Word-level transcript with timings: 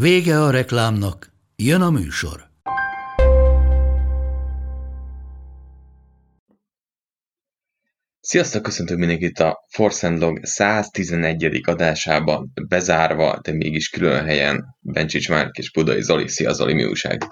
Vége 0.00 0.40
a 0.40 0.50
reklámnak, 0.50 1.32
jön 1.56 1.80
a 1.80 1.90
műsor. 1.90 2.50
Sziasztok, 8.20 8.62
köszöntök 8.62 8.98
mindenkit 8.98 9.38
a 9.38 9.66
Force 9.68 10.08
Log 10.08 10.44
111. 10.44 11.60
adásában, 11.62 12.52
bezárva, 12.68 13.38
de 13.42 13.52
mégis 13.52 13.88
külön 13.88 14.24
helyen, 14.24 14.76
Bencsics 14.80 15.28
Márk 15.28 15.56
és 15.56 15.72
Budai 15.72 16.02
Zoli. 16.02 16.28
Szia 16.28 16.52
Zoli, 16.52 16.74
mi 16.74 16.84
újság? 16.84 17.22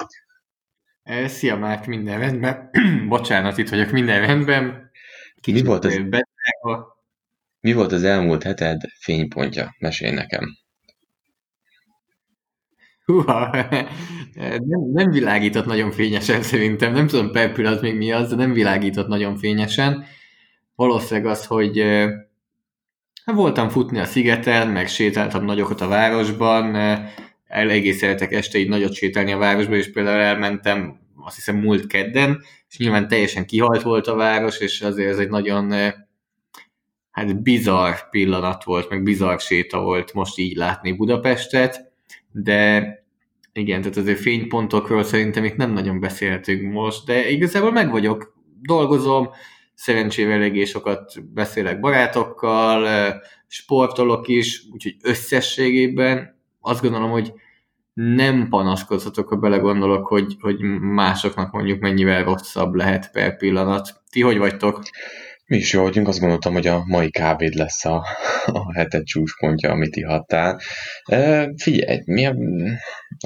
Szia 1.26 1.56
Márk, 1.56 1.86
minden 1.86 2.18
rendben. 2.18 2.70
Bocsánat, 3.08 3.58
itt 3.58 3.68
vagyok, 3.68 3.90
minden 3.90 4.26
rendben. 4.26 4.90
Kicsit 5.40 5.62
mi 5.62 5.68
volt, 5.68 5.84
az, 5.84 6.00
mi 7.60 7.72
volt 7.72 7.92
az 7.92 8.02
elmúlt 8.02 8.42
heted 8.42 8.80
fénypontja? 9.00 9.74
Mesélj 9.78 10.12
nekem. 10.12 10.64
Húha, 13.06 13.50
nem, 14.34 14.90
nem 14.92 15.10
világított 15.10 15.66
nagyon 15.66 15.90
fényesen 15.90 16.42
szerintem, 16.42 16.92
nem 16.92 17.06
tudom 17.06 17.30
per 17.30 17.52
pillanat 17.52 17.80
még 17.80 17.96
mi 17.96 18.12
az, 18.12 18.28
de 18.28 18.36
nem 18.36 18.52
világított 18.52 19.06
nagyon 19.06 19.36
fényesen. 19.36 20.04
Valószínűleg 20.74 21.30
az, 21.30 21.46
hogy 21.46 21.78
hát 23.24 23.36
voltam 23.36 23.68
futni 23.68 23.98
a 23.98 24.04
szigeten, 24.04 24.68
meg 24.68 24.88
sétáltam 24.88 25.44
nagyokat 25.44 25.80
a 25.80 25.88
városban, 25.88 26.76
eléggé 27.46 27.92
szeretek 27.92 28.32
este 28.32 28.58
így 28.58 28.68
nagyot 28.68 28.92
sétálni 28.92 29.32
a 29.32 29.38
városban, 29.38 29.76
és 29.76 29.92
például 29.92 30.20
elmentem 30.20 31.00
azt 31.24 31.34
hiszem 31.34 31.56
múlt 31.56 31.86
kedden, 31.86 32.42
és 32.68 32.78
nyilván 32.78 33.08
teljesen 33.08 33.46
kihalt 33.46 33.82
volt 33.82 34.06
a 34.06 34.14
város, 34.14 34.58
és 34.58 34.80
azért 34.80 35.10
ez 35.10 35.18
egy 35.18 35.30
nagyon 35.30 35.72
hát 37.10 37.42
bizarr 37.42 37.94
pillanat 38.10 38.64
volt, 38.64 38.90
meg 38.90 39.02
bizarr 39.02 39.38
séta 39.38 39.80
volt 39.80 40.12
most 40.12 40.38
így 40.38 40.56
látni 40.56 40.92
Budapestet, 40.92 41.94
de 42.42 42.94
igen, 43.52 43.80
tehát 43.80 43.96
azért 43.96 44.20
fénypontokról 44.20 45.02
szerintem 45.02 45.44
itt 45.44 45.56
nem 45.56 45.72
nagyon 45.72 46.00
beszéltünk 46.00 46.72
most, 46.72 47.06
de 47.06 47.28
igazából 47.30 47.72
meg 47.72 47.90
vagyok, 47.90 48.34
dolgozom, 48.62 49.28
szerencsével 49.74 50.34
eléggé 50.34 50.64
sokat 50.64 51.32
beszélek 51.34 51.80
barátokkal, 51.80 53.14
sportolok 53.46 54.28
is, 54.28 54.64
úgyhogy 54.72 54.96
összességében 55.02 56.40
azt 56.60 56.82
gondolom, 56.82 57.10
hogy 57.10 57.32
nem 57.94 58.48
panaszkodhatok, 58.48 59.28
ha 59.28 59.36
belegondolok, 59.36 60.06
hogy, 60.06 60.36
hogy 60.40 60.60
másoknak 60.80 61.52
mondjuk 61.52 61.80
mennyivel 61.80 62.24
rosszabb 62.24 62.74
lehet 62.74 63.10
per 63.10 63.36
pillanat. 63.36 64.02
Ti 64.10 64.20
hogy 64.20 64.38
vagytok? 64.38 64.82
Mi 65.48 65.56
is 65.56 65.72
jó 65.72 65.82
vagyunk, 65.82 66.08
azt 66.08 66.18
gondoltam, 66.18 66.52
hogy 66.52 66.66
a 66.66 66.84
mai 66.86 67.10
kávéd 67.10 67.54
lesz 67.54 67.84
a, 67.84 68.06
a 68.46 68.74
heted 68.74 69.04
csúcspontja, 69.04 69.70
amit 69.70 69.96
ihattál. 69.96 70.60
E, 71.04 71.52
figyelj, 71.56 72.00
mi 72.04 72.26
a, 72.26 72.34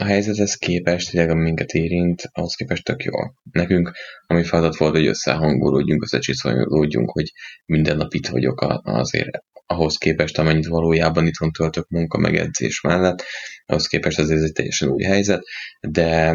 a 0.00 0.04
helyzethez 0.04 0.54
képest, 0.54 1.10
tényleg 1.10 1.36
minket 1.36 1.72
érint, 1.72 2.22
ahhoz 2.32 2.54
képest 2.54 2.84
tök 2.84 3.02
jó. 3.02 3.12
Nekünk, 3.52 3.92
ami 4.26 4.44
feladat 4.44 4.76
volt, 4.76 4.94
hogy 4.94 5.06
összehangolódjunk, 5.06 6.02
összecsiszolódjunk, 6.02 7.10
hogy 7.10 7.32
minden 7.66 7.96
nap 7.96 8.14
itt 8.14 8.26
vagyok 8.26 8.80
azért 8.82 9.38
ahhoz 9.66 9.96
képest, 9.96 10.38
amennyit 10.38 10.66
valójában 10.66 11.26
itthon 11.26 11.50
töltök 11.50 11.88
munka 11.88 12.18
meg 12.18 12.36
edzés 12.36 12.80
mellett, 12.80 13.22
ahhoz 13.66 13.86
képest 13.86 14.18
azért 14.18 14.38
ez 14.38 14.44
egy 14.44 14.52
teljesen 14.52 14.88
új 14.88 15.02
helyzet, 15.02 15.42
de 15.80 16.34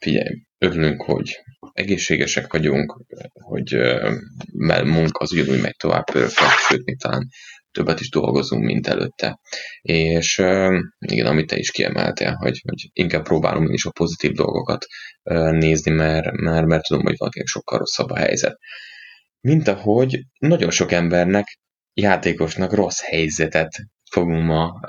figyelj, 0.00 0.42
örülünk, 0.58 1.02
hogy 1.02 1.40
egészségesek 1.72 2.52
vagyunk, 2.52 3.04
hogy 3.32 3.76
munka 4.84 5.18
az 5.18 5.32
ugyanúgy 5.32 5.60
megy 5.60 5.76
tovább 5.76 6.04
pöröghet, 6.04 6.58
sőt, 6.68 6.84
még 6.84 6.98
talán 6.98 7.28
többet 7.72 8.00
is 8.00 8.10
dolgozunk, 8.10 8.64
mint 8.64 8.86
előtte. 8.86 9.38
És 9.82 10.38
igen, 10.98 11.26
amit 11.26 11.46
te 11.46 11.56
is 11.56 11.70
kiemeltél, 11.70 12.32
hogy, 12.32 12.60
hogy 12.62 12.90
inkább 12.92 13.24
próbálom 13.24 13.66
én 13.66 13.72
is 13.72 13.84
a 13.84 13.90
pozitív 13.90 14.32
dolgokat 14.32 14.86
nézni, 15.50 15.90
mert, 15.90 16.30
mert, 16.30 16.66
mert 16.66 16.82
tudom, 16.82 17.02
hogy 17.02 17.16
valakinek 17.16 17.46
sokkal 17.46 17.78
rosszabb 17.78 18.10
a 18.10 18.16
helyzet. 18.16 18.58
Mint 19.40 19.68
ahogy 19.68 20.20
nagyon 20.38 20.70
sok 20.70 20.92
embernek, 20.92 21.58
játékosnak 21.92 22.72
rossz 22.72 23.00
helyzetet 23.00 23.70
fogunk 24.10 24.44
ma 24.44 24.80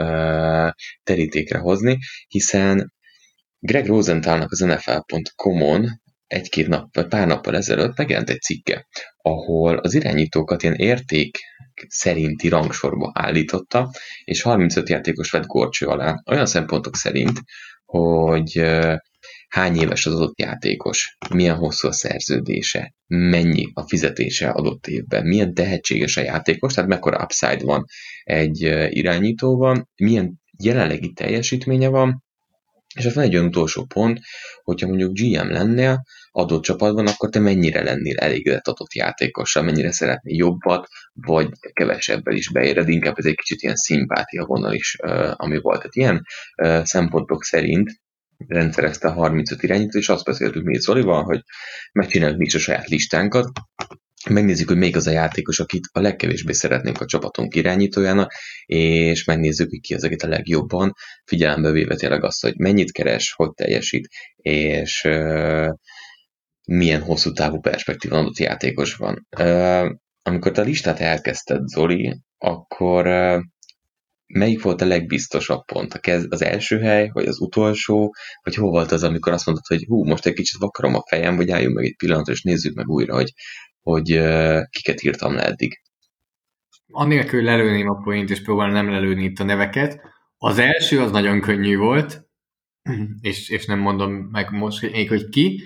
terítékre 1.04 1.58
hozni, 1.58 1.98
hiszen 2.28 2.94
Greg 3.60 3.86
Rosenthalnak 3.86 4.52
az 4.52 4.60
NFL.com-on 4.60 6.02
egy-két 6.28 6.68
nap, 6.68 6.96
vagy 6.96 7.08
pár 7.08 7.28
nappal 7.28 7.56
ezelőtt 7.56 7.98
megjelent 7.98 8.30
egy 8.30 8.42
cikke, 8.42 8.88
ahol 9.18 9.78
az 9.78 9.94
irányítókat 9.94 10.64
ilyen 10.64 10.76
érték 10.76 11.38
szerinti 11.88 12.48
rangsorba 12.48 13.12
állította, 13.14 13.92
és 14.24 14.42
35 14.42 14.90
játékos 14.90 15.32
vett 15.32 15.46
gorcső 15.46 15.86
alá, 15.86 16.22
olyan 16.32 16.46
szempontok 16.46 16.96
szerint, 16.96 17.40
hogy 17.86 18.62
hány 19.48 19.76
éves 19.76 20.06
az 20.06 20.14
adott 20.14 20.40
játékos, 20.40 21.18
milyen 21.34 21.56
hosszú 21.56 21.88
a 21.88 21.92
szerződése, 21.92 22.94
mennyi 23.08 23.66
a 23.74 23.88
fizetése 23.88 24.50
adott 24.50 24.88
évben, 24.88 25.26
milyen 25.26 25.54
tehetséges 25.54 26.18
a 26.18 26.22
játékos, 26.22 26.74
tehát 26.74 26.90
mekkora 26.90 27.24
upside 27.24 27.64
van 27.64 27.86
egy 28.24 28.62
irányítóban, 28.90 29.90
milyen 29.96 30.42
jelenlegi 30.64 31.12
teljesítménye 31.12 31.88
van, 31.88 32.24
és 32.98 33.06
az 33.06 33.14
van 33.14 33.24
egy 33.24 33.38
utolsó 33.38 33.86
pont, 33.86 34.20
hogyha 34.64 34.88
mondjuk 34.88 35.12
GM 35.14 35.50
lennél 35.50 36.04
adott 36.32 36.64
csapatban, 36.64 37.08
akkor 37.08 37.30
te 37.30 37.40
mennyire 37.40 37.84
lennél 37.84 38.18
elégedett 38.18 38.68
adott 38.68 38.94
játékossal, 38.94 39.64
mennyire 39.64 39.92
szeretnél 39.92 40.38
jobbat, 40.38 40.88
vagy 41.14 41.50
kevesebbel 41.74 42.36
is 42.36 42.50
beéred, 42.50 42.90
inkább 42.90 43.18
ez 43.18 43.26
egy 43.26 43.36
kicsit 43.36 43.62
ilyen 43.62 43.76
szimpátia 43.76 44.46
vonal 44.46 44.74
is, 44.74 44.96
ami 45.34 45.60
volt. 45.60 45.78
Tehát 45.78 45.96
ilyen 45.96 46.26
szempontok 46.86 47.44
szerint 47.44 47.92
rendszerezte 48.48 49.08
a 49.08 49.12
35 49.12 49.64
irányítót, 49.64 50.02
és 50.02 50.10
azt 50.10 50.26
beszéltük 50.26 50.64
mi 50.64 50.80
Zolival, 50.80 51.24
hogy 51.24 51.42
megcsináljuk 51.92 52.38
mi 52.38 52.46
is 52.46 52.56
a 52.56 52.60
saját 52.60 52.88
listánkat, 52.88 53.50
megnézzük, 54.30 54.68
hogy 54.68 54.78
még 54.78 54.96
az 54.96 55.08
a 55.08 55.12
játékos, 55.12 55.60
akit 55.60 55.90
a 55.92 56.00
legkevésbé 56.00 56.52
szeretnénk 56.52 57.02
a 57.02 57.06
csapatunk 57.06 57.56
irányítójának, 57.56 58.34
és 58.66 59.24
megnézzük, 59.24 59.70
hogy 59.70 59.80
ki 59.80 59.94
az, 59.94 60.04
akit 60.04 60.24
a 60.24 60.28
legjobban, 60.28 60.94
figyelembe 61.26 61.72
véve 61.72 61.96
tényleg 61.96 62.24
azt, 62.24 62.42
hogy 62.42 62.58
mennyit 62.58 62.92
keres, 62.92 63.34
hogy 63.34 63.52
teljesít, 63.54 64.08
és 64.36 65.04
uh, 65.04 65.70
milyen 66.68 67.02
hosszú 67.02 67.32
távú 67.32 67.60
perspektíva 67.60 68.18
adott 68.18 68.38
játékos 68.38 68.96
van. 68.96 69.28
Uh, 69.40 69.92
amikor 70.22 70.52
te 70.52 70.62
a 70.62 70.66
listát 70.66 71.00
elkezdted, 71.00 71.68
Zoli, 71.68 72.20
akkor 72.38 73.08
uh, 73.08 73.42
melyik 74.28 74.62
volt 74.62 74.82
a 74.82 74.86
legbiztosabb 74.86 75.66
pont? 75.66 75.94
A 75.94 76.00
kez, 76.00 76.26
az 76.30 76.42
első 76.42 76.80
hely, 76.80 77.10
vagy 77.14 77.26
az 77.26 77.40
utolsó, 77.40 78.14
vagy 78.44 78.56
hol 78.56 78.70
volt 78.70 78.92
az, 78.92 79.04
amikor 79.04 79.34
azt 79.34 79.46
mondtad, 79.46 79.78
hogy 79.78 79.86
hú, 79.88 80.04
most 80.04 80.26
egy 80.26 80.34
kicsit 80.34 80.60
vakarom 80.60 80.96
a 80.96 81.04
fejem, 81.10 81.36
vagy 81.36 81.50
álljunk 81.50 81.76
meg 81.76 81.86
egy 81.86 81.96
pillanatra, 81.96 82.34
és 82.34 82.42
nézzük 82.42 82.76
meg 82.76 82.88
újra, 82.88 83.14
hogy 83.14 83.34
hogy 83.88 84.20
kiket 84.70 85.04
írtam 85.04 85.34
le 85.34 85.46
eddig. 85.46 85.82
Anélkül 86.92 87.44
lelőném 87.44 87.90
a 87.90 88.02
point, 88.04 88.30
és 88.30 88.42
próbálom 88.42 88.74
nem 88.74 88.90
lelőni 88.90 89.24
itt 89.24 89.40
a 89.40 89.44
neveket. 89.44 90.02
Az 90.38 90.60
első 90.60 91.02
az 91.02 91.12
nagyon 91.12 91.42
könnyű 91.42 91.78
volt, 91.78 92.28
és, 93.22 93.50
és 93.50 93.66
nem 93.66 93.80
mondom 93.80 94.12
meg 94.12 94.52
most 94.52 94.92
még, 94.92 95.10
hogy 95.10 95.30
ki. 95.30 95.62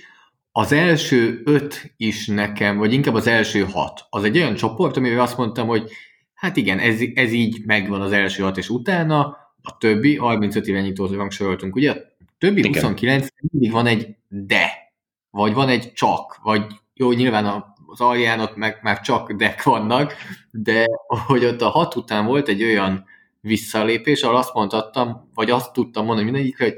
Az 0.51 0.71
első 0.71 1.41
öt 1.43 1.93
is 1.97 2.27
nekem, 2.27 2.77
vagy 2.77 2.93
inkább 2.93 3.13
az 3.13 3.27
első 3.27 3.63
hat, 3.63 4.05
az 4.09 4.23
egy 4.23 4.37
olyan 4.37 4.55
csoport, 4.55 4.97
amivel 4.97 5.19
azt 5.19 5.37
mondtam, 5.37 5.67
hogy 5.67 5.91
hát 6.33 6.57
igen, 6.57 6.79
ez, 6.79 6.99
ez 7.13 7.31
így 7.31 7.61
megvan 7.65 8.01
az 8.01 8.11
első 8.11 8.43
hat, 8.43 8.57
és 8.57 8.69
utána 8.69 9.19
a 9.61 9.77
többi, 9.77 10.15
35 10.15 10.67
irányítót 10.67 11.11
rangsoroltunk, 11.11 11.75
ugye? 11.75 11.91
A 11.91 12.33
többi 12.37 12.59
igen. 12.59 12.73
29 12.73 13.27
mindig 13.51 13.71
van 13.71 13.85
egy 13.85 14.15
de, 14.27 14.93
vagy 15.29 15.53
van 15.53 15.69
egy 15.69 15.93
csak, 15.93 16.39
vagy 16.43 16.65
jó, 16.93 17.11
nyilván 17.11 17.45
a 17.45 17.70
az 17.91 18.01
alján 18.01 18.39
ott 18.39 18.55
meg 18.55 18.79
már 18.81 19.01
csak 19.01 19.31
dek 19.31 19.63
vannak, 19.63 20.13
de 20.51 20.85
hogy 21.07 21.45
ott 21.45 21.61
a 21.61 21.69
hat 21.69 21.95
után 21.95 22.25
volt 22.25 22.47
egy 22.47 22.63
olyan 22.63 23.05
visszalépés, 23.41 24.21
ahol 24.21 24.35
azt 24.35 24.53
mondhattam, 24.53 25.29
vagy 25.33 25.49
azt 25.49 25.73
tudtam 25.73 26.05
mondani 26.05 26.31
mindegyik, 26.31 26.57
hogy 26.57 26.73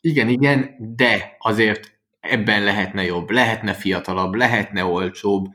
igen, 0.00 0.28
igen, 0.28 0.74
de 0.96 1.36
azért 1.38 1.98
ebben 2.20 2.64
lehetne 2.64 3.04
jobb, 3.04 3.30
lehetne 3.30 3.72
fiatalabb, 3.72 4.34
lehetne 4.34 4.84
olcsóbb, 4.84 5.46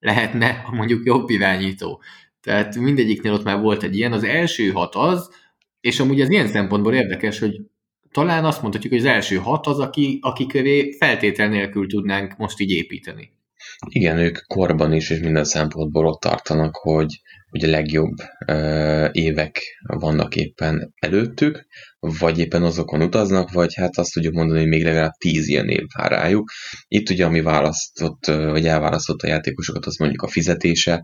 lehetne 0.00 0.64
mondjuk 0.70 1.04
jobb 1.04 1.30
irányító. 1.30 2.02
Tehát 2.40 2.76
mindegyiknél 2.76 3.32
ott 3.32 3.44
már 3.44 3.60
volt 3.60 3.82
egy 3.82 3.96
ilyen. 3.96 4.12
Az 4.12 4.24
első 4.24 4.70
hat 4.70 4.94
az, 4.94 5.30
és 5.80 6.00
amúgy 6.00 6.20
az 6.20 6.30
ilyen 6.30 6.46
szempontból 6.46 6.94
érdekes, 6.94 7.38
hogy 7.38 7.60
talán 8.10 8.44
azt 8.44 8.62
mondhatjuk, 8.62 8.92
hogy 8.92 9.02
az 9.02 9.08
első 9.08 9.36
hat 9.36 9.66
az, 9.66 9.78
aki, 9.78 10.18
aki 10.22 10.46
köré 10.46 10.92
feltétel 10.92 11.48
nélkül 11.48 11.88
tudnánk 11.88 12.36
most 12.36 12.60
így 12.60 12.70
építeni. 12.70 13.33
Igen, 13.88 14.18
ők 14.18 14.38
korban 14.46 14.92
is 14.92 15.10
és 15.10 15.18
minden 15.18 15.44
szempontból 15.44 16.06
ott 16.06 16.20
tartanak, 16.20 16.76
hogy, 16.76 17.20
hogy 17.50 17.64
a 17.64 17.70
legjobb 17.70 18.14
ö, 18.46 19.08
évek 19.12 19.60
vannak 19.86 20.36
éppen 20.36 20.92
előttük, 20.98 21.66
vagy 21.98 22.38
éppen 22.38 22.62
azokon 22.62 23.02
utaznak, 23.02 23.52
vagy 23.52 23.74
hát 23.74 23.98
azt 23.98 24.12
tudjuk 24.12 24.34
mondani, 24.34 24.58
hogy 24.58 24.68
még 24.68 24.84
legalább 24.84 25.12
tíz 25.12 25.48
ilyen 25.48 25.68
év 25.68 25.84
vár 25.96 26.10
rájuk. 26.10 26.50
Itt 26.88 27.10
ugye, 27.10 27.24
ami 27.24 27.40
választott, 27.40 28.26
vagy 28.26 28.66
elválasztott 28.66 29.22
a 29.22 29.26
játékosokat, 29.26 29.86
az 29.86 29.96
mondjuk 29.96 30.22
a 30.22 30.28
fizetése, 30.28 31.02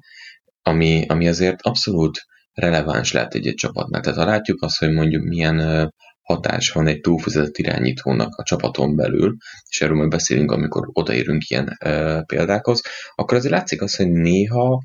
ami, 0.62 1.04
ami 1.06 1.28
azért 1.28 1.62
abszolút 1.62 2.20
releváns 2.52 3.12
lehet 3.12 3.34
egy-egy 3.34 3.54
csapatnál. 3.54 4.00
Tehát 4.00 4.18
ha 4.18 4.24
látjuk 4.24 4.62
azt, 4.62 4.78
hogy 4.78 4.92
mondjuk 4.92 5.24
milyen 5.24 5.92
hatás 6.31 6.71
van 6.71 6.87
egy 6.87 7.00
túlfizetett 7.00 7.56
irányítónak 7.59 8.35
a 8.37 8.43
csapaton 8.43 8.97
belül, 8.97 9.37
és 9.69 9.81
erről 9.81 9.97
majd 9.97 10.11
beszélünk, 10.11 10.50
amikor 10.50 10.88
odaérünk 10.93 11.49
ilyen 11.49 11.77
e, 11.79 12.23
példákhoz, 12.23 12.82
akkor 13.15 13.37
azért 13.37 13.55
látszik 13.55 13.82
az, 13.82 13.97
hogy 13.97 14.11
néha 14.11 14.82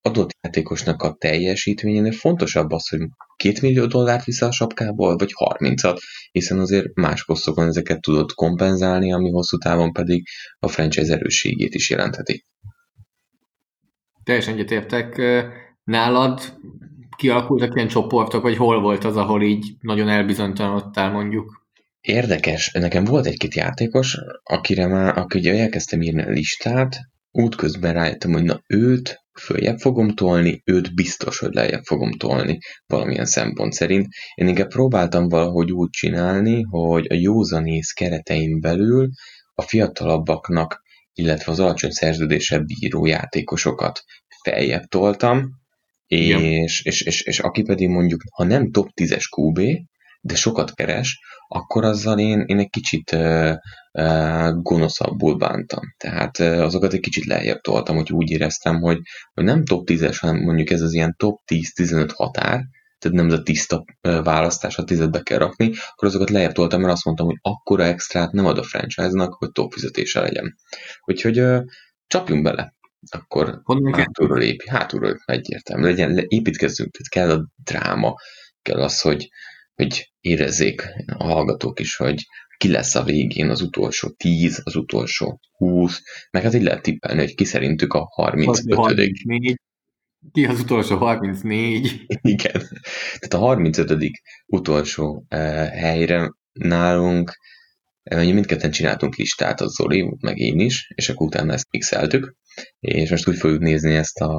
adott 0.00 0.36
játékosnak 0.40 1.02
a 1.02 1.16
teljesítményénél 1.18 2.12
fontosabb 2.12 2.70
az, 2.70 2.88
hogy 2.88 3.00
két 3.36 3.62
millió 3.62 3.86
dollárt 3.86 4.24
vissza 4.24 4.46
a 4.46 4.52
sapkából, 4.52 5.16
vagy 5.16 5.30
30-at, 5.34 5.98
hiszen 6.30 6.58
azért 6.58 6.94
más 6.94 7.24
posztokon 7.24 7.66
ezeket 7.66 8.00
tudod 8.00 8.32
kompenzálni, 8.32 9.12
ami 9.12 9.30
hosszú 9.30 9.56
távon 9.56 9.92
pedig 9.92 10.26
a 10.58 10.68
franchise 10.68 11.14
erősségét 11.14 11.74
is 11.74 11.90
jelentheti. 11.90 12.44
Teljesen 14.24 14.54
egyetértek. 14.54 15.20
Nálad 15.84 16.40
kialakultak 17.24 17.74
ilyen 17.74 17.88
csoportok, 17.88 18.42
vagy 18.42 18.56
hol 18.56 18.80
volt 18.80 19.04
az, 19.04 19.16
ahol 19.16 19.42
így 19.42 19.74
nagyon 19.80 20.08
elbizonytalanodtál 20.08 21.10
mondjuk? 21.10 21.66
Érdekes, 22.00 22.70
nekem 22.72 23.04
volt 23.04 23.26
egy-két 23.26 23.54
játékos, 23.54 24.18
akire 24.42 24.86
már, 24.86 25.18
aki 25.18 25.48
elkezdtem 25.48 26.02
írni 26.02 26.22
a 26.22 26.28
listát, 26.28 27.00
útközben 27.30 27.92
rájöttem, 27.92 28.32
hogy 28.32 28.42
na 28.42 28.60
őt 28.66 29.24
följebb 29.40 29.78
fogom 29.78 30.14
tolni, 30.14 30.62
őt 30.64 30.94
biztos, 30.94 31.38
hogy 31.38 31.54
lejjebb 31.54 31.82
fogom 31.84 32.12
tolni 32.12 32.58
valamilyen 32.86 33.26
szempont 33.26 33.72
szerint. 33.72 34.06
Én 34.34 34.48
inkább 34.48 34.68
próbáltam 34.68 35.28
valahogy 35.28 35.72
úgy 35.72 35.90
csinálni, 35.90 36.62
hogy 36.62 37.06
a 37.10 37.14
józanész 37.14 37.92
keretein 37.92 38.60
belül 38.60 39.08
a 39.54 39.62
fiatalabbaknak, 39.62 40.80
illetve 41.12 41.52
az 41.52 41.60
alacsony 41.60 41.90
szerződésebb 41.90 42.64
bíró 42.64 43.06
játékosokat 43.06 44.02
feljebb 44.42 44.84
toltam, 44.84 45.62
és, 46.06 46.84
és, 46.84 47.00
és, 47.00 47.20
és 47.20 47.38
aki 47.38 47.62
pedig 47.62 47.88
mondjuk, 47.88 48.22
ha 48.34 48.44
nem 48.44 48.70
top 48.70 48.88
10-es 49.00 49.24
QB, 49.36 49.60
de 50.20 50.34
sokat 50.34 50.74
keres, 50.74 51.20
akkor 51.48 51.84
azzal 51.84 52.18
én, 52.18 52.44
én 52.46 52.58
egy 52.58 52.70
kicsit 52.70 53.12
uh, 53.12 53.54
uh, 53.92 54.62
gonoszabbul 54.62 55.36
bántam. 55.36 55.80
Tehát 55.96 56.38
uh, 56.38 56.60
azokat 56.60 56.92
egy 56.92 57.00
kicsit 57.00 57.24
lejjebb 57.24 57.60
toltam, 57.60 57.96
hogy 57.96 58.12
úgy 58.12 58.30
éreztem, 58.30 58.80
hogy, 58.80 58.98
hogy 59.34 59.44
nem 59.44 59.64
top 59.64 59.88
10-es, 59.90 60.16
hanem 60.20 60.36
mondjuk 60.36 60.70
ez 60.70 60.80
az 60.80 60.92
ilyen 60.92 61.14
top 61.18 61.40
10-15 61.52 62.10
határ, 62.14 62.60
tehát 62.98 63.16
nem 63.16 63.26
ez 63.26 63.32
a 63.32 63.42
tiszta 63.42 63.84
választás, 64.00 64.74
ha 64.74 64.84
tizedbe 64.84 65.20
kell 65.20 65.38
rakni, 65.38 65.72
akkor 65.92 66.08
azokat 66.08 66.30
lejjebb 66.30 66.52
toltam, 66.52 66.80
mert 66.80 66.92
azt 66.92 67.04
mondtam, 67.04 67.26
hogy 67.26 67.38
akkora 67.40 67.84
extrát 67.84 68.32
nem 68.32 68.46
ad 68.46 68.58
a 68.58 68.62
franchise-nak, 68.62 69.34
hogy 69.34 69.50
top 69.52 69.72
fizetése 69.72 70.20
legyen. 70.20 70.56
Úgyhogy 71.04 71.40
uh, 71.40 71.62
csapjunk 72.06 72.42
bele 72.42 72.74
akkor 73.08 73.60
Honnan 73.62 73.94
hátulról 73.94 74.42
épi, 74.42 74.68
hátulról 74.68 75.22
egyértelmű, 75.24 75.84
legyen, 75.84 76.24
építkezzünk, 76.28 76.90
tehát 76.90 77.28
kell 77.28 77.38
a 77.38 77.48
dráma, 77.64 78.14
kell 78.62 78.82
az, 78.82 79.00
hogy, 79.00 79.28
hogy 79.74 80.12
érezzék 80.20 80.82
a 81.16 81.24
hallgatók 81.24 81.80
is, 81.80 81.96
hogy 81.96 82.22
ki 82.56 82.70
lesz 82.70 82.94
a 82.94 83.02
végén 83.02 83.50
az 83.50 83.60
utolsó 83.60 84.08
10, 84.08 84.60
az 84.64 84.76
utolsó 84.76 85.40
20, 85.56 86.00
meg 86.30 86.42
hát 86.42 86.54
így 86.54 86.62
lehet 86.62 86.82
tippelni, 86.82 87.20
hogy 87.20 87.34
ki 87.34 87.44
szerintük 87.44 87.92
a 87.92 88.08
35 88.14 88.74
34. 88.74 89.56
Ki 90.32 90.44
az 90.46 90.60
utolsó 90.60 90.96
34? 90.96 92.04
Igen. 92.20 92.62
Tehát 93.18 93.34
a 93.34 93.38
35 93.38 94.10
utolsó 94.46 95.26
uh, 95.30 95.38
helyre 95.68 96.32
nálunk 96.52 97.38
uh, 98.10 98.32
mindketten 98.32 98.70
csináltunk 98.70 99.16
listát, 99.16 99.60
az 99.60 99.74
Zoli, 99.74 100.16
meg 100.20 100.38
én 100.38 100.58
is, 100.60 100.92
és 100.94 101.08
akkor 101.08 101.26
utána 101.26 101.52
ezt 101.52 101.70
pixeltük, 101.70 102.36
és 102.80 103.10
most 103.10 103.28
úgy 103.28 103.36
fogjuk 103.36 103.60
nézni 103.60 103.94
ezt 103.94 104.20
a, 104.20 104.34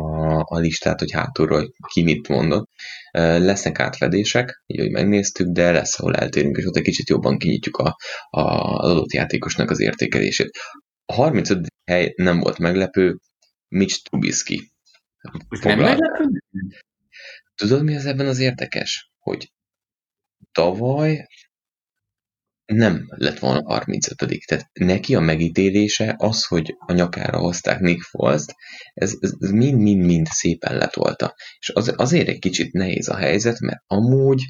a 0.47 0.57
listát, 0.57 0.99
hogy 0.99 1.11
hátulról 1.11 1.73
ki 1.93 2.03
mit 2.03 2.27
mondott. 2.27 2.69
Lesznek 3.11 3.79
átfedések, 3.79 4.63
így 4.65 4.79
hogy 4.79 4.91
megnéztük, 4.91 5.47
de 5.47 5.71
lesz, 5.71 5.99
ahol 5.99 6.15
eltérünk, 6.15 6.57
és 6.57 6.65
ott 6.65 6.75
egy 6.75 6.83
kicsit 6.83 7.09
jobban 7.09 7.37
kinyitjuk 7.37 7.77
a, 7.77 7.97
a, 8.29 8.41
az 8.41 8.89
adott 8.89 9.13
játékosnak 9.13 9.69
az 9.69 9.79
értékelését. 9.79 10.49
A 11.05 11.13
35. 11.13 11.67
hely 11.85 12.13
nem 12.15 12.39
volt 12.39 12.57
meglepő, 12.57 13.17
Mitch 13.67 14.03
Trubisky. 14.03 14.71
Nem 15.61 15.79
meglepő? 15.79 16.41
Tudod, 17.55 17.83
mi 17.83 17.95
az 17.95 18.05
ebben 18.05 18.27
az 18.27 18.39
érdekes? 18.39 19.11
Hogy 19.19 19.51
tavaly 20.51 21.27
nem 22.65 23.05
lett 23.07 23.39
volna 23.39 23.61
35 23.63 24.15
Tehát 24.45 24.69
neki 24.73 25.15
a 25.15 25.19
megítélése 25.19 26.15
az, 26.17 26.45
hogy 26.45 26.75
a 26.77 26.93
nyakára 26.93 27.37
hozták 27.37 27.79
Nick 27.79 28.01
Foles-t, 28.01 28.55
ez, 28.93 29.13
ez 29.19 29.49
mind-mind-mind 29.51 30.27
szépen 30.27 30.77
letolta. 30.77 31.35
És 31.59 31.69
az, 31.69 31.93
azért 31.95 32.27
egy 32.27 32.39
kicsit 32.39 32.71
nehéz 32.73 33.07
a 33.09 33.15
helyzet, 33.15 33.59
mert 33.59 33.83
amúgy 33.87 34.41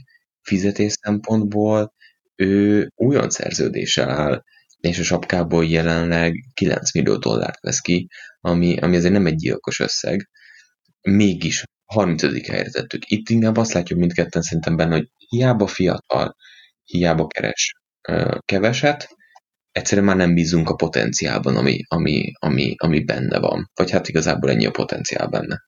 fizetés 0.42 0.94
szempontból 1.02 1.94
ő 2.36 2.90
olyan 2.96 3.30
szerződéssel 3.30 4.10
áll, 4.10 4.44
és 4.80 5.00
a 5.00 5.04
sapkából 5.04 5.66
jelenleg 5.66 6.34
9 6.54 6.94
millió 6.94 7.18
dollárt 7.18 7.60
vesz 7.62 7.80
ki, 7.80 8.08
ami, 8.40 8.78
ami 8.78 8.96
azért 8.96 9.14
nem 9.14 9.26
egy 9.26 9.36
gyilkos 9.36 9.80
összeg. 9.80 10.30
Mégis 11.02 11.64
35. 11.86 12.48
helyre 12.48 12.70
tettük. 12.70 13.10
Itt 13.10 13.30
inkább 13.30 13.58
azt 13.58 13.74
látjuk 13.74 14.00
mindketten 14.00 14.42
szerintem 14.42 14.76
benne, 14.76 14.96
hogy 14.96 15.10
hiába 15.30 15.68
fiatal, 15.68 16.36
hiába 16.84 17.28
keres 17.28 17.74
keveset, 18.46 19.16
egyszerűen 19.72 20.08
már 20.08 20.16
nem 20.16 20.34
bízunk 20.34 20.70
a 20.70 20.76
potenciálban, 20.76 21.56
ami, 21.56 21.80
ami, 21.88 22.32
ami, 22.40 22.76
ami 22.78 23.04
benne 23.04 23.40
van. 23.40 23.72
Vagy 23.74 23.92
hát 23.92 24.08
igazából 24.08 24.50
ennyi 24.50 24.66
a 24.66 24.72
potenciál 24.72 25.28
benne. 25.28 25.62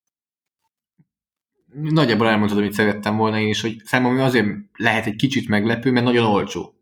Nagyjából 1.74 2.28
elmondtad, 2.28 2.58
amit 2.58 2.74
szerettem 2.74 3.18
volna 3.18 3.40
én 3.40 3.48
is, 3.48 3.62
hogy 3.62 3.82
számomra 3.86 4.24
azért 4.24 4.48
lehet 4.74 5.06
egy 5.06 5.16
kicsit 5.16 5.48
meglepő, 5.48 5.92
mert 5.92 6.06
nagyon 6.06 6.26
olcsó. 6.26 6.74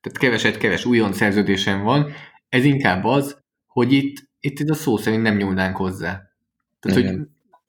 Tehát 0.00 0.18
keveset 0.18 0.58
keves 0.58 0.84
újon 0.84 1.12
szerződésem 1.12 1.82
van. 1.82 2.12
Ez 2.48 2.64
inkább 2.64 3.04
az, 3.04 3.38
hogy 3.66 3.92
itt, 3.92 4.16
itt, 4.40 4.58
itt 4.58 4.70
a 4.70 4.74
szó 4.74 4.96
szerint 4.96 5.22
nem 5.22 5.36
nyúlnánk 5.36 5.76
hozzá. 5.76 6.22
Tehát, 6.80 6.98
Igen. 6.98 7.16
hogy 7.16 7.26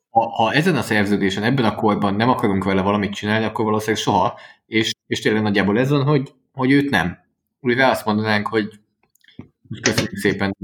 ha, 0.09 0.29
ha 0.29 0.53
ezen 0.53 0.75
a 0.75 0.81
szerződésen, 0.81 1.43
ebben 1.43 1.65
a 1.65 1.75
korban 1.75 2.15
nem 2.15 2.29
akarunk 2.29 2.63
vele 2.63 2.81
valamit 2.81 3.13
csinálni, 3.13 3.45
akkor 3.45 3.65
valószínűleg 3.65 4.01
soha, 4.01 4.39
és, 4.65 4.91
és 5.07 5.21
tényleg 5.21 5.41
nagyjából 5.41 5.79
ez 5.79 5.89
van, 5.89 6.03
hogy, 6.03 6.33
hogy 6.51 6.71
őt 6.71 6.89
nem 6.89 7.22
újra 7.63 7.89
azt 7.89 8.05
mondanánk, 8.05 8.47
hogy 8.47 8.79
köszönjük 9.81 10.17
szépen. 10.17 10.57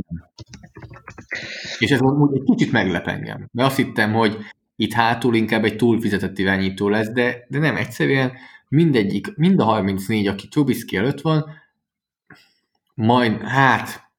És 1.80 1.92
ez 1.92 2.02
úgy 2.02 2.36
egy 2.36 2.44
kicsit 2.44 2.72
meglep 2.72 3.08
engem. 3.08 3.50
Mert 3.52 3.68
azt 3.68 3.78
hittem, 3.78 4.14
hogy 4.14 4.38
itt 4.76 4.94
hátul 4.94 5.36
inkább 5.36 5.64
egy 5.64 5.76
túlfizetett 5.76 6.38
irányító 6.38 6.90
lesz, 6.90 7.10
de, 7.10 7.46
de 7.50 7.60
nem, 7.60 7.76
egyszerűen 7.76 8.32
mindegyik, 8.68 9.36
mind 9.36 9.60
a 9.60 9.64
34, 9.64 10.28
aki 10.28 10.48
Trubisky 10.48 10.98
előtt 10.98 11.22
van, 11.22 11.46
majd, 12.94 13.42
hát, 13.42 14.12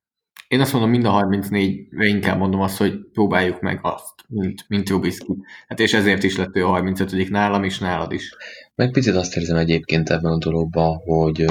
én 0.49 0.61
azt 0.61 0.73
mondom, 0.73 0.91
mind 0.91 1.05
a 1.05 1.13
34-re 1.13 2.07
inkább 2.07 2.39
mondom 2.39 2.61
azt, 2.61 2.77
hogy 2.77 2.99
próbáljuk 3.13 3.61
meg 3.61 3.79
azt, 3.83 4.15
mint, 4.29 4.65
mint 4.69 4.85
Trubisky. 4.85 5.37
Hát 5.67 5.81
és 5.81 5.93
ezért 5.93 6.23
is 6.23 6.37
lett 6.37 6.57
ő 6.57 6.65
a 6.65 6.69
35 6.69 7.29
nálam 7.29 7.65
is, 7.65 7.79
nálad 7.79 8.13
is. 8.13 8.35
Meg 8.75 8.91
picit 8.91 9.15
azt 9.15 9.37
érzem 9.37 9.57
egyébként 9.57 10.11
ebben 10.11 10.33
a 10.33 10.39
dologban, 10.39 10.97
hogy 10.97 11.45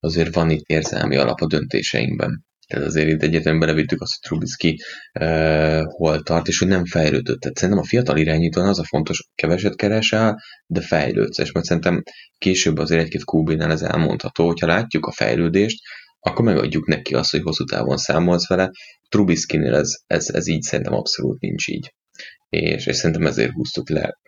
azért 0.00 0.34
van 0.34 0.50
itt 0.50 0.66
érzelmi 0.66 1.16
alap 1.16 1.40
a 1.40 1.46
döntéseinkben. 1.46 2.44
Tehát 2.66 2.86
azért 2.86 3.08
itt 3.08 3.22
egyetemben 3.22 3.58
belevittük 3.58 4.00
azt, 4.00 4.12
hogy 4.12 4.28
Trubisky 4.28 4.80
uh, 5.20 5.82
hol 5.84 6.22
tart, 6.22 6.48
és 6.48 6.58
hogy 6.58 6.68
nem 6.68 6.84
fejlődött. 6.84 7.40
Tehát 7.40 7.56
szerintem 7.56 7.84
a 7.84 7.86
fiatal 7.86 8.16
irányítón 8.16 8.66
az 8.66 8.78
a 8.78 8.84
fontos, 8.84 9.28
keveset 9.34 9.76
keresel, 9.76 10.42
de 10.66 10.80
fejlődsz. 10.80 11.38
És 11.38 11.52
mert 11.52 11.66
szerintem 11.66 12.02
később 12.38 12.78
azért 12.78 13.02
egy-két 13.02 13.24
QB-nál 13.32 13.70
ez 13.70 13.82
elmondható, 13.82 14.46
hogyha 14.46 14.66
látjuk 14.66 15.06
a 15.06 15.12
fejlődést, 15.12 15.80
akkor 16.20 16.44
megadjuk 16.44 16.86
neki 16.86 17.14
azt, 17.14 17.30
hogy 17.30 17.42
hosszú 17.42 17.64
távon 17.64 17.96
számolsz 17.96 18.48
vele. 18.48 18.70
Trubisky-nél 19.08 19.74
ez, 19.74 19.92
ez, 20.06 20.28
ez 20.30 20.46
így 20.46 20.62
szerintem 20.62 20.94
abszolút 20.94 21.40
nincs 21.40 21.68
így. 21.68 21.94
És, 22.48 22.86
és 22.86 22.96
szerintem 22.96 23.26
ezért 23.26 23.52
húztuk 23.52 23.88
le. 23.88 24.18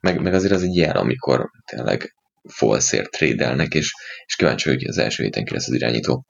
Meg, 0.00 0.20
meg 0.20 0.34
azért 0.34 0.52
az 0.52 0.62
egy 0.62 0.76
jel, 0.76 0.96
amikor 0.96 1.50
tényleg 1.70 2.14
falszért 2.48 3.10
trédelnek, 3.10 3.74
és, 3.74 3.92
és 4.26 4.36
kíváncsi 4.36 4.64
vagyok, 4.64 4.80
hogy 4.80 4.90
az 4.90 4.98
első 4.98 5.22
héten 5.22 5.44
ki 5.44 5.52
lesz 5.52 5.68
az 5.68 5.74
irányító. 5.74 6.26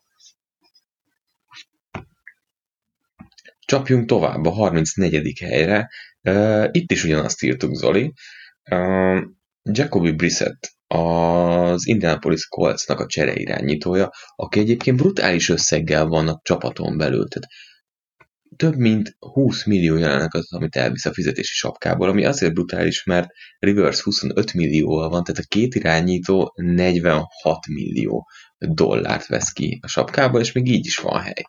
Csapjunk 3.66 4.08
tovább 4.08 4.44
a 4.44 4.50
34. 4.50 5.38
helyre. 5.38 5.90
Uh, 6.22 6.68
itt 6.70 6.90
is 6.90 7.04
ugyanazt 7.04 7.42
írtuk, 7.42 7.74
Zoli. 7.74 8.12
Uh, 8.70 9.22
Jacobi 9.62 10.12
Brissett 10.12 10.72
az 10.86 11.86
Indianapolis 11.86 12.46
Coltsnak 12.46 13.00
a 13.00 13.06
csere 13.06 13.34
irányítója, 13.34 14.10
aki 14.36 14.60
egyébként 14.60 14.96
brutális 14.96 15.48
összeggel 15.48 16.06
van 16.06 16.28
a 16.28 16.40
csapaton 16.42 16.96
belül. 16.96 17.28
Tehát 17.28 17.48
több 18.56 18.76
mint 18.76 19.16
20 19.18 19.64
millió 19.64 19.96
jelenek 19.96 20.34
az, 20.34 20.52
amit 20.52 20.76
elvisz 20.76 21.04
a 21.04 21.12
fizetési 21.12 21.54
sapkából, 21.54 22.08
ami 22.08 22.24
azért 22.24 22.54
brutális, 22.54 23.04
mert 23.04 23.28
Rivers 23.58 24.00
25 24.00 24.54
millióval 24.54 25.08
van, 25.08 25.24
tehát 25.24 25.40
a 25.40 25.48
két 25.48 25.74
irányító 25.74 26.52
46 26.56 27.66
millió 27.68 28.28
dollárt 28.58 29.26
vesz 29.26 29.52
ki 29.52 29.78
a 29.82 29.88
sapkából, 29.88 30.40
és 30.40 30.52
még 30.52 30.68
így 30.68 30.86
is 30.86 30.98
van 30.98 31.20
hely. 31.20 31.44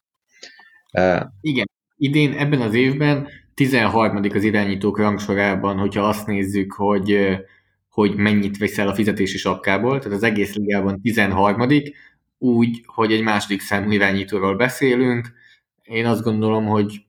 Igen, 1.42 1.70
idén 1.96 2.34
ebben 2.34 2.62
az 2.62 2.74
évben 2.74 3.28
13. 3.54 4.22
az 4.34 4.44
irányítók 4.44 4.98
rangsorában, 4.98 5.78
hogyha 5.78 6.08
azt 6.08 6.28
nézzük, 6.28 6.74
hogy 6.74 7.38
hogy 7.96 8.16
mennyit 8.16 8.58
veszel 8.58 8.88
a 8.88 8.96
fizetési 8.96 9.38
sapkából, 9.38 10.00
tehát 10.00 10.18
az 10.18 10.24
egész 10.24 10.56
ligában 10.56 11.02
13 11.02 11.68
úgy, 12.38 12.82
hogy 12.86 13.12
egy 13.12 13.22
második 13.22 13.62
számú 13.62 13.92
irányítóról 13.92 14.56
beszélünk. 14.56 15.32
Én 15.86 16.06
azt 16.06 16.24
gondolom, 16.24 16.66
hogy 16.66 17.06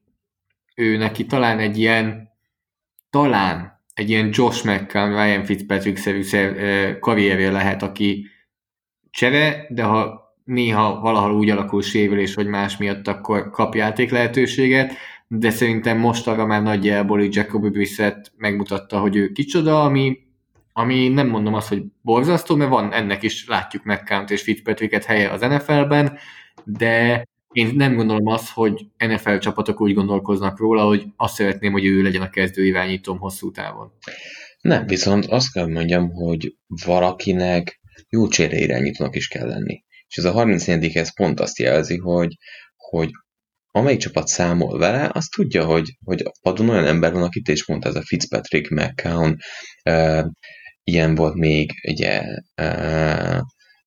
ő 0.74 0.96
neki 0.96 1.26
talán 1.26 1.58
egy 1.58 1.78
ilyen, 1.78 2.28
talán 3.10 3.84
egy 3.94 4.10
ilyen 4.10 4.28
Josh 4.32 4.66
McCann, 4.66 5.22
Ryan 5.22 5.44
Fitzpatrick-szerű 5.44 6.22
karrierje 6.98 7.50
lehet, 7.50 7.82
aki 7.82 8.26
csere, 9.10 9.66
de 9.68 9.82
ha 9.82 10.24
néha 10.44 11.00
valahol 11.00 11.34
úgy 11.34 11.50
alakul 11.50 11.82
sérülés 11.82 12.34
vagy 12.34 12.46
más 12.46 12.76
miatt, 12.76 13.08
akkor 13.08 13.50
kap 13.50 13.74
játék 13.74 14.10
lehetőséget, 14.10 14.92
de 15.28 15.50
szerintem 15.50 15.98
most 15.98 16.26
arra 16.26 16.46
már 16.46 16.62
nagyjából 16.62 17.24
Jacoby 17.24 17.68
Brissett 17.68 18.32
megmutatta, 18.36 19.00
hogy 19.00 19.16
ő 19.16 19.32
kicsoda, 19.32 19.84
ami 19.84 20.24
ami 20.78 21.08
nem 21.08 21.28
mondom 21.28 21.54
azt, 21.54 21.68
hogy 21.68 21.82
borzasztó, 22.02 22.56
mert 22.56 22.70
van 22.70 22.92
ennek 22.92 23.22
is, 23.22 23.46
látjuk 23.48 23.84
McCount 23.84 24.30
és 24.30 24.42
Fitzpatricket 24.42 25.04
helye 25.04 25.30
az 25.30 25.40
NFL-ben, 25.40 26.18
de 26.64 27.24
én 27.56 27.74
nem 27.74 27.94
gondolom 27.94 28.26
azt, 28.26 28.48
hogy 28.48 28.86
NFL 28.98 29.36
csapatok 29.36 29.80
úgy 29.80 29.94
gondolkoznak 29.94 30.58
róla, 30.58 30.84
hogy 30.84 31.04
azt 31.16 31.34
szeretném, 31.34 31.72
hogy 31.72 31.84
ő 31.84 32.02
legyen 32.02 32.22
a 32.22 32.30
kezdő 32.30 32.64
irányítóm 32.64 33.18
hosszú 33.18 33.50
távon. 33.50 33.92
Nem, 34.60 34.86
viszont 34.86 35.26
azt 35.26 35.52
kell 35.52 35.66
mondjam, 35.66 36.10
hogy 36.10 36.56
valakinek 36.84 37.80
jó 38.08 38.28
csere 38.28 38.58
irányítónak 38.58 39.16
is 39.16 39.28
kell 39.28 39.48
lenni. 39.48 39.84
És 40.08 40.16
ez 40.16 40.24
a 40.24 40.30
34 40.30 40.96
ez 40.96 41.14
pont 41.14 41.40
azt 41.40 41.58
jelzi, 41.58 41.96
hogy, 41.96 42.36
hogy 42.76 43.10
amelyik 43.70 44.00
csapat 44.00 44.26
számol 44.26 44.78
vele, 44.78 45.10
az 45.12 45.26
tudja, 45.26 45.64
hogy, 45.64 45.96
hogy 46.04 46.22
a 46.24 46.32
padon 46.42 46.68
olyan 46.68 46.86
ember 46.86 47.12
van, 47.12 47.22
akit 47.22 47.48
is 47.48 47.66
mondta, 47.66 47.88
ez 47.88 47.94
a 47.94 48.02
Fitzpatrick, 48.02 48.70
McCown, 48.70 49.36
ilyen 50.82 51.14
volt 51.14 51.34
még, 51.34 51.72
ugye, 51.88 52.22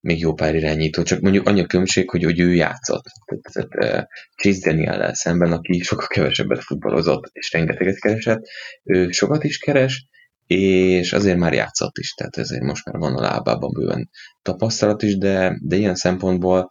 még 0.02 0.20
jó 0.20 0.34
pár 0.34 0.56
irányító, 0.56 1.04
csak 1.04 1.20
mondjuk 1.20 1.48
annyi 1.48 1.62
a 1.62 1.66
különbség, 1.66 2.10
hogy, 2.10 2.24
hogy 2.24 2.40
ő 2.40 2.54
játszott. 2.54 3.04
Tehát 3.52 3.76
uh, 3.76 4.08
Chase 4.36 4.70
daniel 4.70 5.14
szemben, 5.14 5.52
aki 5.52 5.80
sokkal 5.80 6.08
kevesebbet 6.08 6.64
futballozott, 6.64 7.30
és 7.34 7.52
rengeteget 7.52 8.00
keresett, 8.00 8.42
ő 8.84 9.12
sokat 9.12 9.44
is 9.44 9.58
keres, 9.58 10.08
és 10.48 11.14
azért 11.14 11.38
már 11.38 11.54
játszott 11.54 11.98
is, 11.98 12.14
tehát 12.14 12.38
ezért 12.38 12.64
most 12.64 12.86
már 12.86 12.96
van 12.96 13.16
a 13.16 13.22
lábában 13.22 13.72
bőven 13.74 14.10
tapasztalat 14.42 15.02
is, 15.02 15.18
de, 15.18 15.60
de 15.62 15.76
ilyen 15.76 15.96
szempontból 15.96 16.70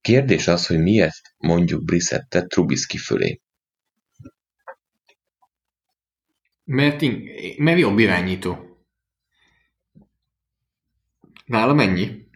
kérdés 0.00 0.48
az, 0.48 0.66
hogy 0.66 0.78
miért 0.78 1.20
mondjuk 1.36 1.84
Brissettet 1.84 2.48
Trubisky 2.48 2.96
fölé. 2.96 3.40
Mert, 6.64 7.02
mert 7.56 7.78
jobb 7.78 7.98
irányító. 7.98 8.58
Nálam 11.46 11.80
ennyi. 11.80 12.28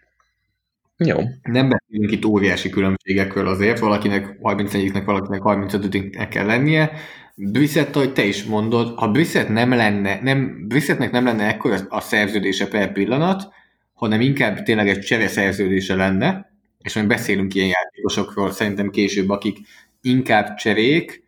Jó. 0.97 1.17
Nem 1.43 1.69
beszélünk 1.69 2.11
itt 2.11 2.25
óriási 2.25 2.69
különbségekről 2.69 3.47
azért, 3.47 3.79
valakinek 3.79 4.37
31-nek, 4.41 5.01
valakinek 5.05 5.41
35-nek 5.43 6.27
kell 6.29 6.45
lennie. 6.45 6.91
Brissett, 7.35 7.93
hogy 7.93 8.13
te 8.13 8.23
is 8.23 8.43
mondod, 8.43 8.97
ha 8.97 9.11
Brissett 9.11 9.49
nem 9.49 9.69
lenne, 9.73 10.19
nem, 10.21 10.67
Brissettnek 10.67 11.11
nem 11.11 11.25
lenne 11.25 11.47
ekkor 11.47 11.85
a 11.89 11.99
szerződése 11.99 12.67
per 12.67 12.91
pillanat, 12.91 13.47
hanem 13.93 14.21
inkább 14.21 14.63
tényleg 14.63 14.87
egy 14.87 14.99
csere 14.99 15.27
szerződése 15.27 15.95
lenne, 15.95 16.53
és 16.81 16.95
majd 16.95 17.07
beszélünk 17.07 17.55
ilyen 17.55 17.67
játékosokról 17.67 18.51
szerintem 18.51 18.89
később, 18.89 19.29
akik 19.29 19.57
inkább 20.01 20.55
cserék, 20.55 21.23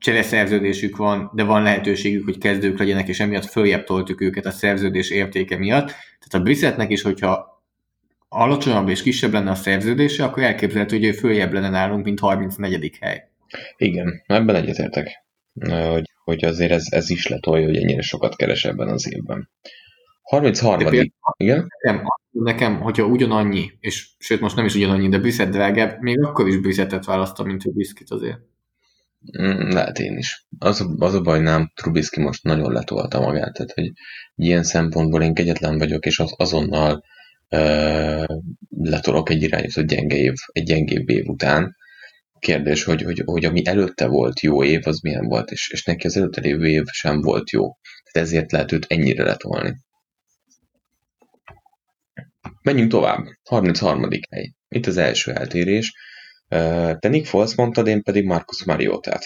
szerződésük 0.00 0.96
van, 0.96 1.30
de 1.34 1.42
van 1.42 1.62
lehetőségük, 1.62 2.24
hogy 2.24 2.38
kezdők 2.38 2.78
legyenek, 2.78 3.08
és 3.08 3.20
emiatt 3.20 3.44
följebb 3.44 3.84
toltuk 3.84 4.20
őket 4.20 4.46
a 4.46 4.50
szerződés 4.50 5.10
értéke 5.10 5.58
miatt. 5.58 5.86
Tehát 5.86 6.34
a 6.34 6.40
Brissettnek 6.40 6.90
is, 6.90 7.02
hogyha 7.02 7.49
alacsonyabb 8.32 8.88
és 8.88 9.02
kisebb 9.02 9.32
lenne 9.32 9.50
a 9.50 9.54
szerződése, 9.54 10.24
akkor 10.24 10.42
elképzelhető, 10.42 10.96
hogy 10.96 11.06
ő 11.06 11.12
följebb 11.12 11.52
lenne 11.52 11.70
nálunk, 11.70 12.04
mint 12.04 12.20
34. 12.20 12.96
hely. 13.00 13.28
Igen, 13.76 14.22
ebben 14.26 14.54
egyetértek, 14.54 15.24
hogy, 15.68 16.10
hogy 16.24 16.44
azért 16.44 16.70
ez, 16.70 16.84
ez 16.90 17.10
is 17.10 17.26
letolja, 17.26 17.66
hogy 17.66 17.76
ennyire 17.76 18.00
sokat 18.00 18.36
keres 18.36 18.64
ebben 18.64 18.88
az 18.88 19.12
évben. 19.12 19.50
33. 20.22 20.78
Például, 20.78 21.12
igen? 21.36 21.66
Nekem, 21.82 22.06
nekem, 22.30 22.80
hogyha 22.80 23.04
ugyanannyi, 23.04 23.70
és 23.80 24.08
sőt 24.18 24.40
most 24.40 24.56
nem 24.56 24.64
is 24.64 24.74
ugyanannyi, 24.74 25.08
de 25.08 25.18
Brissett 25.18 25.50
drágább, 25.50 26.00
még 26.00 26.22
akkor 26.22 26.48
is 26.48 26.56
Brissettet 26.56 27.04
választom, 27.04 27.46
mint 27.46 27.62
a 27.64 27.70
Biskit 27.70 28.10
azért. 28.10 28.38
Mm, 29.38 29.68
lehet 29.68 29.98
én 29.98 30.16
is. 30.16 30.46
Az, 30.58 30.86
az 30.98 31.14
a 31.14 31.20
baj, 31.20 31.40
nem, 31.40 31.72
Trubisky 31.74 32.20
most 32.20 32.44
nagyon 32.44 32.72
letolta 32.72 33.20
magát, 33.20 33.52
tehát 33.52 33.72
hogy 33.72 33.92
ilyen 34.34 34.62
szempontból 34.62 35.22
én 35.22 35.34
kegyetlen 35.34 35.78
vagyok, 35.78 36.06
és 36.06 36.18
az, 36.18 36.34
azonnal 36.36 37.04
letolok 38.80 39.30
egy 39.30 39.42
irányított 39.42 39.86
gyenge 39.86 40.16
év, 40.16 40.34
egy 40.52 40.62
gyengébb 40.62 41.08
év 41.08 41.26
után. 41.26 41.76
Kérdés, 42.38 42.84
hogy, 42.84 43.02
hogy, 43.02 43.22
hogy 43.24 43.44
ami 43.44 43.66
előtte 43.66 44.06
volt 44.06 44.40
jó 44.40 44.64
év, 44.64 44.86
az 44.86 45.00
milyen 45.00 45.26
volt, 45.26 45.50
és, 45.50 45.70
és 45.70 45.84
neki 45.84 46.06
az 46.06 46.16
előtte 46.16 46.40
lévő 46.40 46.66
év 46.66 46.84
sem 46.90 47.20
volt 47.20 47.50
jó. 47.50 47.76
Tehát 48.12 48.28
ezért 48.28 48.52
lehet 48.52 48.72
őt 48.72 48.86
ennyire 48.88 49.24
letolni. 49.24 49.76
Menjünk 52.62 52.90
tovább. 52.90 53.26
33. 53.48 54.08
hely. 54.30 54.52
Itt 54.68 54.86
az 54.86 54.96
első 54.96 55.32
eltérés. 55.32 55.92
Te 56.98 57.08
Nick 57.08 57.26
Foles 57.26 57.54
mondtad, 57.54 57.86
én 57.86 58.02
pedig 58.02 58.24
Marcus 58.24 58.64
Mariotát. 58.64 59.24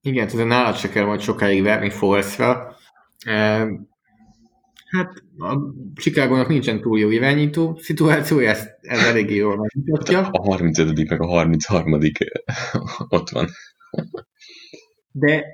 Igen, 0.00 0.28
tehát 0.28 0.46
nálad 0.46 0.76
se 0.76 0.88
kell 0.88 1.04
majd 1.04 1.20
sokáig 1.20 1.62
verni 1.62 1.90
Folesra. 1.90 2.76
Hát 4.90 5.22
a 5.38 5.58
Chicagónak 5.94 6.48
nincsen 6.48 6.80
túl 6.80 6.98
jó 6.98 7.10
irányító 7.10 7.78
szituációja, 7.82 8.50
ez, 8.50 8.68
ez 8.80 9.06
eléggé 9.06 9.34
jól 9.34 9.56
megmutatja. 9.56 10.28
A 10.32 10.42
35. 10.42 11.08
meg 11.08 11.20
a 11.20 11.26
33. 11.26 11.98
ott 13.08 13.28
van. 13.28 13.48
De 15.10 15.44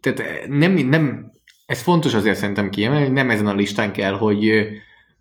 tehát 0.00 0.48
nem, 0.48 0.72
nem, 0.72 1.32
ez 1.66 1.82
fontos 1.82 2.14
azért 2.14 2.38
szerintem 2.38 2.70
kiemelni, 2.70 3.04
hogy 3.04 3.12
nem 3.12 3.30
ezen 3.30 3.46
a 3.46 3.54
listán 3.54 3.92
kell, 3.92 4.12
hogy 4.12 4.68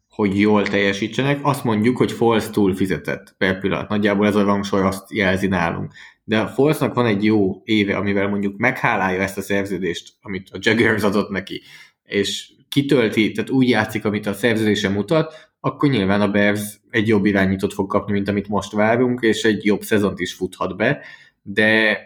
hogy 0.09 0.39
jól 0.39 0.63
teljesítsenek, 0.63 1.39
azt 1.41 1.63
mondjuk, 1.63 1.97
hogy 1.97 2.11
Falls 2.11 2.49
túl 2.49 2.75
fizetett 2.75 3.35
per 3.37 3.59
pillanat. 3.59 3.89
Nagyjából 3.89 4.27
ez 4.27 4.35
a 4.35 4.43
rangsor 4.43 4.85
azt 4.85 5.11
jelzi 5.11 5.47
nálunk. 5.47 5.93
De 6.23 6.39
a 6.39 6.47
Fallsnak 6.47 6.93
van 6.93 7.05
egy 7.05 7.23
jó 7.23 7.61
éve, 7.63 7.97
amivel 7.97 8.27
mondjuk 8.27 8.57
meghálálja 8.57 9.21
ezt 9.21 9.37
a 9.37 9.41
szerződést, 9.41 10.13
amit 10.21 10.49
a 10.49 10.57
Jaguars 10.61 11.03
adott 11.03 11.29
neki, 11.29 11.61
és 12.03 12.51
kitölti, 12.69 13.31
tehát 13.31 13.49
úgy 13.49 13.69
játszik, 13.69 14.05
amit 14.05 14.25
a 14.25 14.33
szerződése 14.33 14.89
mutat, 14.89 15.49
akkor 15.59 15.89
nyilván 15.89 16.21
a 16.21 16.31
Bears 16.31 16.79
egy 16.89 17.07
jobb 17.07 17.25
irányítót 17.25 17.73
fog 17.73 17.89
kapni, 17.89 18.13
mint 18.13 18.27
amit 18.27 18.47
most 18.47 18.71
várunk, 18.71 19.21
és 19.21 19.43
egy 19.43 19.65
jobb 19.65 19.81
szezont 19.81 20.19
is 20.19 20.33
futhat 20.33 20.77
be, 20.77 21.01
de 21.41 21.97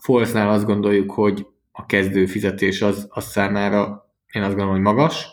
Falsnál 0.00 0.48
azt 0.48 0.64
gondoljuk, 0.64 1.10
hogy 1.10 1.46
a 1.72 1.86
kezdő 1.86 2.26
fizetés 2.26 2.82
az, 2.82 3.06
az 3.10 3.24
számára 3.24 4.06
én 4.32 4.42
azt 4.42 4.54
gondolom, 4.54 4.74
hogy 4.74 4.94
magas, 4.94 5.26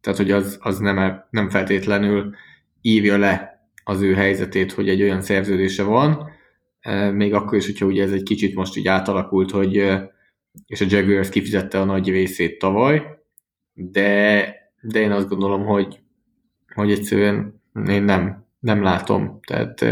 tehát 0.00 0.18
hogy 0.18 0.30
az, 0.30 0.58
az 0.60 0.78
nem, 0.78 1.24
nem 1.30 1.48
feltétlenül 1.48 2.34
írja 2.80 3.18
le 3.18 3.64
az 3.84 4.00
ő 4.00 4.14
helyzetét, 4.14 4.72
hogy 4.72 4.88
egy 4.88 5.02
olyan 5.02 5.22
szerződése 5.22 5.82
van, 5.82 6.30
e, 6.80 7.10
még 7.10 7.34
akkor 7.34 7.58
is, 7.58 7.66
hogyha 7.66 7.86
ugye 7.86 8.02
ez 8.02 8.12
egy 8.12 8.22
kicsit 8.22 8.54
most 8.54 8.76
így 8.76 8.88
átalakult, 8.88 9.50
hogy 9.50 9.76
e, 9.76 10.10
és 10.66 10.80
a 10.80 10.86
Jaguars 10.88 11.28
kifizette 11.28 11.80
a 11.80 11.84
nagy 11.84 12.08
részét 12.08 12.58
tavaly, 12.58 13.19
de, 13.80 14.54
de 14.80 15.00
én 15.00 15.10
azt 15.10 15.28
gondolom, 15.28 15.64
hogy, 15.64 16.00
hogy 16.74 16.90
egyszerűen 16.90 17.62
én 17.88 18.02
nem, 18.02 18.46
nem 18.58 18.82
látom. 18.82 19.40
Tehát 19.46 19.84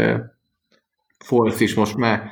Falls 1.17 1.59
is 1.59 1.73
most 1.73 1.95
már 1.95 2.29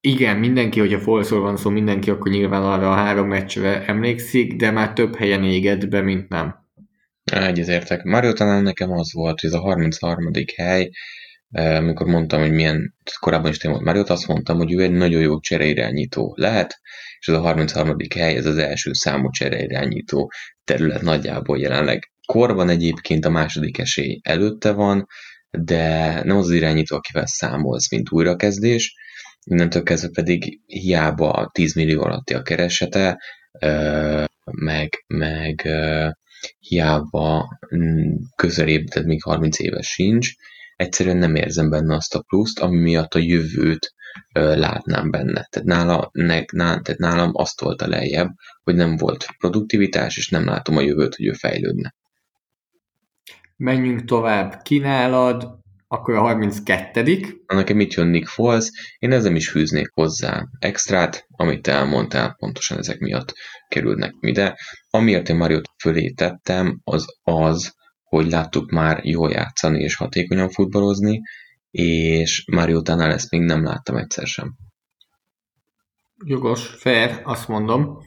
igen, 0.00 0.36
mindenki, 0.36 0.80
hogyha 0.80 0.98
Falszról 0.98 1.40
van 1.40 1.56
szó, 1.56 1.70
mindenki 1.70 2.10
akkor 2.10 2.32
nyilván 2.32 2.62
arra 2.62 2.90
a 2.90 2.94
három 2.94 3.28
meccsre 3.28 3.84
emlékszik, 3.86 4.56
de 4.56 4.70
már 4.70 4.92
több 4.92 5.16
helyen 5.16 5.44
égett 5.44 5.88
be, 5.88 6.00
mint 6.00 6.28
nem. 6.28 6.54
Egyetértek. 7.24 8.02
Mario 8.02 8.32
talán 8.32 8.62
nekem 8.62 8.90
az 8.90 9.12
volt, 9.12 9.40
hogy 9.40 9.50
ez 9.50 9.56
a 9.56 9.60
33. 9.60 10.30
hely, 10.56 10.90
amikor 11.52 12.06
mondtam, 12.06 12.40
hogy 12.40 12.52
milyen, 12.52 12.94
korábban 13.20 13.50
is 13.50 13.58
témát 13.58 13.80
Mariot, 13.80 14.10
azt 14.10 14.26
mondtam, 14.26 14.56
hogy 14.56 14.72
ő 14.72 14.82
egy 14.82 14.90
nagyon 14.90 15.20
jó 15.20 15.40
csereirányító 15.40 16.34
lehet, 16.36 16.80
és 17.18 17.28
ez 17.28 17.34
a 17.34 17.40
33. 17.40 17.96
hely, 18.14 18.36
ez 18.36 18.46
az 18.46 18.56
első 18.58 18.92
számú 18.92 19.30
csereirányító 19.30 20.32
terület 20.64 21.02
nagyjából 21.02 21.58
jelenleg. 21.58 22.12
Korban 22.26 22.68
egyébként 22.68 23.24
a 23.24 23.30
második 23.30 23.78
esély 23.78 24.20
előtte 24.22 24.72
van, 24.72 25.06
de 25.50 26.14
nem 26.24 26.36
az, 26.36 26.44
az 26.44 26.52
irányító, 26.52 26.96
akivel 26.96 27.26
számolsz, 27.26 27.90
mint 27.90 28.10
újrakezdés, 28.10 28.94
innentől 29.44 29.82
kezdve 29.82 30.08
pedig 30.14 30.60
hiába 30.66 31.50
10 31.52 31.74
millió 31.74 32.02
alatti 32.02 32.34
a 32.34 32.42
keresete, 32.42 33.22
meg, 34.44 35.04
meg 35.06 35.68
hiába 36.58 37.58
mm, 37.76 38.14
közelébb, 38.36 38.86
tehát 38.86 39.08
még 39.08 39.22
30 39.22 39.58
éves 39.58 39.86
sincs, 39.86 40.34
egyszerűen 40.78 41.16
nem 41.16 41.34
érzem 41.34 41.70
benne 41.70 41.94
azt 41.94 42.14
a 42.14 42.22
pluszt, 42.22 42.58
ami 42.58 42.76
miatt 42.76 43.14
a 43.14 43.18
jövőt 43.18 43.92
látnám 44.32 45.10
benne. 45.10 45.46
Tehát, 45.50 45.68
nála, 45.68 46.10
ne, 46.12 46.40
ná, 46.52 46.78
tehát 46.80 47.00
nálam 47.00 47.30
azt 47.32 47.60
volt 47.60 47.82
a 47.82 47.88
lejjebb, 47.88 48.30
hogy 48.62 48.74
nem 48.74 48.96
volt 48.96 49.26
produktivitás, 49.38 50.16
és 50.16 50.28
nem 50.28 50.44
látom 50.44 50.76
a 50.76 50.80
jövőt, 50.80 51.14
hogy 51.14 51.26
ő 51.26 51.32
fejlődne. 51.32 51.94
Menjünk 53.56 54.04
tovább. 54.04 54.62
Kínálad, 54.62 55.58
akkor 55.88 56.14
a 56.14 56.20
32 56.20 57.42
Nekem 57.46 57.76
mit 57.76 57.94
jön 57.94 58.06
Nick 58.06 58.28
Foles, 58.28 58.70
én 58.98 59.12
ezzel 59.12 59.36
is 59.36 59.48
fűznék 59.48 59.90
hozzá 59.92 60.44
extrát, 60.58 61.26
amit 61.28 61.62
te 61.62 61.72
elmondtál, 61.72 62.34
pontosan 62.38 62.78
ezek 62.78 62.98
miatt 62.98 63.34
kerülnek 63.68 64.14
ide. 64.20 64.58
Amiért 64.90 65.28
én 65.28 65.36
Mariot 65.36 65.70
fölé 65.80 66.10
tettem, 66.10 66.80
az 66.84 67.06
az, 67.22 67.76
hogy 68.08 68.30
láttuk 68.30 68.70
már 68.70 69.04
jól 69.04 69.30
játszani 69.30 69.82
és 69.82 69.96
hatékonyan 69.96 70.48
futballozni, 70.50 71.20
és 71.70 72.44
Mariotánál 72.52 73.12
ezt 73.12 73.30
még 73.30 73.40
nem 73.40 73.64
láttam 73.64 73.96
egyszer 73.96 74.26
sem. 74.26 74.56
Jogos, 76.24 76.66
fair, 76.66 77.20
azt 77.24 77.48
mondom. 77.48 77.98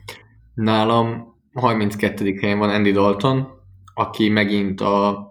Nálam 0.54 1.36
32. 1.54 2.34
helyen 2.42 2.58
van 2.58 2.70
Andy 2.70 2.92
Dalton, 2.92 3.48
aki 3.94 4.30
megint 4.30 4.82
a 4.82 5.30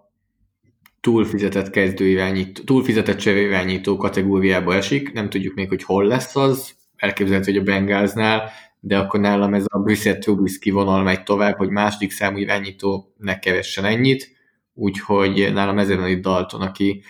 túlfizetett 1.01 1.71
kezdőirányító, 1.71 2.63
túlfizetett 2.63 3.19
cserélirányító 3.19 3.97
kategóriába 3.97 4.75
esik, 4.75 5.13
nem 5.13 5.29
tudjuk 5.29 5.55
még, 5.55 5.69
hogy 5.69 5.83
hol 5.83 6.05
lesz 6.07 6.37
az, 6.37 6.75
elképzelhető, 6.97 7.53
hogy 7.53 7.61
a 7.61 7.65
Bengalsnál, 7.65 8.51
de 8.81 8.99
akkor 8.99 9.21
nálam 9.21 9.55
ez 9.55 9.65
a 9.67 9.79
Brissett 9.79 10.21
Trubisky 10.21 10.71
vonal 10.71 11.03
megy 11.03 11.23
tovább, 11.23 11.57
hogy 11.57 11.69
második 11.69 12.11
számú 12.11 12.37
irányító 12.37 13.15
ne 13.17 13.39
kevessen 13.39 13.85
ennyit, 13.85 14.39
úgyhogy 14.75 15.53
nálam 15.53 15.79
ezért 15.79 15.99
van 15.99 16.09
itt 16.09 16.23
Dalton, 16.23 16.61
aki 16.61 17.03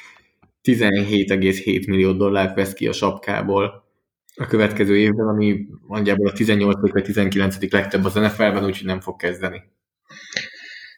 17,7 0.63 1.87
millió 1.87 2.13
dollárt 2.13 2.55
vesz 2.55 2.73
ki 2.73 2.87
a 2.87 2.93
sapkából 2.93 3.89
a 4.35 4.47
következő 4.47 4.97
évben, 4.99 5.27
ami 5.27 5.67
nagyjából 5.89 6.29
a 6.29 6.33
18. 6.33 6.91
vagy 6.93 7.03
19. 7.03 7.71
legtöbb 7.71 8.05
az 8.05 8.15
NFL-ben, 8.15 8.65
úgyhogy 8.65 8.87
nem 8.87 9.01
fog 9.01 9.17
kezdeni. 9.17 9.63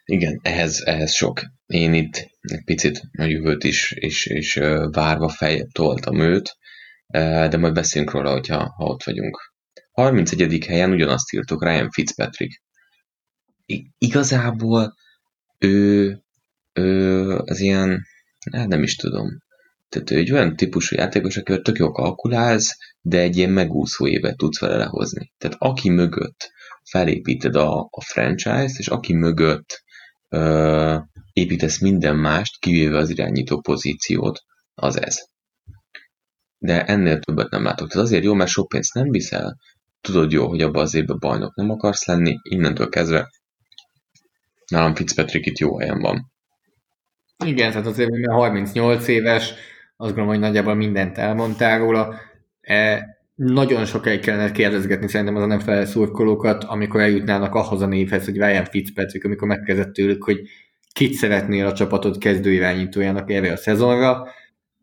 Igen, 0.05 0.41
ehhez, 0.43 0.83
ehhez 0.85 1.15
sok. 1.15 1.41
Én 1.67 1.95
itt 1.95 2.31
egy 2.41 2.65
picit 2.65 3.01
a 3.19 3.25
jövőt 3.25 3.65
is, 3.65 3.95
is, 3.97 4.27
is 4.27 4.55
várva 4.91 5.29
fejebb 5.29 5.69
toltam 5.73 6.21
őt, 6.21 6.57
de 7.49 7.57
majd 7.57 7.75
beszélünk 7.75 8.11
róla, 8.11 8.33
hogyha, 8.33 8.75
ha 8.77 8.85
ott 8.85 9.03
vagyunk. 9.03 9.53
31. 9.93 10.65
helyen 10.67 10.91
ugyanazt 10.91 11.33
írtuk, 11.33 11.65
Ryan 11.65 11.91
Fitzpatrick. 11.91 12.63
I- 13.67 13.91
igazából 13.99 14.95
ő, 15.59 16.22
ő 16.73 17.37
az 17.37 17.61
ilyen, 17.61 18.07
hát 18.53 18.69
nem 18.69 18.83
is 18.83 18.97
tudom, 18.97 19.29
tehát 19.89 20.11
ő 20.11 20.17
egy 20.17 20.33
olyan 20.33 20.57
típusú 20.57 20.97
játékos, 20.97 21.37
akivel 21.37 21.61
tök 21.61 21.79
jó 21.79 21.91
kalkulálsz, 21.91 22.77
de 23.01 23.19
egy 23.19 23.37
ilyen 23.37 23.51
megúszó 23.51 24.07
évet 24.07 24.37
tudsz 24.37 24.61
vele 24.61 24.77
lehozni. 24.77 25.33
Tehát 25.39 25.57
aki 25.59 25.91
mögött 25.91 26.51
felépíted 26.85 27.57
a, 27.57 27.81
a 27.91 28.01
franchise-t, 28.01 28.79
és 28.79 28.89
aki 28.89 29.13
mögött 29.13 29.83
ö, 30.29 30.99
építesz 31.33 31.79
minden 31.81 32.17
mást, 32.17 32.59
kivéve 32.59 32.99
az 32.99 33.11
irányító 33.11 33.61
pozíciót, 33.61 34.41
az 34.75 35.01
ez. 35.01 35.17
De 36.59 36.85
ennél 36.85 37.19
többet 37.19 37.51
nem 37.51 37.65
látok. 37.65 37.89
Tehát 37.89 38.07
azért 38.07 38.25
jó, 38.25 38.35
mert 38.35 38.51
sok 38.51 38.69
pénzt 38.69 38.95
nem 38.95 39.11
viszel, 39.11 39.59
tudod 40.01 40.33
jó, 40.33 40.49
hogy 40.49 40.63
abba 40.63 40.81
az 40.81 40.95
évben 40.95 41.19
bajnok 41.19 41.55
nem 41.55 41.71
akarsz 41.71 42.07
lenni, 42.07 42.39
innentől 42.43 42.89
kezdve 42.89 43.31
nálam 44.67 44.95
Fitzpatrick 44.95 45.47
itt 45.47 45.59
jó 45.59 45.79
helyen 45.79 45.99
van. 45.99 46.32
Igen, 47.45 47.71
tehát 47.71 47.87
azért, 47.87 48.11
mert 48.11 48.33
38 48.33 49.09
éves, 49.09 49.55
azt 49.97 50.15
gondolom, 50.15 50.29
hogy 50.29 50.39
nagyjából 50.39 50.75
mindent 50.75 51.19
elmondtál 51.19 51.79
róla. 51.79 52.15
E, 52.61 53.07
nagyon 53.35 53.85
sokáig 53.85 54.21
kellene 54.21 54.53
kérdezgetni 54.53 55.09
szerintem 55.09 55.37
az 55.37 55.65
NFL 55.65 55.83
szurkolókat, 55.83 56.65
amikor 56.65 57.01
eljutnának 57.01 57.55
ahhoz 57.55 57.81
a 57.81 57.87
névhez, 57.87 58.25
hogy 58.25 58.37
Ryan 58.37 58.65
Fitzpatrick, 58.65 59.25
amikor 59.25 59.49
megkezdett 59.49 59.93
tőlük, 59.93 60.25
hogy 60.25 60.41
kit 60.93 61.13
szeretnél 61.13 61.67
a 61.67 61.73
csapatot 61.73 62.19
kezdőirányítójának 62.19 63.31
erre 63.31 63.53
a 63.53 63.57
szezonra, 63.57 64.29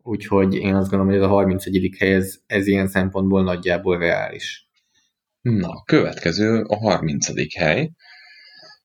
úgyhogy 0.02 0.54
én 0.54 0.74
azt 0.74 0.90
gondolom, 0.90 1.06
hogy 1.06 1.16
ez 1.16 1.30
a 1.30 1.32
31. 1.32 1.96
hely, 1.98 2.14
ez, 2.14 2.34
ez 2.46 2.66
ilyen 2.66 2.88
szempontból 2.88 3.42
nagyjából 3.42 3.98
reális. 3.98 4.68
Na, 5.40 5.82
következő 5.84 6.62
a 6.62 6.76
30. 6.76 7.56
hely. 7.58 7.90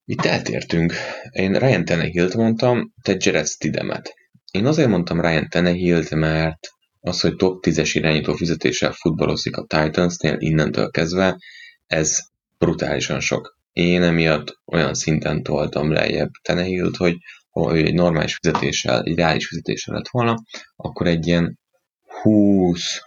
Itt 0.08 0.24
eltértünk. 0.24 0.92
Én 1.30 1.52
Ryan 1.52 1.84
Tenehilt 1.84 2.34
mondtam, 2.34 2.92
te 3.02 3.16
Jared 3.18 3.46
Stidemet. 3.46 4.14
Én 4.50 4.66
azért 4.66 4.88
mondtam 4.88 5.20
Ryan 5.20 5.48
Tenehilt, 5.48 6.10
mert 6.10 6.58
az, 7.00 7.20
hogy 7.20 7.36
top 7.36 7.64
10-es 7.66 7.90
irányító 7.92 8.34
fizetéssel 8.34 8.92
futballozik 8.92 9.56
a 9.56 9.64
Titansnél 9.64 10.36
innentől 10.38 10.90
kezdve, 10.90 11.36
ez 11.86 12.18
brutálisan 12.58 13.20
sok. 13.20 13.58
Én 13.72 14.02
emiatt 14.02 14.60
olyan 14.64 14.94
szinten 14.94 15.42
toltam 15.42 15.92
lejjebb 15.92 16.30
Tenehilt, 16.42 16.96
hogy 16.96 17.16
ha 17.50 17.76
ő 17.76 17.84
egy 17.84 17.94
normális 17.94 18.34
fizetéssel, 18.42 19.02
egy 19.02 19.16
reális 19.16 19.46
fizetéssel 19.46 19.94
lett 19.94 20.08
volna, 20.08 20.34
akkor 20.76 21.06
egy 21.06 21.26
ilyen 21.26 21.58
20 22.22 23.00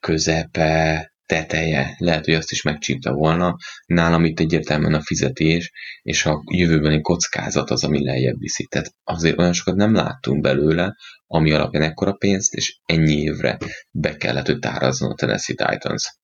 közepe, 0.00 1.12
teteje, 1.26 1.94
lehet, 1.98 2.24
hogy 2.24 2.34
azt 2.34 2.50
is 2.50 2.62
megcsípte 2.62 3.10
volna. 3.10 3.56
Nálam 3.86 4.24
itt 4.24 4.40
egyértelműen 4.40 4.94
a 4.94 5.00
fizetés 5.00 5.72
és 6.02 6.26
a 6.26 6.42
jövőbeni 6.50 7.00
kockázat 7.00 7.70
az, 7.70 7.84
ami 7.84 8.04
lejjebb 8.04 8.38
viszi. 8.38 8.66
Tehát 8.66 8.94
azért 9.04 9.38
olyan 9.38 9.52
sokat 9.52 9.74
nem 9.74 9.94
láttunk 9.94 10.42
belőle, 10.42 10.96
ami 11.26 11.52
alapján 11.52 11.82
ekkora 11.82 12.12
pénzt, 12.12 12.54
és 12.54 12.78
ennyi 12.84 13.20
évre 13.20 13.58
be 13.90 14.16
kellett, 14.16 14.46
hogy 14.46 14.58
tárazzon 14.58 15.10
a 15.10 15.14
Tennessee 15.14 15.56
Titans. 15.56 16.18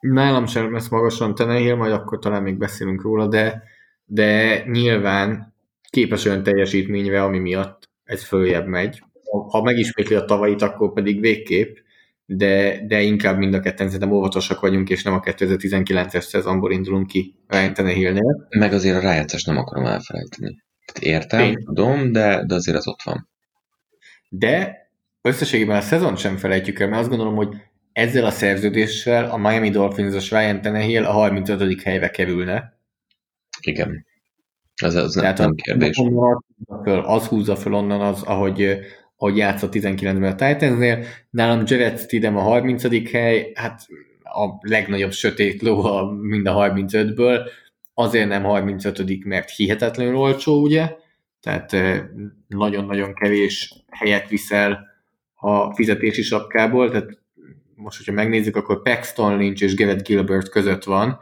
Nálam 0.00 0.46
sem 0.46 0.72
lesz 0.72 0.88
magasan 0.88 1.34
Tenehill, 1.34 1.74
majd 1.74 1.92
akkor 1.92 2.18
talán 2.18 2.42
még 2.42 2.58
beszélünk 2.58 3.02
róla, 3.02 3.26
de, 3.26 3.62
de 4.04 4.62
nyilván 4.66 5.54
képes 5.90 6.24
olyan 6.24 6.42
teljesítményre, 6.42 7.22
ami 7.22 7.38
miatt 7.38 7.88
ez 8.04 8.24
följebb 8.24 8.66
megy. 8.66 9.02
Ha 9.50 9.62
megismétli 9.62 10.14
a 10.14 10.24
tavait, 10.24 10.62
akkor 10.62 10.92
pedig 10.92 11.20
végképp, 11.20 11.76
de, 12.26 12.84
de 12.86 13.00
inkább 13.02 13.38
mind 13.38 13.54
a 13.54 13.60
ketten 13.60 13.86
szerintem 13.86 14.16
óvatosak 14.16 14.60
vagyunk, 14.60 14.90
és 14.90 15.02
nem 15.02 15.14
a 15.14 15.20
2019-es 15.20 16.20
szezonból 16.20 16.72
indulunk 16.72 17.06
ki 17.06 17.34
Ryan 17.46 17.74
Tannehillnél. 17.74 18.46
Meg 18.58 18.72
azért 18.72 18.96
a 18.96 19.00
rájátszást 19.00 19.46
nem 19.46 19.56
akarom 19.56 19.86
elfelejteni. 19.86 20.62
Értem, 21.00 21.40
Én. 21.40 21.64
tudom, 21.64 22.12
de, 22.12 22.44
de 22.46 22.54
azért 22.54 22.76
az 22.76 22.88
ott 22.88 23.02
van. 23.02 23.28
De 24.28 24.76
összességében 25.22 25.76
a 25.76 25.80
szezon 25.80 26.16
sem 26.16 26.36
felejtjük 26.36 26.80
el, 26.80 26.88
mert 26.88 27.00
azt 27.00 27.10
gondolom, 27.10 27.34
hogy 27.34 27.48
ezzel 27.92 28.24
a 28.24 28.30
szerződéssel 28.30 29.30
a 29.30 29.36
Miami 29.36 29.70
Dolphins-os 29.70 30.30
Ryan 30.30 30.60
Tannehill 30.60 31.04
a 31.04 31.12
35. 31.12 31.82
helyre 31.82 32.08
kerülne. 32.08 32.78
Igen. 33.60 34.06
Ez, 34.82 34.94
az 34.94 35.12
Tehát 35.12 35.38
nem, 35.38 35.46
nem 35.46 35.56
kérdés. 35.56 36.00
Az 37.02 37.26
húzza 37.26 37.56
föl 37.56 37.74
onnan 37.74 38.00
az, 38.00 38.22
ahogy 38.22 38.78
ahogy 39.16 39.36
játszott 39.36 39.72
19-ben 39.74 40.32
a 40.32 40.34
Titansnél. 40.34 41.04
Nálam 41.30 41.62
Jared 41.66 41.98
Stidham 41.98 42.36
a 42.36 42.40
30. 42.40 43.10
hely, 43.10 43.52
hát 43.54 43.86
a 44.22 44.48
legnagyobb 44.60 45.12
sötét 45.12 45.62
ló 45.62 45.84
a, 45.84 46.12
mind 46.12 46.46
a 46.46 46.54
35-ből, 46.54 47.48
azért 47.94 48.28
nem 48.28 48.42
35 48.42 49.24
mert 49.24 49.50
hihetetlenül 49.50 50.16
olcsó, 50.16 50.62
ugye? 50.62 50.96
Tehát 51.40 51.76
nagyon-nagyon 52.48 53.14
kevés 53.14 53.84
helyet 53.90 54.28
viszel 54.28 54.86
a 55.34 55.74
fizetési 55.74 56.22
sapkából, 56.22 56.90
tehát 56.90 57.22
most, 57.74 57.96
hogyha 57.96 58.12
megnézzük, 58.12 58.56
akkor 58.56 58.82
Paxton 58.82 59.38
Lynch 59.38 59.62
és 59.62 59.74
Garrett 59.74 60.06
Gilbert 60.06 60.48
között 60.48 60.84
van. 60.84 61.18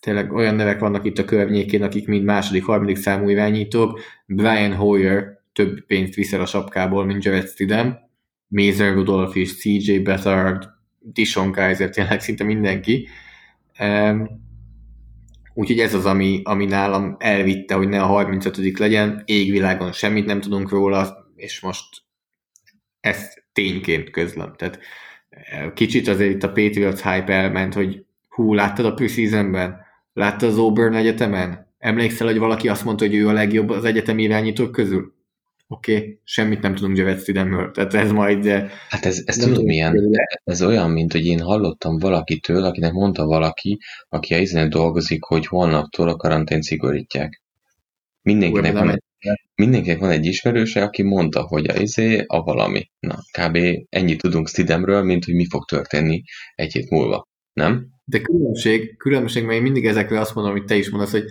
Tényleg 0.00 0.32
olyan 0.32 0.54
nevek 0.54 0.78
vannak 0.78 1.04
itt 1.04 1.18
a 1.18 1.24
környékén, 1.24 1.82
akik 1.82 2.06
mind 2.06 2.24
második, 2.24 2.64
harmadik 2.64 2.96
számú 2.96 3.28
irányítók. 3.28 4.00
Brian 4.26 4.74
Hoyer 4.74 5.33
több 5.54 5.86
pénzt 5.86 6.14
viszel 6.14 6.40
a 6.40 6.46
sapkából, 6.46 7.04
mint 7.04 7.24
Jared 7.24 7.48
Stidham, 7.48 7.96
Mazer 8.48 8.94
Rudolph 8.94 9.36
és 9.36 9.58
CJ 9.58 9.98
Bethard, 9.98 10.68
Dishon 10.98 11.52
Kaiser, 11.52 11.90
tényleg 11.90 12.20
szinte 12.20 12.44
mindenki. 12.44 13.08
Um, 13.78 14.28
úgyhogy 15.54 15.78
ez 15.78 15.94
az, 15.94 16.06
ami, 16.06 16.40
ami 16.44 16.64
nálam 16.64 17.16
elvitte, 17.18 17.74
hogy 17.74 17.88
ne 17.88 18.02
a 18.02 18.06
35 18.06 18.78
legyen, 18.78 19.22
égvilágon 19.24 19.92
semmit 19.92 20.26
nem 20.26 20.40
tudunk 20.40 20.70
róla, 20.70 21.30
és 21.36 21.60
most 21.60 22.02
ezt 23.00 23.44
tényként 23.52 24.10
közlöm. 24.10 24.54
Tehát 24.56 24.78
kicsit 25.74 26.08
azért 26.08 26.30
itt 26.30 26.42
a 26.42 26.52
Patriots 26.52 27.00
hype 27.00 27.32
elment, 27.32 27.74
hogy 27.74 28.04
hú, 28.28 28.54
láttad 28.54 28.84
a 28.84 28.94
preseasonben? 28.94 29.76
Láttad 30.12 30.48
az 30.48 30.58
Auburn 30.58 30.94
egyetemen? 30.94 31.72
Emlékszel, 31.78 32.26
hogy 32.26 32.38
valaki 32.38 32.68
azt 32.68 32.84
mondta, 32.84 33.04
hogy 33.04 33.14
ő 33.14 33.28
a 33.28 33.32
legjobb 33.32 33.70
az 33.70 33.84
egyetem 33.84 34.18
irányítók 34.18 34.72
közül? 34.72 35.14
Oké, 35.66 35.96
okay, 35.96 36.20
semmit 36.24 36.60
nem 36.60 36.74
tudunk 36.74 36.96
Javet 36.96 37.20
Stidhamről, 37.20 37.70
tehát 37.70 37.94
ez 37.94 38.10
majd... 38.12 38.46
Hát 38.88 39.04
ez, 39.04 39.22
ez 39.24 39.36
tudom 39.36 39.64
milyen, 39.64 40.10
ez 40.44 40.62
olyan, 40.62 40.90
mint 40.90 41.12
hogy 41.12 41.26
én 41.26 41.40
hallottam 41.40 41.98
valakitől, 41.98 42.64
akinek 42.64 42.92
mondta 42.92 43.24
valaki, 43.24 43.78
aki 44.08 44.34
a 44.34 44.38
izének 44.38 44.68
dolgozik, 44.68 45.24
hogy 45.24 45.46
holnaptól 45.46 46.08
a 46.08 46.16
karantén 46.16 46.62
szigorítják. 46.62 47.42
Mindenkinek 48.22 48.72
van, 48.72 48.90
egy, 48.90 49.02
mindenkinek 49.54 49.98
van 49.98 50.10
egy 50.10 50.26
ismerőse, 50.26 50.82
aki 50.82 51.02
mondta, 51.02 51.42
hogy 51.42 51.68
a 51.68 51.80
izé 51.80 52.24
a 52.26 52.42
valami. 52.42 52.90
Na, 53.00 53.18
kb. 53.38 53.58
ennyit 53.88 54.20
tudunk 54.20 54.48
Stidhamről, 54.48 55.02
mint 55.02 55.24
hogy 55.24 55.34
mi 55.34 55.46
fog 55.48 55.64
történni 55.64 56.22
egy 56.54 56.72
hét 56.72 56.90
múlva. 56.90 57.28
Nem? 57.52 57.86
De 58.04 58.20
különbség, 58.20 58.96
különbség, 58.96 59.44
mert 59.44 59.56
én 59.56 59.62
mindig 59.62 59.86
ezekre 59.86 60.20
azt 60.20 60.34
mondom, 60.34 60.52
hogy 60.52 60.64
te 60.64 60.76
is 60.76 60.90
mondasz, 60.90 61.10
hogy 61.10 61.24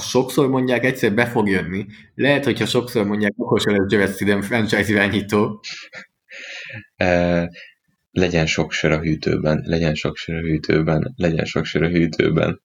ha 0.00 0.06
sokszor 0.06 0.48
mondják, 0.48 0.84
egyszer 0.84 1.14
be 1.14 1.26
fog 1.26 1.48
jönni. 1.48 1.86
Lehet, 2.14 2.44
hogyha 2.44 2.66
sokszor 2.66 3.06
mondják, 3.06 3.32
akkor 3.36 3.60
sem 3.60 3.76
lesz 3.76 3.90
Jared 3.90 4.14
Stidham 4.14 4.42
franchise 4.42 4.92
irányító. 4.92 5.60
E, 6.96 7.50
legyen 8.10 8.46
sok 8.46 8.72
sör 8.72 8.92
a 8.92 9.00
hűtőben, 9.00 9.62
legyen 9.66 9.94
sok 9.94 10.16
sör 10.16 10.36
a 10.36 10.40
hűtőben, 10.40 11.14
legyen 11.16 11.44
sok 11.44 11.64
sör 11.64 11.82
a 11.82 11.88
hűtőben. 11.88 12.62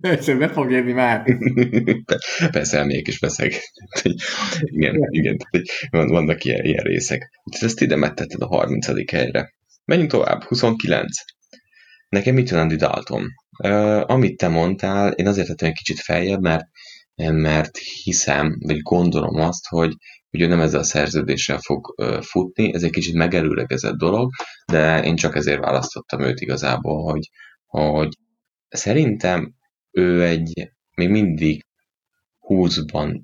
Egyszer 0.00 0.38
be 0.38 0.48
fog 0.48 0.70
jönni 0.70 0.92
már. 0.92 1.24
Persze, 2.50 2.78
elmegyek 2.78 3.08
is 3.08 3.18
veszek. 3.18 3.52
igen, 4.60 4.96
igen, 5.10 5.36
vannak 5.90 6.44
ilyen, 6.44 6.64
ilyen 6.64 6.84
részek. 6.84 7.30
Ezt 7.60 7.80
ide 7.80 7.96
megtetted 7.96 8.42
a 8.42 8.46
30. 8.46 9.10
helyre. 9.10 9.54
Menjünk 9.84 10.10
tovább, 10.10 10.42
29. 10.42 11.16
Nekem 12.08 12.34
mit 12.34 12.50
jön 12.50 12.60
Andy 12.60 12.76
Dalton? 12.76 13.28
Uh, 13.58 14.10
amit 14.10 14.36
te 14.36 14.48
mondtál, 14.48 15.12
én 15.12 15.26
azért 15.26 15.46
tettem 15.46 15.68
egy 15.68 15.74
kicsit 15.74 16.00
feljebb, 16.00 16.40
mert, 16.40 16.64
mert 17.16 17.76
hiszem, 17.78 18.56
vagy 18.60 18.78
gondolom 18.78 19.40
azt, 19.40 19.66
hogy, 19.68 19.92
hogy 20.30 20.40
ő 20.40 20.46
nem 20.46 20.60
ezzel 20.60 20.80
a 20.80 20.84
szerződéssel 20.84 21.58
fog 21.58 21.94
uh, 21.96 22.22
futni, 22.22 22.74
ez 22.74 22.82
egy 22.82 22.90
kicsit 22.90 23.14
megerőlegezett 23.14 23.96
dolog, 23.96 24.30
de 24.72 25.02
én 25.04 25.16
csak 25.16 25.36
ezért 25.36 25.60
választottam 25.60 26.20
őt 26.20 26.40
igazából, 26.40 27.10
hogy, 27.12 27.30
hogy 27.66 28.08
szerintem 28.68 29.54
ő 29.90 30.24
egy 30.24 30.72
még 30.94 31.08
mindig 31.08 31.64
20-ban 32.48 33.20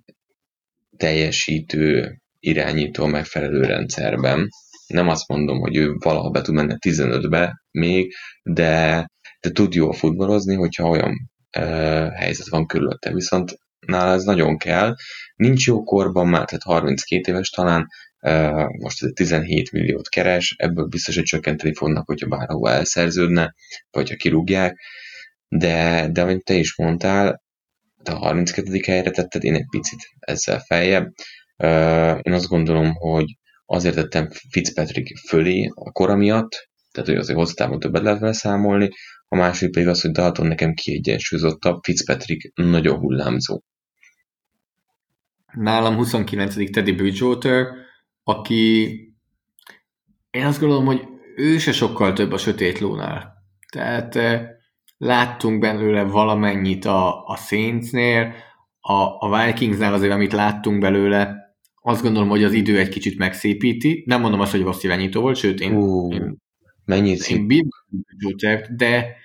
teljesítő 0.96 2.18
irányító 2.38 3.06
megfelelő 3.06 3.62
rendszerben. 3.62 4.48
Nem 4.86 5.08
azt 5.08 5.28
mondom, 5.28 5.58
hogy 5.58 5.76
ő 5.76 5.94
valaha 5.98 6.30
be 6.30 6.42
tud 6.42 6.54
menni 6.54 6.74
15-be 6.86 7.62
még, 7.70 8.14
de 8.42 9.06
de 9.40 9.50
tud 9.50 9.74
jól 9.74 9.92
futballozni, 9.92 10.54
hogyha 10.54 10.88
olyan 10.88 11.30
e, 11.50 11.62
helyzet 12.10 12.48
van 12.48 12.66
körülötte. 12.66 13.12
Viszont 13.12 13.58
nála 13.86 14.12
ez 14.12 14.24
nagyon 14.24 14.58
kell. 14.58 14.94
Nincs 15.34 15.66
jó 15.66 15.82
korban 15.82 16.28
már, 16.28 16.44
tehát 16.44 16.62
32 16.62 17.32
éves 17.32 17.50
talán, 17.50 17.86
e, 18.18 18.50
most 18.78 19.02
ez 19.02 19.10
17 19.14 19.72
milliót 19.72 20.08
keres, 20.08 20.54
ebből 20.58 20.84
biztos, 20.84 21.14
hogy 21.14 21.24
csökkenteni 21.24 21.74
fognak, 21.74 22.06
hogyha 22.06 22.28
bárhova 22.28 22.70
elszerződne, 22.70 23.54
vagy 23.90 24.08
ha 24.08 24.16
kirúgják, 24.16 24.80
de, 25.48 26.08
de 26.12 26.22
amit 26.22 26.44
te 26.44 26.54
is 26.54 26.76
mondtál, 26.76 27.42
te 28.02 28.12
a 28.12 28.16
32. 28.16 28.80
helyre 28.86 29.10
tetted, 29.10 29.44
én 29.44 29.54
egy 29.54 29.66
picit 29.70 30.00
ezzel 30.18 30.60
feljebb. 30.60 31.12
Én 32.22 32.32
azt 32.32 32.48
gondolom, 32.48 32.94
hogy 32.94 33.36
azért 33.66 33.94
tettem 33.94 34.28
Fitzpatrick 34.50 35.16
fölé 35.28 35.70
a 35.74 35.90
kora 35.90 36.16
miatt, 36.16 36.69
tehát 36.92 37.08
hogy 37.08 37.18
azért 37.18 37.38
hosszú 37.38 37.78
többet 37.78 38.02
lehet 38.02 38.20
vele 38.20 38.32
számolni, 38.32 38.88
a 39.28 39.36
másik 39.36 39.70
pedig 39.70 39.88
az, 39.88 40.00
hogy 40.00 40.10
Dalton 40.10 40.46
nekem 40.46 40.74
kiegyensúlyozottabb, 40.74 41.82
Fitzpatrick 41.82 42.52
nagyon 42.54 42.98
hullámzó. 42.98 43.60
Nálam 45.52 45.94
29. 45.94 46.70
Teddy 46.70 46.92
Bridgewater, 46.92 47.66
aki 48.22 48.88
én 50.30 50.44
azt 50.44 50.60
gondolom, 50.60 50.84
hogy 50.84 51.02
ő 51.36 51.58
se 51.58 51.72
sokkal 51.72 52.12
több 52.12 52.32
a 52.32 52.38
sötét 52.38 52.78
lónál. 52.78 53.32
Tehát 53.72 54.16
eh, 54.16 54.48
láttunk 54.96 55.60
belőle 55.60 56.02
valamennyit 56.02 56.84
a, 56.84 57.24
a 57.24 57.36
Saintsnél, 57.36 58.34
a, 58.80 59.26
a 59.26 59.44
Vikingsnál 59.44 59.94
azért, 59.94 60.12
amit 60.12 60.32
láttunk 60.32 60.80
belőle, 60.80 61.40
azt 61.82 62.02
gondolom, 62.02 62.28
hogy 62.28 62.44
az 62.44 62.52
idő 62.52 62.78
egy 62.78 62.88
kicsit 62.88 63.18
megszépíti. 63.18 64.04
Nem 64.06 64.20
mondom 64.20 64.40
azt, 64.40 64.50
hogy 64.50 64.62
rossz 64.62 64.82
irányító 64.82 65.20
volt, 65.20 65.36
sőt, 65.36 65.60
én, 65.60 65.74
uh, 65.74 66.14
én, 66.14 66.36
mennyit 66.90 67.28
én 67.28 67.46
Bridgewater, 67.46 68.74
de 68.76 69.18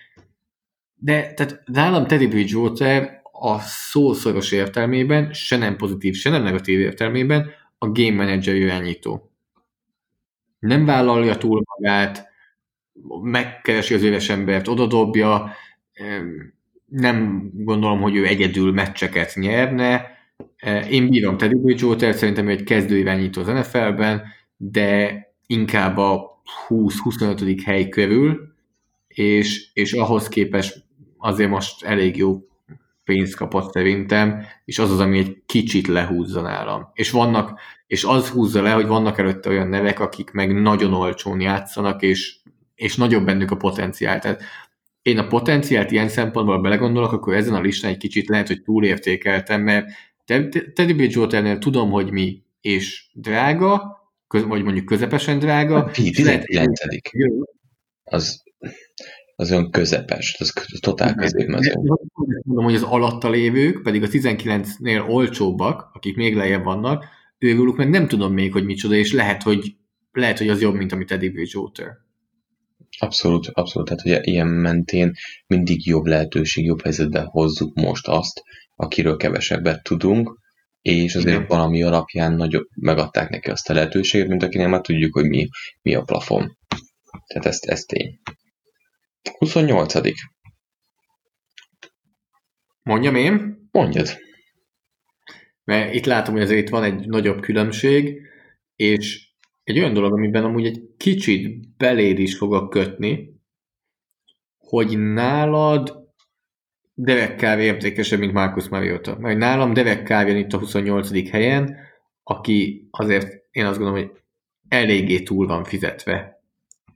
de 0.95 1.33
tehát 1.33 1.61
nálam 1.65 2.07
Teddy 2.07 2.27
Bridgewater 2.27 3.21
a 3.31 3.59
szószoros 3.59 4.51
értelmében, 4.51 5.33
se 5.33 5.57
nem 5.57 5.75
pozitív, 5.75 6.15
se 6.15 6.29
nem 6.29 6.43
negatív 6.43 6.79
értelmében 6.79 7.49
a 7.77 7.91
game 7.91 8.11
manager 8.11 8.55
irányító. 8.55 9.31
Nem 10.59 10.85
vállalja 10.85 11.37
túl 11.37 11.63
magát, 11.75 12.27
megkeresi 13.21 13.93
az 13.93 14.03
éves 14.03 14.29
embert, 14.29 14.67
odadobja, 14.67 15.51
nem 16.85 17.49
gondolom, 17.53 18.01
hogy 18.01 18.15
ő 18.15 18.25
egyedül 18.25 18.73
meccseket 18.73 19.35
nyerne. 19.35 20.17
Én 20.89 21.09
bírom 21.09 21.37
Teddy 21.37 21.55
Bridgewater, 21.55 22.15
szerintem 22.15 22.47
ő 22.47 22.51
egy 22.51 22.63
kezdő 22.63 22.97
irányító 22.97 23.41
az 23.41 23.47
NFL-ben, 23.47 24.23
de 24.57 25.19
inkább 25.47 25.97
a 25.97 26.34
20-25. 26.67 27.61
hely 27.65 27.89
körül, 27.89 28.53
és, 29.07 29.69
és 29.73 29.93
ahhoz 29.93 30.27
képest 30.27 30.83
azért 31.17 31.49
most 31.49 31.83
elég 31.83 32.17
jó 32.17 32.41
pénzt 33.03 33.35
kapott 33.35 33.71
szerintem, 33.71 34.45
és 34.65 34.79
az 34.79 34.91
az, 34.91 34.99
ami 34.99 35.17
egy 35.17 35.41
kicsit 35.45 35.87
lehúzza 35.87 36.41
nálam. 36.41 36.89
És 36.93 37.11
vannak, 37.11 37.59
és 37.87 38.03
az 38.03 38.29
húzza 38.29 38.61
le, 38.61 38.71
hogy 38.71 38.87
vannak 38.87 39.17
előtte 39.17 39.49
olyan 39.49 39.67
nevek, 39.67 39.99
akik 39.99 40.31
meg 40.31 40.61
nagyon 40.61 40.93
olcsón 40.93 41.41
játszanak, 41.41 42.01
és, 42.01 42.35
és 42.75 42.95
nagyobb 42.95 43.25
bennük 43.25 43.51
a 43.51 43.57
potenciál. 43.57 44.19
Tehát 44.19 44.41
én 45.01 45.17
a 45.17 45.27
potenciált 45.27 45.91
ilyen 45.91 46.09
szempontból 46.09 46.61
belegondolok, 46.61 47.11
akkor 47.11 47.33
ezen 47.33 47.53
a 47.53 47.61
listán 47.61 47.91
egy 47.91 47.97
kicsit 47.97 48.27
lehet, 48.27 48.47
hogy 48.47 48.61
túlértékeltem, 48.61 49.61
mert 49.61 49.87
Teddy 50.73 50.93
Bridgewaternél 50.93 51.57
tudom, 51.57 51.91
hogy 51.91 52.11
mi 52.11 52.43
és 52.61 53.09
drága, 53.13 54.03
vagy 54.27 54.63
mondjuk 54.63 54.85
közepesen 54.85 55.39
drága. 55.39 55.83
A 55.83 55.89
P19. 55.89 56.65
Az 58.03 58.43
az 59.35 59.51
olyan 59.51 59.71
közepes, 59.71 60.35
az 60.39 60.53
totál 60.79 61.15
középmező. 61.15 61.73
Mondom, 62.43 62.63
hogy 62.63 62.75
az 62.75 62.83
alatta 62.83 63.29
lévők, 63.29 63.81
pedig 63.81 64.03
a 64.03 64.07
19-nél 64.07 65.09
olcsóbbak, 65.09 65.89
akik 65.93 66.15
még 66.15 66.35
lejjebb 66.35 66.63
vannak, 66.63 67.05
őrülük 67.37 67.75
meg 67.75 67.89
nem 67.89 68.07
tudom 68.07 68.33
még, 68.33 68.51
hogy 68.51 68.65
micsoda, 68.65 68.95
és 68.95 69.13
lehet, 69.13 69.43
hogy, 69.43 69.75
lehet, 70.11 70.37
hogy 70.37 70.49
az 70.49 70.61
jobb, 70.61 70.75
mint 70.75 70.91
amit 70.91 71.11
Eddie 71.11 71.31
Bridgewater. 71.31 71.87
Abszolút, 72.99 73.47
abszolút. 73.47 73.87
Tehát 73.87 74.05
ugye 74.05 74.19
ilyen 74.21 74.47
mentén 74.47 75.13
mindig 75.47 75.87
jobb 75.87 76.05
lehetőség, 76.05 76.65
jobb 76.65 76.81
helyzetben 76.81 77.25
hozzuk 77.25 77.73
most 77.73 78.07
azt, 78.07 78.43
akiről 78.75 79.17
kevesebbet 79.17 79.83
tudunk, 79.83 80.39
és 80.85 81.15
azért 81.15 81.35
Igen. 81.35 81.47
valami 81.47 81.83
alapján 81.83 82.33
nagyobb, 82.33 82.67
megadták 82.75 83.29
neki 83.29 83.49
azt 83.49 83.69
a 83.69 83.73
lehetőséget, 83.73 84.27
mint 84.27 84.43
akinek 84.43 84.67
már 84.67 84.81
tudjuk, 84.81 85.13
hogy 85.13 85.27
mi, 85.27 85.47
mi 85.81 85.95
a 85.95 86.01
plafon. 86.01 86.57
Tehát 87.27 87.45
ezt, 87.45 87.65
ezt 87.65 87.87
tény. 87.87 88.19
28. 89.37 89.93
Mondjam 92.81 93.15
én? 93.15 93.67
Mondjad. 93.71 94.17
Mert 95.63 95.93
itt 95.93 96.05
látom, 96.05 96.33
hogy 96.33 96.43
azért 96.43 96.61
itt 96.61 96.69
van 96.69 96.83
egy 96.83 97.07
nagyobb 97.07 97.41
különbség, 97.41 98.21
és 98.75 99.29
egy 99.63 99.79
olyan 99.79 99.93
dolog, 99.93 100.13
amiben 100.13 100.43
amúgy 100.43 100.65
egy 100.65 100.81
kicsit 100.97 101.75
beléd 101.77 102.19
is 102.19 102.37
fogok 102.37 102.69
kötni, 102.69 103.29
hogy 104.57 104.99
nálad 104.99 106.04
Carr 107.37 107.59
értékesebb, 107.59 108.19
mint 108.19 108.33
Marcus 108.33 108.69
Mariota. 108.69 109.17
Mert 109.19 109.37
nálam 109.37 109.71
jön 109.75 110.37
itt 110.37 110.53
a 110.53 110.57
28. 110.57 111.29
helyen, 111.29 111.75
aki 112.23 112.87
azért 112.91 113.43
én 113.51 113.65
azt 113.65 113.77
gondolom, 113.77 114.01
hogy 114.01 114.11
eléggé 114.67 115.23
túl 115.23 115.47
van 115.47 115.63
fizetve 115.63 116.35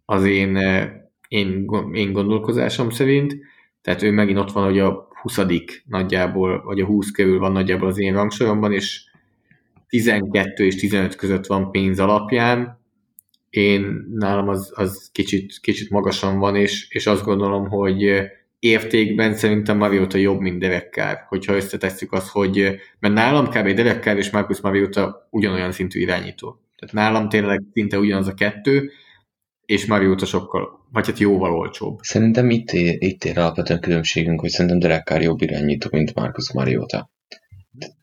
az 0.05 0.25
én 0.25 0.57
eh, 0.57 0.91
én, 1.27 1.65
én 1.93 2.11
gondolkozásom 2.11 2.89
szerint, 2.89 3.35
tehát 3.81 4.01
ő 4.01 4.11
megint 4.11 4.37
ott 4.37 4.51
van, 4.51 4.63
hogy 4.63 4.79
a 4.79 5.07
20 5.21 5.39
nagyjából, 5.85 6.63
vagy 6.63 6.79
a 6.79 6.85
20 6.85 7.11
körül 7.11 7.39
van 7.39 7.51
nagyjából 7.51 7.87
az 7.87 7.99
én 7.99 8.13
rangsoromban, 8.13 8.73
és 8.73 9.03
12 9.87 10.65
és 10.65 10.75
15 10.75 11.15
között 11.15 11.45
van 11.45 11.71
pénz 11.71 11.99
alapján, 11.99 12.79
én 13.49 14.05
nálam 14.13 14.47
az, 14.47 14.71
az 14.75 15.09
kicsit, 15.11 15.59
kicsit 15.61 15.89
magasan 15.89 16.39
van, 16.39 16.55
és, 16.55 16.89
és 16.89 17.07
azt 17.07 17.23
gondolom, 17.23 17.67
hogy 17.67 18.21
értékben 18.59 19.33
szerintem 19.33 19.77
Mariota 19.77 20.17
jobb, 20.17 20.39
mint 20.39 20.59
Derek 20.59 20.93
Carr, 20.93 21.17
hogyha 21.27 21.55
összetesszük 21.55 22.11
azt, 22.11 22.27
hogy 22.27 22.79
mert 22.99 23.13
nálam 23.13 23.47
kb. 23.47 23.69
Derek 23.69 24.03
Carr 24.03 24.17
és 24.17 24.29
Marcus 24.29 24.61
Mariota 24.61 25.27
ugyanolyan 25.29 25.71
szintű 25.71 25.99
irányító. 25.99 26.59
Tehát 26.75 26.95
nálam 26.95 27.29
tényleg 27.29 27.63
szinte 27.73 27.97
ugyanaz 27.97 28.27
a 28.27 28.33
kettő, 28.33 28.91
és 29.65 29.85
Mariota 29.85 30.25
sokkal, 30.25 30.87
vagy 30.91 31.05
hát 31.05 31.19
jóval 31.19 31.53
olcsóbb. 31.53 31.99
Szerintem 32.01 32.49
itt 32.49 32.71
ér, 32.71 32.95
itt 32.99 33.23
ér 33.23 33.37
alapvetően 33.37 33.79
különbségünk, 33.79 34.39
hogy 34.39 34.49
szerintem 34.49 34.79
Derek 34.79 35.05
Carr 35.05 35.21
jobb 35.21 35.41
irányító, 35.41 35.87
mint 35.91 36.13
Marcus 36.13 36.51
Mariota. 36.53 37.09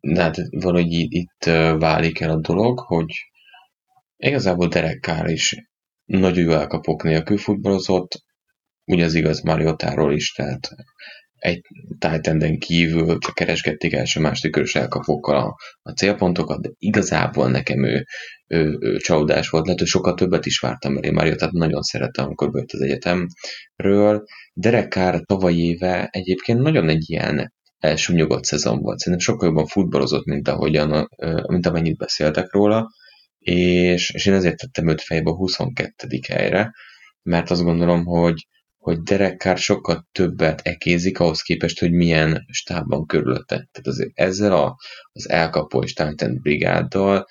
De 0.01 0.23
hát 0.23 0.37
valahogy 0.51 0.93
itt 0.93 1.45
válik 1.79 2.21
el 2.21 2.31
a 2.31 2.41
dolog, 2.41 2.79
hogy 2.79 3.13
igazából 4.17 4.69
Derek 4.69 5.03
Carr 5.03 5.29
is 5.29 5.71
nagyon 6.05 6.45
jó 6.45 6.53
elkapok 6.53 7.03
nélkül 7.03 7.37
futballozott, 7.37 8.25
ugye 8.87 9.05
az 9.05 9.15
igaz 9.15 9.43
Mariotáról 9.43 10.13
is, 10.13 10.33
tehát 10.33 10.69
egy 11.37 11.61
titan 11.99 12.59
kívül 12.59 13.19
csak 13.19 13.35
keresgették 13.35 13.93
első 13.93 14.21
második 14.21 14.53
körös 14.53 14.75
elkapókkal 14.75 15.37
a, 15.37 15.57
a 15.83 15.91
célpontokat, 15.91 16.61
de 16.61 16.71
igazából 16.79 17.51
nekem 17.51 17.85
ő, 17.85 18.05
ő, 18.47 18.77
ő 18.81 18.97
csalódás 18.97 19.49
volt, 19.49 19.65
lehet, 19.65 19.81
hogy 19.81 19.89
sokkal 19.89 20.15
többet 20.15 20.47
is 20.47 20.59
vártam, 20.59 20.97
én 20.97 21.13
Mario, 21.13 21.35
tehát 21.35 21.55
nagyon 21.55 21.83
szerettem, 21.83 22.25
amikor 22.25 22.51
bejött 22.51 22.73
az 22.73 22.81
egyetemről. 22.81 24.25
Derek 24.53 24.93
Carr 24.93 25.21
tavaly 25.25 25.55
éve 25.55 26.09
egyébként 26.11 26.61
nagyon 26.61 26.89
egy 26.89 27.11
ilyen 27.11 27.53
elsúnyogott 27.79 28.45
szezon 28.45 28.81
volt. 28.81 28.99
Szerintem 28.99 29.27
sokkal 29.27 29.49
jobban 29.49 29.67
futballozott, 29.67 30.25
mint, 30.25 30.49
ahogyan, 30.49 31.09
mint 31.47 31.67
amennyit 31.67 31.97
beszéltek 31.97 32.53
róla, 32.53 32.89
és, 33.39 34.11
és 34.11 34.27
én 34.27 34.35
ezért 34.35 34.57
tettem 34.57 34.89
őt 34.89 35.03
fejbe 35.03 35.31
a 35.31 35.35
22. 35.35 36.09
helyre, 36.29 36.71
mert 37.23 37.51
azt 37.51 37.63
gondolom, 37.63 38.05
hogy 38.05 38.47
hogy 38.87 39.03
Derek 39.03 39.41
Carr 39.41 39.57
sokkal 39.57 40.09
többet 40.13 40.61
ekézik 40.61 41.21
ahhoz 41.21 41.43
képest, 41.43 41.79
hogy 41.79 41.93
milyen 41.93 42.47
stábban 42.51 43.07
körülötte. 43.07 43.55
Tehát 43.55 43.87
azért 43.87 44.11
ezzel 44.15 44.53
a, 44.53 44.77
az 45.13 45.29
elkapó 45.29 45.83
és 45.83 45.93
Titan 45.93 46.39
brigáddal 46.43 47.27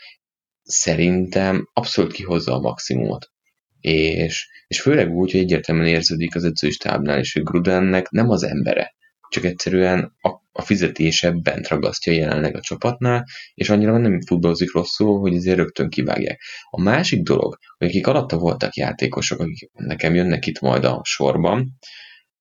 szerintem 0.63 1.69
abszolút 1.73 2.11
kihozza 2.11 2.53
a 2.53 2.59
maximumot. 2.59 3.31
És, 3.79 4.47
és 4.67 4.81
főleg 4.81 5.11
úgy, 5.11 5.31
hogy 5.31 5.39
egyértelműen 5.39 5.87
érződik 5.87 6.35
az 6.35 6.43
edzői 6.43 6.71
stábnál 6.71 7.19
is, 7.19 7.33
hogy 7.33 7.43
Grudennek 7.43 8.09
nem 8.09 8.29
az 8.29 8.43
embere, 8.43 8.95
csak 9.29 9.43
egyszerűen 9.43 10.15
a, 10.21 10.29
a 10.57 10.61
fizetése 10.61 11.31
bent 11.31 11.67
ragasztja 11.67 12.13
jelenleg 12.13 12.55
a 12.55 12.61
csapatnál, 12.61 13.25
és 13.53 13.69
annyira 13.69 13.97
nem 13.97 14.21
futballozik 14.21 14.73
rosszul, 14.73 15.19
hogy 15.19 15.35
ezért 15.35 15.57
rögtön 15.57 15.89
kivágják. 15.89 16.41
A 16.69 16.81
másik 16.81 17.21
dolog, 17.21 17.57
hogy 17.77 17.87
akik 17.87 18.07
alatta 18.07 18.37
voltak 18.37 18.75
játékosok, 18.75 19.39
akik 19.39 19.69
nekem 19.73 20.15
jönnek 20.15 20.45
itt 20.45 20.59
majd 20.59 20.83
a 20.83 21.01
sorban, 21.03 21.77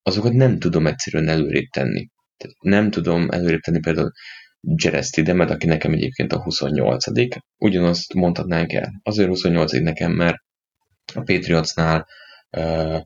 azokat 0.03 0.33
nem 0.33 0.59
tudom 0.59 0.87
egyszerűen 0.87 1.29
előrébb 1.29 1.66
tenni. 1.66 2.09
Nem 2.61 2.90
tudom 2.90 3.31
előrébb 3.31 3.61
tenni 3.61 3.81
például 3.81 4.11
Jerez 4.61 5.11
Tidemet, 5.11 5.50
aki 5.50 5.66
nekem 5.66 5.92
egyébként 5.92 6.33
a 6.33 6.42
28 6.42 7.05
ugyanazt 7.59 8.14
mondhatnánk 8.14 8.72
el. 8.72 9.00
Azért 9.03 9.29
28 9.29 9.72
nekem, 9.72 10.12
mert 10.12 10.37
a 11.14 11.20
Patriotsnál 11.20 12.07
uh, 12.57 13.00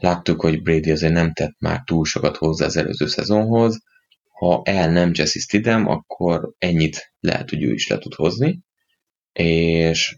Láttuk, 0.00 0.40
hogy 0.40 0.62
Brady 0.62 0.90
azért 0.90 1.12
nem 1.12 1.32
tett 1.32 1.54
már 1.58 1.82
túl 1.84 2.04
sokat 2.04 2.36
hozzá 2.36 2.66
az 2.66 2.76
előző 2.76 3.06
szezonhoz. 3.06 3.82
Ha 4.38 4.62
el 4.64 4.90
nem 4.90 5.10
Jesse 5.14 5.40
Stidham, 5.40 5.86
akkor 5.86 6.52
ennyit 6.58 7.12
lehet, 7.20 7.50
hogy 7.50 7.62
ő 7.62 7.72
is 7.72 7.88
le 7.88 7.98
tud 7.98 8.14
hozni, 8.14 8.60
és 9.32 10.16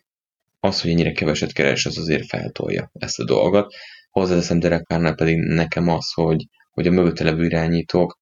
az, 0.61 0.81
hogy 0.81 0.91
ennyire 0.91 1.13
keveset 1.13 1.53
keres, 1.53 1.87
az 1.87 1.99
azért 1.99 2.27
feltolja 2.27 2.91
ezt 2.95 3.19
a 3.19 3.25
dolgot. 3.25 3.75
Hozzáteszem 4.11 4.59
Derek 4.59 4.87
Carrnál 4.87 5.15
pedig 5.15 5.39
nekem 5.39 5.89
az, 5.89 6.13
hogy, 6.13 6.47
hogy 6.71 6.87
a 6.87 6.91
mögötte 6.91 7.25
levő 7.25 7.45
irányítók 7.45 8.19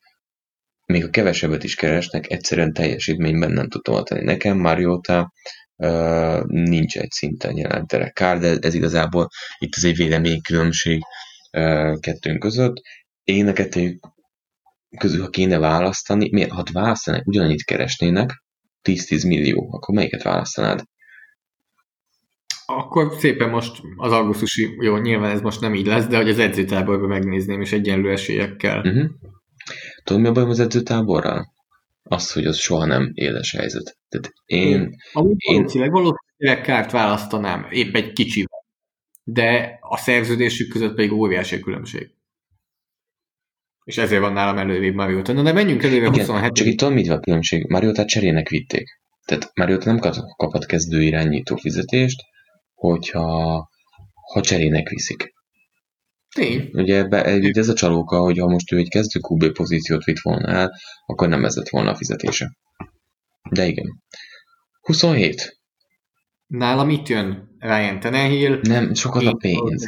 még 0.86 1.04
a 1.04 1.10
kevesebbet 1.10 1.64
is 1.64 1.74
keresnek, 1.74 2.30
egyszerűen 2.30 2.72
teljesítményben 2.72 3.50
nem 3.50 3.68
tudtam 3.68 3.94
adni. 3.94 4.24
Nekem 4.24 4.58
Mariota 4.58 5.32
uh, 5.76 6.44
nincs 6.44 6.96
egy 6.96 7.10
szinten 7.10 7.56
jelent 7.56 7.86
Derek 7.86 8.14
Carr, 8.14 8.38
de 8.38 8.56
ez 8.60 8.74
igazából 8.74 9.28
itt 9.58 9.74
az 9.74 9.84
egy 9.84 9.96
véleménykülönbség 9.96 11.02
kettőnk 12.00 12.38
között. 12.38 12.74
Én 13.24 13.48
a 13.48 13.52
kettő 13.52 13.98
közül, 14.98 15.22
ha 15.22 15.28
kéne 15.28 15.58
választani, 15.58 16.28
miért, 16.32 16.50
ha 16.50 16.62
választanak, 16.72 17.26
ugyanannyit 17.26 17.64
keresnének, 17.64 18.42
10-10 18.82 19.26
millió, 19.26 19.68
akkor 19.72 19.94
melyiket 19.94 20.22
választanád? 20.22 20.82
Akkor 22.66 23.12
szépen 23.18 23.50
most 23.50 23.80
az 23.96 24.12
augusztusi, 24.12 24.76
jó, 24.80 24.96
nyilván 24.96 25.30
ez 25.30 25.40
most 25.40 25.60
nem 25.60 25.74
így 25.74 25.86
lesz, 25.86 26.06
de 26.06 26.16
hogy 26.16 26.28
az 26.28 26.38
edzőtáborban 26.38 27.08
megnézném, 27.08 27.60
és 27.60 27.72
egyenlő 27.72 28.10
esélyekkel. 28.10 28.78
Uh-huh. 28.78 29.10
Tudod, 30.04 30.22
mi 30.22 30.28
a 30.28 30.32
bajom 30.32 30.50
az 30.50 30.60
edzőtáborral? 30.60 31.52
Az, 32.02 32.32
hogy 32.32 32.44
az 32.44 32.56
soha 32.56 32.84
nem 32.84 33.10
éles 33.14 33.52
helyzet. 33.52 33.98
Tehát 34.08 34.32
én... 34.44 34.96
Amúgy 35.12 35.36
én... 35.38 35.56
valószínűleg, 35.56 35.92
valószínűleg 35.92 36.64
kárt 36.64 36.90
választanám, 36.90 37.66
épp 37.70 37.94
egy 37.94 38.12
kicsivel 38.12 38.58
de 39.32 39.78
a 39.80 39.96
szerződésük 39.96 40.68
között 40.68 40.94
pedig 40.94 41.12
óriási 41.12 41.60
különbség. 41.60 42.10
És 43.88 43.98
ezért 43.98 44.20
van 44.20 44.32
nálam 44.32 44.58
elővébb 44.58 44.94
Mariota. 44.94 45.32
Na 45.32 45.42
de 45.42 45.52
menjünk 45.52 45.82
előre 45.82 46.08
27 46.08 46.52
Csak 46.52 46.66
itt 46.66 46.78
tudom, 46.78 46.94
mit 46.94 47.06
van 47.06 47.16
a 47.16 47.20
különbség. 47.20 47.66
Mariota 47.68 48.04
cserének 48.04 48.48
vitték. 48.48 49.00
Tehát 49.24 49.50
Mariota 49.54 49.92
nem 49.92 49.98
kaphat 50.36 50.66
kezdő 50.66 51.02
irányító 51.02 51.56
fizetést, 51.56 52.22
hogyha 52.74 53.68
ha 54.32 54.40
cserének 54.40 54.88
viszik. 54.88 55.34
Tény. 56.34 56.68
Ugye 56.72 56.96
ebbe, 56.96 57.24
ez 57.24 57.68
a 57.68 57.74
csalóka, 57.74 58.20
hogy 58.20 58.38
ha 58.38 58.48
most 58.48 58.72
ő 58.72 58.76
egy 58.76 58.88
kezdő 58.88 59.20
QB 59.28 59.52
pozíciót 59.52 60.04
vitt 60.04 60.20
volna 60.22 60.48
el, 60.48 60.72
akkor 61.06 61.28
nem 61.28 61.44
ez 61.44 61.56
lett 61.56 61.68
volna 61.68 61.90
a 61.90 61.96
fizetése. 61.96 62.56
De 63.50 63.66
igen. 63.66 64.02
27. 64.80 65.60
Nálam 66.46 66.90
itt 66.90 67.08
jön 67.08 67.56
Ryan 67.58 68.00
Tenehill. 68.00 68.60
Nem, 68.62 68.94
sokat 68.94 69.24
a 69.24 69.34
pénz. 69.34 69.86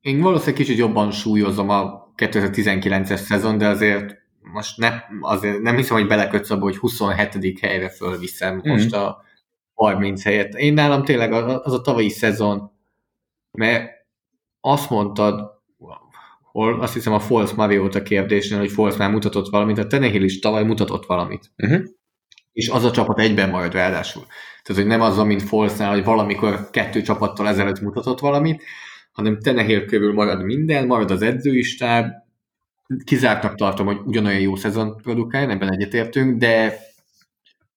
Én 0.00 0.20
valószínűleg 0.20 0.60
kicsit 0.60 0.78
jobban 0.78 1.10
súlyozom 1.10 1.68
a 1.68 2.02
2019-es 2.30 3.16
szezon, 3.16 3.58
de 3.58 3.68
azért 3.68 4.20
most 4.40 4.76
ne, 4.76 4.92
azért 5.20 5.60
nem 5.60 5.76
hiszem, 5.76 5.96
hogy 5.96 6.06
belekötsz 6.06 6.50
abba, 6.50 6.62
hogy 6.62 6.76
27. 6.76 7.58
helyre 7.60 7.88
fölviszem 7.88 8.54
mm. 8.54 8.70
most 8.70 8.92
a 8.92 9.22
30 9.74 10.22
helyet. 10.22 10.54
Én 10.54 10.74
nálam 10.74 11.04
tényleg 11.04 11.32
az 11.32 11.72
a 11.72 11.80
tavalyi 11.80 12.08
szezon, 12.08 12.70
mert 13.50 13.90
azt 14.60 14.90
mondtad, 14.90 15.50
hol 16.42 16.80
azt 16.80 16.94
hiszem 16.94 17.12
a 17.12 17.20
False 17.20 17.54
Mariota 17.56 18.02
kérdésnél, 18.02 18.58
hogy 18.58 18.70
False 18.70 18.98
már 18.98 19.10
mutatott 19.10 19.48
valamit, 19.48 19.78
a 19.78 19.86
Tenehill 19.86 20.22
is 20.22 20.38
tavaly 20.38 20.64
mutatott 20.64 21.06
valamit. 21.06 21.52
Uh-huh. 21.56 21.82
És 22.52 22.68
az 22.68 22.84
a 22.84 22.90
csapat 22.90 23.20
egyben 23.20 23.50
marad 23.50 23.72
ráadásul. 23.72 24.26
Tehát, 24.62 24.82
hogy 24.82 24.90
nem 24.90 25.00
az, 25.00 25.16
mint 25.16 25.42
Folsnál, 25.42 25.90
hogy 25.90 26.04
valamikor 26.04 26.70
kettő 26.70 27.02
csapattal 27.02 27.48
ezelőtt 27.48 27.80
mutatott 27.80 28.20
valamit, 28.20 28.62
hanem 29.12 29.38
Tenehill 29.38 29.84
kövül 29.84 30.12
marad 30.12 30.44
minden, 30.44 30.86
marad 30.86 31.10
az 31.10 31.22
edzői 31.22 31.62
stáb, 31.62 32.12
kizártnak 33.04 33.54
tartom, 33.54 33.86
hogy 33.86 33.98
ugyanolyan 34.04 34.40
jó 34.40 34.56
szezon 34.56 34.96
produkál, 34.96 35.50
ebben 35.50 35.72
egyetértünk, 35.72 36.38
de, 36.38 36.78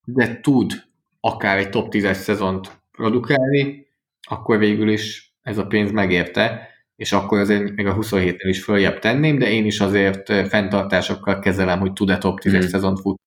de 0.04 0.40
tud 0.40 0.72
akár 1.20 1.58
egy 1.58 1.70
top 1.70 1.88
10-es 1.94 2.14
szezont 2.14 2.70
produkálni, 2.92 3.86
akkor 4.20 4.58
végül 4.58 4.88
is 4.88 5.34
ez 5.42 5.58
a 5.58 5.66
pénz 5.66 5.90
megérte, 5.90 6.68
és 6.96 7.12
akkor 7.12 7.38
azért 7.38 7.74
még 7.74 7.86
a 7.86 7.96
27-nél 7.96 8.48
is 8.48 8.62
följebb 8.62 8.98
tenném, 8.98 9.38
de 9.38 9.50
én 9.50 9.64
is 9.64 9.80
azért 9.80 10.48
fenntartásokkal 10.48 11.38
kezelem, 11.38 11.78
hogy 11.78 11.92
tud-e 11.92 12.18
top 12.18 12.38
10-es 12.42 12.50
hmm. 12.50 12.60
szezont 12.60 13.00
futni. 13.00 13.24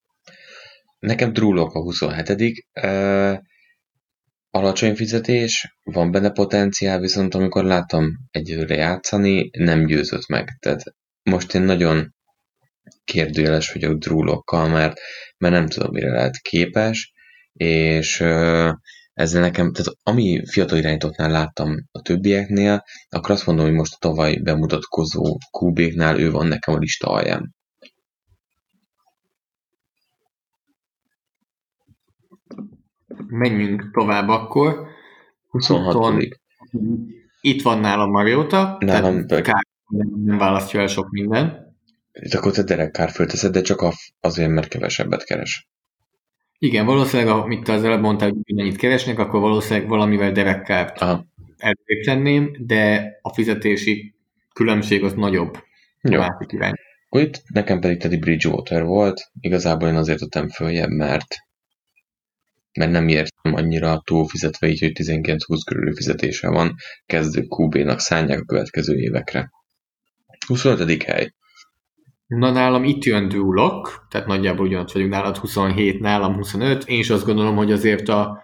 Nekem 0.99 1.33
Drulok 1.33 1.75
a 1.75 1.79
27 1.79 2.63
uh, 2.81 3.37
alacsony 4.51 4.95
fizetés, 4.95 5.77
van 5.83 6.11
benne 6.11 6.29
potenciál, 6.29 6.99
viszont 6.99 7.35
amikor 7.35 7.63
láttam 7.63 8.05
egyelőre 8.31 8.75
játszani, 8.75 9.49
nem 9.57 9.85
győzött 9.85 10.27
meg. 10.27 10.57
Tehát 10.59 10.83
most 11.23 11.55
én 11.55 11.61
nagyon 11.61 12.13
kérdőjeles 13.03 13.71
vagyok 13.71 13.97
Drulokkal, 13.97 14.67
mert, 14.67 14.99
mert 15.37 15.53
nem 15.53 15.67
tudom, 15.67 15.91
mire 15.91 16.11
lehet 16.11 16.37
képes, 16.37 17.13
és 17.53 18.19
ezzel 19.13 19.41
nekem, 19.41 19.71
tehát 19.71 19.93
ami 20.03 20.41
fiatal 20.45 20.77
irányítottnál 20.77 21.31
láttam 21.31 21.87
a 21.91 22.01
többieknél, 22.01 22.83
akkor 23.09 23.31
azt 23.31 23.45
mondom, 23.45 23.65
hogy 23.65 23.73
most 23.73 23.93
a 23.93 23.97
tavaly 23.99 24.35
bemutatkozó 24.35 25.37
kubéknál 25.51 26.19
ő 26.19 26.31
van 26.31 26.47
nekem 26.47 26.73
a 26.73 26.77
lista 26.77 27.07
alján. 27.07 27.55
Menjünk 33.27 33.89
tovább 33.91 34.27
akkor. 34.27 34.87
26. 35.49 36.23
Itt 37.41 37.61
van 37.61 37.79
nálam 37.79 38.11
Mariota, 38.11 38.77
nálam 38.79 39.25
kár, 39.25 39.67
nem 40.25 40.37
választja 40.37 40.79
el 40.79 40.87
sok 40.87 41.09
minden. 41.09 41.75
Itt 42.11 42.33
akkor 42.33 42.51
te 42.51 42.63
Derek 42.63 42.93
Carr 42.93 43.25
de 43.51 43.61
csak 43.61 43.83
azért, 44.19 44.49
mert 44.49 44.67
kevesebbet 44.67 45.23
keres. 45.23 45.67
Igen, 46.57 46.85
valószínűleg, 46.85 47.33
amit 47.33 47.63
te 47.63 47.73
az 47.73 47.83
előbb 47.83 48.01
mondtál, 48.01 48.29
hogy 48.29 48.55
mennyit 48.55 48.77
keresnek, 48.77 49.19
akkor 49.19 49.39
valószínűleg 49.39 49.89
valamivel 49.89 50.31
Derek 50.31 50.65
Carr-t 50.65 51.25
tenném, 52.03 52.55
de 52.59 53.11
a 53.21 53.33
fizetési 53.33 54.13
különbség 54.53 55.03
az 55.03 55.13
nagyobb. 55.13 55.57
Jó. 56.01 56.21
Akkor 56.21 57.21
itt 57.21 57.41
nekem 57.53 57.79
pedig 57.79 57.99
Teddy 57.99 58.17
Bridgewater 58.17 58.83
volt, 58.83 59.31
igazából 59.39 59.87
én 59.87 59.95
azért 59.95 60.19
tettem 60.19 60.49
följebb, 60.49 60.89
mert 60.89 61.35
mert 62.73 62.91
nem 62.91 63.07
értem 63.07 63.53
annyira 63.53 64.01
túlfizetve 64.05 64.67
így, 64.67 64.79
hogy 64.79 64.91
19-20 64.93 65.59
körül 65.65 65.95
fizetése 65.95 66.49
van, 66.49 66.75
kezdő 67.05 67.45
QB-nak 67.47 67.99
szánják 67.99 68.39
a 68.39 68.45
következő 68.45 68.95
évekre. 68.95 69.51
25. 70.47 71.03
hely. 71.03 71.33
Na 72.27 72.51
nálam 72.51 72.83
itt 72.83 73.03
jön 73.03 73.27
Drew 73.27 73.53
tehát 74.09 74.27
nagyjából 74.27 74.65
ugyanott 74.65 74.91
vagyunk 74.91 75.11
nálad 75.11 75.37
27, 75.37 75.99
nálam 75.99 76.35
25. 76.35 76.83
Én 76.87 76.99
is 76.99 77.09
azt 77.09 77.25
gondolom, 77.25 77.55
hogy 77.55 77.71
azért 77.71 78.09
a, 78.09 78.43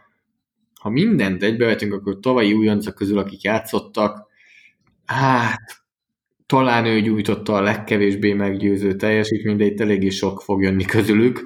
ha 0.82 0.90
mindent 0.90 1.44
egybevetünk, 1.44 1.94
akkor 1.94 2.20
tavalyi 2.20 2.54
újoncok 2.54 2.96
közül, 2.96 3.18
akik 3.18 3.42
játszottak, 3.42 4.28
hát 5.06 5.84
talán 6.46 6.86
ő 6.86 7.02
gyújtotta 7.02 7.54
a 7.54 7.62
legkevésbé 7.62 8.34
meggyőző 8.34 8.96
teljesítményt, 8.96 9.58
de 9.58 9.66
itt 9.66 9.80
eléggé 9.80 10.10
sok 10.10 10.42
fog 10.42 10.62
jönni 10.62 10.86
közülük, 10.86 11.44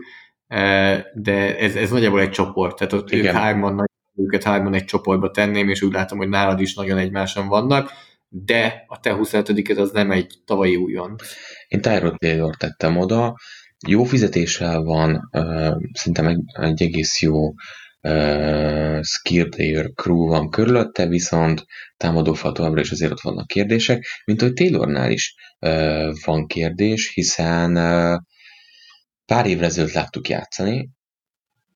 de 1.13 1.57
ez, 1.57 1.75
ez 1.75 1.89
nagyjából 1.89 2.21
egy 2.21 2.29
csoport, 2.29 2.77
tehát 2.77 2.93
ott 2.93 3.11
ők 3.11 3.25
hárman, 3.25 3.85
őket 4.15 4.43
hárman 4.43 4.73
egy 4.73 4.85
csoportba 4.85 5.31
tenném, 5.31 5.69
és 5.69 5.81
úgy 5.81 5.93
látom, 5.93 6.17
hogy 6.17 6.29
nálad 6.29 6.59
is 6.59 6.73
nagyon 6.73 6.97
egymáson 6.97 7.47
vannak, 7.47 7.91
de 8.29 8.83
a 8.87 8.99
te 8.99 9.13
25 9.13 9.77
az 9.77 9.91
nem 9.91 10.11
egy 10.11 10.33
tavalyi 10.45 10.75
újon. 10.75 11.15
Én 11.67 11.81
Tyrod 11.81 12.17
Taylor 12.17 12.55
tettem 12.55 12.97
oda, 12.97 13.35
jó 13.87 14.03
fizetéssel 14.03 14.81
van, 14.81 15.29
szerintem 15.93 16.27
egy, 16.27 16.41
egy 16.53 16.81
egész 16.81 17.21
jó 17.21 17.53
uh, 18.01 18.99
skill 19.01 19.49
player 19.49 19.91
crew 19.95 20.27
van 20.27 20.49
körülötte, 20.49 21.07
viszont 21.07 21.65
támadófal 21.97 22.51
továbbra 22.51 22.81
is 22.81 22.91
azért 22.91 23.11
ott 23.11 23.21
vannak 23.21 23.47
kérdések, 23.47 24.05
mint 24.25 24.41
hogy 24.41 24.53
Taylornál 24.53 25.11
is 25.11 25.35
uh, 25.59 26.09
van 26.25 26.47
kérdés, 26.47 27.11
hiszen 27.13 27.77
uh, 27.77 28.19
pár 29.29 29.45
évre 29.45 29.65
ezelőtt 29.65 29.91
láttuk 29.91 30.29
játszani, 30.29 30.89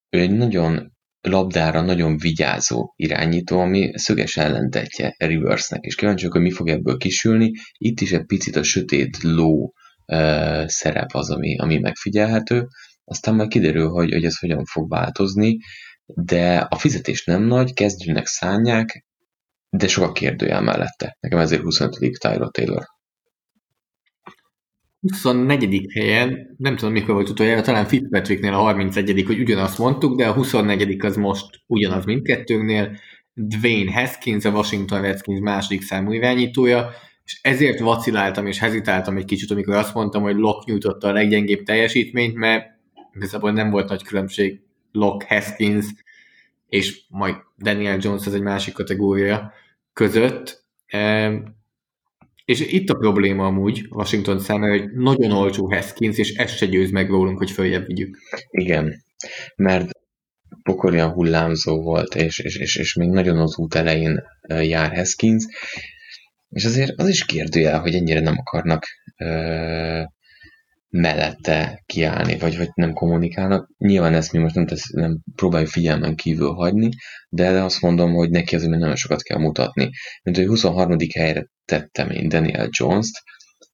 ő 0.10 0.20
egy 0.20 0.32
nagyon 0.32 0.92
labdára 1.22 1.82
nagyon 1.82 2.18
vigyázó 2.18 2.94
irányító, 2.96 3.60
ami 3.60 3.92
szöges 3.94 4.38
ellentetje 4.38 5.16
Riversnek, 5.18 5.84
és 5.84 5.96
kíváncsiak, 5.96 6.32
hogy 6.32 6.42
mi 6.42 6.52
fog 6.52 6.70
ebből 6.70 6.98
kisülni. 6.98 7.52
Itt 7.78 8.00
is 8.00 8.12
egy 8.12 8.26
picit 8.26 8.56
a 8.56 8.64
sötét 8.64 9.18
ló 9.22 9.74
uh, 10.06 10.68
szerep 10.68 11.14
az, 11.14 11.30
ami, 11.30 11.58
ami 11.58 11.78
megfigyelhető, 11.80 12.68
aztán 13.04 13.36
majd 13.36 13.50
kiderül, 13.50 13.90
hogy, 13.90 14.12
hogy 14.12 14.26
ez 14.26 14.40
hogyan 14.40 14.66
fog 14.66 14.90
változni, 14.90 15.58
de 16.06 16.58
a 16.58 16.78
fizetés 16.78 17.26
nem 17.26 17.44
nagy, 17.44 17.74
kezdőnek 17.74 18.26
szánják, 18.26 19.06
de 19.70 19.88
sok 19.88 20.04
a 20.04 20.12
kérdőjel 20.12 20.62
mellette. 20.62 21.18
Nekem 21.20 21.40
ezért 21.40 21.62
25. 21.62 22.18
Tyler 22.20 22.50
Taylor. 22.52 22.86
24. 25.12 25.86
helyen, 25.94 26.56
nem 26.58 26.76
tudom 26.76 26.94
mikor 26.94 27.14
volt 27.14 27.30
utoljára, 27.30 27.62
talán 27.62 27.86
Fitzpatricknél 27.86 28.54
a 28.54 28.58
31. 28.58 29.24
hogy 29.26 29.40
ugyanazt 29.40 29.78
mondtuk, 29.78 30.18
de 30.18 30.28
a 30.28 30.34
24. 30.34 31.06
az 31.06 31.16
most 31.16 31.62
ugyanaz 31.68 32.06
mindkettőnknél. 32.06 32.98
Dwayne 33.34 33.92
Haskins, 33.92 34.46
a 34.46 34.50
Washington 34.50 35.02
Redskins 35.02 35.40
második 35.40 35.82
számú 35.82 36.12
irányítója, 36.12 36.90
és 37.26 37.40
ezért 37.42 37.80
vaciláltam 37.80 38.48
és 38.48 38.60
hezitáltam 38.60 39.18
egy 39.18 39.26
kicsit, 39.26 39.52
amikor 39.52 39.76
azt 39.76 39.94
mondtam, 39.94 40.22
hogy 40.22 40.36
Locke 40.36 40.72
nyújtotta 40.72 41.08
a 41.08 41.12
leggyengébb 41.12 41.64
teljesítményt, 41.64 42.36
mert 42.36 42.66
igazából 43.14 43.52
nem 43.52 43.70
volt 43.70 43.90
nagy 43.90 44.04
különbség 44.04 44.62
Locke, 44.92 45.36
Haskins 45.36 45.86
és 46.70 47.02
majd 47.10 47.36
Daniel 47.58 47.98
Jones 48.02 48.26
az 48.26 48.34
egy 48.34 48.42
másik 48.42 48.74
kategória 48.74 49.54
között. 49.94 50.66
És 52.46 52.60
itt 52.60 52.90
a 52.90 52.98
probléma 52.98 53.46
amúgy 53.46 53.86
Washington 53.90 54.40
számára, 54.40 54.80
hogy 54.80 54.92
nagyon 54.92 55.32
olcsó 55.32 55.72
Haskins, 55.72 56.18
és 56.18 56.34
ez 56.34 56.52
se 56.52 56.66
győz 56.66 56.92
meg 56.92 57.10
rólunk, 57.10 57.38
hogy 57.38 57.52
följebb 57.52 57.86
vigyük. 57.86 58.18
Igen, 58.50 59.04
mert 59.56 59.90
pokolian 60.64 61.12
hullámzó 61.12 61.82
volt, 61.82 62.16
és, 62.16 62.40
és, 62.40 62.58
és, 62.58 62.76
és 62.76 62.94
még 62.94 63.10
nagyon 63.10 63.38
az 63.38 63.58
út 63.58 63.76
elején 63.76 64.24
jár 64.48 64.96
Haskins, 64.96 65.46
és 66.50 66.66
azért 66.66 67.00
az 67.00 67.08
is 67.08 67.26
kérdőjel, 67.26 67.80
hogy 67.80 67.94
ennyire 67.94 68.20
nem 68.20 68.36
akarnak 68.38 68.86
ö, 69.18 70.02
mellette 70.90 71.84
kiállni, 71.86 72.38
vagy, 72.38 72.58
vagy 72.58 72.70
nem 72.74 72.94
kommunikálnak. 72.94 73.70
Nyilván 73.78 74.14
ezt 74.14 74.32
mi 74.32 74.40
most 74.40 74.56
nem, 74.56 74.66
tesz, 74.66 74.90
nem 74.90 75.20
próbáljuk 75.36 75.70
figyelmen 75.70 76.16
kívül 76.16 76.52
hagyni, 76.52 76.90
de 77.30 77.50
azt 77.50 77.82
mondom, 77.82 78.14
hogy 78.14 78.30
neki 78.30 78.56
azért 78.56 78.70
még 78.72 78.80
nagyon 78.80 78.96
sokat 78.96 79.22
kell 79.22 79.40
mutatni. 79.40 79.90
Mint 80.24 80.38
hogy 80.38 80.46
23. 80.46 80.98
helyre 81.14 81.48
tettem 81.66 82.10
én 82.10 82.30
Daniel 82.30 82.68
Jones-t, 82.72 83.24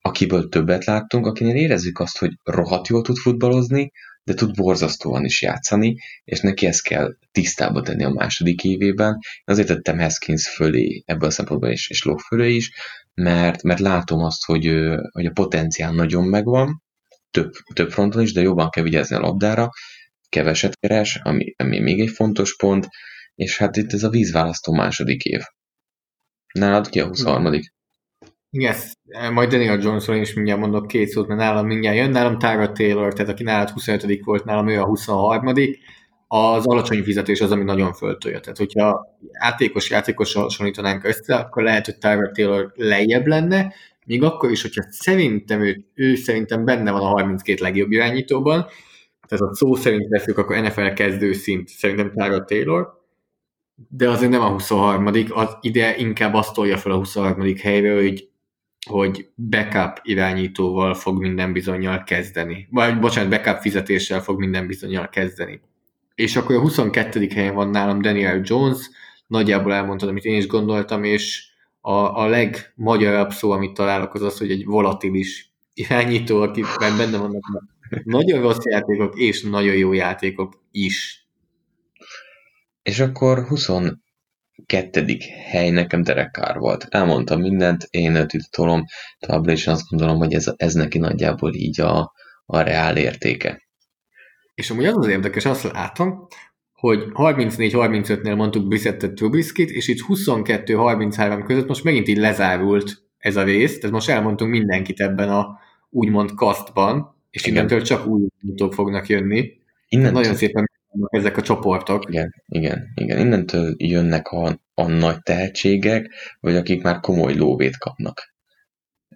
akiből 0.02 0.50
többet 0.50 0.86
láttunk, 0.86 1.26
akinél 1.26 1.56
érezzük 1.56 2.00
azt, 2.00 2.18
hogy 2.18 2.32
rohadt 2.44 2.88
jól 2.88 3.02
tud 3.02 3.18
futballozni, 3.18 3.92
de 4.24 4.34
tud 4.34 4.56
borzasztóan 4.56 5.26
is 5.26 5.42
játszani, 5.42 5.96
és 6.24 6.40
neki 6.40 6.66
ezt 6.66 6.84
kell 6.84 7.16
tisztába 7.32 7.82
tenni 7.82 8.04
a 8.04 8.10
második 8.10 8.64
évében. 8.64 9.18
Azért 9.44 9.68
tettem 9.68 10.00
Haskins 10.00 10.50
fölé, 10.50 11.04
ebből 11.06 11.28
a 11.28 11.32
szempontból 11.32 11.70
is, 11.70 11.90
és 11.90 12.04
Lok 12.04 12.20
fölé 12.20 12.54
is, 12.56 12.72
mert, 13.14 13.64
mert 13.64 13.80
látom 13.80 14.24
azt, 14.24 14.46
hogy, 14.46 14.66
hogy 15.12 15.26
a 15.26 15.32
potenciál 15.32 15.92
nagyon 15.92 16.24
megvan, 16.24 16.84
több, 17.32 17.52
több 17.74 17.92
fronton 17.92 18.22
is, 18.22 18.34
de 18.34 18.42
jobban 18.42 18.70
kell 18.70 18.84
vigyázni 18.84 19.16
a 19.16 19.20
labdára, 19.20 19.70
keveset 20.30 20.80
keres, 20.80 21.20
ami, 21.24 21.54
ami 21.58 21.80
még 21.80 22.00
egy 22.00 22.10
fontos 22.10 22.56
pont, 22.56 22.88
és 23.36 23.58
hát 23.58 23.78
itt 23.78 23.94
ez 23.94 24.04
a 24.04 24.10
vízválasztó 24.10 24.74
második 24.74 25.24
év. 25.24 25.42
Nálad 26.54 26.90
ki 26.90 27.00
a 27.00 27.08
23 27.08 27.46
Yes, 28.52 28.94
majd 29.34 29.50
Daniel 29.50 29.80
Jonesról 29.80 30.16
is 30.16 30.34
mindjárt 30.34 30.60
mondok 30.60 30.88
két 30.88 31.08
szót, 31.08 31.28
mert 31.28 31.40
nálam 31.40 31.66
mindjárt 31.66 31.98
jön, 31.98 32.10
nálam 32.10 32.38
Tyra 32.40 32.72
Taylor, 32.72 33.14
tehát 33.14 33.32
aki 33.32 33.44
nálad 33.44 33.70
25 33.70 34.24
volt, 34.24 34.46
nálam 34.46 34.68
ő 34.68 34.80
a 34.80 34.86
23 34.86 35.54
az 36.28 36.66
alacsony 36.66 37.04
fizetés 37.04 37.42
az, 37.42 37.52
ami 37.52 37.64
nagyon 37.64 37.94
föltölje. 37.94 38.40
Tehát, 38.40 38.58
hogyha 38.58 39.18
játékos 39.42 39.90
játékos 39.90 40.34
hasonlítanánk 40.34 41.04
össze, 41.04 41.36
akkor 41.36 41.64
lehet, 41.64 41.86
hogy 41.86 41.98
Tyra 41.98 42.32
Taylor 42.32 42.72
lejjebb 42.76 43.28
lenne, 43.28 43.74
még 44.06 44.24
akkor 44.24 44.52
is, 44.52 44.62
hogyha 44.62 44.86
szerintem 44.90 45.62
ő, 45.62 45.86
ő 45.94 46.16
szerintem 46.16 46.66
benne 46.66 46.92
van 46.92 47.02
a 47.02 47.06
32 47.06 47.64
legjobb 47.64 47.92
irányítóban, 47.92 48.66
tehát 49.28 49.46
a 49.46 49.56
szó 49.56 49.76
szerint 49.76 50.10
veszük, 50.10 50.38
akkor 50.38 50.62
NFL 50.62 50.88
kezdő 50.88 51.34
szint 51.34 51.68
szerintem 51.68 52.12
Tyra 52.12 52.46
Taylor, 52.46 52.98
de 53.90 54.10
azért 54.10 54.32
nem 54.32 54.42
a 54.42 54.50
23 54.50 55.06
az 55.30 55.58
ide 55.62 55.98
inkább 55.98 56.34
azt 56.34 56.54
tolja 56.54 56.78
fel 56.78 56.92
a 56.92 56.98
23 56.98 57.56
helyre, 57.58 57.94
hogy 57.94 58.30
hogy 58.88 59.28
backup 59.50 60.00
irányítóval 60.02 60.94
fog 60.94 61.20
minden 61.20 61.54
bizonyal 61.54 62.04
kezdeni. 62.04 62.68
Vagy 62.72 63.00
bocsánat, 63.00 63.30
backup 63.30 63.62
fizetéssel 63.62 64.22
fog 64.22 64.40
minden 64.40 64.68
bizonyal 64.68 65.10
kezdeni. 65.10 65.62
És 66.16 66.36
akkor 66.36 66.56
a 66.56 66.60
22. 66.60 67.28
helyen 67.34 67.54
van 67.54 67.70
nálam 67.70 68.02
Daniel 68.02 68.42
Jones, 68.44 68.90
nagyjából 69.28 69.74
elmondtad, 69.74 70.10
amit 70.10 70.26
én 70.26 70.38
is 70.38 70.48
gondoltam, 70.48 71.04
és 71.04 71.48
a, 71.82 71.92
a 71.92 72.28
legmagyarabb 72.28 73.32
szó, 73.32 73.52
amit 73.52 73.74
találok, 73.74 74.14
az 74.14 74.22
az, 74.22 74.38
hogy 74.38 74.52
egy 74.52 74.66
volatilis 74.66 75.54
irányító, 75.74 76.42
akiben 76.42 76.98
benne 76.98 77.18
vannak 77.18 77.44
nagyon 78.04 78.42
rossz 78.42 78.64
játékok 78.64 79.18
és 79.18 79.42
nagyon 79.44 79.76
jó 79.76 79.94
játékok 79.94 80.64
is. 80.72 81.28
És 82.82 83.00
akkor 83.00 83.48
22. 84.68 85.18
hely 85.50 85.70
nekem 85.70 86.02
Derek 86.02 86.32
Carr 86.32 86.58
volt. 86.58 86.88
Elmondtam 86.90 87.42
mindent, 87.42 87.88
én 87.90 88.16
őt 88.16 88.52
tolom, 88.52 88.84
továbbra 89.20 89.52
is 89.52 89.68
azt 89.68 89.90
gondolom, 89.90 90.18
hogy 90.18 90.34
ez, 90.34 90.46
ez 90.56 90.74
neki 90.74 90.98
nagyjából 90.98 91.54
így 91.54 91.82
a, 91.82 92.14
a 92.46 92.62
reál 92.62 92.98
értéke. 92.98 93.68
És 94.54 94.70
amúgy 94.70 94.86
az 94.86 94.98
az 94.98 95.08
érdekes, 95.08 95.46
azt 95.46 95.72
látom, 95.72 96.28
hogy 96.74 97.04
34-35-nél 97.14 98.36
mondtuk 98.36 98.68
Brissettet 98.68 99.14
Trubiskit, 99.14 99.70
és 99.70 99.88
itt 99.88 100.06
22-33 100.08 101.44
között 101.46 101.68
most 101.68 101.84
megint 101.84 102.08
így 102.08 102.18
lezárult 102.18 103.04
ez 103.18 103.36
a 103.36 103.44
rész, 103.44 103.80
tehát 103.80 103.96
most 103.96 104.10
elmondtunk 104.10 104.52
mindenkit 104.52 105.00
ebben 105.00 105.30
a 105.30 105.60
úgymond 105.90 106.34
kasztban, 106.34 107.16
és 107.30 107.42
Igen. 107.42 107.54
innentől 107.54 107.82
csak 107.82 108.08
új 108.08 108.28
mutók 108.42 108.74
fognak 108.74 109.08
jönni. 109.08 109.52
Innentől... 109.88 110.22
Nagyon 110.22 110.36
szépen 110.36 110.69
ezek 111.10 111.38
a 111.38 111.42
csoportok. 111.42 112.10
Igen, 112.10 112.34
igen, 112.46 112.92
igen. 112.96 113.20
Innentől 113.20 113.76
jönnek 113.78 114.28
a, 114.28 114.60
a 114.74 114.88
nagy 114.88 115.22
tehetségek, 115.22 116.10
vagy 116.40 116.56
akik 116.56 116.84
már 116.84 117.00
komoly 117.00 117.36
lóvét 117.36 117.78
kapnak. 117.78 118.34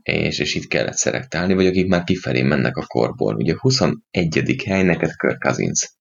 És, 0.02 0.40
és 0.40 0.56
itt 0.56 0.68
kellett 0.68 0.94
szerektálni, 0.94 1.54
vagy 1.54 1.66
akik 1.66 1.88
már 1.88 2.04
kifelé 2.04 2.42
mennek 2.42 2.78
a 2.78 2.86
korból. 2.86 3.36
Ugye 3.36 3.56
21. 3.60 4.64
hely 4.66 4.84
neked 4.84 5.16
Kirk 5.16 5.42
Cousins. 5.42 5.92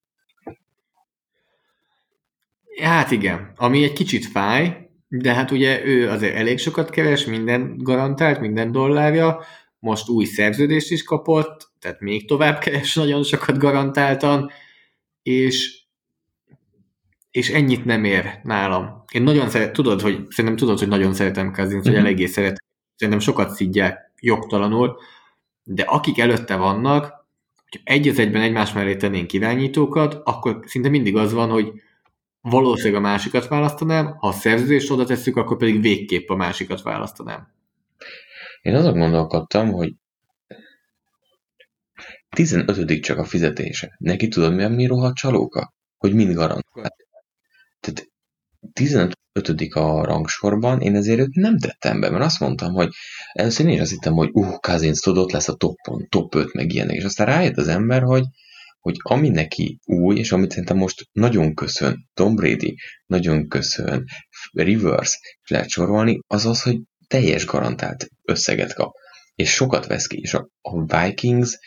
Hát 2.82 3.10
igen, 3.10 3.52
ami 3.56 3.84
egy 3.84 3.92
kicsit 3.92 4.26
fáj, 4.26 4.88
de 5.08 5.34
hát 5.34 5.50
ugye 5.50 5.84
ő 5.84 6.08
azért 6.08 6.34
elég 6.34 6.58
sokat 6.58 6.90
keres, 6.90 7.24
minden 7.24 7.74
garantált, 7.76 8.40
minden 8.40 8.72
dollárja, 8.72 9.44
most 9.78 10.08
új 10.08 10.24
szerződést 10.24 10.90
is 10.90 11.02
kapott, 11.02 11.72
tehát 11.78 12.00
még 12.00 12.28
tovább 12.28 12.58
keres 12.58 12.94
nagyon 12.94 13.22
sokat 13.22 13.58
garantáltan, 13.58 14.50
és 15.22 15.80
és 17.30 17.50
ennyit 17.50 17.84
nem 17.84 18.04
ér 18.04 18.40
nálam. 18.42 19.04
Én 19.12 19.22
nagyon 19.22 19.48
szeret, 19.48 19.72
tudod, 19.72 20.00
hogy 20.00 20.26
szerintem 20.28 20.56
tudod, 20.56 20.78
hogy 20.78 20.88
nagyon 20.88 21.14
szeretem 21.14 21.52
Kazint, 21.52 21.72
mm-hmm. 21.72 21.82
hogy 21.82 21.92
mhm. 21.92 22.04
eléggé 22.04 22.26
szeret, 22.26 22.64
szerintem 22.96 23.22
sokat 23.22 23.50
szidják 23.50 24.12
jogtalanul, 24.20 24.98
de 25.64 25.82
akik 25.82 26.18
előtte 26.18 26.56
vannak, 26.56 27.26
hogy 27.70 27.80
egy 27.84 28.08
az 28.08 28.18
egyben 28.18 28.42
egymás 28.42 28.72
mellé 28.72 28.96
tennénk 28.96 29.32
irányítókat, 29.32 30.20
akkor 30.24 30.58
szinte 30.66 30.88
mindig 30.88 31.16
az 31.16 31.32
van, 31.32 31.50
hogy 31.50 31.72
valószínűleg 32.40 33.00
a 33.02 33.06
másikat 33.06 33.48
választanám, 33.48 34.16
ha 34.18 34.28
a 34.28 34.32
szerződést 34.32 34.90
oda 34.90 35.04
tesszük, 35.04 35.36
akkor 35.36 35.56
pedig 35.56 35.80
végképp 35.80 36.28
a 36.28 36.36
másikat 36.36 36.82
választanám. 36.82 37.48
Én 38.62 38.74
azon 38.74 38.98
gondolkodtam, 38.98 39.72
hogy 39.72 39.92
15 42.36 43.00
csak 43.00 43.18
a 43.18 43.24
fizetése. 43.24 43.96
Neki 43.98 44.28
tudod, 44.28 44.54
mi 44.54 44.66
mi 44.66 44.86
rohadt 44.86 45.16
csalóka? 45.16 45.74
Hogy 45.96 46.14
mind 46.14 46.34
garantál. 46.34 46.96
Tehát 47.80 48.06
15 48.72 49.16
a 49.74 50.04
rangsorban, 50.04 50.80
én 50.80 50.96
ezért 50.96 51.18
őt 51.18 51.34
nem 51.34 51.58
tettem 51.58 52.00
be, 52.00 52.10
mert 52.10 52.24
azt 52.24 52.40
mondtam, 52.40 52.72
hogy 52.72 52.88
először 53.32 53.66
én 53.66 53.72
is 53.72 53.80
azt 53.80 53.90
hittem, 53.90 54.12
hogy 54.12 54.28
uh, 54.32 54.58
Kazinc 54.60 55.00
tudott 55.00 55.30
lesz 55.30 55.48
a 55.48 55.54
toppon, 55.54 56.06
top 56.08 56.34
5, 56.34 56.52
meg 56.52 56.72
ilyenek, 56.72 56.96
és 56.96 57.04
aztán 57.04 57.26
rájött 57.26 57.56
az 57.56 57.68
ember, 57.68 58.02
hogy, 58.02 58.24
hogy 58.80 58.96
ami 59.02 59.28
neki 59.28 59.78
új, 59.84 60.18
és 60.18 60.32
amit 60.32 60.50
szerintem 60.50 60.76
most 60.76 61.08
nagyon 61.12 61.54
köszön 61.54 62.08
Tom 62.14 62.34
Brady, 62.34 62.76
nagyon 63.06 63.48
köszön 63.48 64.04
Rivers, 64.52 65.18
és 65.42 65.50
lehet 65.50 65.68
sorolni, 65.68 66.18
az 66.26 66.46
az, 66.46 66.62
hogy 66.62 66.80
teljes 67.06 67.46
garantált 67.46 68.06
összeget 68.22 68.74
kap, 68.74 68.92
és 69.34 69.50
sokat 69.50 69.86
vesz 69.86 70.06
ki, 70.06 70.18
és 70.20 70.34
a, 70.34 70.48
a 70.60 70.84
Vikings 70.84 71.58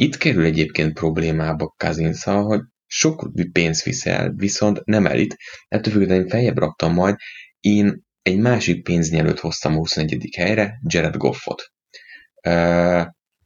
itt 0.00 0.16
kerül 0.16 0.44
egyébként 0.44 0.92
problémába 0.92 1.74
cousins 1.76 2.22
hogy 2.22 2.60
sok 2.86 3.30
pénzt 3.52 3.84
viszel, 3.84 4.32
viszont 4.36 4.84
nem 4.84 5.06
elit, 5.06 5.36
ettől 5.68 5.92
függetlenül 5.92 6.28
feljebb 6.28 6.58
raktam 6.58 6.92
majd, 6.92 7.16
én 7.60 8.02
egy 8.22 8.38
másik 8.38 8.82
pénznyelőt 8.82 9.40
hoztam 9.40 9.74
a 9.74 9.78
21. 9.78 10.28
helyre, 10.36 10.80
Jared 10.86 11.16
Goffot. 11.16 11.72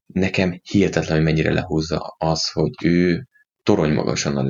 Nekem 0.06 0.60
hihetetlen, 0.62 1.16
hogy 1.16 1.24
mennyire 1.24 1.52
lehúzza 1.52 2.14
az, 2.18 2.50
hogy 2.50 2.72
ő 2.84 3.26
torony 3.62 3.92
magasan 3.92 4.36
a 4.36 4.42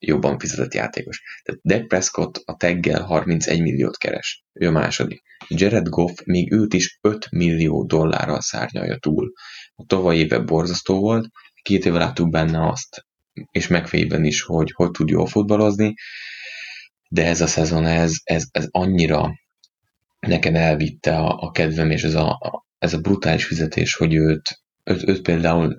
legjobban 0.00 0.38
fizetett 0.38 0.74
játékos. 0.74 1.22
Tehát 1.42 1.60
Dak 1.62 1.88
Prescott 1.88 2.42
a 2.44 2.56
teggel 2.56 3.02
31 3.02 3.60
milliót 3.60 3.96
keres. 3.96 4.44
Ő 4.52 4.66
a 4.66 4.70
második. 4.70 5.22
Jared 5.48 5.88
Goff 5.88 6.18
még 6.24 6.52
őt 6.52 6.74
is 6.74 6.98
5 7.00 7.30
millió 7.30 7.84
dollárral 7.84 8.40
szárnyalja 8.40 8.96
túl. 8.96 9.32
A 9.74 9.84
tavalyi 9.86 10.18
éve 10.18 10.38
borzasztó 10.38 11.00
volt, 11.00 11.28
két 11.62 11.84
éve 11.84 11.98
láttuk 11.98 12.30
benne 12.30 12.68
azt, 12.68 13.06
és 13.50 13.66
megfejében 13.66 14.24
is, 14.24 14.42
hogy 14.42 14.72
hogy 14.74 14.90
tud 14.90 15.08
jól 15.08 15.26
futballozni, 15.26 15.94
de 17.08 17.26
ez 17.26 17.40
a 17.40 17.46
szezon, 17.46 17.86
ez, 17.86 18.12
ez, 18.24 18.44
ez 18.50 18.66
annyira 18.70 19.34
nekem 20.20 20.54
elvitte 20.54 21.16
a, 21.16 21.38
a 21.40 21.50
kedvem, 21.50 21.90
és 21.90 22.02
ez 22.02 22.14
a, 22.14 22.28
a, 22.30 22.66
ez 22.78 22.92
a 22.92 23.00
brutális 23.00 23.44
fizetés, 23.44 23.94
hogy 23.94 24.14
őt, 24.14 24.60
őt, 24.84 25.08
őt 25.08 25.22
például 25.22 25.76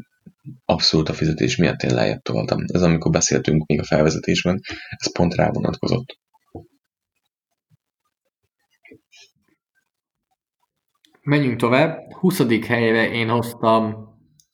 abszolút 0.65 1.09
a 1.09 1.13
fizetés 1.13 1.55
miatt 1.55 1.81
én 1.81 1.93
lejjebb 1.93 2.21
toltam. 2.21 2.63
Ez 2.73 2.81
amikor 2.81 3.11
beszéltünk 3.11 3.65
még 3.65 3.79
a 3.79 3.83
felvezetésben, 3.83 4.61
ez 4.89 5.11
pont 5.11 5.35
rá 5.35 5.49
vonatkozott. 5.51 6.19
Menjünk 11.21 11.59
tovább. 11.59 12.13
20. 12.13 12.65
helyre 12.65 13.11
én 13.11 13.29
hoztam 13.29 14.09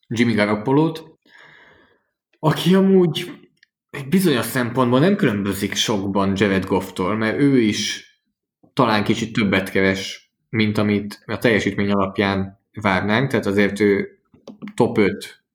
Jimmy 0.08 0.34
Garoppolo-t, 0.34 1.04
aki 2.40 2.76
amúgy 2.76 3.32
egy 3.90 4.08
bizonyos 4.08 4.46
szempontból 4.46 5.00
nem 5.00 5.16
különbözik 5.16 5.76
sokban 5.76 6.34
Jared 6.36 6.66
Goff-tól, 6.66 7.16
mert 7.16 7.40
ő 7.40 7.60
is 7.60 8.06
talán 8.74 9.04
kicsit 9.04 9.34
többet 9.34 9.70
keres, 9.70 10.32
mint 10.50 10.78
amit 10.78 11.24
a 11.26 11.38
teljesítmény 11.38 11.92
alapján 11.92 12.60
várnánk, 12.82 13.30
tehát 13.30 13.46
azért 13.46 13.80
ő 13.80 14.20
top 14.76 14.98
5 14.98 15.24
eh, 15.24 15.47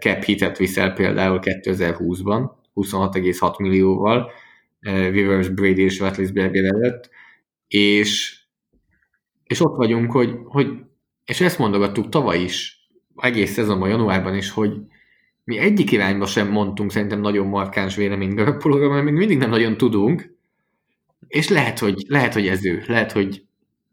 cap 0.00 0.22
hitet 0.22 0.58
viszel 0.58 0.92
például 0.92 1.38
2020-ban, 1.42 2.50
26,6 2.74 3.58
millióval, 3.58 4.30
Rivers, 4.80 5.48
Brady 5.48 5.82
és 5.82 6.00
Watlisberger 6.00 6.64
előtt, 6.64 7.10
és, 7.68 8.40
és 9.44 9.60
ott 9.60 9.76
vagyunk, 9.76 10.12
hogy, 10.12 10.38
hogy 10.44 10.68
és 11.24 11.40
ezt 11.40 11.58
mondogattuk 11.58 12.08
tavaly 12.08 12.40
is, 12.40 12.88
egész 13.16 13.52
szezonban, 13.52 13.88
januárban 13.88 14.34
is, 14.34 14.50
hogy 14.50 14.72
mi 15.44 15.58
egyik 15.58 15.92
irányba 15.92 16.26
sem 16.26 16.48
mondtunk 16.48 16.92
szerintem 16.92 17.20
nagyon 17.20 17.46
markáns 17.46 17.96
véleményt 17.96 18.34
Garoppolóra, 18.34 18.88
mert 18.88 19.04
még 19.04 19.14
mindig 19.14 19.38
nem 19.38 19.50
nagyon 19.50 19.76
tudunk, 19.76 20.36
és 21.28 21.48
lehet, 21.48 21.78
hogy, 21.78 22.04
lehet, 22.06 22.32
hogy 22.32 22.46
ez 22.46 22.66
ő, 22.66 22.84
lehet, 22.86 23.12
hogy 23.12 23.44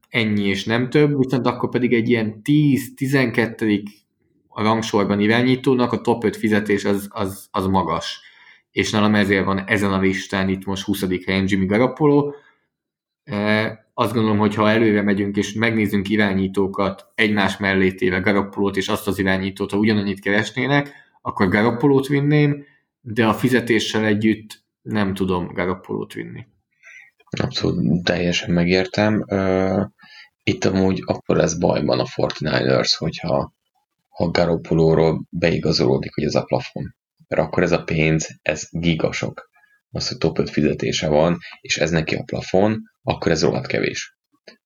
ennyi 0.09 0.43
és 0.43 0.63
nem 0.63 0.89
több, 0.89 1.17
viszont 1.17 1.45
akkor 1.45 1.69
pedig 1.69 1.93
egy 1.93 2.09
ilyen 2.09 2.41
10-12 2.43 3.83
a 4.57 4.63
rangsorban 4.63 5.19
irányítónak 5.19 5.91
a 5.91 6.01
top 6.01 6.23
5 6.23 6.35
fizetés 6.35 6.85
az, 6.85 7.07
az, 7.09 7.47
az 7.51 7.65
magas. 7.65 8.21
És 8.71 8.91
nálam 8.91 9.15
ezért 9.15 9.45
van 9.45 9.67
ezen 9.67 9.93
a 9.93 9.99
listán 9.99 10.49
itt 10.49 10.65
most 10.65 10.83
20. 10.83 11.05
helyen 11.25 11.45
Jimmy 11.47 11.65
Garoppolo. 11.65 12.33
E, 13.23 13.89
azt 13.93 14.13
gondolom, 14.13 14.37
hogy 14.37 14.55
ha 14.55 14.69
előre 14.69 15.01
megyünk 15.01 15.37
és 15.37 15.53
megnézzünk 15.53 16.09
irányítókat 16.09 17.11
egymás 17.15 17.57
mellé 17.57 17.91
téve 17.93 18.19
Garoppolót 18.19 18.77
és 18.77 18.87
azt 18.87 19.07
az 19.07 19.19
irányítót, 19.19 19.71
ha 19.71 19.77
ugyanannyit 19.77 20.19
keresnének, 20.19 20.91
akkor 21.21 21.49
Garoppolót 21.49 22.07
vinném, 22.07 22.65
de 23.01 23.25
a 23.25 23.33
fizetéssel 23.33 24.05
együtt 24.05 24.63
nem 24.81 25.13
tudom 25.13 25.53
Garoppolót 25.53 26.13
vinni. 26.13 26.45
Abszolút 27.41 28.03
teljesen 28.03 28.51
megértem. 28.51 29.25
Itt 30.43 30.65
amúgy 30.65 31.01
akkor 31.05 31.35
lesz 31.35 31.53
bajban 31.53 31.99
a 31.99 32.05
49ers, 32.05 32.93
hogyha 32.97 33.54
ha 34.15 34.29
Garoppolóról 34.29 35.25
beigazolódik, 35.29 36.13
hogy 36.13 36.23
ez 36.23 36.35
a 36.35 36.43
plafon. 36.43 36.95
Mert 37.27 37.41
akkor 37.41 37.63
ez 37.63 37.71
a 37.71 37.83
pénz, 37.83 38.27
ez 38.41 38.67
gigasok. 38.71 39.49
Az, 39.89 40.07
hogy 40.07 40.17
top 40.17 40.39
5 40.39 40.49
fizetése 40.49 41.07
van, 41.07 41.37
és 41.61 41.77
ez 41.77 41.91
neki 41.91 42.15
a 42.15 42.23
plafon, 42.23 42.81
akkor 43.01 43.31
ez 43.31 43.43
rohadt 43.43 43.67
kevés. 43.67 44.17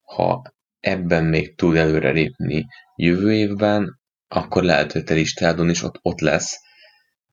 Ha 0.02 0.42
ebben 0.80 1.24
még 1.24 1.56
tud 1.56 1.76
előre 1.76 2.12
lépni 2.12 2.66
jövő 2.96 3.34
évben, 3.34 4.00
akkor 4.28 4.64
lehet, 4.64 4.92
hogy 4.92 5.04
te 5.04 5.14
listádon 5.14 5.70
is 5.70 5.84
ott, 5.84 6.00
ott 6.02 6.20
lesz, 6.20 6.58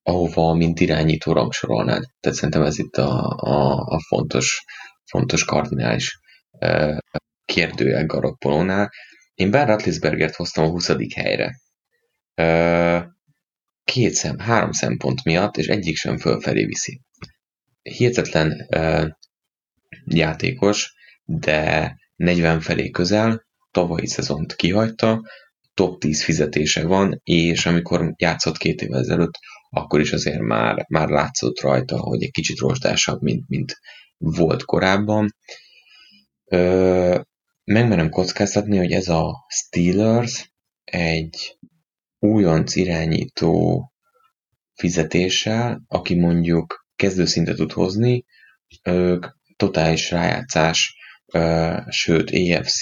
ahova 0.02 0.54
mint 0.54 0.80
irányító 0.80 1.32
rangsorolnád. 1.32 2.02
Tehát 2.20 2.38
szerintem 2.38 2.62
ez 2.62 2.78
itt 2.78 2.96
a, 2.96 3.26
a, 3.36 3.76
a 3.76 4.00
fontos, 4.08 4.64
fontos 5.04 5.44
kardinális 5.44 6.18
uh, 6.50 6.96
kérdője 7.44 8.02
Garoppolónál. 8.02 8.90
Én 9.34 9.50
Ben 9.50 9.66
Ratlisbergert 9.66 10.34
hoztam 10.34 10.64
a 10.64 10.68
20. 10.68 11.14
helyre. 11.14 11.54
Két 13.84 14.12
szem, 14.12 14.38
három 14.38 14.72
szempont 14.72 15.24
miatt, 15.24 15.56
és 15.56 15.66
egyik 15.66 15.96
sem 15.96 16.18
fölfelé 16.18 16.64
viszi. 16.64 17.00
Hihetetlen 17.82 18.68
játékos, 20.04 20.94
de 21.24 21.94
40 22.16 22.60
felé 22.60 22.90
közel, 22.90 23.46
tavalyi 23.70 24.06
szezont 24.06 24.54
kihagyta, 24.54 25.22
top 25.74 26.00
10 26.00 26.24
fizetése 26.24 26.86
van, 26.86 27.20
és 27.24 27.66
amikor 27.66 28.12
játszott 28.16 28.56
két 28.56 28.82
évvel 28.82 29.00
ezelőtt, 29.00 29.38
akkor 29.70 30.00
is 30.00 30.12
azért 30.12 30.40
már, 30.40 30.84
már 30.88 31.08
látszott 31.08 31.60
rajta, 31.60 31.98
hogy 31.98 32.22
egy 32.22 32.30
kicsit 32.30 32.58
rosdásabb, 32.58 33.22
mint, 33.22 33.48
mint 33.48 33.78
volt 34.16 34.64
korábban. 34.64 35.34
Ö, 36.44 37.20
megmerem 37.64 38.10
kockáztatni, 38.10 38.76
hogy 38.76 38.92
ez 38.92 39.08
a 39.08 39.46
Steelers 39.48 40.52
egy 40.84 41.58
újonc 42.26 42.76
irányító 42.76 43.84
fizetéssel, 44.74 45.82
aki 45.88 46.14
mondjuk 46.14 46.86
kezdőszintet 46.96 47.56
tud 47.56 47.72
hozni, 47.72 48.24
ők 48.82 49.26
totális 49.56 50.10
rájátszás, 50.10 50.96
sőt 51.88 52.30
EFC 52.30 52.80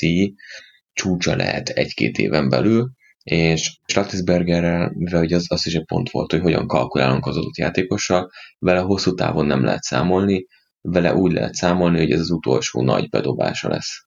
csúcsa 0.92 1.36
lehet 1.36 1.68
egy-két 1.68 2.18
éven 2.18 2.48
belül, 2.48 2.90
és 3.22 3.78
Schlattisbergerrel, 3.86 4.92
mivel 4.94 5.22
ugye 5.22 5.36
az, 5.36 5.44
az 5.48 5.66
is 5.66 5.74
egy 5.74 5.84
pont 5.84 6.10
volt, 6.10 6.30
hogy 6.30 6.40
hogyan 6.40 6.66
kalkulálunk 6.66 7.26
az 7.26 7.36
adott 7.36 7.56
játékossal, 7.56 8.30
vele 8.58 8.80
hosszú 8.80 9.14
távon 9.14 9.46
nem 9.46 9.64
lehet 9.64 9.82
számolni, 9.82 10.46
vele 10.80 11.14
úgy 11.14 11.32
lehet 11.32 11.54
számolni, 11.54 11.98
hogy 11.98 12.10
ez 12.10 12.20
az 12.20 12.30
utolsó 12.30 12.82
nagy 12.82 13.08
bedobása 13.08 13.68
lesz. 13.68 14.04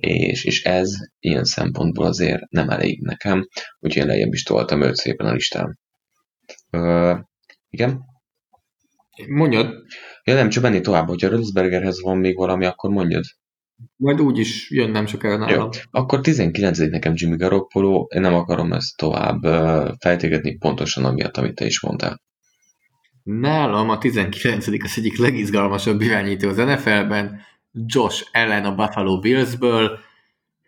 És, 0.00 0.44
és 0.44 0.64
ez 0.64 0.90
ilyen 1.18 1.44
szempontból 1.44 2.06
azért 2.06 2.50
nem 2.50 2.68
elég 2.68 3.00
nekem, 3.02 3.48
úgyhogy 3.78 4.02
én 4.02 4.08
lejjebb 4.08 4.32
is 4.32 4.42
toltam 4.42 4.82
őt 4.82 4.96
szépen 4.96 5.26
a 5.26 5.32
listán. 5.32 5.78
Ö, 6.70 7.14
igen? 7.70 8.00
Mondjad. 9.26 9.74
Ja, 10.24 10.34
nem, 10.34 10.48
csak 10.48 10.62
menni 10.62 10.80
tovább, 10.80 11.08
hogyha 11.08 11.28
Rödsbergerhez 11.28 12.02
van 12.02 12.18
még 12.18 12.36
valami, 12.36 12.64
akkor 12.64 12.90
mondjad. 12.90 13.24
Majd 13.96 14.20
úgy 14.20 14.38
is 14.38 14.70
jön, 14.70 14.90
nem 14.90 15.06
sokára 15.06 15.36
nálam. 15.36 15.58
Jó. 15.72 15.80
Akkor 15.90 16.20
19 16.20 16.78
nekem 16.78 17.12
Jimmy 17.16 17.36
Garoppolo, 17.36 18.06
én 18.14 18.20
nem 18.20 18.34
akarom 18.34 18.72
ezt 18.72 18.96
tovább 18.96 19.42
fejtégetni 20.00 20.56
pontosan 20.56 21.04
amiatt, 21.04 21.36
amit 21.36 21.54
te 21.54 21.64
is 21.64 21.80
mondtál. 21.80 22.22
Nálam 23.22 23.88
a 23.88 23.98
19 23.98 24.66
az 24.66 24.94
egyik 24.96 25.18
legizgalmasabb 25.18 26.00
irányító 26.00 26.48
az 26.48 26.56
NFL-ben, 26.56 27.40
Josh 27.86 28.28
ellen 28.32 28.64
a 28.64 28.74
Buffalo 28.74 29.18
Billsből. 29.18 29.98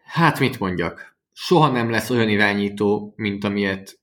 Hát 0.04 0.40
mit 0.40 0.58
mondjak? 0.58 1.16
Soha 1.32 1.68
nem 1.68 1.90
lesz 1.90 2.10
olyan 2.10 2.28
irányító, 2.28 3.12
mint 3.16 3.44
amilyet 3.44 3.98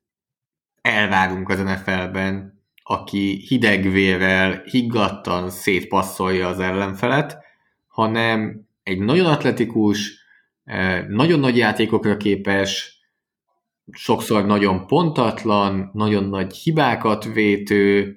elvárunk 0.82 1.49
az 1.49 1.60
NFL-ben, 1.60 2.62
aki 2.84 3.43
hidegvérrel 3.47 4.62
higgadtan 4.64 5.49
szétpasszolja 5.49 6.47
az 6.47 6.60
ellenfelet, 6.60 7.38
hanem 7.88 8.68
egy 8.84 8.99
nagyon 8.99 9.26
atletikus, 9.26 10.26
nagyon 11.08 11.39
nagy 11.39 11.58
játékokra 11.58 12.18
képes, 12.18 12.99
sokszor 13.91 14.45
nagyon 14.45 14.88
pontatlan, 14.88 15.89
nagyon 15.93 16.24
nagy 16.24 16.55
hibákat 16.55 17.24
vétő, 17.24 18.16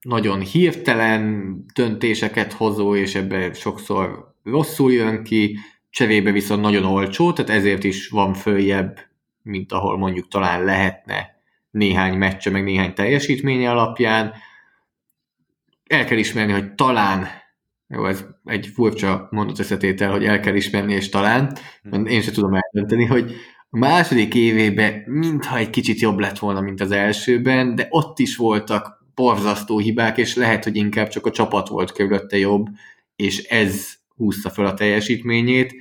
nagyon 0.00 0.40
hirtelen 0.40 1.54
döntéseket 1.74 2.52
hozó, 2.52 2.94
és 2.96 3.14
ebbe 3.14 3.52
sokszor 3.52 4.34
rosszul 4.44 4.92
jön 4.92 5.22
ki, 5.22 5.58
cserébe 5.90 6.30
viszont 6.30 6.62
nagyon 6.62 6.84
olcsó, 6.84 7.32
tehát 7.32 7.50
ezért 7.50 7.84
is 7.84 8.08
van 8.08 8.34
följebb, 8.34 8.98
mint 9.42 9.72
ahol 9.72 9.98
mondjuk 9.98 10.28
talán 10.28 10.64
lehetne 10.64 11.38
néhány 11.70 12.18
meccse, 12.18 12.50
meg 12.50 12.64
néhány 12.64 12.94
teljesítménye 12.94 13.70
alapján. 13.70 14.32
El 15.86 16.04
kell 16.04 16.18
ismerni, 16.18 16.52
hogy 16.52 16.74
talán, 16.74 17.26
jó, 17.88 18.06
ez 18.06 18.24
egy 18.44 18.66
furcsa 18.66 19.28
mondat 19.30 19.58
összetétel, 19.58 20.10
hogy 20.10 20.24
el 20.24 20.40
kell 20.40 20.54
ismerni, 20.54 20.92
és 20.92 21.08
talán, 21.08 21.56
én 22.04 22.20
sem 22.20 22.32
tudom 22.32 22.54
eldönteni, 22.54 23.04
hogy 23.04 23.34
a 23.70 23.78
második 23.78 24.34
évében 24.34 25.02
mintha 25.06 25.56
egy 25.56 25.70
kicsit 25.70 26.00
jobb 26.00 26.18
lett 26.18 26.38
volna, 26.38 26.60
mint 26.60 26.80
az 26.80 26.90
elsőben, 26.90 27.74
de 27.74 27.86
ott 27.90 28.18
is 28.18 28.36
voltak 28.36 28.99
borzasztó 29.20 29.78
hibák, 29.78 30.18
és 30.18 30.34
lehet, 30.34 30.64
hogy 30.64 30.76
inkább 30.76 31.08
csak 31.08 31.26
a 31.26 31.30
csapat 31.30 31.68
volt 31.68 31.92
körülötte 31.92 32.38
jobb, 32.38 32.66
és 33.16 33.44
ez 33.44 33.94
húzta 34.16 34.50
fel 34.50 34.66
a 34.66 34.74
teljesítményét. 34.74 35.74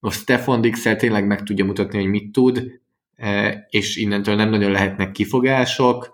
A 0.00 0.10
Stefan 0.10 0.60
dix 0.60 0.82
tényleg 0.82 1.26
meg 1.26 1.42
tudja 1.42 1.64
mutatni, 1.64 1.98
hogy 1.98 2.10
mit 2.10 2.32
tud, 2.32 2.80
e, 3.16 3.66
és 3.70 3.96
innentől 3.96 4.34
nem 4.34 4.50
nagyon 4.50 4.70
lehetnek 4.70 5.12
kifogások. 5.12 6.12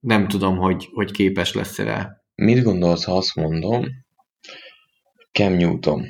Nem 0.00 0.28
tudom, 0.28 0.56
hogy, 0.56 0.88
hogy 0.92 1.10
képes 1.10 1.52
lesz 1.54 1.78
rá. 1.78 2.22
Mit 2.34 2.62
gondolsz, 2.62 3.04
ha 3.04 3.16
azt 3.16 3.34
mondom, 3.34 3.86
Cam 5.32 5.52
Newton? 5.52 6.06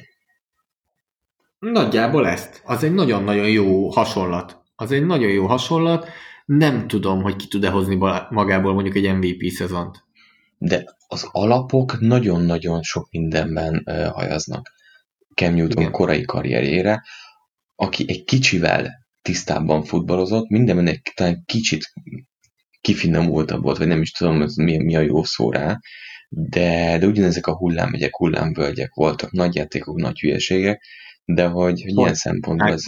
Nagyjából 1.58 2.26
ezt. 2.26 2.62
Az 2.64 2.84
egy 2.84 2.94
nagyon-nagyon 2.94 3.48
jó 3.48 3.88
hasonlat. 3.88 4.62
Az 4.76 4.92
egy 4.92 5.06
nagyon 5.06 5.30
jó 5.30 5.46
hasonlat. 5.46 6.08
Nem 6.44 6.86
tudom, 6.86 7.22
hogy 7.22 7.36
ki 7.36 7.46
tud-e 7.48 7.70
hozni 7.70 7.94
magából 8.30 8.74
mondjuk 8.74 8.96
egy 8.96 9.14
MVP 9.14 9.50
szezont. 9.50 10.04
De 10.58 10.84
az 11.06 11.28
alapok 11.30 12.00
nagyon-nagyon 12.00 12.82
sok 12.82 13.10
mindenben 13.10 13.82
hajaznak. 14.12 14.72
Cam 15.34 15.54
Newton 15.54 15.80
Igen. 15.80 15.92
korai 15.92 16.22
karrierjére, 16.22 17.02
aki 17.74 18.04
egy 18.08 18.24
kicsivel 18.24 18.90
tisztábban 19.22 19.84
futballozott, 19.84 20.48
mindenben 20.48 20.86
egy 20.86 21.00
talán 21.14 21.42
kicsit 21.46 21.92
kifinomultabb 22.80 23.62
volt, 23.62 23.78
vagy 23.78 23.86
nem 23.86 24.00
is 24.00 24.10
tudom, 24.10 24.38
hogy 24.38 24.52
mi, 24.56 24.76
mi 24.76 24.96
a 24.96 25.00
jó 25.00 25.24
szó 25.24 25.50
rá, 25.50 25.78
de, 26.28 26.98
de 26.98 27.06
ugyanezek 27.06 27.46
a 27.46 27.56
hullámegyek, 27.56 28.16
hullámvölgyek 28.16 28.94
voltak, 28.94 29.30
nagy 29.30 29.54
játékok, 29.54 30.00
nagy 30.00 30.18
hülyeségek, 30.18 30.82
de 31.24 31.46
hogy, 31.46 31.82
hogy 31.82 31.96
ilyen 31.96 32.14
szempontból 32.14 32.72
ez... 32.72 32.82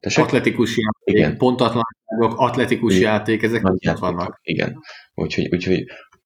Tessék? 0.00 0.24
Atletikus 0.24 0.76
játék, 0.76 1.16
igen. 1.16 1.36
pontatlanságok, 1.36 2.34
atletikus 2.36 2.94
igen. 2.94 3.12
játék, 3.12 3.42
ezek 3.42 3.62
nagy 3.62 3.82
játék, 3.84 4.00
vannak. 4.00 4.38
Igen, 4.42 4.80
úgyhogy, 5.14 5.48
úgyhogy 5.54 5.84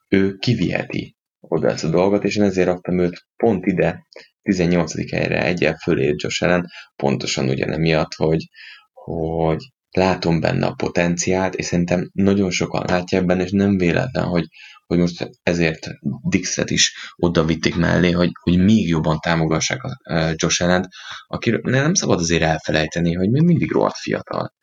ő 0.09 0.37
kiviheti 0.37 1.17
oda 1.41 1.69
ezt 1.69 1.85
a 1.85 1.89
dolgot, 1.89 2.25
és 2.25 2.37
én 2.37 2.43
ezért 2.43 2.67
raktam 2.67 2.99
őt 2.99 3.27
pont 3.37 3.67
ide, 3.67 4.07
18. 4.43 5.11
helyre 5.11 5.45
egyel 5.45 5.77
fölé 5.77 6.15
Josh 6.17 6.43
Allen, 6.43 6.67
pontosan 6.97 7.49
ugyanemiatt, 7.49 8.15
hogy, 8.15 8.49
hogy 8.93 9.65
látom 9.91 10.41
benne 10.41 10.67
a 10.67 10.75
potenciált, 10.75 11.55
és 11.55 11.65
szerintem 11.65 12.11
nagyon 12.13 12.51
sokan 12.51 12.85
látják 12.87 13.25
benne, 13.25 13.43
és 13.43 13.51
nem 13.51 13.77
véletlen, 13.77 14.25
hogy, 14.25 14.47
hogy 14.93 15.01
most 15.01 15.31
ezért 15.43 15.89
Dixet 16.29 16.71
is 16.71 17.13
oda 17.17 17.45
vitték 17.45 17.77
mellé, 17.77 18.11
hogy, 18.11 18.31
hogy 18.43 18.59
még 18.59 18.89
jobban 18.89 19.19
támogassák 19.19 19.83
a 19.83 20.01
Josh 20.35 20.63
allen 20.63 20.89
akiről 21.27 21.61
nem 21.63 21.95
szabad 21.95 22.19
azért 22.19 22.43
elfelejteni, 22.43 23.15
hogy 23.15 23.31
még 23.31 23.43
mindig 23.43 23.71
rohadt 23.71 23.97
fiatal. 23.97 24.55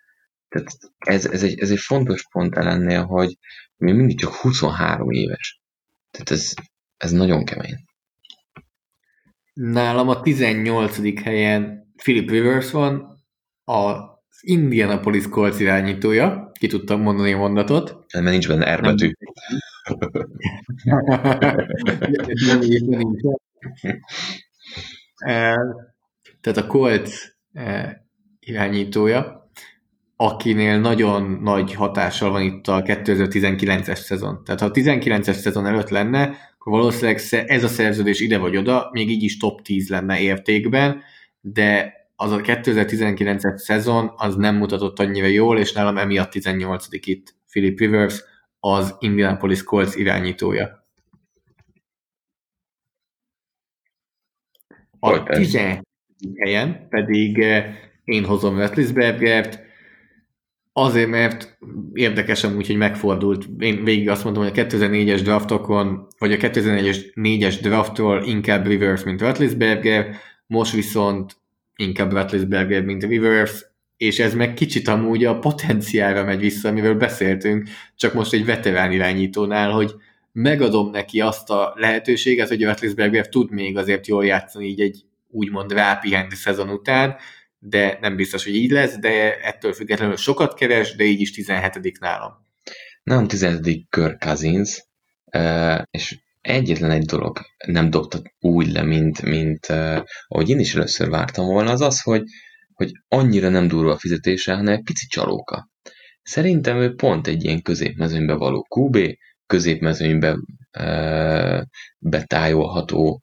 Tehát 0.49 0.67
ez, 0.97 1.25
ez, 1.25 1.43
egy, 1.43 1.59
ez 1.59 1.71
egy 1.71 1.79
fontos 1.79 2.23
pont 2.31 2.55
ellennél, 2.55 3.03
hogy 3.03 3.37
még 3.77 3.95
mindig 3.95 4.19
csak 4.19 4.33
23 4.33 5.09
éves. 5.09 5.61
Tehát 6.11 6.31
ez, 6.31 6.53
ez 6.97 7.11
nagyon 7.11 7.45
kemény. 7.45 7.75
Nálam 9.53 10.07
a 10.07 10.21
18. 10.21 11.23
helyen 11.23 11.91
Philip 11.95 12.29
Rivers 12.29 12.71
van, 12.71 13.17
az 13.63 14.39
Indianapolis 14.41 15.29
Colts 15.29 15.59
irányítója, 15.59 16.48
ki 16.59 16.67
tudtam 16.67 17.01
mondani 17.01 17.31
a 17.31 17.37
mondatot. 17.37 18.05
Mert 18.13 18.29
nincs 18.29 18.47
benne 18.47 18.65
erbetű. 18.65 19.11
Nem, 22.47 22.59
nincs. 22.59 23.21
Tehát 26.41 26.57
a 26.57 26.67
Colts 26.67 27.11
irányítója, 28.39 29.49
akinél 30.15 30.79
nagyon 30.79 31.39
nagy 31.41 31.73
hatással 31.73 32.31
van 32.31 32.41
itt 32.41 32.67
a 32.67 32.81
2019-es 32.81 33.95
szezon. 33.99 34.43
Tehát 34.43 34.59
ha 34.59 34.65
a 34.65 34.71
19-es 34.71 35.33
szezon 35.33 35.65
előtt 35.65 35.89
lenne, 35.89 36.37
akkor 36.57 36.71
valószínűleg 36.71 37.21
ez 37.47 37.63
a 37.63 37.67
szerződés 37.67 38.19
ide 38.19 38.37
vagy 38.37 38.57
oda, 38.57 38.89
még 38.91 39.09
így 39.09 39.23
is 39.23 39.37
top 39.37 39.61
10 39.61 39.89
lenne 39.89 40.19
értékben, 40.19 41.01
de 41.41 41.93
az 42.21 42.31
a 42.31 42.41
2019-es 42.41 43.57
szezon 43.57 44.11
az 44.15 44.35
nem 44.35 44.55
mutatott 44.55 44.99
annyira 44.99 45.25
jól, 45.25 45.59
és 45.59 45.71
nálam 45.71 45.97
emiatt 45.97 46.29
18 46.29 46.87
itt 46.91 47.35
Philip 47.49 47.79
Rivers, 47.79 48.23
az 48.59 48.95
Indianapolis 48.99 49.63
Colts 49.63 49.95
irányítója. 49.95 50.87
A 54.99 55.23
17. 55.23 55.81
helyen 56.37 56.87
pedig 56.89 57.39
eh, 57.39 57.75
én 58.03 58.25
hozom 58.25 58.55
Wetlisbergert, 58.55 59.59
azért, 60.73 61.09
mert 61.09 61.57
érdekes 61.93 62.43
amúgy, 62.43 62.67
hogy 62.67 62.77
megfordult. 62.77 63.45
Én 63.59 63.83
végig 63.83 64.09
azt 64.09 64.23
mondtam, 64.23 64.43
hogy 64.43 64.59
a 64.59 64.63
2004-es 64.63 65.19
draftokon, 65.23 66.07
vagy 66.17 66.31
a 66.31 66.37
2004-es 66.37 67.57
draftról 67.61 68.23
inkább 68.23 68.65
Rivers, 68.65 69.03
mint 69.03 69.21
Wetlisberger, 69.21 70.15
most 70.47 70.73
viszont 70.73 71.37
inkább 71.79 72.13
Wetlisberger, 72.13 72.83
mint 72.83 73.03
Rivers, 73.03 73.65
és 73.97 74.19
ez 74.19 74.33
meg 74.33 74.53
kicsit 74.53 74.87
amúgy 74.87 75.25
a 75.25 75.39
potenciálra 75.39 76.23
megy 76.23 76.39
vissza, 76.39 76.69
amiről 76.69 76.95
beszéltünk, 76.95 77.69
csak 77.95 78.13
most 78.13 78.33
egy 78.33 78.45
veterán 78.45 78.91
irányítónál, 78.91 79.71
hogy 79.71 79.95
megadom 80.31 80.89
neki 80.89 81.21
azt 81.21 81.49
a 81.49 81.73
lehetőséget, 81.75 82.47
hogy 82.47 82.65
Wetlisberger 82.65 83.29
tud 83.29 83.51
még 83.51 83.77
azért 83.77 84.07
jól 84.07 84.25
játszani 84.25 84.65
így 84.65 84.81
egy 84.81 85.03
úgymond 85.27 85.71
rápihendi 85.71 86.35
szezon 86.35 86.69
után, 86.69 87.15
de 87.59 87.97
nem 88.01 88.15
biztos, 88.15 88.43
hogy 88.43 88.55
így 88.55 88.71
lesz, 88.71 88.99
de 88.99 89.39
ettől 89.39 89.73
függetlenül 89.73 90.15
sokat 90.15 90.53
keres, 90.53 90.95
de 90.95 91.03
így 91.03 91.21
is 91.21 91.31
17 91.31 91.99
nálam. 91.99 92.31
Nem 93.03 93.27
17 93.27 93.85
Kirk 93.89 94.19
Cousins, 94.19 94.85
és 95.91 96.17
egyetlen 96.49 96.91
egy 96.91 97.05
dolog 97.05 97.39
nem 97.65 97.89
dobta 97.89 98.21
úgy 98.39 98.71
le, 98.71 98.81
mint, 98.83 99.21
mint 99.21 99.65
ahogy 100.27 100.49
én 100.49 100.59
is 100.59 100.75
először 100.75 101.09
vártam 101.09 101.45
volna, 101.45 101.71
az 101.71 101.81
az, 101.81 102.01
hogy, 102.01 102.23
hogy 102.73 102.91
annyira 103.07 103.49
nem 103.49 103.67
durva 103.67 103.91
a 103.91 103.97
fizetése, 103.97 104.53
hanem 104.53 104.73
egy 104.73 104.83
pici 104.83 105.07
csalóka. 105.07 105.69
Szerintem 106.21 106.77
ő 106.77 106.93
pont 106.95 107.27
egy 107.27 107.43
ilyen 107.43 107.61
középmezőnybe 107.61 108.33
való 108.33 108.67
QB, 108.75 108.97
középmezőnybe 109.45 110.35
e, 110.71 111.67
betájolható 111.97 113.21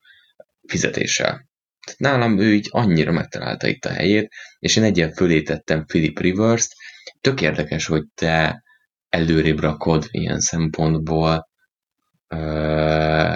fizetéssel. 0.68 1.48
Tehát 1.84 2.00
nálam 2.00 2.38
ő 2.38 2.54
így 2.54 2.68
annyira 2.70 3.12
megtalálta 3.12 3.66
itt 3.66 3.84
a 3.84 3.92
helyét, 3.92 4.28
és 4.58 4.76
én 4.76 4.82
egyen 4.82 5.12
fölé 5.12 5.42
tettem 5.42 5.84
Philip 5.84 6.18
Rivers-t. 6.18 6.72
Tök 7.20 7.40
érdekes, 7.40 7.86
hogy 7.86 8.02
te 8.14 8.62
előrébb 9.08 9.60
rakod 9.60 10.06
ilyen 10.10 10.40
szempontból 10.40 11.34
uh, 11.34 11.45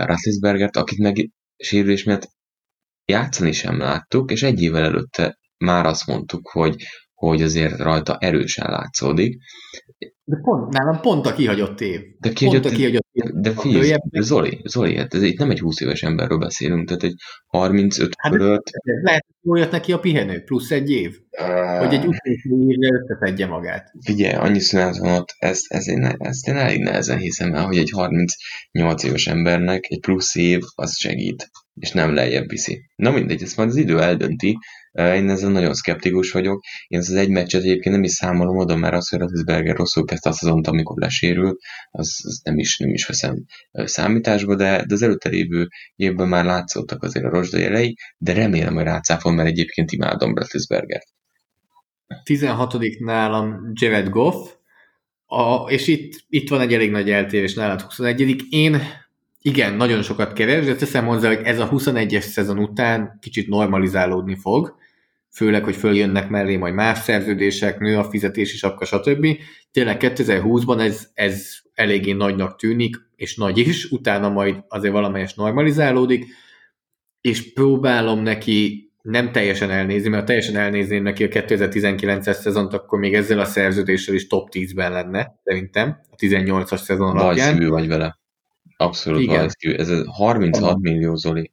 Rasslisbergert, 0.06 0.76
akit 0.76 0.98
meg 0.98 1.30
sérülés 1.56 2.04
miatt 2.04 2.28
játszani 3.04 3.52
sem 3.52 3.78
láttuk, 3.78 4.30
és 4.30 4.42
egy 4.42 4.62
évvel 4.62 4.84
előtte 4.84 5.38
már 5.56 5.86
azt 5.86 6.06
mondtuk, 6.06 6.48
hogy, 6.48 6.84
hogy 7.20 7.42
azért 7.42 7.78
rajta 7.78 8.16
erősen 8.18 8.70
látszódik. 8.70 9.38
De 10.24 10.36
pont, 10.42 10.72
nálam 10.72 11.00
pont 11.00 11.26
a 11.26 11.32
kihagyott 11.32 11.80
év. 11.80 12.00
De 12.18 12.32
kihagyott, 12.32 12.62
pont 12.62 12.74
a 12.74 12.76
kihagyott 12.76 13.06
év. 13.12 13.24
De 13.34 13.50
figyelj, 13.50 13.94
Zoli, 14.10 14.60
Zoli, 14.64 14.96
hát 14.96 15.14
ez 15.14 15.22
itt 15.22 15.38
nem 15.38 15.50
egy 15.50 15.58
20 15.58 15.80
éves 15.80 16.02
emberről 16.02 16.38
beszélünk, 16.38 16.86
tehát 16.86 17.02
egy 17.02 17.14
35 17.46 18.12
hát 18.16 18.32
fölött. 18.32 18.70
Lehet, 19.02 19.26
hogy 19.40 19.60
jött 19.60 19.70
neki 19.70 19.92
a 19.92 19.98
pihenő, 19.98 20.42
plusz 20.42 20.70
egy 20.70 20.90
év. 20.90 21.16
Uh, 21.40 21.78
hogy 21.78 21.94
egy 21.94 22.06
utolsó 22.06 22.68
évre 22.68 23.00
összeszedje 23.02 23.46
magát. 23.46 23.92
Figyelj, 24.04 24.34
annyi 24.34 24.60
szünet 24.60 24.96
van 24.96 25.18
ott, 25.18 25.34
ezt, 25.38 25.72
ezt, 25.72 25.88
én, 25.88 26.14
ezt 26.18 26.48
én 26.48 26.56
elég 26.56 26.80
nehezen 26.82 27.18
hiszem 27.18 27.54
el, 27.54 27.64
hogy 27.64 27.78
egy 27.78 27.90
38 27.90 29.02
éves 29.04 29.26
embernek 29.26 29.84
egy 29.88 30.00
plusz 30.00 30.34
év 30.34 30.60
az 30.74 30.96
segít. 30.96 31.50
és 31.74 31.92
nem 31.92 32.14
lejjebb 32.14 32.48
viszi. 32.48 32.80
Na 32.96 33.10
mindegy, 33.10 33.42
ezt 33.42 33.56
majd 33.56 33.68
az 33.68 33.76
idő 33.76 34.00
eldönti, 34.00 34.58
én 34.92 35.28
ezzel 35.28 35.50
nagyon 35.50 35.74
szkeptikus 35.74 36.30
vagyok. 36.30 36.62
Én 36.86 36.98
ezt 36.98 37.08
az 37.08 37.14
egy 37.14 37.28
meccset 37.28 37.62
egyébként 37.62 37.94
nem 37.94 38.04
is 38.04 38.10
számolom 38.10 38.56
oda, 38.56 38.76
mert 38.76 38.94
az, 38.94 39.08
hogy 39.08 39.18
Ratisberger 39.18 39.76
rosszul 39.76 40.04
kezdte 40.04 40.28
a 40.28 40.32
szezont, 40.32 40.66
amikor 40.66 40.98
lesérült, 40.98 41.60
az, 41.90 42.20
az 42.22 42.40
nem, 42.44 42.58
is, 42.58 42.78
nem 42.78 42.90
is 42.90 43.06
veszem 43.06 43.44
számításba, 43.72 44.54
de, 44.54 44.84
de 44.86 44.94
az 44.94 45.02
előtte 45.02 45.28
lévő 45.28 45.68
évben 45.96 46.28
már 46.28 46.44
látszottak 46.44 47.02
azért 47.02 47.24
a 47.24 47.30
rozsda 47.30 47.58
jelei, 47.58 47.96
de 48.18 48.32
remélem, 48.32 48.74
hogy 48.74 48.84
rácáfol, 48.84 49.32
mert 49.32 49.48
egyébként 49.48 49.92
imádom 49.92 50.34
Ratisbergert. 50.34 51.06
16. 52.24 52.76
nálam 52.98 53.72
Jared 53.72 54.08
Goff, 54.08 54.50
a, 55.26 55.70
és 55.70 55.86
itt, 55.86 56.24
itt 56.28 56.48
van 56.48 56.60
egy 56.60 56.74
elég 56.74 56.90
nagy 56.90 57.10
eltérés 57.10 57.54
nálad 57.54 57.80
21 57.80 58.44
Én 58.50 58.82
igen, 59.42 59.74
nagyon 59.74 60.02
sokat 60.02 60.32
keres, 60.32 60.64
de 60.64 60.74
teszem 60.74 61.06
hozzá, 61.06 61.28
hogy 61.28 61.44
ez 61.44 61.58
a 61.58 61.68
21-es 61.68 62.20
szezon 62.20 62.58
után 62.58 63.18
kicsit 63.20 63.48
normalizálódni 63.48 64.36
fog, 64.36 64.78
főleg, 65.40 65.64
hogy 65.64 65.76
följönnek 65.76 66.28
mellé 66.28 66.56
majd 66.56 66.74
más 66.74 66.98
szerződések, 66.98 67.78
nő 67.78 67.98
a 67.98 68.04
fizetés 68.04 68.52
is, 68.52 68.62
akkor 68.62 68.86
stb. 68.86 69.26
Tényleg 69.70 69.96
2020-ban 70.00 70.80
ez, 70.80 71.08
ez 71.14 71.56
eléggé 71.74 72.12
nagynak 72.12 72.56
tűnik, 72.56 72.96
és 73.16 73.36
nagy 73.36 73.58
is, 73.58 73.84
utána 73.84 74.28
majd 74.28 74.64
azért 74.68 74.92
valamelyes 74.92 75.34
normalizálódik, 75.34 76.26
és 77.20 77.52
próbálom 77.52 78.22
neki 78.22 78.90
nem 79.02 79.32
teljesen 79.32 79.70
elnézni, 79.70 80.08
mert 80.08 80.20
ha 80.20 80.26
teljesen 80.26 80.56
elnézném 80.56 81.02
neki 81.02 81.24
a 81.24 81.28
2019-es 81.28 82.32
szezont, 82.32 82.72
akkor 82.72 82.98
még 82.98 83.14
ezzel 83.14 83.40
a 83.40 83.44
szerződéssel 83.44 84.14
is 84.14 84.26
top 84.26 84.48
10-ben 84.52 84.92
lenne, 84.92 85.40
szerintem, 85.44 86.00
a 86.10 86.16
18-as 86.16 86.82
szezon 86.82 87.16
alapján. 87.16 87.56
Nagy 87.56 87.68
vagy 87.68 87.88
vele. 87.88 88.18
Abszolút 88.76 89.20
Igen. 89.20 89.36
valószínű. 89.36 89.74
Ez 89.74 90.06
36 90.06 90.62
Aha. 90.62 90.78
millió 90.80 91.14
Zoli. 91.14 91.50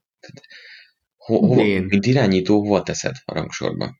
Ho, 1.27 1.45
ho, 1.45 1.53
mint 1.53 2.05
irányító, 2.05 2.59
hova 2.59 2.83
teszed 2.83 3.15
a 3.25 3.33
rangsorba? 3.33 3.95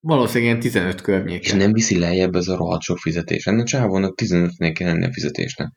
Valószínűleg 0.00 0.58
15 0.58 1.00
környéken. 1.00 1.40
És 1.40 1.52
nem 1.52 1.72
viszi 1.72 1.98
lejjebb 1.98 2.34
ez 2.34 2.48
a 2.48 2.56
rohadt 2.56 2.82
sok 2.82 2.98
fizetés. 2.98 3.46
Ennek 3.46 3.66
csávónak 3.66 4.20
15-nél 4.22 4.72
kell 4.74 4.88
lenni 4.88 5.04
a 5.04 5.12
fizetésnek. 5.12 5.68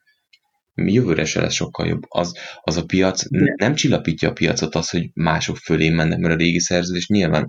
Jövőre 0.75 1.25
se 1.25 1.41
lesz 1.41 1.53
sokkal 1.53 1.87
jobb. 1.87 2.01
Az, 2.07 2.37
az 2.61 2.77
a 2.77 2.85
piac 2.85 3.29
De. 3.29 3.53
nem 3.57 3.75
csillapítja 3.75 4.29
a 4.29 4.33
piacot 4.33 4.75
az, 4.75 4.89
hogy 4.89 5.09
mások 5.13 5.57
fölé 5.57 5.89
mennek, 5.89 6.19
mert 6.19 6.33
a 6.33 6.37
régi 6.37 6.59
szerződés 6.59 7.07
nyilván 7.07 7.47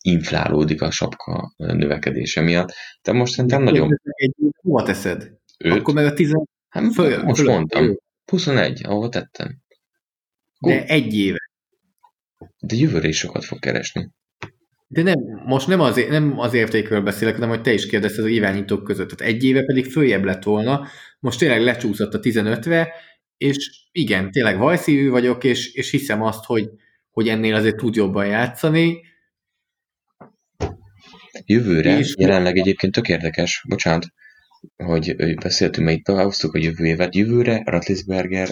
inflálódik 0.00 0.82
a 0.82 0.90
sapka 0.90 1.54
növekedése 1.56 2.40
miatt. 2.40 2.72
De 3.02 3.12
most 3.12 3.32
szerintem 3.32 3.62
nagyon... 3.62 4.00
Egy, 4.02 4.34
hova 4.62 4.82
teszed? 4.82 5.30
Őt? 5.58 5.78
Akkor 5.78 5.94
meg 5.94 6.06
a 6.06 6.12
10, 6.12 6.32
Hát 6.68 6.92
föl, 6.92 7.22
most 7.22 7.40
föl, 7.40 7.52
mondtam. 7.52 7.84
Föl. 7.84 7.96
21, 8.24 8.80
ahol 8.84 9.08
tettem. 9.08 9.63
De 10.66 10.84
egy 10.84 11.14
éve. 11.14 11.50
De 12.60 12.76
jövőre 12.76 13.08
is 13.08 13.18
sokat 13.18 13.44
fog 13.44 13.58
keresni. 13.58 14.10
De 14.86 15.02
nem, 15.02 15.18
most 15.46 15.66
nem 15.66 15.80
az, 15.80 16.04
nem 16.08 16.38
az 16.38 16.54
értékről 16.54 17.00
beszélek, 17.00 17.34
hanem 17.34 17.48
hogy 17.48 17.60
te 17.60 17.72
is 17.72 17.86
kérdezted 17.86 18.24
az 18.24 18.30
irányítók 18.30 18.84
között. 18.84 19.10
Tehát 19.10 19.34
egy 19.34 19.44
éve 19.44 19.64
pedig 19.64 19.86
följebb 19.86 20.24
lett 20.24 20.42
volna, 20.42 20.86
most 21.18 21.38
tényleg 21.38 21.62
lecsúszott 21.62 22.14
a 22.14 22.20
15-re, 22.20 22.92
és 23.36 23.86
igen, 23.92 24.30
tényleg 24.30 24.58
vajszívű 24.58 25.08
vagyok, 25.08 25.44
és, 25.44 25.74
és 25.74 25.90
hiszem 25.90 26.22
azt, 26.22 26.44
hogy, 26.44 26.68
hogy 27.10 27.28
ennél 27.28 27.54
azért 27.54 27.76
tud 27.76 27.94
jobban 27.94 28.26
játszani. 28.26 29.00
Jövőre, 31.44 31.98
és 31.98 32.14
jelenleg 32.18 32.56
egyébként 32.56 32.92
tök 32.92 33.08
érdekes, 33.08 33.64
bocsánat, 33.68 34.06
hogy 34.76 35.34
beszéltünk, 35.34 35.86
mert 35.86 35.98
itt 35.98 36.04
behoztuk 36.04 36.54
a 36.54 36.58
jövő 36.58 36.84
évet. 36.84 37.14
Jövőre 37.14 37.62
Ratlisberger 37.64 38.48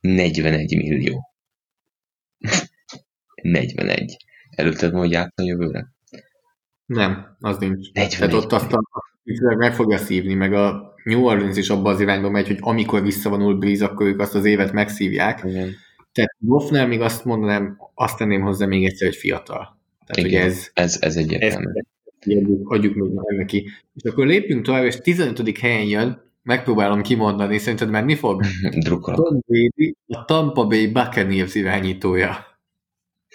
41 0.00 0.76
millió. 0.76 1.33
41. 3.42 4.16
Előtted 4.50 4.90
van, 4.90 5.00
hogy 5.00 5.10
játszani 5.10 5.48
jövőre? 5.48 5.92
Nem, 6.86 7.36
az 7.40 7.58
nincs. 7.58 7.92
41. 7.92 8.18
Tehát 8.18 8.44
ott 8.44 8.52
azt 8.52 8.72
a, 8.72 8.82
meg 9.56 9.74
fogja 9.74 9.98
szívni, 9.98 10.34
meg 10.34 10.52
a 10.52 10.94
New 11.04 11.24
Orleans 11.24 11.56
is 11.56 11.70
abban 11.70 11.94
az 11.94 12.00
irányba 12.00 12.30
megy, 12.30 12.46
hogy 12.46 12.58
amikor 12.60 13.02
visszavonul 13.02 13.54
Breeze, 13.54 13.84
akkor 13.84 14.06
ők 14.06 14.20
azt 14.20 14.34
az 14.34 14.44
évet 14.44 14.72
megszívják. 14.72 15.42
Igen. 15.44 15.70
Tehát 16.12 16.34
Goffnál 16.38 16.86
még 16.86 17.00
azt 17.00 17.24
mondanám, 17.24 17.76
azt 17.94 18.18
tenném 18.18 18.40
hozzá 18.40 18.66
még 18.66 18.84
egyszer, 18.84 19.08
hogy 19.08 19.16
fiatal. 19.16 19.78
Tehát, 20.06 20.30
Igen, 20.30 20.42
hogy 20.42 20.50
ez, 20.50 20.70
ez, 20.72 20.98
ez 21.00 21.16
egyértelmű. 21.16 21.66
Ez, 21.68 22.32
adjuk, 22.64 22.94
még 22.94 23.10
meg 23.10 23.36
neki. 23.36 23.70
És 23.94 24.10
akkor 24.10 24.26
lépjünk 24.26 24.64
tovább, 24.64 24.84
és 24.84 24.96
15. 24.96 25.58
helyen 25.58 25.86
jön, 25.86 26.32
megpróbálom 26.44 27.02
kimondani, 27.02 27.58
szerinted 27.58 27.90
menni 27.90 28.14
fog? 28.14 28.44
Tom 28.84 29.40
Brady, 29.46 29.96
a 30.06 30.24
Tampa 30.24 30.66
Bay 30.66 30.86
Buccaneers 30.86 31.54
irányítója. 31.54 32.46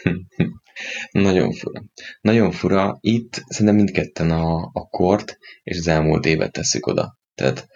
Nagyon 1.12 1.52
fura. 1.52 1.84
Nagyon 2.22 2.52
fura. 2.52 2.98
Itt 3.00 3.44
szerintem 3.48 3.76
mindketten 3.76 4.32
a, 4.32 4.70
a 4.74 4.88
kort 4.90 5.38
és 5.64 5.78
az 5.78 5.88
elmúlt 5.88 6.26
évet 6.26 6.52
tesszük 6.52 6.88
oda. 6.88 7.18
Tehát 7.36 7.68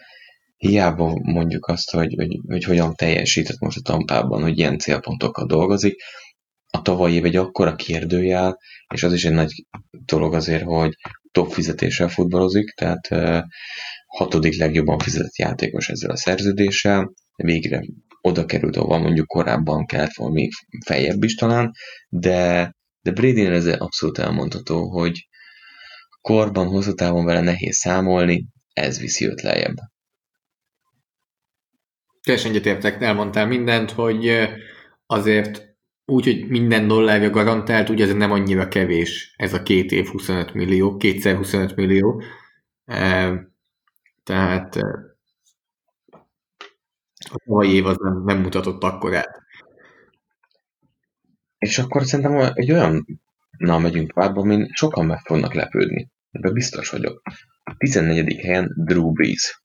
hiába 0.58 1.20
mondjuk 1.24 1.68
azt, 1.68 1.92
hogy, 1.92 2.14
hogy, 2.18 2.40
hogy 2.48 2.64
hogyan 2.64 2.96
teljesített 2.96 3.60
most 3.60 3.78
a 3.78 3.82
Tampában, 3.82 4.42
hogy 4.42 4.58
ilyen 4.58 4.78
célpontokkal 4.78 5.46
dolgozik, 5.46 6.02
a 6.70 6.82
tavalyi 6.82 7.16
év 7.16 7.26
egy 7.26 7.36
akkora 7.36 7.76
kérdőjel, 7.76 8.60
és 8.94 9.04
az 9.04 9.14
is 9.14 9.26
egy 9.26 9.34
nagy 9.34 9.66
dolog 10.06 10.34
azért, 10.34 10.64
hogy 10.64 10.96
top 11.32 11.52
fizetéssel 11.52 12.08
futballozik, 12.08 12.74
tehát 12.74 13.10
hatodik 14.18 14.58
legjobban 14.58 15.00
fizetett 15.00 15.38
játékos 15.38 15.90
ezzel 15.90 16.10
a 16.10 16.18
szerződéssel, 16.18 17.14
végre 17.36 17.84
oda 18.22 18.46
került, 18.46 18.76
ahol 18.76 19.00
mondjuk 19.00 19.28
korábban 19.28 19.86
kellett 19.86 20.14
volna 20.14 20.34
még 20.34 20.52
feljebb 20.86 21.24
is 21.24 21.36
talán, 21.36 21.72
de, 22.10 22.72
de 23.02 23.12
brady 23.12 23.46
ez 23.46 23.66
abszolút 23.66 24.18
elmondható, 24.18 24.90
hogy 24.90 25.28
korban, 26.22 26.68
hosszú 26.68 26.94
távon 26.94 27.26
vele 27.26 27.42
nehéz 27.42 27.76
számolni, 27.76 28.46
ez 28.74 29.00
viszi 29.00 29.26
őt 29.26 29.42
lejjebb. 29.42 29.76
Teljesen 32.22 32.52
egyetértek, 32.52 33.02
elmondtál 33.02 33.48
mindent, 33.48 33.92
hogy 33.92 34.32
azért 35.06 35.76
úgy, 36.06 36.26
hogy 36.26 36.48
minden 36.48 36.88
dollárja 36.88 37.30
garantált, 37.30 37.90
ugye 37.90 38.06
ez 38.06 38.14
nem 38.14 38.32
annyira 38.32 38.68
kevés, 38.68 39.34
ez 39.38 39.54
a 39.54 39.64
két 39.64 39.92
év 39.92 40.08
25 40.08 40.54
millió, 40.54 40.98
kétszer 40.98 41.36
25 41.36 41.76
millió. 41.76 42.24
Tehát 44.24 44.76
a 47.32 47.42
tavalyi 47.46 47.74
év 47.74 47.86
az 47.86 47.98
nem, 47.98 48.24
nem 48.24 48.42
mutatott 48.42 48.84
akkorát. 48.84 49.42
És 51.58 51.78
akkor 51.78 52.04
szerintem 52.04 52.52
egy 52.54 52.72
olyan, 52.72 53.06
na 53.58 53.78
megyünk 53.80 54.14
tovább, 54.14 54.36
amin 54.36 54.68
sokan 54.74 55.06
meg 55.06 55.20
fognak 55.20 55.54
lepődni. 55.54 56.12
Ebben 56.32 56.54
biztos 56.54 56.90
vagyok. 56.90 57.22
A 57.64 57.76
14. 57.78 58.36
helyen 58.36 58.74
Drew 58.76 59.12
Brees. 59.12 59.64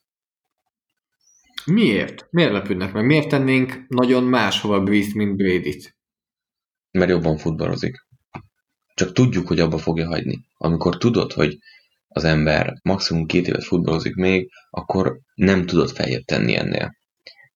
Miért? 1.64 2.26
Miért 2.30 2.52
lepődnek 2.52 2.92
meg? 2.92 3.04
Miért 3.04 3.28
tennénk 3.28 3.84
nagyon 3.88 4.24
máshova 4.24 4.82
Brees, 4.82 5.12
mint 5.12 5.36
Brady-t? 5.36 5.96
mert 6.90 7.10
jobban 7.10 7.36
futballozik. 7.36 8.06
Csak 8.94 9.12
tudjuk, 9.12 9.46
hogy 9.46 9.60
abba 9.60 9.78
fogja 9.78 10.06
hagyni. 10.06 10.44
Amikor 10.56 10.98
tudod, 10.98 11.32
hogy 11.32 11.58
az 12.08 12.24
ember 12.24 12.74
maximum 12.82 13.26
két 13.26 13.46
évet 13.46 13.64
futballozik 13.64 14.14
még, 14.14 14.50
akkor 14.70 15.18
nem 15.34 15.66
tudod 15.66 15.90
feljebb 15.90 16.22
tenni 16.22 16.56
ennél. 16.56 16.96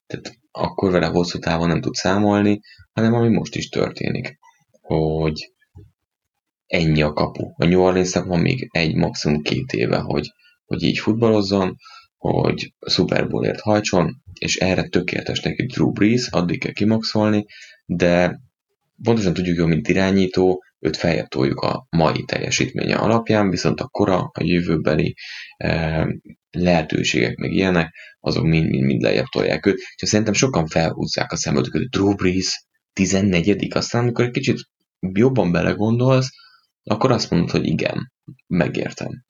Tehát 0.06 0.38
akkor 0.50 0.90
vele 0.90 1.06
hosszú 1.06 1.38
távon 1.38 1.68
nem 1.68 1.80
tud 1.80 1.94
számolni, 1.94 2.60
hanem 2.92 3.14
ami 3.14 3.28
most 3.28 3.56
is 3.56 3.68
történik, 3.68 4.38
hogy 4.80 5.52
ennyi 6.66 7.02
a 7.02 7.12
kapu. 7.12 7.52
A 7.56 7.64
New 7.64 7.80
orleans 7.80 8.12
van 8.12 8.40
még 8.40 8.68
egy, 8.70 8.94
maximum 8.94 9.42
két 9.42 9.72
éve, 9.72 9.98
hogy, 9.98 10.28
hogy 10.64 10.82
így 10.82 10.98
futballozzon, 10.98 11.76
hogy 12.16 12.74
Super 12.86 13.28
Bowlért 13.28 13.60
hajtson, 13.60 14.22
és 14.38 14.56
erre 14.56 14.82
tökéletes 14.82 15.40
neki 15.40 15.66
Drew 15.66 15.92
Brees, 15.92 16.28
addig 16.28 16.60
kell 16.60 16.72
kimaxolni, 16.72 17.46
de 17.84 18.40
pontosan 19.02 19.32
tudjuk 19.34 19.56
jó, 19.56 19.66
mint 19.66 19.88
irányító, 19.88 20.62
őt 20.82 20.96
feljebb 20.96 21.26
toljuk 21.26 21.60
a 21.60 21.86
mai 21.90 22.24
teljesítménye 22.24 22.96
alapján, 22.96 23.50
viszont 23.50 23.80
a 23.80 23.88
kora, 23.88 24.18
a 24.18 24.42
jövőbeli 24.42 25.14
eh, 25.56 26.06
lehetőségek, 26.50 27.36
meg 27.36 27.52
ilyenek, 27.52 27.94
azok 28.20 28.44
mind-mind 28.44 29.02
lejjebb 29.02 29.26
tolják 29.26 29.66
őt. 29.66 29.80
És 29.96 30.08
szerintem 30.08 30.34
sokan 30.34 30.66
felhúzzák 30.66 31.32
a 31.32 31.36
szemöldöket, 31.36 31.80
hogy 31.80 31.88
Drew 31.88 32.14
Brees 32.14 32.66
14 32.92 33.68
aztán 33.74 34.02
amikor 34.02 34.24
egy 34.24 34.30
kicsit 34.30 34.60
jobban 35.00 35.52
belegondolsz, 35.52 36.30
akkor 36.84 37.10
azt 37.10 37.30
mondod, 37.30 37.50
hogy 37.50 37.66
igen, 37.66 38.12
megértem. 38.46 39.24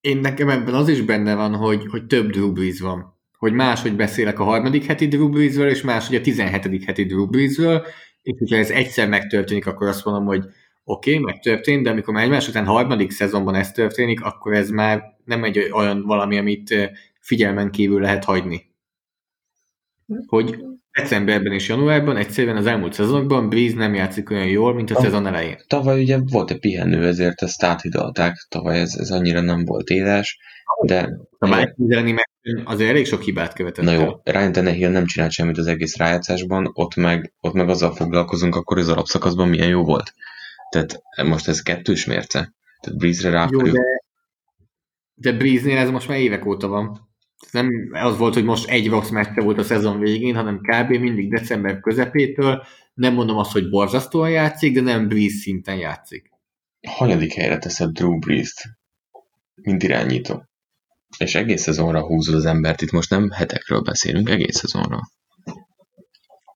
Én 0.00 0.18
nekem 0.18 0.48
ebben 0.48 0.74
az 0.74 0.88
is 0.88 1.02
benne 1.02 1.34
van, 1.34 1.54
hogy, 1.54 1.86
hogy 1.86 2.06
több 2.06 2.30
Drew 2.30 2.52
Brees 2.52 2.80
van. 2.80 3.18
Hogy 3.38 3.52
máshogy 3.52 3.96
beszélek 3.96 4.38
a 4.38 4.44
harmadik 4.44 4.84
heti 4.84 5.08
Drew 5.08 5.28
Breesről, 5.28 5.68
és 5.68 5.82
máshogy 5.82 6.16
a 6.16 6.20
17. 6.20 6.84
heti 6.84 7.04
Drew 7.04 7.26
Breesről, 7.26 7.86
és 8.22 8.38
hogyha 8.38 8.56
ez 8.56 8.70
egyszer 8.70 9.08
megtörténik, 9.08 9.66
akkor 9.66 9.88
azt 9.88 10.04
mondom, 10.04 10.24
hogy 10.24 10.44
oké, 10.84 11.12
okay, 11.12 11.24
megtörtént, 11.24 11.84
de 11.84 11.90
amikor 11.90 12.14
már 12.14 12.24
egymás 12.24 12.48
után 12.48 12.66
harmadik 12.66 13.10
szezonban 13.10 13.54
ez 13.54 13.72
történik, 13.72 14.20
akkor 14.20 14.54
ez 14.54 14.70
már 14.70 15.02
nem 15.24 15.44
egy 15.44 15.58
olyan 15.72 16.02
valami, 16.02 16.38
amit 16.38 16.74
figyelmen 17.20 17.70
kívül 17.70 18.00
lehet 18.00 18.24
hagyni. 18.24 18.68
Hogy 20.26 20.64
decemberben 21.00 21.52
és 21.52 21.68
januárban 21.68 22.16
egyszerűen 22.16 22.56
az 22.56 22.66
elmúlt 22.66 22.92
szezonokban 22.92 23.48
Breeze 23.48 23.76
nem 23.76 23.94
játszik 23.94 24.30
olyan 24.30 24.46
jól, 24.46 24.74
mint 24.74 24.90
a 24.90 24.96
Ah. 24.96 25.02
szezon 25.02 25.26
elején. 25.26 25.56
Tavaly 25.66 26.02
ugye 26.02 26.18
volt 26.30 26.50
egy 26.50 26.58
pihenő, 26.58 27.06
ezért 27.06 27.42
ezt 27.42 27.62
áthidalták, 27.62 28.46
tavaly 28.48 28.78
ez, 28.78 28.94
ez 28.98 29.10
annyira 29.10 29.40
nem 29.40 29.64
volt 29.64 29.88
éles, 29.88 30.38
de 30.86 31.08
A 31.38 31.46
Mike 31.46 31.74
meccsen 32.12 32.62
azért 32.64 32.90
elég 32.90 33.06
sok 33.06 33.22
hibát 33.22 33.52
követett 33.52 33.84
na 33.84 33.92
jó, 33.92 34.20
Ryan 34.24 34.52
Tannehill 34.52 34.90
nem 34.90 35.06
csinált 35.06 35.30
semmit 35.32 35.58
az 35.58 35.66
egész 35.66 35.96
rájátszásban, 35.96 36.70
ott 36.72 36.94
meg, 36.94 37.32
ott 37.40 37.52
meg 37.52 37.68
azzal 37.68 37.94
foglalkozunk, 37.94 38.56
akkor 38.56 38.78
az 38.78 38.88
alapszakaszban 38.88 39.48
milyen 39.48 39.68
jó 39.68 39.84
volt. 39.84 40.12
Tehát 40.70 41.02
most 41.24 41.48
ez 41.48 41.62
kettős 41.62 42.04
mérce. 42.04 42.52
Tehát 42.80 42.98
Breeze-re 42.98 43.30
rá 43.30 43.48
Jó, 43.50 43.62
de, 43.62 43.80
de 45.14 45.32
Breeze-nél 45.32 45.76
ez 45.76 45.90
most 45.90 46.08
már 46.08 46.18
évek 46.18 46.46
óta 46.46 46.68
van. 46.68 47.09
Nem 47.50 47.90
az 47.92 48.18
volt, 48.18 48.34
hogy 48.34 48.44
most 48.44 48.68
egy 48.68 48.88
rossz 48.88 49.08
meccse 49.08 49.40
volt 49.40 49.58
a 49.58 49.62
szezon 49.62 49.98
végén, 49.98 50.34
hanem 50.34 50.60
kb. 50.60 50.90
mindig 50.90 51.30
december 51.30 51.80
közepétől. 51.80 52.64
Nem 52.94 53.14
mondom 53.14 53.36
azt, 53.36 53.52
hogy 53.52 53.68
borzasztóan 53.68 54.30
játszik, 54.30 54.74
de 54.74 54.80
nem 54.80 55.08
Breeze 55.08 55.36
szinten 55.36 55.76
játszik. 55.76 56.30
hanyadik 56.88 57.32
helyre 57.32 57.58
teszed 57.58 57.90
Drew 57.90 58.18
Brees-t, 58.18 58.62
mint 59.54 59.82
irányító. 59.82 60.44
És 61.18 61.34
egész 61.34 61.62
szezonra 61.62 62.06
húzod 62.06 62.34
az 62.34 62.44
embert, 62.44 62.82
itt 62.82 62.90
most 62.90 63.10
nem 63.10 63.30
hetekről 63.30 63.80
beszélünk, 63.80 64.28
egész 64.28 64.56
szezonra. 64.56 65.00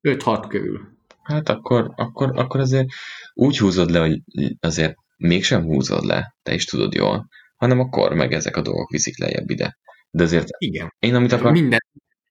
5-6 0.02 0.44
körül. 0.48 0.80
Hát 1.22 1.48
akkor, 1.48 1.92
akkor, 1.96 2.38
akkor 2.38 2.60
azért 2.60 2.88
úgy 3.34 3.58
húzod 3.58 3.90
le, 3.90 3.98
hogy 3.98 4.20
azért 4.60 4.94
mégsem 5.16 5.62
húzod 5.62 6.04
le, 6.04 6.34
te 6.42 6.54
is 6.54 6.64
tudod 6.64 6.94
jól, 6.94 7.28
hanem 7.56 7.80
akkor 7.80 8.12
meg 8.12 8.32
ezek 8.32 8.56
a 8.56 8.62
dolgok 8.62 8.90
viszik 8.90 9.18
lejjebb 9.18 9.50
ide. 9.50 9.78
De 10.14 10.22
azért 10.22 10.48
Igen. 10.58 10.94
én 10.98 11.14
amit 11.14 11.32
akar... 11.32 11.52
Minden. 11.52 11.80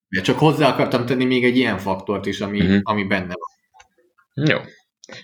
De 0.08 0.22
csak 0.22 0.40
hozzá 0.40 0.68
akartam 0.68 1.06
tenni 1.06 1.26
még 1.26 1.44
egy 1.44 1.58
ilyen 1.58 1.78
faktort 1.78 2.26
is, 2.26 2.40
ami, 2.40 2.60
uh-huh. 2.60 2.80
ami 2.84 3.04
benne 3.04 3.34
van. 3.34 4.48
Jó. 4.48 4.58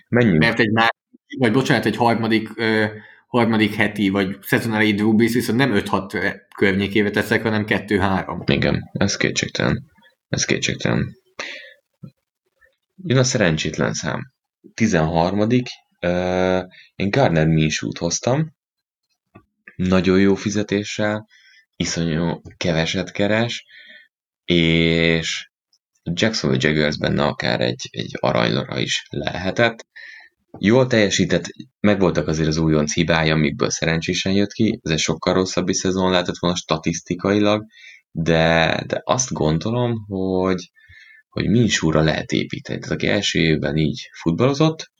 Menjünk. 0.10 0.38
Mert 0.40 0.60
egy 0.60 0.72
már, 0.72 0.90
vagy 1.38 1.52
bocsánat, 1.52 1.86
egy 1.86 1.96
harmadik, 1.96 2.50
ö, 2.56 2.86
harmadik 3.28 3.74
heti, 3.74 4.10
vagy 4.10 4.38
szezon 4.42 4.74
elejé 4.74 4.92
Drew 4.92 5.16
Brees 5.16 5.34
viszont 5.34 5.58
nem 5.58 5.72
5-6 5.76 6.42
környékébe 6.58 7.10
teszek, 7.10 7.42
hanem 7.42 7.64
2-3. 7.68 8.44
Igen, 8.46 8.90
ez 8.94 9.18
kétségtelen. 9.18 9.84
Ez 10.30 10.46
kétségtelen. 10.46 11.16
Jön 12.96 13.18
a 13.18 13.24
szerencsétlen 13.24 13.94
szám. 13.94 14.34
13. 14.74 15.40
Uh, 15.40 15.50
én 16.96 17.10
Gardner 17.10 17.48
Minshew-t 17.48 17.98
hoztam. 17.98 18.56
Nagyon 19.76 20.20
jó 20.20 20.36
fizetéssel, 20.36 21.28
iszonyú 21.84 22.42
keveset 22.58 23.12
keres, 23.12 23.66
és 24.46 25.50
Jacksonville 26.04 26.68
Jaguars 26.68 26.98
benne 26.98 27.24
akár 27.24 27.62
egy, 27.62 27.88
egy 27.90 28.12
aranylora 28.20 28.80
is 28.80 29.06
lehetett. 29.10 29.88
Jól 30.58 30.88
teljesített, 30.88 31.46
megvoltak 31.80 32.28
azért 32.28 32.48
az 32.48 32.58
újonc 32.58 32.94
hibája, 32.94 33.34
amikből 33.34 33.70
szerencsésen 33.70 34.34
jött 34.34 34.52
ki, 34.52 34.80
ez 34.84 34.92
egy 34.92 35.00
sokkal 35.00 35.34
rosszabb 35.34 35.70
is 35.70 35.78
szezon 35.78 36.12
lehetett 36.12 36.38
volna 36.40 36.56
statisztikailag, 36.56 37.66
de, 38.12 38.84
de 38.88 39.02
azt 39.04 39.32
gondolom, 39.32 40.06
hogy, 40.08 40.72
hogy 41.30 41.50
Minsúra 41.50 42.02
lehet 42.02 42.32
építeni. 42.32 42.80
Tehát 42.80 42.96
aki 42.96 43.08
első 43.08 43.40
évben 43.40 43.78
így 43.78 44.10
futballozott, 44.22 44.92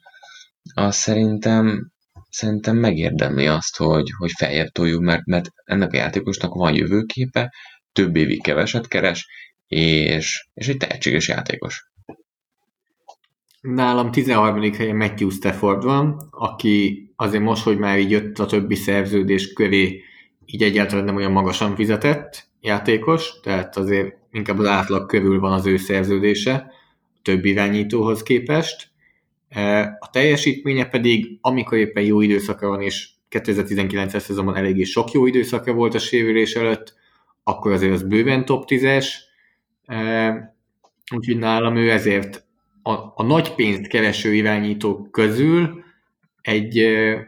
az 0.74 0.96
szerintem, 0.96 1.92
szerintem 2.30 2.78
megérdemli 2.78 3.48
azt, 3.48 3.78
hogy, 3.78 4.10
hogy 4.18 4.32
feljebb 4.38 4.68
toljuk, 4.68 5.02
mert, 5.02 5.26
mert 5.26 5.50
ennek 5.66 5.94
a 5.94 5.98
játékosnak 5.98 6.54
van 6.54 6.74
jövőképe, 6.74 7.54
több 7.94 8.16
évig 8.16 8.44
keveset 8.44 8.88
keres, 8.88 9.28
és, 9.68 10.48
és 10.54 10.68
egy 10.68 10.78
tehetséges 10.78 11.28
játékos. 11.28 11.90
Nálam 13.62 14.12
13. 14.12 14.74
helyen 14.74 14.96
Matthew 14.96 15.30
Stafford 15.30 15.84
van, 15.84 16.28
aki 16.32 17.10
azért 17.16 17.44
most, 17.44 17.64
hogy 17.64 17.78
már 17.78 18.00
így 18.00 18.12
jött 18.12 18.40
a 18.40 18.46
többi 18.46 18.76
szerződés 18.76 19.54
köré, 19.54 20.04
így 20.46 20.64
egyáltalán 20.64 21.06
nem 21.06 21.16
olyan 21.16 21.32
magasan 21.32 21.76
fizetett 21.76 22.48
játékos, 22.62 23.40
tehát 23.44 23.78
azért 23.78 24.16
inkább 24.32 24.60
az 24.60 24.66
átlag 24.66 25.06
körül 25.06 25.40
van 25.40 25.52
az 25.52 25.66
ő 25.66 25.78
szerződése 25.78 26.54
a 26.54 27.20
többi 27.22 27.50
irányítóhoz 27.50 28.24
képest. 28.24 28.89
E, 29.50 29.82
A 30.00 30.10
teljesítménye 30.12 30.86
pedig, 30.86 31.38
amikor 31.42 31.78
éppen 31.78 32.04
jó 32.04 32.22
időszaka 32.22 32.68
van, 32.68 32.82
és 32.82 33.10
2019-es 33.30 34.20
szezonban 34.20 34.56
eléggé 34.56 34.84
sok 34.84 35.12
jó 35.12 35.26
időszaka 35.26 35.74
volt 35.74 35.94
a 35.94 36.00
sérülés 36.00 36.56
előtt, 36.56 36.94
akkor 37.44 37.72
azért 37.72 37.94
az 37.94 38.04
bőven 38.04 38.46
top 38.46 38.64
10-es, 38.68 39.08
E, 39.86 40.56
úgyhogy 41.16 41.38
nálam 41.38 41.76
ő 41.76 41.92
ezért 41.92 42.44
a, 42.82 42.92
a 42.92 43.24
nagy 43.24 43.56
pénzt 43.56 43.88
kereső 43.88 44.34
irányítók 44.34 45.12
közül 45.12 45.84
egy, 46.42 46.80
ö, 46.80 47.20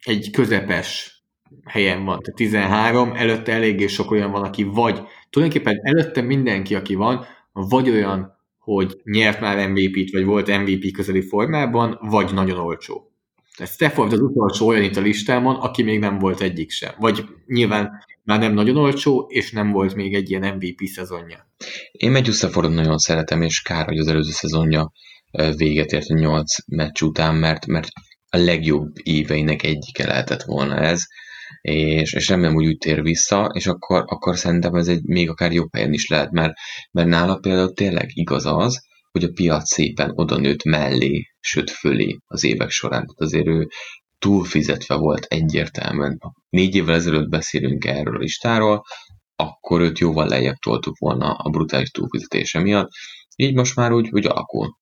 egy 0.00 0.30
közepes 0.30 1.18
helyen 1.64 2.04
van, 2.04 2.18
tehát 2.18 2.36
13, 2.36 3.12
előtte 3.12 3.52
eléggé 3.52 3.86
sok 3.86 4.10
olyan 4.10 4.30
van, 4.30 4.42
aki 4.42 4.62
vagy, 4.62 5.00
tulajdonképpen 5.30 5.80
előtte 5.82 6.20
mindenki, 6.20 6.74
aki 6.74 6.94
van, 6.94 7.26
vagy 7.52 7.90
olyan, 7.90 8.38
hogy 8.60 9.00
nyert 9.04 9.40
már 9.40 9.68
MVP-t, 9.68 10.12
vagy 10.12 10.24
volt 10.24 10.46
MVP 10.46 10.92
közeli 10.92 11.20
formában, 11.20 11.98
vagy 12.00 12.32
nagyon 12.34 12.58
olcsó. 12.58 13.12
Tehát 13.56 13.72
Stafford 13.72 14.12
az 14.12 14.20
utolsó 14.20 14.66
olyan 14.66 14.82
itt 14.82 14.96
a 14.96 15.00
listámon, 15.00 15.54
aki 15.54 15.82
még 15.82 15.98
nem 15.98 16.18
volt 16.18 16.40
egyik 16.40 16.70
sem. 16.70 16.92
Vagy 16.98 17.24
nyilván 17.46 18.04
már 18.22 18.38
nem 18.38 18.52
nagyon 18.52 18.76
olcsó, 18.76 19.26
és 19.28 19.50
nem 19.50 19.70
volt 19.70 19.94
még 19.94 20.14
egy 20.14 20.30
ilyen 20.30 20.54
MVP 20.54 20.84
szezonja. 20.84 21.48
Én 21.92 22.10
Matthew 22.10 22.32
Staffordot 22.32 22.74
nagyon 22.74 22.98
szeretem, 22.98 23.42
és 23.42 23.62
kár, 23.62 23.86
hogy 23.86 23.98
az 23.98 24.06
előző 24.06 24.30
szezonja 24.30 24.92
véget 25.56 25.92
ért 25.92 26.10
a 26.10 26.14
8 26.14 26.54
meccs 26.66 27.02
után, 27.02 27.34
mert, 27.34 27.66
mert 27.66 27.88
a 28.28 28.36
legjobb 28.36 28.92
éveinek 29.02 29.62
egyike 29.62 30.06
lehetett 30.06 30.42
volna 30.42 30.76
ez, 30.76 31.06
és, 31.60 32.12
és 32.12 32.28
remélem, 32.28 32.54
hogy 32.54 32.66
úgy 32.66 32.78
tér 32.78 33.02
vissza, 33.02 33.50
és 33.52 33.66
akkor, 33.66 34.04
akkor 34.06 34.36
szerintem 34.36 34.74
ez 34.74 34.88
egy 34.88 35.02
még 35.02 35.28
akár 35.28 35.52
jobb 35.52 35.68
helyen 35.72 35.92
is 35.92 36.08
lehet, 36.08 36.30
mert, 36.30 36.52
mert 36.90 37.08
nála 37.08 37.36
például 37.36 37.72
tényleg 37.72 38.10
igaz 38.12 38.46
az, 38.46 38.88
hogy 39.10 39.24
a 39.24 39.32
piac 39.34 39.72
szépen 39.72 40.12
oda 40.14 40.36
nőtt 40.36 40.64
mellé, 40.64 41.26
sőt 41.40 41.70
fölé 41.70 42.18
az 42.26 42.44
évek 42.44 42.70
során. 42.70 43.06
Tehát 43.06 43.20
azért 43.20 43.46
ő 43.46 43.68
túlfizetve 44.18 44.94
volt 44.94 45.24
egyértelműen. 45.24 46.18
Négy 46.48 46.74
évvel 46.74 46.94
ezelőtt 46.94 47.28
beszélünk 47.28 47.84
erről 47.84 48.16
a 48.16 48.18
listáról, 48.18 48.82
akkor 49.36 49.80
őt 49.80 49.98
jóval 49.98 50.28
lejjebb 50.28 50.56
toltuk 50.56 50.98
volna 50.98 51.32
a 51.32 51.50
brutális 51.50 51.90
túlfizetése 51.90 52.60
miatt, 52.60 52.88
így 53.36 53.54
most 53.54 53.76
már 53.76 53.92
úgy, 53.92 54.08
úgy 54.10 54.26
alakul. 54.26 54.78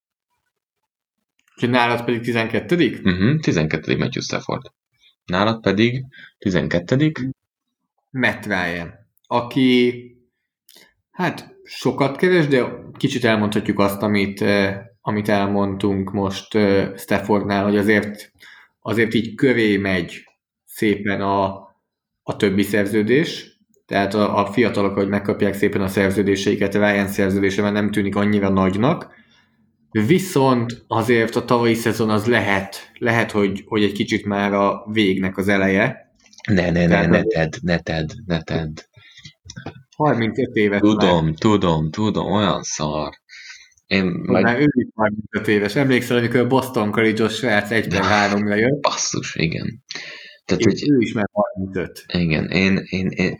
Úgyhogy 1.55 1.71
nálad 1.71 2.05
pedig 2.05 2.21
12 2.21 3.01
Uh-huh, 3.05 3.41
12. 3.41 3.97
Matthew 3.97 4.23
Stafford. 4.23 4.63
Nálad 5.29 5.61
pedig 5.61 6.05
12. 6.39 7.13
Matt 8.11 8.47
Ryan, 8.47 8.95
aki 9.27 10.03
hát 11.11 11.57
sokat 11.65 12.17
keres, 12.17 12.47
de 12.47 12.65
kicsit 12.97 13.25
elmondhatjuk 13.25 13.79
azt, 13.79 14.03
amit, 14.03 14.43
eh, 14.43 14.77
amit 15.01 15.29
elmondtunk 15.29 16.13
most 16.13 16.55
eh, 16.55 16.93
Staffordnál, 16.97 17.65
hogy 17.65 17.77
azért, 17.77 18.33
azért 18.81 19.15
így 19.15 19.35
köré 19.35 19.77
megy 19.77 20.25
szépen 20.65 21.21
a, 21.21 21.45
a 22.23 22.37
többi 22.37 22.63
szerződés, 22.63 23.59
tehát 23.87 24.15
a, 24.15 24.39
a 24.39 24.53
fiatalok, 24.53 24.95
hogy 24.95 25.09
megkapják 25.09 25.55
szépen 25.55 25.81
a 25.81 25.89
szerződéseiket, 25.89 26.75
Ryan 26.75 27.07
szerződése 27.07 27.63
már 27.63 27.73
nem 27.73 27.91
tűnik 27.91 28.17
annyira 28.17 28.49
nagynak, 28.49 29.15
viszont 29.91 30.85
azért 30.87 31.37
a 31.37 31.45
tavalyi 31.45 31.75
szezon 31.75 32.11
az 32.11 32.27
lehet, 32.27 32.91
lehet 32.99 33.31
hogy, 33.31 33.65
hogy 33.67 33.83
egy 33.83 33.93
kicsit 33.93 34.25
már 34.25 34.53
a 34.53 34.87
végnek 34.93 35.37
az 35.37 35.49
eleje, 35.49 36.09
Ne, 36.49 36.71
ne, 36.71 36.87
ne, 36.87 37.07
ne 37.07 37.23
tedd, 37.23 37.53
ne 37.63 37.79
tedd, 37.79 38.09
ne 38.27 38.43
tedd. 38.43 38.79
35 39.97 40.55
éves 40.55 40.81
már. 40.81 40.91
Tudom, 40.91 41.35
tudom, 41.35 41.91
tudom, 41.91 42.33
olyan 42.33 42.63
szar. 42.63 43.13
Én 43.87 44.05
Meg... 44.05 44.43
Már 44.43 44.61
ő 44.61 44.69
is 44.71 44.87
35 44.95 45.49
éves. 45.49 45.77
Emlékszel, 45.77 46.17
amikor 46.17 46.41
a 46.41 46.47
Boston 46.47 46.91
College-os 46.91 47.35
srác 47.35 47.71
1 47.71 47.89
per 47.89 48.03
3 48.03 48.47
jött, 48.47 48.81
basszus, 48.81 49.35
igen. 49.35 49.83
Tehát, 50.45 50.63
hogy 50.63 50.91
ő 50.91 50.99
is 50.99 51.13
már 51.13 51.29
35. 51.33 52.05
igen, 52.13 52.51
én, 52.51 52.81
én, 52.89 53.09
én, 53.09 53.37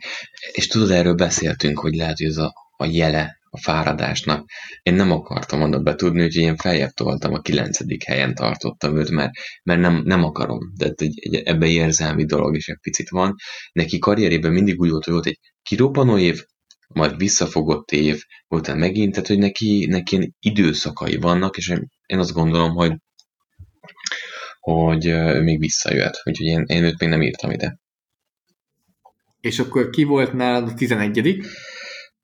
és 0.51 0.67
tudod, 0.67 0.91
erről 0.91 1.13
beszéltünk, 1.15 1.79
hogy 1.79 1.93
lehet, 1.93 2.17
hogy 2.17 2.27
ez 2.27 2.37
a, 2.37 2.53
a 2.77 2.85
jele 2.85 3.38
a 3.49 3.59
fáradásnak. 3.61 4.49
Én 4.81 4.93
nem 4.93 5.11
akartam 5.11 5.61
oda 5.61 5.79
betudni, 5.79 6.23
úgyhogy 6.23 6.43
én 6.43 6.55
feljebb 6.55 6.89
toltam, 6.89 7.33
a 7.33 7.41
kilencedik 7.41 8.03
helyen 8.03 8.35
tartottam 8.35 8.97
őt, 8.97 9.09
mert, 9.09 9.31
mert 9.63 9.79
nem, 9.79 10.01
nem 10.05 10.23
akarom. 10.23 10.59
De 10.77 10.93
egy, 10.95 11.19
egy, 11.19 11.35
ebbe 11.35 11.67
érzelmi 11.67 12.25
dolog 12.25 12.55
is 12.55 12.67
egy 12.67 12.79
picit 12.81 13.09
van. 13.09 13.35
Neki 13.71 13.99
karrierében 13.99 14.51
mindig 14.51 14.79
úgy 14.79 14.89
volt, 14.89 15.03
hogy 15.03 15.13
volt 15.13 15.25
egy 15.25 15.39
kirobbanó 15.61 16.17
év, 16.17 16.43
majd 16.93 17.17
visszafogott 17.17 17.91
év, 17.91 18.21
utána 18.47 18.79
megint, 18.79 19.11
tehát 19.11 19.27
hogy 19.27 19.37
neki, 19.37 19.85
neki 19.85 20.15
ilyen 20.15 20.35
időszakai 20.39 21.15
vannak, 21.15 21.57
és 21.57 21.69
én, 22.05 22.19
azt 22.19 22.33
gondolom, 22.33 22.71
hogy 22.71 22.93
hogy 24.59 25.05
ő 25.05 25.41
még 25.41 25.59
visszajöhet. 25.59 26.21
Úgyhogy 26.23 26.45
én, 26.45 26.63
én 26.67 26.83
őt 26.83 26.99
még 26.99 27.09
nem 27.09 27.21
írtam 27.21 27.51
ide. 27.51 27.79
És 29.39 29.59
akkor 29.59 29.89
ki 29.89 30.03
volt 30.03 30.33
nálad 30.33 30.67
a 30.67 30.73
11 30.73 31.41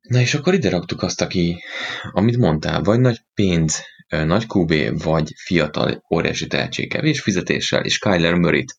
Na 0.08 0.20
és 0.20 0.34
akkor 0.34 0.54
ide 0.54 0.70
raktuk 0.70 1.02
azt, 1.02 1.22
aki, 1.22 1.64
amit 2.12 2.38
mondtál, 2.38 2.82
vagy 2.82 3.00
nagy 3.00 3.22
pénz, 3.34 3.84
nagy 4.08 4.46
QB, 4.48 5.02
vagy 5.04 5.32
fiatal, 5.36 6.04
óriási 6.14 6.48
tehetség, 6.48 6.90
kevés 6.90 7.22
fizetéssel, 7.22 7.84
és 7.84 8.00
Kyler 8.00 8.34
Murray-t 8.34 8.78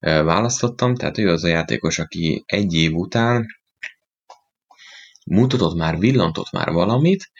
választottam, 0.00 0.94
tehát 0.94 1.18
ő 1.18 1.30
az 1.30 1.44
a 1.44 1.48
játékos, 1.48 1.98
aki 1.98 2.42
egy 2.46 2.74
év 2.74 2.94
után 2.94 3.46
mutatott 5.26 5.76
már, 5.76 5.98
villantott 5.98 6.50
már 6.50 6.70
valamit, 6.70 7.30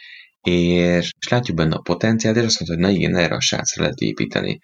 és 0.43 1.13
látjuk 1.31 1.57
benne 1.57 1.75
a 1.75 1.81
potenciált, 1.81 2.37
és 2.37 2.45
azt 2.45 2.61
mondta, 2.61 2.77
hogy 2.77 2.95
na 2.95 3.01
igen, 3.01 3.17
erre 3.17 3.35
a 3.35 3.41
srácra 3.41 3.83
lehet 3.83 3.99
építeni. 3.99 4.61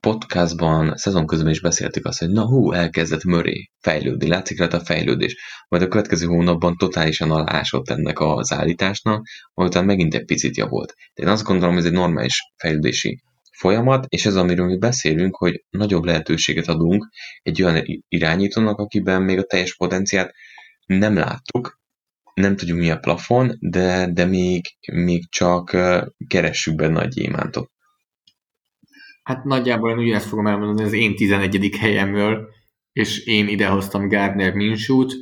Podcastban, 0.00 0.96
szezon 0.96 1.26
közben 1.26 1.50
is 1.50 1.60
beszéltük 1.60 2.06
azt, 2.06 2.18
hogy 2.18 2.30
na 2.30 2.46
hú, 2.46 2.72
elkezdett 2.72 3.24
Murray 3.24 3.70
fejlődni, 3.80 4.28
látszik 4.28 4.58
rajta 4.58 4.76
a 4.76 4.84
fejlődés. 4.84 5.36
Majd 5.68 5.82
a 5.82 5.88
következő 5.88 6.26
hónapban 6.26 6.76
totálisan 6.76 7.30
alásott 7.30 7.90
ennek 7.90 8.20
az 8.20 8.52
állításnak, 8.52 9.26
majd 9.54 9.68
utána 9.68 9.86
megint 9.86 10.14
egy 10.14 10.24
picit 10.24 10.56
javult. 10.56 10.94
De 11.14 11.22
én 11.22 11.28
azt 11.28 11.44
gondolom, 11.44 11.74
hogy 11.74 11.84
ez 11.84 11.90
egy 11.90 11.96
normális 11.96 12.40
fejlődési 12.56 13.22
folyamat, 13.58 14.04
és 14.08 14.26
ez, 14.26 14.36
amiről 14.36 14.66
mi 14.66 14.78
beszélünk, 14.78 15.36
hogy 15.36 15.64
nagyobb 15.70 16.04
lehetőséget 16.04 16.68
adunk 16.68 17.08
egy 17.42 17.62
olyan 17.62 17.84
irányítónak, 18.08 18.78
akiben 18.78 19.22
még 19.22 19.38
a 19.38 19.44
teljes 19.44 19.76
potenciát 19.76 20.32
nem 20.86 21.14
láttuk, 21.14 21.78
nem 22.34 22.56
tudjuk 22.56 22.78
mi 22.78 22.90
a 22.90 22.98
plafon, 22.98 23.56
de, 23.60 24.10
de 24.12 24.24
még, 24.24 24.64
még 24.92 25.28
csak 25.30 25.76
keressük 26.26 26.74
benne 26.74 27.00
a 27.00 27.04
gyémántot. 27.04 27.70
Hát 29.28 29.44
nagyjából 29.44 29.90
én 29.90 29.98
ugyanezt 29.98 30.28
fogom 30.28 30.46
elmondani 30.46 30.82
az 30.82 30.92
én 30.92 31.16
11. 31.16 31.76
helyemről, 31.80 32.48
és 32.92 33.26
én 33.26 33.48
idehoztam 33.48 34.08
Gardner 34.08 34.52
Minshut. 34.52 35.14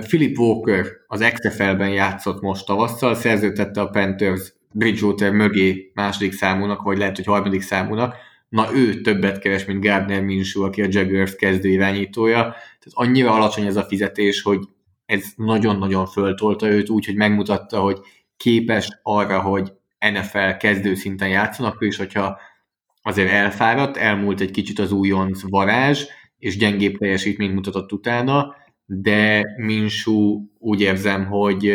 Philip 0.00 0.38
Walker 0.38 0.86
az 1.06 1.32
XFL-ben 1.34 1.88
játszott 1.88 2.40
most 2.40 2.66
tavasszal, 2.66 3.14
szerződtette 3.14 3.80
a 3.80 3.88
Panthers 3.88 4.52
Bridgewater 4.72 5.32
mögé 5.32 5.90
második 5.94 6.32
számúnak, 6.32 6.82
vagy 6.82 6.98
lehet, 6.98 7.16
hogy 7.16 7.24
harmadik 7.24 7.60
számúnak. 7.60 8.14
Na 8.48 8.74
ő 8.74 9.00
többet 9.00 9.38
keres, 9.38 9.64
mint 9.64 9.84
Gardner 9.84 10.22
Minshew, 10.22 10.62
aki 10.64 10.82
a 10.82 10.88
Jaguars 10.90 11.36
kezdő 11.36 11.68
irányítója. 11.68 12.42
Tehát 12.42 12.92
annyira 12.92 13.32
alacsony 13.32 13.66
ez 13.66 13.76
a 13.76 13.82
fizetés, 13.82 14.42
hogy 14.42 14.60
ez 15.06 15.24
nagyon-nagyon 15.36 16.06
föltolta 16.06 16.68
őt, 16.68 16.88
úgy, 16.88 17.06
hogy 17.06 17.16
megmutatta, 17.16 17.80
hogy 17.80 17.98
képes 18.36 18.98
arra, 19.02 19.40
hogy 19.40 19.72
NFL 19.98 20.50
kezdő 20.58 20.94
szinten 20.94 21.28
játszanak, 21.28 21.76
és 21.78 21.96
hogyha 21.96 22.38
azért 23.02 23.30
elfáradt, 23.30 23.96
elmúlt 23.96 24.40
egy 24.40 24.50
kicsit 24.50 24.78
az 24.78 24.92
újonc 24.92 25.40
varázs, 25.48 26.04
és 26.38 26.56
gyengébb 26.56 26.98
teljesítményt 26.98 27.54
mutatott 27.54 27.92
utána, 27.92 28.54
de 28.84 29.44
Minsú 29.56 30.50
úgy 30.58 30.80
érzem, 30.80 31.26
hogy, 31.26 31.74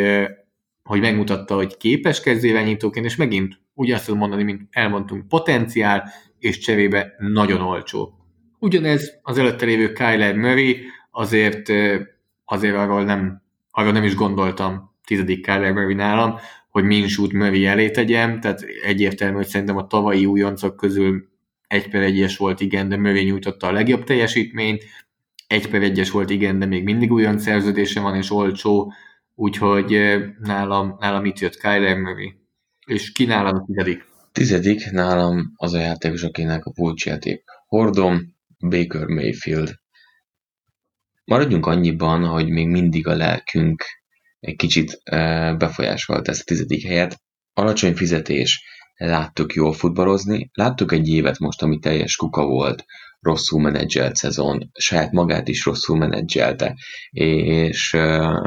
hogy 0.84 0.99
megmutatta, 0.99 1.55
hogy 1.55 1.78
képes 1.78 2.22
kezdőirányítóként, 2.22 3.05
és 3.05 3.15
megint 3.15 3.59
ugyanazt 3.74 4.05
tudom 4.05 4.19
mondani, 4.19 4.43
mint 4.43 4.61
elmondtunk, 4.72 5.28
potenciál, 5.28 6.11
és 6.39 6.57
cserébe 6.57 7.15
nagyon 7.17 7.61
olcsó. 7.61 8.13
Ugyanez 8.59 9.19
az 9.22 9.38
előtte 9.38 9.65
lévő 9.65 9.91
Kyler 9.91 10.36
Murray, 10.36 10.82
azért 11.11 11.69
azért 12.45 12.76
arról 12.76 13.03
nem, 13.03 13.41
arról 13.72 13.91
nem 13.91 14.03
is 14.03 14.15
gondoltam 14.15 14.95
tizedik 15.05 15.45
Kyler 15.45 15.74
Murray 15.74 15.93
nálam, 15.93 16.38
hogy 16.72 16.84
Minsút 16.84 17.34
Murray 17.34 17.65
elé 17.65 17.89
tegyem, 17.89 18.39
tehát 18.39 18.61
egyértelmű, 18.84 19.36
hogy 19.36 19.47
szerintem 19.47 19.78
a 19.78 19.88
tavalyi 19.88 20.26
újoncok 20.26 20.76
közül 20.76 21.30
egy 21.67 21.89
per 21.89 22.01
egyes 22.01 22.38
volt, 22.38 22.59
igen, 22.61 22.89
de 22.89 22.97
Murray 22.97 23.24
nyújtotta 23.24 23.67
a 23.67 23.72
legjobb 23.72 24.03
teljesítményt, 24.03 24.84
egy 25.47 25.69
per 25.69 25.82
egyes 25.82 26.11
volt, 26.11 26.30
igen, 26.30 26.59
de 26.59 26.65
még 26.65 26.84
mindig 26.84 27.11
olyan 27.11 27.39
szerződése 27.39 27.99
van, 27.99 28.15
és 28.15 28.32
olcsó, 28.32 28.93
úgyhogy 29.36 30.17
nálam, 30.39 30.95
nálam 30.99 31.26
itt 31.26 31.39
jött 31.39 31.57
Kyler 31.57 31.97
Murray. 31.97 32.34
És 32.86 33.11
ki 33.11 33.26
nálam 33.26 33.55
a 33.55 33.63
tizedik? 33.65 34.05
Tizedik 34.32 34.91
nálam 34.91 35.53
az 35.55 35.74
a 35.74 35.80
játékos, 35.80 36.24
akinek 36.24 36.65
a 36.65 36.72
pulcsjáték 36.72 37.43
hordom, 37.67 38.36
Baker 38.59 39.05
Mayfield. 39.05 39.80
Maradjunk 41.26 41.65
annyiban, 41.65 42.26
hogy 42.26 42.49
még 42.49 42.67
mindig 42.67 43.07
a 43.07 43.15
lelkünk 43.15 43.84
egy 44.41 44.55
kicsit 44.55 45.01
befolyásolt 45.57 46.27
ezt 46.27 46.41
a 46.41 46.43
tizedik 46.43 46.85
helyet. 46.85 47.21
Alacsony 47.53 47.95
fizetés, 47.95 48.63
láttuk 48.95 49.53
jól 49.53 49.73
futballozni, 49.73 50.49
láttuk 50.53 50.91
egy 50.91 51.07
évet 51.07 51.39
most, 51.39 51.61
ami 51.61 51.79
teljes 51.79 52.15
kuka 52.15 52.45
volt, 52.45 52.85
rosszul 53.19 53.61
menedzselt 53.61 54.15
szezon, 54.15 54.69
saját 54.73 55.11
magát 55.11 55.47
is 55.47 55.65
rosszul 55.65 55.97
menedzselte, 55.97 56.75
és 57.09 57.93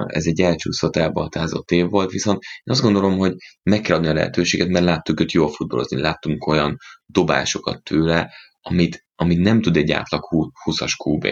ez 0.07 0.27
egy 0.27 0.41
elcsúszott, 0.41 0.97
elbaltázott 0.97 1.71
év 1.71 1.89
volt, 1.89 2.11
viszont 2.11 2.43
én 2.43 2.75
azt 2.75 2.83
gondolom, 2.83 3.19
hogy 3.19 3.35
meg 3.63 3.81
kell 3.81 3.97
adni 3.97 4.09
a 4.09 4.13
lehetőséget, 4.13 4.69
mert 4.69 4.85
láttuk 4.85 5.21
őt 5.21 5.33
jól 5.33 5.49
futballozni, 5.49 6.01
láttunk 6.01 6.47
olyan 6.47 6.77
dobásokat 7.07 7.83
tőle, 7.83 8.33
amit, 8.61 9.07
amit 9.15 9.39
nem 9.39 9.61
tud 9.61 9.77
egy 9.77 9.91
átlag 9.91 10.23
20-as 10.65 10.93
QB 11.05 11.27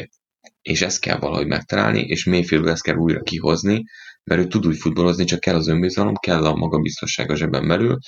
és 0.63 0.83
ezt 0.83 1.01
kell 1.01 1.19
valahogy 1.19 1.47
megtalálni, 1.47 2.01
és 2.01 2.25
Mayfield 2.25 2.67
ezt 2.67 2.83
kell 2.83 2.97
újra 2.97 3.21
kihozni, 3.21 3.85
mert 4.25 4.41
ő 4.41 4.47
tud 4.47 4.67
úgy 4.67 4.77
futballozni, 4.77 5.25
csak 5.25 5.41
kell 5.41 5.55
az 5.55 5.69
önbizalom, 5.69 6.15
kell 6.15 6.47
a 6.47 6.55
magabiztosság 6.55 7.31
a 7.31 7.37
zsebben 7.37 7.69
belül, 7.69 7.99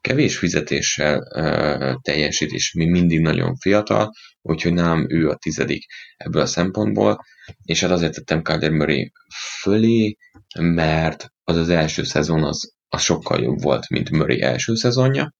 kevés 0.00 0.38
fizetéssel 0.38 1.18
uh, 1.18 1.94
teljesít, 2.02 2.50
és 2.50 2.72
még 2.72 2.90
mindig 2.90 3.20
nagyon 3.20 3.56
fiatal, 3.56 4.10
úgyhogy 4.42 4.72
nálam 4.72 5.06
ő 5.08 5.28
a 5.28 5.36
tizedik 5.36 5.86
ebből 6.16 6.42
a 6.42 6.46
szempontból, 6.46 7.18
és 7.64 7.80
hát 7.80 7.90
azért 7.90 8.14
tettem 8.14 8.42
Kyler 8.42 8.70
Murray 8.70 9.12
fölé, 9.60 10.16
mert 10.58 11.32
az 11.44 11.56
az 11.56 11.68
első 11.68 12.04
szezon 12.04 12.44
az, 12.44 12.72
az 12.88 13.02
sokkal 13.02 13.42
jobb 13.42 13.62
volt, 13.62 13.88
mint 13.88 14.10
Murray 14.10 14.40
első 14.40 14.74
szezonja, 14.74 15.34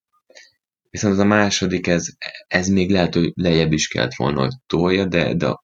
viszont 0.91 1.15
az 1.15 1.21
a 1.21 1.25
második, 1.25 1.87
ez, 1.87 2.07
ez 2.47 2.69
még 2.69 2.91
lehet, 2.91 3.15
hogy 3.15 3.33
lejjebb 3.35 3.73
is 3.73 3.89
kellett 3.89 4.15
volna, 4.15 4.41
hogy 4.41 4.55
tolja, 4.67 5.05
de, 5.05 5.35
de 5.35 5.55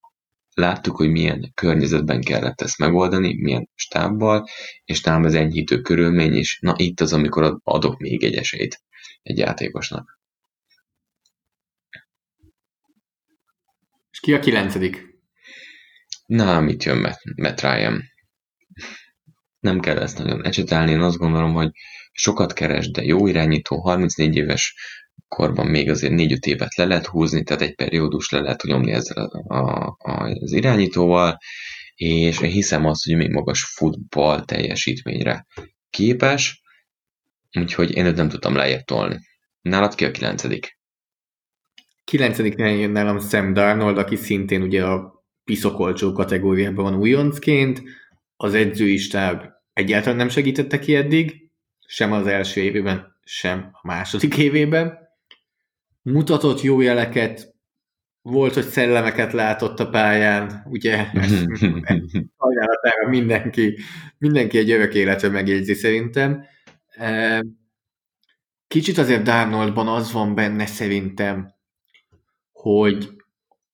Láttuk, 0.55 0.97
hogy 0.97 1.11
milyen 1.11 1.53
környezetben 1.55 2.21
kellett 2.21 2.61
ezt 2.61 2.79
megoldani, 2.79 3.35
milyen 3.35 3.69
stábbal, 3.75 4.49
és 4.85 5.01
talán 5.01 5.25
az 5.25 5.35
enyhítő 5.35 5.81
körülmény 5.81 6.35
is. 6.35 6.59
Na 6.61 6.75
itt 6.77 7.01
az, 7.01 7.13
amikor 7.13 7.61
adok 7.63 7.99
még 7.99 8.25
egy 8.25 8.35
esélyt 8.35 8.83
egy 9.23 9.39
játékosnak. 9.39 10.19
És 14.11 14.21
ki 14.21 14.35
a 14.35 14.39
kilencedik? 14.39 15.15
Na, 16.27 16.61
mit 16.61 16.85
jön 16.85 16.99
Matt, 16.99 17.21
Matt 17.37 17.61
Ryan? 17.61 18.03
Nem 19.61 19.81
kell 19.81 19.99
ezt 19.99 20.19
nagyon 20.19 20.45
ecsetelni, 20.45 20.91
én 20.91 21.01
azt 21.01 21.17
gondolom, 21.17 21.53
hogy 21.53 21.71
sokat 22.13 22.53
keres, 22.53 22.91
de 22.91 23.03
jó 23.03 23.27
irányító, 23.27 23.81
34 23.81 24.37
éves 24.37 24.75
korban 25.29 25.67
még 25.67 25.91
azért 25.91 26.13
4-5 26.17 26.47
évet 26.47 26.75
le 26.75 26.85
lehet 26.85 27.07
húzni, 27.07 27.43
tehát 27.43 27.63
egy 27.63 27.75
periódus 27.75 28.31
le 28.31 28.41
lehet 28.41 28.63
nyomni 28.63 28.93
ezzel 28.93 29.25
a, 29.25 29.57
a, 29.99 30.29
az 30.41 30.53
irányítóval, 30.53 31.39
és 31.95 32.41
én 32.41 32.51
hiszem 32.51 32.87
azt, 32.87 33.05
hogy 33.05 33.17
még 33.17 33.31
magas 33.31 33.65
futball 33.65 34.45
teljesítményre 34.45 35.47
képes, 35.91 36.63
úgyhogy 37.59 37.97
én 37.97 38.07
őt 38.07 38.17
nem 38.17 38.29
tudtam 38.29 38.55
lejjebb 38.55 38.85
tolni. 38.85 39.19
Nálad 39.61 39.95
ki 39.95 40.05
a 40.05 40.11
kilencedik? 40.11 40.79
Kilencedik 42.05 42.59
jön 42.59 42.91
nálam 42.91 43.21
Sam 43.21 43.53
Darnold, 43.53 43.99
aki 43.99 44.17
szintén 44.17 44.63
ugye 44.63 44.85
a 44.85 45.25
piszokolcsó 45.45 46.13
kategóriában 46.13 46.85
van 46.85 46.97
újoncként. 46.97 47.83
Az 48.37 48.55
edzői 48.55 48.97
stáb 48.97 49.43
egyáltalán 49.73 50.17
nem 50.17 50.29
segítette 50.29 50.79
ki 50.79 50.95
eddig, 50.95 51.51
sem 51.87 52.13
az 52.13 52.27
első 52.27 52.61
évében, 52.61 53.19
sem 53.25 53.69
a 53.73 53.87
második 53.87 54.37
évében 54.37 55.04
mutatott 56.05 56.61
jó 56.61 56.81
jeleket, 56.81 57.55
volt, 58.23 58.55
hogy 58.55 58.65
szellemeket 58.65 59.33
látott 59.33 59.81
a 59.81 59.89
pályán, 59.89 60.67
ugye 60.71 60.97
ajánlatára 62.37 63.09
mindenki, 63.09 63.79
mindenki 64.19 64.59
egy 64.59 64.71
örök 64.71 64.95
életre 64.95 65.29
megjegyzi 65.29 65.75
szerintem. 65.75 66.45
Kicsit 68.67 68.99
azért 68.99 69.23
Darnoldban 69.23 69.89
az 69.89 70.13
van 70.13 70.35
benne 70.35 70.67
szerintem, 70.67 71.55
hogy, 72.53 73.11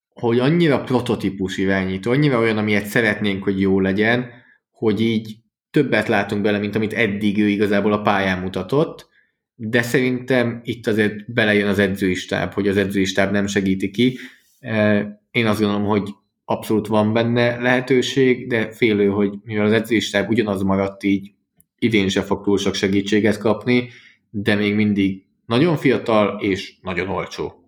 hogy 0.09 0.39
annyira 0.39 0.85
prototípus 0.85 1.57
irányító, 1.57 2.11
annyira 2.11 2.39
olyan, 2.39 2.59
amilyet 2.59 2.87
szeretnénk, 2.87 3.45
hogy 3.45 3.61
jó 3.61 3.81
legyen, 3.81 4.31
hogy 4.71 5.01
így 5.01 5.37
többet 5.71 6.09
látunk 6.09 6.43
bele, 6.43 6.59
mint 6.59 6.75
amit 6.75 6.93
eddig 6.93 7.39
ő 7.39 7.49
igazából 7.49 7.93
a 7.93 8.03
pályán 8.03 8.39
mutatott, 8.39 9.09
de 9.63 9.83
szerintem 9.83 10.61
itt 10.65 10.87
azért 10.87 11.33
belejön 11.33 11.69
az 11.69 11.79
edzői 11.79 12.15
stáb, 12.15 12.53
hogy 12.53 12.69
az 12.69 12.77
edzői 12.77 13.05
stáb 13.05 13.33
nem 13.33 13.47
segíti 13.47 13.91
ki. 13.91 14.19
Én 15.31 15.47
azt 15.47 15.61
gondolom, 15.61 15.85
hogy 15.85 16.15
abszolút 16.45 16.87
van 16.87 17.13
benne 17.13 17.57
lehetőség, 17.57 18.49
de 18.49 18.71
félő, 18.71 19.09
hogy 19.09 19.35
mivel 19.45 19.65
az 19.65 19.73
edzői 19.73 20.01
stáb 20.01 20.29
ugyanaz 20.29 20.63
maradt 20.63 21.03
így, 21.03 21.33
idén 21.79 22.09
se 22.09 22.23
fog 22.23 22.45
túl 22.45 22.59
sok 22.59 22.75
segítséget 22.75 23.39
kapni, 23.39 23.89
de 24.31 24.55
még 24.55 24.75
mindig 24.75 25.25
nagyon 25.47 25.77
fiatal 25.77 26.41
és 26.43 26.75
nagyon 26.83 27.09
olcsó. 27.09 27.65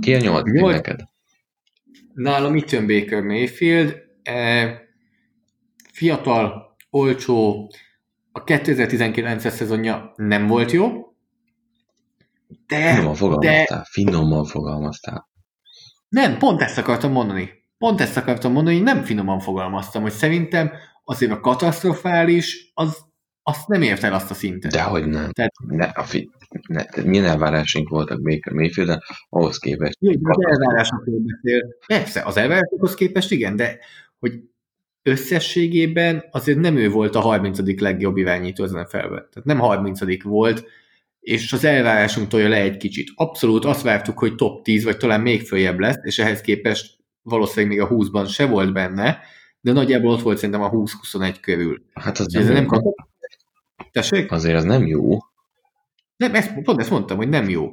Ki 0.00 0.14
a 0.14 0.18
nyolc 0.18 0.50
neked? 0.52 1.00
Nálam 2.14 2.56
itt 2.56 2.70
jön 2.70 2.86
Baker 2.86 3.22
Mayfield. 3.22 3.96
Fiatal, 5.92 6.76
olcsó, 6.90 7.70
a 8.36 8.44
2019-es 8.44 9.48
szezonja 9.48 10.12
nem 10.16 10.46
volt 10.46 10.70
jó, 10.70 11.14
de... 12.66 12.94
Finoman 12.94 13.14
fogalmaztál, 13.14 13.78
de... 13.78 13.84
finoman 13.90 14.44
fogalmaztál. 14.44 15.28
Nem, 16.08 16.38
pont 16.38 16.60
ezt 16.60 16.78
akartam 16.78 17.12
mondani. 17.12 17.50
Pont 17.78 18.00
ezt 18.00 18.16
akartam 18.16 18.52
mondani, 18.52 18.76
hogy 18.76 18.84
nem 18.84 19.02
finoman 19.02 19.40
fogalmaztam, 19.40 20.02
hogy 20.02 20.12
szerintem 20.12 20.72
azért 21.04 21.32
a 21.32 21.40
katasztrofális, 21.40 22.70
az 22.74 23.04
azt 23.42 23.68
nem 23.68 23.82
ért 23.82 24.02
el 24.02 24.14
azt 24.14 24.30
a 24.30 24.34
szintet. 24.34 24.72
Dehogy 24.72 25.06
nem. 25.06 25.32
Tehát, 25.32 25.52
ne, 25.66 25.84
a 25.84 26.02
fi, 26.02 26.30
ne, 26.68 26.82
milyen 27.04 27.24
elvárásunk 27.24 27.88
voltak 27.88 28.22
Baker 28.22 28.52
mayfield 28.52 28.98
ahhoz 29.28 29.58
képest. 29.58 29.96
Jó, 30.00 30.12
az 30.22 30.58
elvárásokról 30.58 31.20
beszél. 31.20 31.66
Persze, 31.86 32.22
az 32.22 32.36
elvárásokhoz 32.36 32.94
képest 32.94 33.30
igen, 33.30 33.56
de 33.56 33.78
hogy 34.18 34.40
összességében 35.06 36.24
azért 36.30 36.58
nem 36.58 36.76
ő 36.76 36.90
volt 36.90 37.14
a 37.14 37.20
30. 37.20 37.80
legjobb 37.80 38.16
irányító 38.16 38.64
ezen 38.64 38.80
a 38.80 38.86
felvet. 38.86 39.28
Tehát 39.28 39.44
nem 39.44 39.58
30. 39.58 40.22
volt, 40.22 40.64
és 41.20 41.52
az 41.52 41.64
elvárásunk 41.64 42.28
tolja 42.28 42.48
le 42.48 42.60
egy 42.60 42.76
kicsit. 42.76 43.12
Abszolút 43.14 43.64
azt 43.64 43.82
vártuk, 43.82 44.18
hogy 44.18 44.34
top 44.34 44.64
10, 44.64 44.84
vagy 44.84 44.96
talán 44.96 45.20
még 45.20 45.42
följebb 45.46 45.78
lesz, 45.78 45.98
és 46.02 46.18
ehhez 46.18 46.40
képest 46.40 46.98
valószínűleg 47.22 47.76
még 47.76 47.86
a 47.86 47.94
20-ban 47.94 48.32
se 48.32 48.46
volt 48.46 48.72
benne, 48.72 49.18
de 49.60 49.72
nagyjából 49.72 50.12
ott 50.12 50.22
volt 50.22 50.36
szerintem 50.36 50.62
a 50.62 50.70
20-21 50.70 51.36
körül. 51.40 51.82
Hát 51.94 52.18
az 52.18 52.32
nem, 52.32 52.52
nem 52.52 52.66
kap... 52.66 52.82
Tessék? 53.92 54.32
Azért 54.32 54.56
az 54.56 54.64
nem 54.64 54.86
jó. 54.86 55.18
Nem, 56.16 56.34
ezt, 56.34 56.62
pont 56.62 56.80
ezt 56.80 56.90
mondtam, 56.90 57.16
hogy 57.16 57.28
nem 57.28 57.48
jó. 57.48 57.72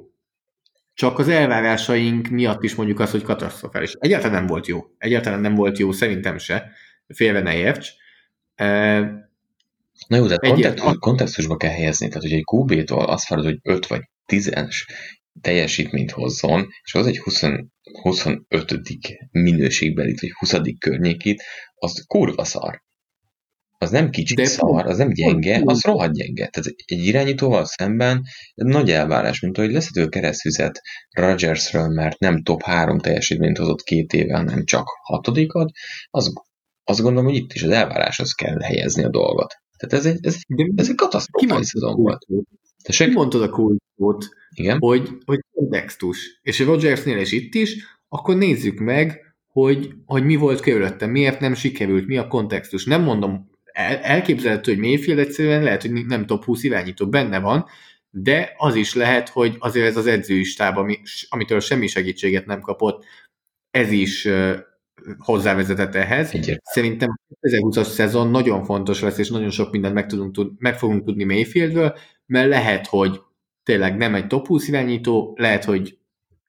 Csak 0.94 1.20
az 1.20 1.28
elvárásaink 1.28 2.28
miatt 2.28 2.64
is 2.64 2.76
mondjuk 2.76 3.00
az, 3.00 3.12
hogy 3.12 3.24
katasztrofális. 3.24 3.94
Egyáltalán 4.00 4.38
nem 4.38 4.48
volt 4.48 4.68
jó. 4.68 4.86
Egyáltalán 4.98 5.40
nem 5.40 5.56
volt 5.56 5.78
jó, 5.78 5.92
szerintem 5.92 6.38
se. 6.38 6.72
Félve 7.08 7.42
ne 7.42 7.56
érts. 7.56 7.90
Na 10.08 10.18
jó, 10.18 10.26
de 10.28 10.38
kontextus, 10.38 10.94
kontextusba 11.00 11.58
kell 11.58 11.72
helyezni. 11.72 12.08
Tehát, 12.08 12.24
hogy 12.24 12.34
egy 12.34 12.44
QB-tól 12.52 13.06
azt 13.06 13.28
várod, 13.28 13.46
hogy 13.46 13.60
5 13.62 13.88
vagy 13.88 14.02
10-es 14.28 14.76
teljesítményt 15.42 16.12
hozzon, 16.12 16.68
és 16.84 16.94
az 16.94 17.08
egy 17.08 17.20
20, 17.20 17.44
25. 18.02 18.82
minőségbelit, 19.32 20.20
vagy 20.20 20.32
20. 20.32 20.56
környékét, 20.80 21.44
az 21.76 22.04
kurva 22.08 22.44
szar. 22.44 22.82
Az 23.78 23.90
nem 23.90 24.10
kicsit 24.10 24.38
De 24.38 24.46
szar, 24.46 24.86
az 24.86 24.98
nem 24.98 25.14
gyenge, 25.14 25.62
az 25.64 25.82
rohadt 25.82 26.14
gyenge. 26.14 26.48
Tehát 26.48 26.74
egy 26.86 27.06
irányítóval 27.06 27.66
szemben 27.66 28.22
nagy 28.56 28.92
elvárás, 28.92 29.40
mint 29.40 29.58
hogy 29.58 29.72
leszedő 29.72 30.08
keresztüzet 30.08 30.82
Rodgersről, 31.10 31.88
mert 31.88 32.20
nem 32.20 32.44
top 32.44 32.62
3 32.62 33.00
teljesítményt 33.00 33.58
hozott 33.58 33.82
két 33.82 34.14
éve, 34.14 34.36
hanem 34.36 34.66
csak 34.66 34.88
hatodikat, 35.02 35.72
az, 36.10 36.34
azt 36.84 37.02
gondolom, 37.02 37.26
hogy 37.26 37.36
itt 37.36 37.54
is 37.54 37.64
az 37.64 37.70
elváráshoz 37.70 38.32
kell 38.32 38.60
helyezni 38.60 39.04
a 39.04 39.10
dolgot. 39.10 39.56
Tehát 39.78 40.06
ez 40.06 40.14
egy, 40.14 40.26
ez, 40.26 40.38
ez 40.76 40.90
egy 40.90 40.96
katasztrofális 40.96 41.68
szezon 41.68 41.96
volt. 41.96 42.26
Tessék? 42.84 43.08
Ki 43.08 43.14
mondtad 43.14 43.42
a 43.42 43.50
kulcsot, 43.50 44.30
Igen? 44.50 44.78
hogy, 44.80 45.10
hogy 45.26 45.40
kontextus. 45.54 46.40
És 46.42 46.60
a 46.60 46.66
Rodgersnél 46.66 47.18
és 47.18 47.32
itt 47.32 47.54
is, 47.54 47.76
akkor 48.10 48.36
nézzük 48.36 48.80
meg, 48.80 49.36
hogy, 49.48 49.94
hogy 50.06 50.24
mi 50.24 50.36
volt 50.36 50.60
körülöttem, 50.60 51.10
miért 51.10 51.40
nem 51.40 51.54
sikerült, 51.54 52.08
mi 52.08 52.18
a 52.18 52.28
kontextus. 52.28 52.86
Nem 52.86 53.04
mondom, 53.04 53.50
el, 53.64 53.98
elképzelhető, 53.98 54.74
hogy 54.74 54.82
Mayfield 54.82 55.20
egyszerűen 55.20 55.64
lehet, 55.64 55.82
hogy 55.82 56.06
nem 56.06 56.26
top 56.26 56.44
20 56.44 56.64
irányító 56.64 57.10
benne 57.10 57.40
van, 57.40 57.66
de 58.10 58.54
az 58.58 58.76
is 58.76 58.94
lehet, 58.94 59.30
hogy 59.30 59.56
azért 59.60 59.86
ez 59.86 59.98
az 59.98 60.08
edzőistáb, 60.08 60.78
ami, 60.78 61.00
amitől 61.30 61.60
semmi 61.60 61.88
segítséget 61.88 62.46
nem 62.46 62.62
kapott, 62.62 63.06
ez 63.72 63.92
is 63.92 64.28
hozzávezetett 65.18 65.96
ehhez. 65.96 66.32
Egyet. 66.32 66.62
Szerintem 66.64 67.10
a 67.10 67.48
2020-as 67.48 67.88
szezon 67.88 68.30
nagyon 68.30 68.64
fontos 68.64 69.02
lesz, 69.02 69.18
és 69.18 69.30
nagyon 69.30 69.50
sok 69.50 69.72
mindent 69.72 69.94
meg, 69.94 70.06
tudunk, 70.06 70.52
meg 70.58 70.78
fogunk 70.78 71.06
tudni 71.06 71.24
Mayfieldről, 71.24 71.96
mert 72.26 72.50
lehet, 72.50 72.88
hogy 72.88 73.22
tényleg 73.64 73.98
nem 73.98 74.16
egy 74.16 74.28
top 74.28 74.48
20 74.48 74.68
irányító, 74.68 75.36
lehet, 75.40 75.64
hogy 75.64 75.98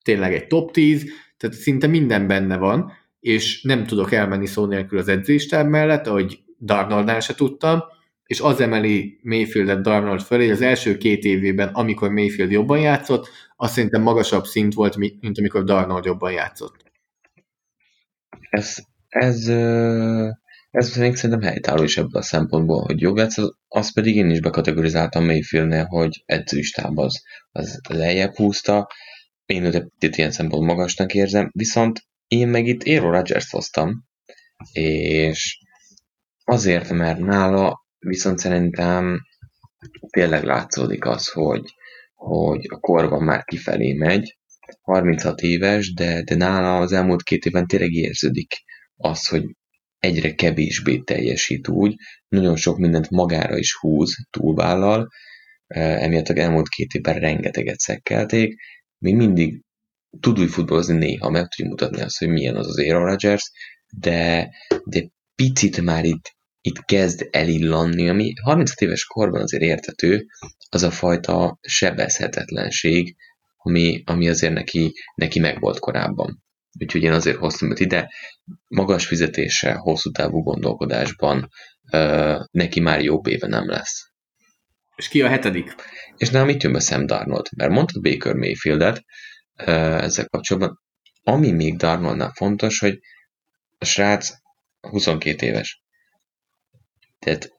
tényleg 0.02 0.34
egy 0.34 0.46
top 0.46 0.72
10, 0.72 1.05
tehát 1.36 1.57
szinte 1.57 1.86
minden 1.86 2.26
benne 2.26 2.57
van, 2.57 2.92
és 3.20 3.62
nem 3.62 3.86
tudok 3.86 4.12
elmenni 4.12 4.46
szó 4.46 4.66
nélkül 4.66 4.98
az 4.98 5.09
edzéstáb 5.09 5.68
mellett, 5.68 6.07
ahogy 6.07 6.38
Darnoldnál 6.61 7.20
se 7.20 7.34
tudtam, 7.34 7.82
és 8.24 8.40
az 8.40 8.61
emeli 8.61 9.18
Mayfieldet 9.22 9.82
Darnold 9.82 10.20
fölé, 10.20 10.50
az 10.50 10.61
első 10.61 10.96
két 10.96 11.24
évében, 11.24 11.68
amikor 11.68 12.11
Mayfield 12.11 12.50
jobban 12.50 12.80
játszott, 12.80 13.28
az 13.57 13.72
szerintem 13.72 14.02
magasabb 14.02 14.44
szint 14.44 14.74
volt, 14.74 14.96
mint 14.96 15.38
amikor 15.38 15.64
Darnold 15.64 16.05
jobban 16.05 16.32
játszott. 16.32 16.84
Ez, 18.51 18.76
ez, 19.09 19.49
ez 20.70 20.97
még 20.97 21.16
szerintem 21.16 21.49
helytálló 21.49 21.82
is 21.82 21.97
ebből 21.97 22.20
a 22.20 22.22
szempontból, 22.22 22.82
hogy 22.82 23.01
jobb 23.01 23.16
lesz, 23.16 23.37
az 23.68 23.93
pedig 23.93 24.16
én 24.16 24.30
is 24.30 24.41
bekategorizáltam 24.41 25.24
Mayfieldnél, 25.24 25.85
hogy 25.85 26.22
edzőistáb 26.26 26.99
az, 26.99 27.22
az 27.53 27.80
lejjebb 27.89 28.35
húzta, 28.35 28.89
én 29.47 29.64
őt 29.64 30.16
ilyen 30.16 30.30
szempont 30.30 30.66
magasnak 30.66 31.14
érzem, 31.14 31.51
viszont 31.53 32.01
én 32.26 32.49
meg 32.49 32.66
itt 32.66 32.82
Aero 32.82 33.11
Rodgers 33.11 33.51
hoztam, 33.51 34.05
és 34.72 35.59
azért, 36.45 36.91
mert 36.91 37.18
nála 37.18 37.85
viszont 37.99 38.39
szerintem 38.39 39.20
tényleg 40.11 40.45
látszódik 40.45 41.07
az, 41.07 41.28
hogy, 41.28 41.74
hogy 42.14 42.66
a 42.68 42.78
korban 42.78 43.22
már 43.22 43.45
kifelé 43.45 43.93
megy, 43.93 44.39
36 44.82 45.40
éves, 45.40 45.92
de, 45.92 46.22
de 46.22 46.34
nála 46.34 46.78
az 46.78 46.92
elmúlt 46.92 47.22
két 47.22 47.44
évben 47.44 47.66
tényleg 47.66 47.92
érződik 47.92 48.54
az, 48.96 49.26
hogy 49.26 49.44
egyre 49.98 50.34
kevésbé 50.34 50.98
teljesít 50.98 51.68
úgy, 51.68 51.94
nagyon 52.28 52.56
sok 52.56 52.78
mindent 52.78 53.10
magára 53.10 53.58
is 53.58 53.74
húz, 53.74 54.16
túlvállal, 54.30 55.08
emiatt 55.66 56.28
az 56.28 56.36
elmúlt 56.36 56.68
két 56.68 56.92
évben 56.92 57.18
rengeteget 57.18 57.78
szekkelték, 57.78 58.54
még 58.98 59.14
mindig 59.14 59.62
tud 60.20 60.38
úgy 60.38 60.50
futballozni 60.50 60.96
néha, 60.96 61.30
meg 61.30 61.48
tudja 61.48 61.70
mutatni 61.70 62.00
azt, 62.00 62.18
hogy 62.18 62.28
milyen 62.28 62.56
az 62.56 62.66
az 62.66 62.78
Aaron 62.78 63.06
Rodgers, 63.06 63.50
de, 63.88 64.50
de 64.84 65.08
picit 65.34 65.80
már 65.80 66.04
itt, 66.04 66.32
itt 66.60 66.84
kezd 66.84 67.28
elillanni, 67.30 68.08
ami 68.08 68.32
36 68.42 68.80
éves 68.80 69.04
korban 69.04 69.42
azért 69.42 69.62
értető, 69.62 70.26
az 70.68 70.82
a 70.82 70.90
fajta 70.90 71.58
sebezhetetlenség, 71.60 73.16
ami, 73.64 74.02
ami 74.06 74.28
azért 74.28 74.52
neki, 74.52 74.92
neki 75.14 75.38
megvolt 75.38 75.78
korábban. 75.78 76.42
Úgyhogy 76.80 77.02
én 77.02 77.12
azért 77.12 77.36
hoztam 77.36 77.70
őt 77.70 77.80
ide. 77.80 78.10
Magas 78.68 79.06
fizetése, 79.06 79.72
hosszú 79.72 80.10
távú 80.10 80.42
gondolkodásban 80.42 81.48
uh, 81.92 82.40
neki 82.50 82.80
már 82.80 83.02
jobb 83.02 83.26
éve 83.26 83.46
nem 83.46 83.68
lesz. 83.68 84.12
És 84.96 85.08
ki 85.08 85.22
a 85.22 85.28
hetedik? 85.28 85.74
És 86.16 86.30
nálam 86.30 86.48
itt 86.48 86.62
jön 86.62 86.72
be 86.72 86.80
Sam 86.80 87.06
Darnold, 87.06 87.46
mert 87.56 87.70
mondtad 87.70 88.02
Baker 88.02 88.34
Mayfieldet 88.34 89.04
uh, 89.58 90.02
ezzel 90.02 90.28
kapcsolatban. 90.28 90.80
Ami 91.22 91.50
még 91.50 91.76
Darnoldnál 91.76 92.32
fontos, 92.34 92.78
hogy 92.78 92.98
a 93.78 93.84
srác 93.84 94.30
22 94.80 95.46
éves. 95.46 95.82
Tehát 97.18 97.52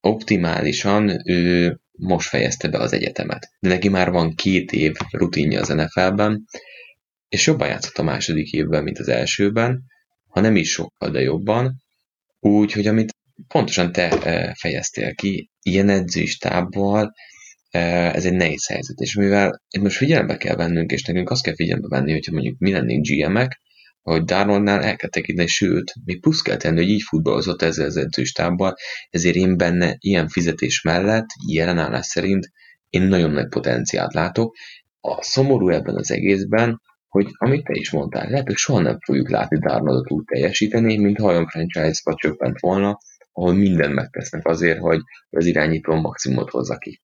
optimálisan 0.00 1.30
ő 1.30 1.80
most 1.98 2.28
fejezte 2.28 2.68
be 2.68 2.78
az 2.78 2.92
egyetemet. 2.92 3.50
De 3.60 3.68
neki 3.68 3.88
már 3.88 4.10
van 4.10 4.34
két 4.34 4.72
év 4.72 4.94
rutinja 5.10 5.60
az 5.60 5.68
NFL-ben, 5.68 6.44
és 7.28 7.46
jobban 7.46 7.68
játszott 7.68 7.96
a 7.98 8.02
második 8.02 8.52
évben, 8.52 8.82
mint 8.82 8.98
az 8.98 9.08
elsőben, 9.08 9.82
ha 10.28 10.40
nem 10.40 10.56
is 10.56 10.70
sokkal, 10.70 11.10
de 11.10 11.20
jobban. 11.20 11.82
Úgy, 12.40 12.72
hogy 12.72 12.86
amit 12.86 13.16
pontosan 13.48 13.92
te 13.92 14.18
e, 14.18 14.54
fejeztél 14.58 15.14
ki, 15.14 15.50
ilyen 15.62 15.88
edzőstábbal, 15.88 17.14
e, 17.70 17.78
ez 18.14 18.24
egy 18.24 18.32
nehéz 18.32 18.66
helyzet, 18.66 18.98
és 18.98 19.14
mivel 19.14 19.62
itt 19.70 19.82
most 19.82 19.96
figyelembe 19.96 20.36
kell 20.36 20.56
vennünk, 20.56 20.90
és 20.90 21.02
nekünk 21.04 21.30
azt 21.30 21.42
kell 21.42 21.54
figyelembe 21.54 21.88
venni, 21.88 22.12
hogyha 22.12 22.32
mondjuk 22.32 22.58
mi 22.58 22.72
lennénk 22.72 23.06
GM-ek, 23.06 23.60
hogy 24.08 24.24
Darnoldnál 24.24 24.82
el 24.82 24.96
kell 24.96 25.08
tekinteni, 25.08 25.48
sőt, 25.48 25.92
még 26.04 26.20
plusz 26.20 26.42
kell 26.42 26.56
tenni, 26.56 26.76
hogy 26.76 26.88
így 26.88 27.02
futballozott 27.02 27.62
ezzel 27.62 27.86
az 27.86 27.96
edzőstábbal, 27.96 28.74
ezért 29.10 29.36
én 29.36 29.56
benne 29.56 29.96
ilyen 29.98 30.28
fizetés 30.28 30.82
mellett, 30.82 31.26
jelenállás 31.48 32.06
szerint 32.06 32.50
én 32.90 33.02
nagyon 33.02 33.30
nagy 33.30 33.48
potenciált 33.48 34.14
látok. 34.14 34.54
A 35.00 35.22
szomorú 35.22 35.68
ebben 35.68 35.94
az 35.94 36.10
egészben, 36.10 36.80
hogy 37.08 37.26
amit 37.38 37.64
te 37.64 37.72
is 37.74 37.90
mondtál, 37.90 38.30
lehet, 38.30 38.46
hogy 38.46 38.56
soha 38.56 38.80
nem 38.80 38.98
fogjuk 39.00 39.30
látni 39.30 39.58
Darnoldot 39.58 40.10
úgy 40.10 40.24
teljesíteni, 40.24 40.98
mint 40.98 41.18
ha 41.18 41.26
olyan 41.26 41.46
franchise-ba 41.46 42.14
csöppent 42.14 42.60
volna, 42.60 42.98
ahol 43.32 43.54
mindent 43.54 43.94
megtesznek 43.94 44.46
azért, 44.46 44.78
hogy 44.78 45.00
az 45.30 45.46
irányító 45.46 45.94
maximumot 45.94 46.50
hozza 46.50 46.76
ki. 46.76 47.00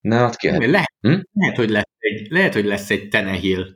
Na, 0.00 0.30
ki 0.30 0.46
lehet, 0.48 0.92
hm? 1.00 1.20
lehet, 1.32 1.56
hogy 1.56 1.70
lesz 1.70 1.88
egy, 1.98 2.26
lehet, 2.30 2.54
hogy 2.54 2.64
lesz 2.64 2.90
egy 2.90 3.08
Tenehill 3.08 3.66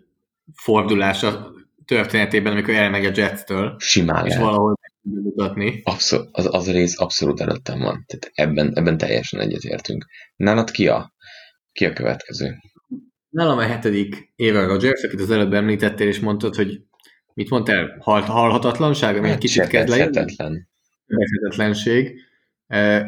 fordulás 0.55 1.23
a 1.23 1.56
történetében, 1.87 2.53
amikor 2.53 2.75
elmegy 2.75 3.05
a 3.05 3.11
Jets-től. 3.15 3.77
Simán 3.79 4.27
És 4.27 4.33
lehet. 4.33 4.47
valahol 4.47 4.79
mutatni. 5.01 5.81
Abszol, 5.85 6.29
az, 6.33 6.55
az 6.55 6.69
a 6.69 6.73
rész 6.73 7.01
abszolút 7.01 7.41
előttem 7.41 7.79
van. 7.79 8.05
Tehát 8.07 8.31
ebben, 8.35 8.73
ebben 8.75 8.99
teljesen 8.99 9.41
egyetértünk. 9.41 10.07
Nálad 10.37 10.71
ki 10.71 10.89
a, 10.89 11.15
ki 11.73 11.85
a 11.85 11.93
következő? 11.93 12.55
Nálam 13.29 13.59
a 13.59 13.63
hetedik 13.63 14.33
éve 14.37 14.65
Rodgers, 14.65 15.03
akit 15.03 15.21
az 15.21 15.31
előbb 15.31 15.53
említettél, 15.53 16.09
és 16.09 16.21
mondtad, 16.21 16.55
hogy 16.55 16.81
mit 17.35 17.51
mondtál? 17.51 17.97
Hal, 18.01 18.21
halhatatlanság, 18.21 19.17
ami 19.17 19.27
hát, 19.27 19.35
egy 19.35 19.41
kicsit 19.41 19.67
kezd 19.67 19.89
lejönni? 19.89 20.67
sebezhetetlenség, 21.07 22.21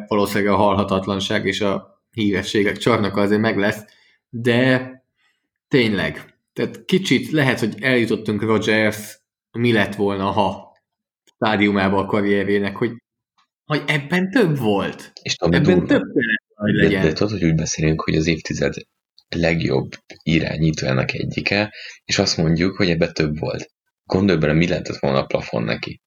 valószínűleg 0.06 0.52
a 0.52 0.56
halhatatlanság 0.56 1.46
és 1.46 1.60
a 1.60 2.02
hírességek 2.10 2.76
csarnoka 2.76 3.20
azért 3.20 3.40
meg 3.40 3.58
lesz, 3.58 3.84
de 4.28 4.92
tényleg, 5.68 6.37
tehát 6.58 6.84
kicsit 6.84 7.30
lehet, 7.30 7.58
hogy 7.58 7.74
eljutottunk 7.80 8.42
Rogers, 8.42 9.20
mi 9.50 9.72
lett 9.72 9.94
volna, 9.94 10.30
ha 10.30 10.76
stádiumába 11.24 11.98
a 11.98 12.06
karrierjének, 12.06 12.76
hogy, 12.76 12.92
hogy 13.64 13.82
ebben 13.86 14.30
több 14.30 14.58
volt. 14.58 15.12
És 15.22 15.34
ebben 15.34 15.62
durva. 15.62 15.86
több 15.86 16.02
kellett, 16.02 16.44
hogy 16.54 16.74
legyen. 16.74 17.02
De, 17.02 17.08
de 17.08 17.12
tudod, 17.12 17.32
hogy 17.32 17.44
úgy 17.44 17.54
beszélünk, 17.54 18.00
hogy 18.00 18.16
az 18.16 18.26
évtized 18.26 18.74
legjobb 19.28 19.90
irányítójának 20.22 21.14
egyike, 21.14 21.74
és 22.04 22.18
azt 22.18 22.36
mondjuk, 22.36 22.76
hogy 22.76 22.90
ebbe 22.90 23.12
több 23.12 23.38
volt. 23.38 23.70
Gondolj 24.04 24.38
bele, 24.38 24.52
mi 24.52 24.68
lehetett 24.68 24.98
volna 24.98 25.18
a 25.18 25.26
plafon 25.26 25.62
neki. 25.62 26.00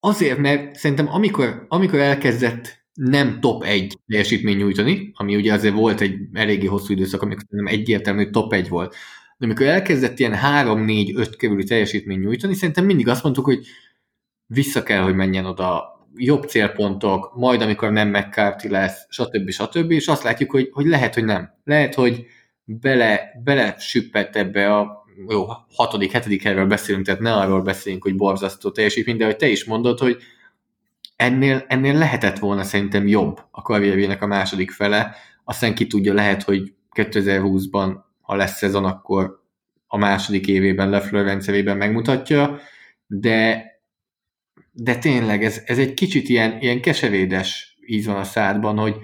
Azért, 0.00 0.38
mert 0.38 0.74
szerintem 0.74 1.08
amikor, 1.08 1.64
amikor 1.68 1.98
elkezdett 1.98 2.86
nem 2.92 3.40
top 3.40 3.62
1 3.62 3.98
teljesítmény 4.06 4.56
nyújtani, 4.56 5.10
ami 5.14 5.36
ugye 5.36 5.52
azért 5.52 5.74
volt 5.74 6.00
egy 6.00 6.16
eléggé 6.32 6.66
hosszú 6.66 6.92
időszak, 6.92 7.22
amikor 7.22 7.44
nem 7.48 7.66
egyértelmű, 7.66 8.22
hogy 8.22 8.32
top 8.32 8.52
1 8.52 8.68
volt, 8.68 8.96
de 9.44 9.50
amikor 9.50 9.66
elkezdett 9.74 10.18
ilyen 10.18 10.38
3-4-5 10.42 11.34
körüli 11.38 11.64
teljesítmény 11.64 12.18
nyújtani, 12.18 12.54
szerintem 12.54 12.84
mindig 12.84 13.08
azt 13.08 13.22
mondtuk, 13.22 13.44
hogy 13.44 13.66
vissza 14.46 14.82
kell, 14.82 15.02
hogy 15.02 15.14
menjen 15.14 15.46
oda, 15.46 15.92
jobb 16.16 16.44
célpontok, 16.44 17.34
majd 17.34 17.62
amikor 17.62 17.90
nem 17.90 18.08
McCarthy 18.08 18.68
lesz, 18.68 19.06
stb. 19.08 19.50
stb. 19.50 19.90
És 19.90 20.08
azt 20.08 20.22
látjuk, 20.22 20.50
hogy, 20.50 20.68
hogy 20.72 20.86
lehet, 20.86 21.14
hogy 21.14 21.24
nem. 21.24 21.50
Lehet, 21.64 21.94
hogy 21.94 22.26
bele, 22.64 23.40
bele 23.44 23.74
süppett 23.78 24.36
ebbe 24.36 24.76
a 24.76 25.04
jó, 25.28 25.46
hatodik, 25.74 26.12
hetedik 26.12 26.42
helyről 26.42 26.66
beszélünk, 26.66 27.04
tehát 27.04 27.20
ne 27.20 27.32
arról 27.32 27.62
beszélünk, 27.62 28.02
hogy 28.02 28.16
borzasztó 28.16 28.70
teljesítmény, 28.70 29.16
de 29.16 29.24
hogy 29.24 29.36
te 29.36 29.48
is 29.48 29.64
mondod, 29.64 29.98
hogy 29.98 30.16
ennél, 31.16 31.64
ennél 31.68 31.94
lehetett 31.94 32.38
volna 32.38 32.62
szerintem 32.62 33.06
jobb 33.06 33.40
a 33.50 33.62
karrierjének 33.62 34.22
a 34.22 34.26
második 34.26 34.70
fele, 34.70 35.16
aztán 35.44 35.74
ki 35.74 35.86
tudja, 35.86 36.14
lehet, 36.14 36.42
hogy 36.42 36.72
2020-ban, 36.94 37.96
ha 38.34 38.40
lesz 38.40 38.56
szezon, 38.56 38.84
akkor 38.84 39.42
a 39.86 39.96
második 39.96 40.46
évében 40.46 40.90
Lefleur 40.90 41.24
rendszerében 41.24 41.76
megmutatja, 41.76 42.58
de, 43.06 43.64
de 44.72 44.96
tényleg 44.98 45.44
ez, 45.44 45.62
ez 45.66 45.78
egy 45.78 45.94
kicsit 45.94 46.28
ilyen, 46.28 46.58
ilyen 46.60 46.80
keserédes 46.80 47.76
íz 47.86 48.06
van 48.06 48.16
a 48.16 48.24
szádban, 48.24 48.78
hogy 48.78 48.96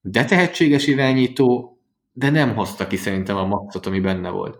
de 0.00 0.24
tehetséges 0.24 0.86
irányító, 0.86 1.78
de 2.12 2.30
nem 2.30 2.54
hozta 2.54 2.86
ki 2.86 2.96
szerintem 2.96 3.36
a 3.36 3.46
maxot, 3.46 3.86
ami 3.86 4.00
benne 4.00 4.28
volt. 4.28 4.58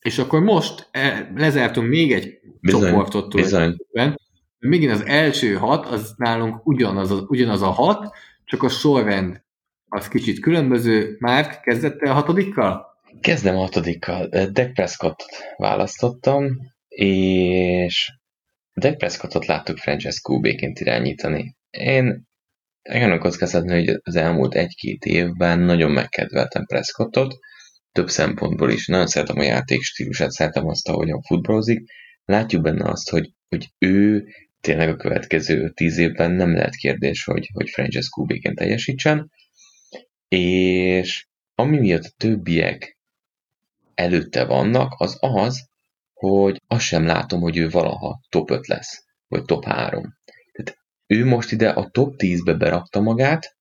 És 0.00 0.18
akkor 0.18 0.40
most 0.40 0.88
e, 0.90 1.30
lezártunk 1.34 1.88
még 1.88 2.12
egy 2.12 2.38
Bizony, 2.60 2.80
csoportot 2.80 3.34
bizony. 3.34 3.50
tulajdonképpen. 3.50 4.20
Megint 4.58 4.92
az 4.92 5.04
első 5.06 5.54
hat, 5.54 5.86
az 5.86 6.14
nálunk 6.16 6.66
ugyanaz 6.66 7.10
a, 7.10 7.24
ugyanaz 7.28 7.62
a 7.62 7.70
hat, 7.70 8.14
csak 8.44 8.62
a 8.62 8.68
sorrend 8.68 9.42
az 9.88 10.08
kicsit 10.08 10.40
különböző. 10.40 11.16
Már 11.18 11.60
kezdett 11.60 12.02
el 12.02 12.10
a 12.10 12.14
hatodikkal? 12.14 12.89
Kezdem 13.20 13.56
a 13.56 13.60
hatodikkal. 13.60 14.28
Dak 14.28 14.72
Prescott 14.72 15.24
választottam, 15.56 16.48
és 16.88 18.12
Dak 18.74 18.96
Prescottot 18.98 19.46
láttuk 19.46 19.78
franchise 19.78 20.18
QB-ként 20.28 20.80
irányítani. 20.80 21.56
Én 21.70 22.28
engem 22.82 23.18
kockáztatni, 23.18 23.72
hogy 23.72 24.00
az 24.02 24.16
elmúlt 24.16 24.54
egy-két 24.54 25.04
évben 25.04 25.58
nagyon 25.58 25.90
megkedveltem 25.90 26.64
Prescottot, 26.64 27.38
több 27.92 28.08
szempontból 28.08 28.70
is. 28.70 28.86
Nagyon 28.86 29.06
szeretem 29.06 29.38
a 29.38 29.42
játék 29.42 29.82
stílusát, 29.82 30.30
szeretem 30.30 30.66
azt, 30.66 30.88
ahogyan 30.88 31.22
futballozik. 31.22 31.80
Látjuk 32.24 32.62
benne 32.62 32.90
azt, 32.90 33.10
hogy, 33.10 33.30
hogy 33.48 33.66
ő 33.78 34.26
tényleg 34.60 34.88
a 34.88 34.96
következő 34.96 35.70
tíz 35.70 35.98
évben 35.98 36.30
nem 36.30 36.54
lehet 36.54 36.74
kérdés, 36.74 37.24
hogy, 37.24 37.50
hogy 37.52 37.70
franchise 37.70 38.08
QB-ként 38.16 38.56
teljesítsen, 38.56 39.30
és 40.28 41.26
ami 41.54 41.78
miatt 41.78 42.04
a 42.04 42.14
többiek 42.16 42.98
előtte 44.00 44.44
vannak, 44.44 44.94
az 44.96 45.16
az, 45.20 45.68
hogy 46.12 46.62
azt 46.66 46.84
sem 46.84 47.06
látom, 47.06 47.40
hogy 47.40 47.56
ő 47.56 47.68
valaha 47.68 48.20
top 48.28 48.50
5 48.50 48.66
lesz, 48.66 49.04
vagy 49.28 49.44
top 49.44 49.64
3. 49.64 50.02
Tehát 50.52 50.78
ő 51.06 51.24
most 51.24 51.52
ide 51.52 51.68
a 51.68 51.88
top 51.90 52.14
10-be 52.16 52.54
berakta 52.54 53.00
magát, 53.00 53.56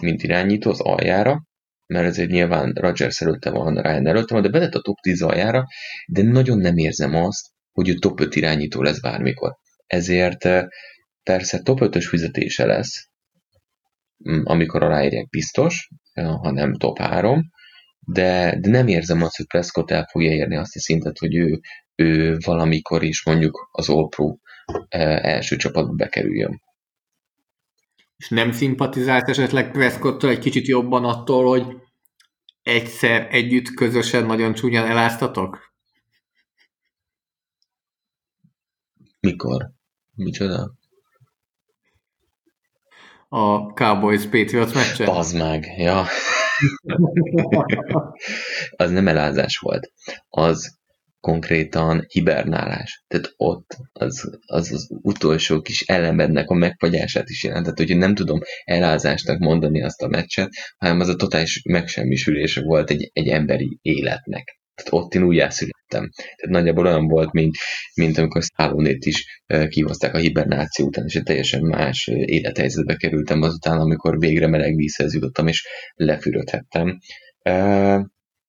mint 0.00 0.22
irányító 0.22 0.70
az 0.70 0.80
aljára, 0.80 1.42
mert 1.86 2.06
ezért 2.06 2.30
nyilván 2.30 2.72
Rodgers 2.72 3.20
előtte 3.20 3.50
van, 3.50 3.74
Ryan 3.74 4.06
előtte 4.06 4.34
van, 4.34 4.42
de 4.42 4.48
betett 4.48 4.74
a 4.74 4.80
top 4.80 4.96
10 5.00 5.22
aljára, 5.22 5.66
de 6.06 6.22
nagyon 6.22 6.58
nem 6.58 6.76
érzem 6.76 7.14
azt, 7.14 7.46
hogy 7.72 7.88
ő 7.88 7.94
top 7.94 8.20
5 8.20 8.34
irányító 8.34 8.82
lesz 8.82 9.00
bármikor. 9.00 9.56
Ezért 9.86 10.48
persze 11.22 11.62
top 11.62 11.78
5-ös 11.82 12.06
fizetése 12.08 12.66
lesz, 12.66 13.08
amikor 14.42 14.82
aláírják 14.82 15.28
biztos, 15.28 15.88
ha 16.14 16.50
nem 16.50 16.74
top 16.74 16.98
3, 16.98 17.42
de, 18.12 18.58
de 18.60 18.70
nem 18.70 18.88
érzem 18.88 19.22
azt, 19.22 19.36
hogy 19.36 19.46
Prescott 19.46 19.90
el 19.90 20.06
fogja 20.10 20.30
érni 20.30 20.56
azt 20.56 20.76
a 20.76 20.80
szintet, 20.80 21.18
hogy 21.18 21.34
ő, 21.34 21.60
ő 21.94 22.36
valamikor 22.44 23.02
is 23.02 23.24
mondjuk 23.24 23.68
az 23.72 23.88
All 23.88 24.08
Pro 24.08 24.36
első 25.20 25.56
csapatba 25.56 25.92
bekerüljön. 25.92 26.62
És 28.16 28.28
nem 28.28 28.52
szimpatizált 28.52 29.28
esetleg 29.28 29.70
Prescott 29.70 30.22
egy 30.22 30.38
kicsit 30.38 30.66
jobban 30.66 31.04
attól, 31.04 31.48
hogy 31.48 31.76
egyszer 32.62 33.26
együtt 33.30 33.74
közösen 33.74 34.26
nagyon 34.26 34.54
csúnyán 34.54 34.86
eláztatok? 34.86 35.72
Mikor? 39.20 39.70
Micsoda? 40.14 40.74
A 43.28 43.72
Cowboys 43.72 44.22
Patriots 44.22 44.74
meccsen? 44.74 45.06
Bazd 45.06 45.36
meg, 45.36 45.64
ja. 45.76 46.06
az 48.76 48.90
nem 48.90 49.08
elázás 49.08 49.56
volt. 49.58 49.92
Az 50.28 50.78
konkrétan 51.20 52.04
hibernálás. 52.08 53.04
Tehát 53.08 53.32
ott 53.36 53.76
az, 53.92 54.38
az, 54.46 54.72
az 54.72 54.88
utolsó 55.02 55.60
kis 55.60 55.80
elemednek 55.80 56.50
a 56.50 56.54
megfagyását 56.54 57.28
is 57.28 57.44
jelentett, 57.44 57.76
hogy 57.76 57.96
nem 57.96 58.14
tudom 58.14 58.40
elázásnak 58.64 59.38
mondani 59.38 59.82
azt 59.82 60.02
a 60.02 60.08
meccset, 60.08 60.48
hanem 60.78 61.00
az 61.00 61.08
a 61.08 61.16
totális 61.16 61.62
megsemmisülése 61.64 62.62
volt 62.62 62.90
egy, 62.90 63.10
egy 63.12 63.28
emberi 63.28 63.78
életnek. 63.82 64.59
Tehát 64.82 65.04
ott 65.04 65.14
én 65.14 65.22
úgy 65.22 65.38
elszülettem. 65.38 66.10
Tehát 66.10 66.48
nagyjából 66.48 66.86
olyan 66.86 67.06
volt, 67.06 67.32
mint, 67.32 67.56
mint 67.94 68.18
amikor 68.18 68.42
Stallone-t 68.42 69.04
is 69.04 69.42
kihozták 69.68 70.14
a 70.14 70.18
hibernáció 70.18 70.86
után, 70.86 71.04
és 71.04 71.14
egy 71.14 71.22
teljesen 71.22 71.62
más 71.62 72.06
élethelyzetbe 72.06 72.96
kerültem 72.96 73.42
azután, 73.42 73.78
amikor 73.78 74.18
végre 74.18 74.46
meleg 74.46 74.74
vízhez 74.74 75.14
jutottam, 75.14 75.46
és 75.46 75.66
lefürödhettem. 75.94 76.98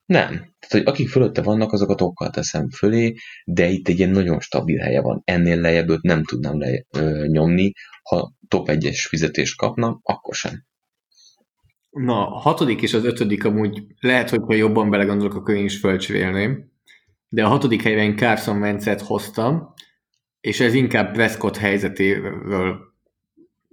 Nem. 0.06 0.30
Tehát, 0.30 0.70
hogy 0.70 0.84
akik 0.86 1.10
fölötte 1.10 1.42
vannak, 1.42 1.72
azokat 1.72 2.02
okkal 2.02 2.30
teszem 2.30 2.70
fölé, 2.70 3.14
de 3.46 3.68
itt 3.68 3.88
egy 3.88 3.98
ilyen 3.98 4.10
nagyon 4.10 4.40
stabil 4.40 4.80
helye 4.80 5.02
van. 5.02 5.22
Ennél 5.26 5.62
lejjebb 5.62 6.02
nem 6.02 6.24
tudnám 6.24 6.60
le, 6.60 6.84
ö, 6.98 7.26
nyomni. 7.28 7.72
Ha 8.10 8.34
top 8.48 8.70
1-es 8.72 9.06
fizetést 9.10 9.58
kapna, 9.58 10.00
akkor 10.04 10.36
sem. 10.36 10.66
Na, 11.92 12.36
a 12.36 12.40
hatodik 12.40 12.82
és 12.82 12.94
az 12.94 13.06
ötödik 13.06 13.46
amúgy 13.46 13.84
lehet, 14.00 14.30
hogy 14.30 14.42
ha 14.46 14.54
jobban 14.54 14.90
belegondolok, 14.90 15.34
akkor 15.34 15.56
én 15.56 15.64
is 15.64 15.80
fölcsvélném. 15.80 16.72
De 17.30 17.46
a 17.46 17.48
hatodik 17.48 17.82
helyben 17.82 18.04
én 18.04 18.18
Carson 18.18 18.62
Wentzet 18.62 19.02
hoztam, 19.02 19.74
és 20.42 20.60
ez 20.60 20.74
inkább 20.74 21.14
Prescott 21.14 21.58
helyzetéről 21.58 22.80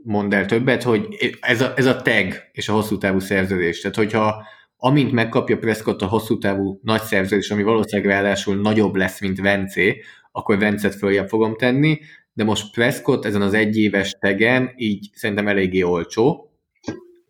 mond 0.03 0.35
el 0.35 0.47
többet, 0.47 0.83
hogy 0.83 1.07
ez 1.41 1.61
a, 1.61 1.73
ez 1.77 1.87
a 1.87 2.03
tag 2.03 2.35
és 2.53 2.69
a 2.69 2.73
hosszú 2.73 2.99
távú 2.99 3.19
szerződés. 3.19 3.81
Tehát, 3.81 3.97
hogyha 3.97 4.47
amint 4.77 5.13
megkapja 5.13 5.59
Prescott 5.59 6.03
a 6.03 6.07
hosszú 6.07 6.39
távú 6.39 6.81
nagy 6.83 7.03
szerződés, 7.03 7.51
ami 7.51 7.63
valószínűleg 7.63 8.11
ráadásul 8.11 8.57
nagyobb 8.57 8.95
lesz, 8.95 9.21
mint 9.21 9.41
Vencé, 9.41 10.03
akkor 10.33 10.59
Vencet 10.59 10.95
följebb 10.95 11.29
fogom 11.29 11.57
tenni, 11.57 11.99
de 12.33 12.45
most 12.45 12.73
Prescott 12.73 13.25
ezen 13.25 13.43
az 13.43 13.55
egyéves 13.55 14.13
tegen 14.21 14.73
így 14.77 15.11
szerintem 15.15 15.49
eléggé 15.49 15.83
olcsó, 15.83 16.48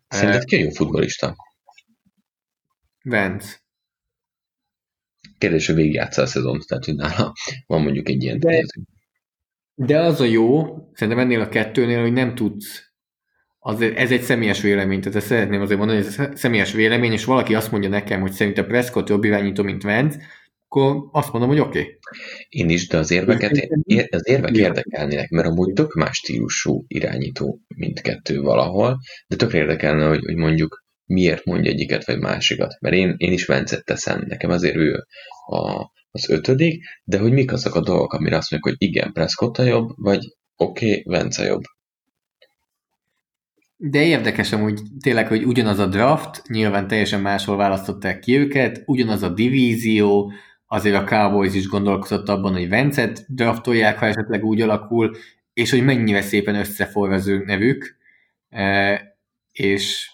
Szerinted 0.09 0.43
ki 0.43 0.55
a 0.55 0.59
jó 0.59 0.69
futbolista? 0.69 1.35
Vence. 3.03 3.57
Kérdés, 5.37 5.65
hogy 5.65 5.75
végigjátsza 5.75 6.21
a 6.21 6.25
szezont, 6.25 6.67
tehát 6.67 6.85
hogy 6.85 6.95
nála 6.95 7.33
van 7.65 7.81
mondjuk 7.81 8.09
egy 8.09 8.23
ilyen 8.23 8.39
de, 8.39 8.63
de 9.75 9.99
az 9.99 10.21
a 10.21 10.25
jó, 10.25 10.65
szerintem 10.93 11.23
ennél 11.23 11.41
a 11.41 11.49
kettőnél, 11.49 12.01
hogy 12.01 12.13
nem 12.13 12.35
tudsz 12.35 12.89
az, 13.59 13.81
ez 13.81 14.11
egy 14.11 14.21
személyes 14.21 14.61
vélemény, 14.61 15.01
tehát 15.01 15.17
ezt 15.17 15.27
szeretném 15.27 15.61
azért 15.61 15.79
mondani, 15.79 16.03
hogy 16.03 16.07
ez 16.07 16.39
személyes 16.39 16.71
vélemény, 16.71 17.11
és 17.11 17.25
valaki 17.25 17.55
azt 17.55 17.71
mondja 17.71 17.89
nekem, 17.89 18.21
hogy 18.21 18.31
szerintem 18.31 18.67
Prescott 18.67 19.09
jobb 19.09 19.23
irányító, 19.23 19.63
mint 19.63 19.83
Vence, 19.83 20.19
akkor 20.69 21.09
azt 21.11 21.31
mondom, 21.31 21.49
hogy 21.49 21.59
oké. 21.59 21.79
Okay. 21.79 21.97
Én 22.49 22.69
is, 22.69 22.87
de 22.87 22.97
az 22.97 23.11
érveket, 23.11 23.51
az 24.09 24.27
érvek 24.27 24.55
érdekelnének, 24.55 25.29
mert 25.29 25.47
amúgy 25.47 25.73
tök 25.73 25.93
más 25.93 26.17
stílusú 26.17 26.83
irányító 26.87 27.59
mindkettő 27.67 28.41
valahol, 28.41 28.99
de 29.27 29.35
tök 29.35 29.53
érdekelne, 29.53 30.07
hogy, 30.07 30.25
hogy 30.25 30.35
mondjuk 30.35 30.83
miért 31.05 31.45
mondja 31.45 31.71
egyiket 31.71 32.05
vagy 32.05 32.19
másikat. 32.19 32.77
Mert 32.79 32.95
én, 32.95 33.13
én 33.17 33.31
is 33.31 33.45
Vencet 33.45 33.85
teszem, 33.85 34.23
nekem 34.27 34.49
azért 34.49 34.75
ő 34.75 35.05
a, 35.45 35.91
az 36.11 36.29
ötödik, 36.29 36.83
de 37.03 37.19
hogy 37.19 37.31
mik 37.31 37.51
azok 37.51 37.75
a 37.75 37.81
dolgok, 37.81 38.13
amire 38.13 38.37
azt 38.37 38.51
mondjuk, 38.51 38.73
hogy 38.73 38.87
igen, 38.87 39.11
Prescott 39.13 39.57
a 39.57 39.63
jobb, 39.63 39.89
vagy 39.95 40.35
oké, 40.55 40.89
okay, 40.89 41.03
Vence 41.05 41.45
jobb. 41.45 41.61
De 43.75 44.03
érdekes 44.03 44.51
amúgy 44.51 44.81
tényleg, 45.03 45.27
hogy 45.27 45.43
ugyanaz 45.43 45.79
a 45.79 45.87
draft, 45.87 46.47
nyilván 46.47 46.87
teljesen 46.87 47.21
máshol 47.21 47.57
választották 47.57 48.19
ki 48.19 48.37
őket, 48.37 48.83
ugyanaz 48.85 49.23
a 49.23 49.29
divízió, 49.29 50.31
azért 50.71 50.95
a 50.95 51.03
Cowboys 51.03 51.53
is 51.53 51.67
gondolkozott 51.67 52.29
abban, 52.29 52.53
hogy 52.53 52.69
Vencet 52.69 53.25
draftolják, 53.27 53.97
ha 53.97 54.05
esetleg 54.05 54.43
úgy 54.43 54.61
alakul, 54.61 55.15
és 55.53 55.69
hogy 55.69 55.83
mennyire 55.83 56.21
szépen 56.21 56.55
összeforr 56.55 57.11
az 57.11 57.27
ő 57.27 57.43
nevük, 57.45 57.97
e, 58.49 59.01
és 59.51 60.09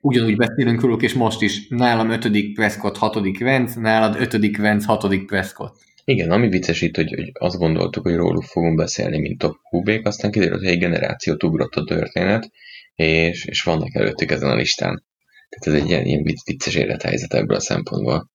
ugyanúgy 0.00 0.36
beszélünk 0.36 0.80
róluk, 0.80 1.02
és 1.02 1.12
most 1.12 1.42
is 1.42 1.68
nálam 1.68 2.10
ötödik 2.10 2.54
Prescott, 2.54 2.96
hatodik 2.96 3.38
Vence, 3.38 3.80
nálad 3.80 4.20
ötödik 4.20 4.58
Vence, 4.58 4.86
hatodik 4.86 5.26
Prescott. 5.26 5.76
Igen, 6.04 6.30
ami 6.30 6.48
vicces 6.48 6.80
itt, 6.80 6.96
hogy, 6.96 7.14
hogy 7.14 7.30
azt 7.32 7.58
gondoltuk, 7.58 8.02
hogy 8.02 8.16
róluk 8.16 8.42
fogunk 8.42 8.76
beszélni, 8.76 9.18
mint 9.18 9.38
top 9.38 9.56
qb 9.70 10.06
aztán 10.06 10.30
kiderült, 10.30 10.60
hogy 10.60 10.70
egy 10.70 10.78
generációt 10.78 11.42
ugrott 11.42 11.74
a 11.74 11.84
történet, 11.84 12.50
és, 12.94 13.44
és 13.44 13.62
vannak 13.62 13.94
előttük 13.94 14.30
ezen 14.30 14.50
a 14.50 14.54
listán. 14.54 15.04
Tehát 15.48 15.78
ez 15.78 15.82
egy 15.82 15.90
ilyen, 15.90 16.06
ilyen 16.06 16.22
vicces 16.44 16.74
élethelyzet 16.74 17.34
ebből 17.34 17.56
a 17.56 17.60
szempontból. 17.60 18.29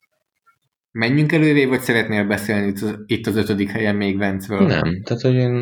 Menjünk 0.98 1.32
elővé, 1.32 1.66
vagy 1.66 1.82
szeretnél 1.82 2.26
beszélni 2.26 2.74
itt 3.06 3.28
az 3.28 3.36
ötödik 3.36 3.70
helyen 3.70 3.96
még 3.96 4.18
Vencről? 4.18 4.68
Nem, 4.68 5.02
tehát 5.04 5.22
hogy 5.22 5.34
én 5.34 5.54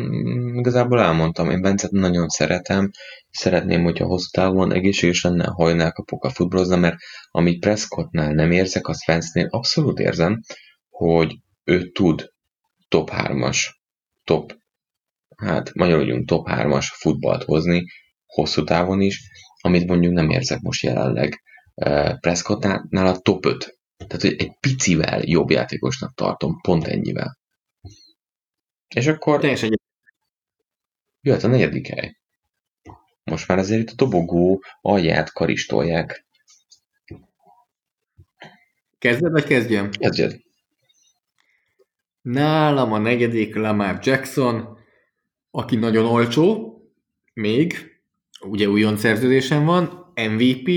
igazából 0.54 1.00
elmondtam, 1.00 1.50
én 1.50 1.60
Vencet 1.60 1.90
nagyon 1.90 2.28
szeretem, 2.28 2.90
szeretném, 3.30 3.82
hogyha 3.82 4.06
hosszú 4.06 4.28
távon 4.30 4.72
egészséges 4.72 5.22
lenne, 5.22 5.44
hajnál 5.46 5.92
kapok 5.92 6.24
a 6.24 6.30
futballozna, 6.30 6.76
mert 6.76 6.96
amit 7.30 7.60
Prescottnál 7.60 8.32
nem 8.32 8.50
érzek, 8.50 8.88
azt 8.88 9.04
Vence-nél 9.06 9.46
abszolút 9.50 9.98
érzem, 9.98 10.40
hogy 10.88 11.36
ő 11.64 11.90
tud 11.90 12.32
top 12.88 13.10
3-as, 13.12 13.58
top, 14.24 14.56
hát 15.36 15.74
magyarul 15.74 16.24
top 16.24 16.48
3-as 16.50 16.86
futballt 16.92 17.42
hozni, 17.42 17.84
hosszú 18.26 18.64
távon 18.64 19.00
is, 19.00 19.30
amit 19.60 19.86
mondjuk 19.86 20.12
nem 20.12 20.30
érzek 20.30 20.60
most 20.60 20.82
jelenleg. 20.82 21.42
Prescottnál 22.20 23.06
a 23.06 23.18
top 23.18 23.46
5. 23.46 23.73
Tehát, 23.96 24.22
hogy 24.22 24.34
egy 24.38 24.58
picivel 24.60 25.22
jobb 25.24 25.50
játékosnak 25.50 26.14
tartom, 26.14 26.60
pont 26.60 26.86
ennyivel. 26.86 27.38
És 28.94 29.06
akkor... 29.06 29.40
Teljesen 29.40 29.72
egy... 29.72 29.80
Jöhet 31.20 31.42
a 31.42 31.48
negyedik 31.48 31.86
hely. 31.86 32.16
Most 33.24 33.48
már 33.48 33.58
azért 33.58 33.80
itt 33.80 33.90
a 33.90 33.94
dobogó 33.94 34.62
alját 34.80 35.32
karistolják. 35.32 36.26
Kezded, 38.98 39.32
vagy 39.32 39.44
kezdjem? 39.44 39.90
Kezdjed. 39.90 40.40
Nálam 42.20 42.92
a 42.92 42.98
negyedik 42.98 43.54
Lamar 43.54 43.98
Jackson, 44.02 44.78
aki 45.50 45.76
nagyon 45.76 46.04
olcsó, 46.04 46.74
még, 47.32 48.00
ugye 48.40 48.68
újon 48.68 48.96
szerződésen 48.96 49.64
van, 49.64 50.12
MVP, 50.14 50.70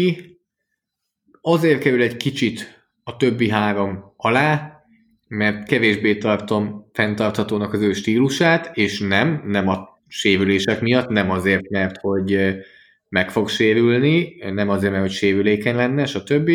azért 1.42 1.82
kerül 1.82 2.02
egy 2.02 2.18
kicsit 2.18 2.77
a 3.08 3.18
többi 3.18 3.50
három 3.50 4.14
alá, 4.18 4.82
mert 5.28 5.68
kevésbé 5.68 6.18
tartom 6.18 6.90
fenntarthatónak 6.94 7.74
az 7.74 7.82
ő 7.82 7.94
stílusát, 7.94 8.78
és 8.78 9.00
nem, 9.00 9.44
nem 9.46 9.68
a 9.68 10.00
sérülések 10.08 10.82
miatt, 10.82 11.10
nem 11.10 11.32
azért, 11.32 11.70
mert 11.70 11.98
hogy 11.98 12.58
meg 13.10 13.32
fog 13.32 13.50
sérülni, 13.50 14.36
nem 14.52 14.70
azért, 14.70 14.92
mert 14.92 15.04
hogy 15.04 15.14
sérülékeny 15.14 15.76
lenne, 15.76 16.06
stb., 16.06 16.52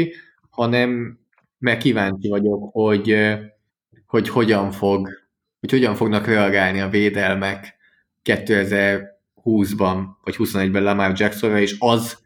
hanem 0.51 1.19
mert 1.59 1.83
kíváncsi 1.83 2.29
vagyok, 2.29 2.71
hogy, 2.73 3.17
hogy 4.07 4.29
hogyan 4.29 4.71
fog, 4.71 5.09
hogy 5.61 5.71
hogyan 5.71 5.95
fognak 5.95 6.27
reagálni 6.27 6.81
a 6.81 6.89
védelmek 6.89 7.77
2000 8.23 9.11
20-ban, 9.45 10.05
vagy 10.23 10.37
21-ben 10.39 10.83
Lamar 10.83 11.13
Jacksonra, 11.17 11.61
és 11.61 11.77
az, 11.79 12.19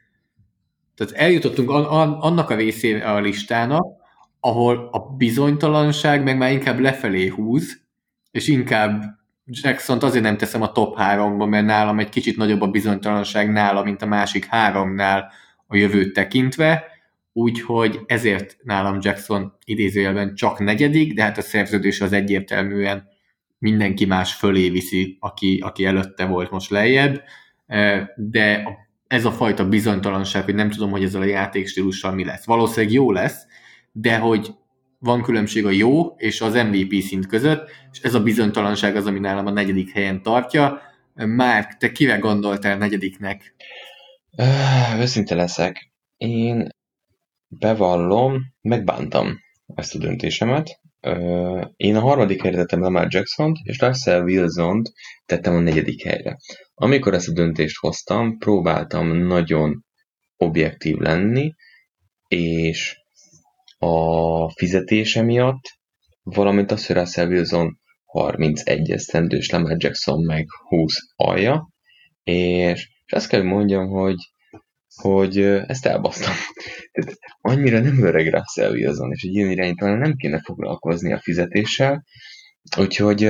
tehát 0.94 1.12
eljutottunk 1.12 1.70
an, 1.70 1.85
an, 1.85 2.12
annak 2.12 2.51
a 2.51 2.57
részére 2.57 3.11
a 3.11 3.20
listának, 3.20 3.95
ahol 4.47 4.89
a 4.93 4.98
bizonytalanság 4.98 6.23
meg 6.23 6.36
már 6.36 6.52
inkább 6.52 6.78
lefelé 6.78 7.27
húz, 7.27 7.81
és 8.31 8.48
inkább 8.48 9.02
Jackson-t 9.44 10.02
azért 10.02 10.24
nem 10.24 10.36
teszem 10.36 10.62
a 10.62 10.73
top 10.73 10.97
3-ba, 10.98 11.48
mert 11.48 11.66
nálam 11.66 11.98
egy 11.98 12.09
kicsit 12.09 12.36
nagyobb 12.36 12.60
a 12.60 12.66
bizonytalanság 12.66 13.52
nála, 13.52 13.82
mint 13.82 14.02
a 14.02 14.06
másik 14.06 14.44
háromnál 14.44 15.32
a 15.66 15.77
jövőt 15.77 16.12
tekintve, 16.12 16.85
úgyhogy 17.32 18.01
ezért 18.06 18.56
nálam 18.62 18.98
Jackson 19.01 19.52
idézőjelben 19.64 20.35
csak 20.35 20.59
negyedik, 20.59 21.14
de 21.14 21.23
hát 21.23 21.39
a 21.39 21.43
szerződés 21.43 22.01
az 22.01 22.12
egyértelműen 22.12 23.09
mindenki 23.59 24.05
más 24.05 24.35
fölé 24.35 24.70
viszi, 24.70 25.16
aki, 25.20 25.60
aki 25.64 25.85
előtte 25.85 26.24
volt 26.24 26.51
most 26.51 26.70
lejjebb, 26.70 27.23
de 28.16 28.62
ez 29.06 29.24
a 29.24 29.31
fajta 29.31 29.68
bizonytalanság, 29.68 30.44
hogy 30.44 30.55
nem 30.55 30.70
tudom, 30.70 30.90
hogy 30.90 31.02
ezzel 31.02 31.20
a 31.20 31.24
játékstílussal 31.24 32.12
mi 32.12 32.24
lesz. 32.24 32.44
Valószínűleg 32.44 32.94
jó 32.94 33.12
lesz, 33.12 33.47
de 33.98 34.18
hogy 34.18 34.55
van 34.98 35.23
különbség 35.23 35.66
a 35.66 35.70
jó 35.70 36.14
és 36.16 36.40
az 36.40 36.55
MVP 36.55 37.02
szint 37.02 37.27
között, 37.27 37.70
és 37.93 38.01
ez 38.01 38.14
a 38.14 38.23
bizonytalanság 38.23 38.97
az, 38.97 39.06
ami 39.06 39.18
nálam 39.18 39.47
a 39.47 39.51
negyedik 39.51 39.93
helyen 39.93 40.23
tartja. 40.23 40.81
Márk, 41.14 41.77
te 41.77 41.93
kivel 41.93 42.18
gondoltál 42.18 42.78
negyediknek? 42.78 43.55
Őszinte 44.98 45.35
leszek. 45.35 45.93
Én 46.16 46.68
bevallom, 47.48 48.43
megbántam 48.60 49.39
ezt 49.74 49.94
a 49.94 49.98
döntésemet, 49.98 50.81
én 51.77 51.97
a 51.97 52.01
harmadik 52.01 52.43
helyre 52.43 52.56
tettem 52.56 52.81
Lamar 52.81 53.06
Jackson-t, 53.09 53.56
és 53.62 53.81
Russell 53.81 54.23
Wilson-t 54.23 54.93
tettem 55.27 55.55
a 55.55 55.60
negyedik 55.60 56.02
helyre. 56.02 56.36
Amikor 56.74 57.14
ezt 57.14 57.28
a 57.28 57.32
döntést 57.32 57.78
hoztam, 57.78 58.39
próbáltam 58.39 59.06
nagyon 59.16 59.85
objektív 60.36 60.97
lenni, 60.97 61.55
és 62.28 63.05
a 63.78 64.51
fizetése 64.51 65.23
miatt, 65.23 65.62
valamint 66.23 66.70
a 66.70 66.77
hogy 66.86 66.97
Russell 66.97 67.27
Wilson 67.27 67.78
31 68.05 68.90
esztendős, 68.90 69.51
Lamar 69.51 69.77
Jackson 69.78 70.24
meg 70.24 70.47
20 70.69 70.94
alja, 71.16 71.69
és, 72.23 72.89
és 73.05 73.12
azt 73.12 73.28
kell, 73.28 73.40
hogy 73.40 73.48
mondjam, 73.48 73.89
hogy 73.89 74.16
hogy 75.03 75.39
ezt 75.43 75.86
elbasztam. 75.86 76.32
Tehát 76.93 77.19
annyira 77.40 77.81
nem 77.81 78.03
öreg 78.05 78.32
Russell 78.32 78.70
Wilson, 78.70 79.12
és 79.12 79.23
egy 79.23 79.35
ilyen 79.35 79.51
irányítóan 79.51 79.98
nem 79.98 80.15
kéne 80.15 80.40
foglalkozni 80.40 81.12
a 81.12 81.20
fizetéssel, 81.20 82.05
úgyhogy 82.78 83.24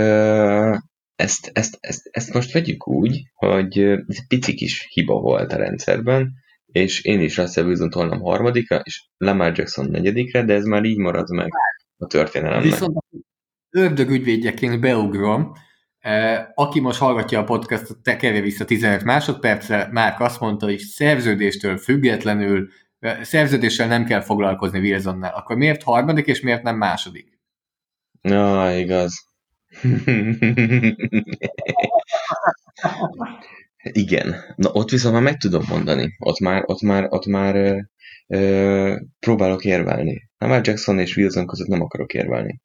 ezt, 1.16 1.50
ezt, 1.52 1.78
ezt, 1.80 2.08
ezt 2.10 2.32
most 2.32 2.52
vegyük 2.52 2.88
úgy, 2.88 3.22
hogy 3.34 3.78
ez 3.78 4.04
egy 4.06 4.26
pici 4.28 4.54
kis 4.54 4.86
hiba 4.88 5.20
volt 5.20 5.52
a 5.52 5.56
rendszerben, 5.56 6.32
és 6.76 7.04
én 7.04 7.20
is 7.20 7.36
Russell 7.36 7.64
Wilson 7.64 7.90
tolnám 7.90 8.20
harmadikra, 8.20 8.80
és 8.84 9.04
Lamar 9.16 9.58
Jackson 9.58 9.90
negyedikre, 9.90 10.44
de 10.44 10.54
ez 10.54 10.64
már 10.64 10.84
így 10.84 10.98
marad 10.98 11.30
meg 11.30 11.50
a 11.96 12.06
történelemnek. 12.06 12.62
Viszont 12.62 13.04
ördög 13.70 14.10
ügyvédjeként 14.10 14.80
beugrom, 14.80 15.52
aki 16.54 16.80
most 16.80 16.98
hallgatja 16.98 17.40
a 17.40 17.44
podcastot, 17.44 18.02
tekerje 18.02 18.40
vissza 18.40 18.64
15 18.64 19.04
másodpercre, 19.04 19.88
Márk 19.92 20.20
azt 20.20 20.40
mondta, 20.40 20.66
hogy 20.66 20.78
szerződéstől 20.78 21.76
függetlenül, 21.76 22.68
szerződéssel 23.20 23.88
nem 23.88 24.04
kell 24.04 24.20
foglalkozni 24.20 24.78
Wilsonnál. 24.78 25.34
Akkor 25.34 25.56
miért 25.56 25.82
harmadik, 25.82 26.26
és 26.26 26.40
miért 26.40 26.62
nem 26.62 26.76
második? 26.76 27.40
Na, 28.20 28.72
igaz. 28.72 29.24
Igen. 33.92 34.34
Na, 34.56 34.70
ott 34.72 34.90
viszont 34.90 35.14
már 35.14 35.22
meg 35.22 35.36
tudom 35.36 35.62
mondani. 35.68 36.16
Ott 36.18 36.38
már, 36.38 36.62
ott 36.66 36.80
már, 36.80 37.06
ott 37.08 37.26
már 37.26 37.56
ö, 37.56 37.78
ö, 38.26 38.96
próbálok 39.20 39.64
érvelni. 39.64 40.30
már 40.38 40.60
Jackson 40.66 40.98
és 40.98 41.16
Wilson 41.16 41.46
között 41.46 41.66
nem 41.66 41.82
akarok 41.82 42.14
érvelni. 42.14 42.60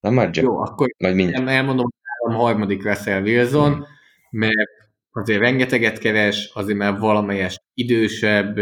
már 0.00 0.24
Jackson. 0.24 0.44
Jó, 0.44 0.60
akkor 0.60 0.88
Majd 0.98 1.14
mindjárt. 1.14 1.48
elmondom, 1.48 1.86
a 2.28 2.32
harmadik 2.32 2.84
Russell 2.84 3.22
Wilson, 3.22 3.72
hmm. 3.72 3.84
mert 4.30 4.70
azért 5.10 5.40
rengeteget 5.40 5.98
keres, 5.98 6.50
azért 6.54 6.78
már 6.78 6.98
valamelyest 6.98 7.62
idősebb, 7.74 8.58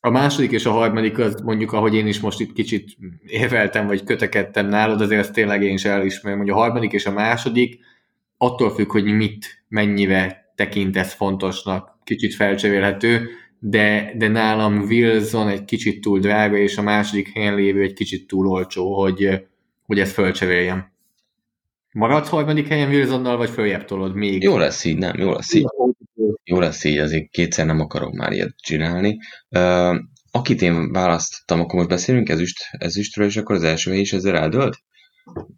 a 0.00 0.10
második 0.10 0.50
és 0.50 0.66
a 0.66 0.70
harmadik 0.70 1.18
az 1.18 1.40
mondjuk, 1.40 1.72
ahogy 1.72 1.94
én 1.94 2.06
is 2.06 2.20
most 2.20 2.40
itt 2.40 2.52
kicsit 2.52 2.96
érveltem, 3.26 3.86
vagy 3.86 4.04
kötekedtem 4.04 4.66
nálad, 4.66 5.00
azért 5.00 5.20
ezt 5.20 5.32
tényleg 5.32 5.62
én 5.62 5.74
is 5.74 5.84
elismerem, 5.84 6.38
hogy 6.38 6.50
a 6.50 6.54
harmadik 6.54 6.92
és 6.92 7.06
a 7.06 7.12
második 7.12 7.78
attól 8.36 8.70
függ, 8.70 8.90
hogy 8.90 9.04
mit, 9.04 9.64
mennyire 9.68 10.47
tekintesz 10.58 11.12
fontosnak, 11.12 11.98
kicsit 12.04 12.34
felcserélhető, 12.34 13.28
de, 13.58 14.12
de 14.16 14.28
nálam 14.28 14.78
Wilson 14.78 15.48
egy 15.48 15.64
kicsit 15.64 16.00
túl 16.00 16.18
drága, 16.18 16.56
és 16.56 16.76
a 16.76 16.82
második 16.82 17.32
helyen 17.34 17.54
lévő 17.54 17.82
egy 17.82 17.92
kicsit 17.92 18.26
túl 18.26 18.46
olcsó, 18.46 19.02
hogy, 19.02 19.46
hogy 19.86 20.00
ezt 20.00 20.12
fölcseréljem. 20.12 20.92
Maradsz 21.92 22.28
harmadik 22.28 22.68
helyen 22.68 22.88
Wilsonnal, 22.88 23.36
vagy 23.36 23.50
följebb 23.50 23.84
tolod 23.84 24.14
még? 24.14 24.42
Jó 24.42 24.56
lesz 24.56 24.84
így, 24.84 24.98
nem, 24.98 25.18
jó 25.18 25.32
lesz 25.32 25.54
így. 25.54 25.66
Jó 26.44 26.58
lesz 26.58 26.84
így, 26.84 26.98
azért 26.98 27.30
kétszer 27.30 27.66
nem 27.66 27.80
akarok 27.80 28.12
már 28.12 28.32
ilyet 28.32 28.54
csinálni. 28.56 29.18
Uh, 29.48 29.96
akit 30.30 30.62
én 30.62 30.92
választottam, 30.92 31.60
akkor 31.60 31.74
most 31.74 31.88
beszélünk 31.88 32.28
ezüst, 32.28 32.58
ezüstről, 32.70 33.26
és 33.26 33.36
akkor 33.36 33.54
az 33.54 33.62
első 33.62 33.90
hely 33.90 34.00
is 34.00 34.12
ezzel 34.12 34.36
eldölt? 34.36 34.82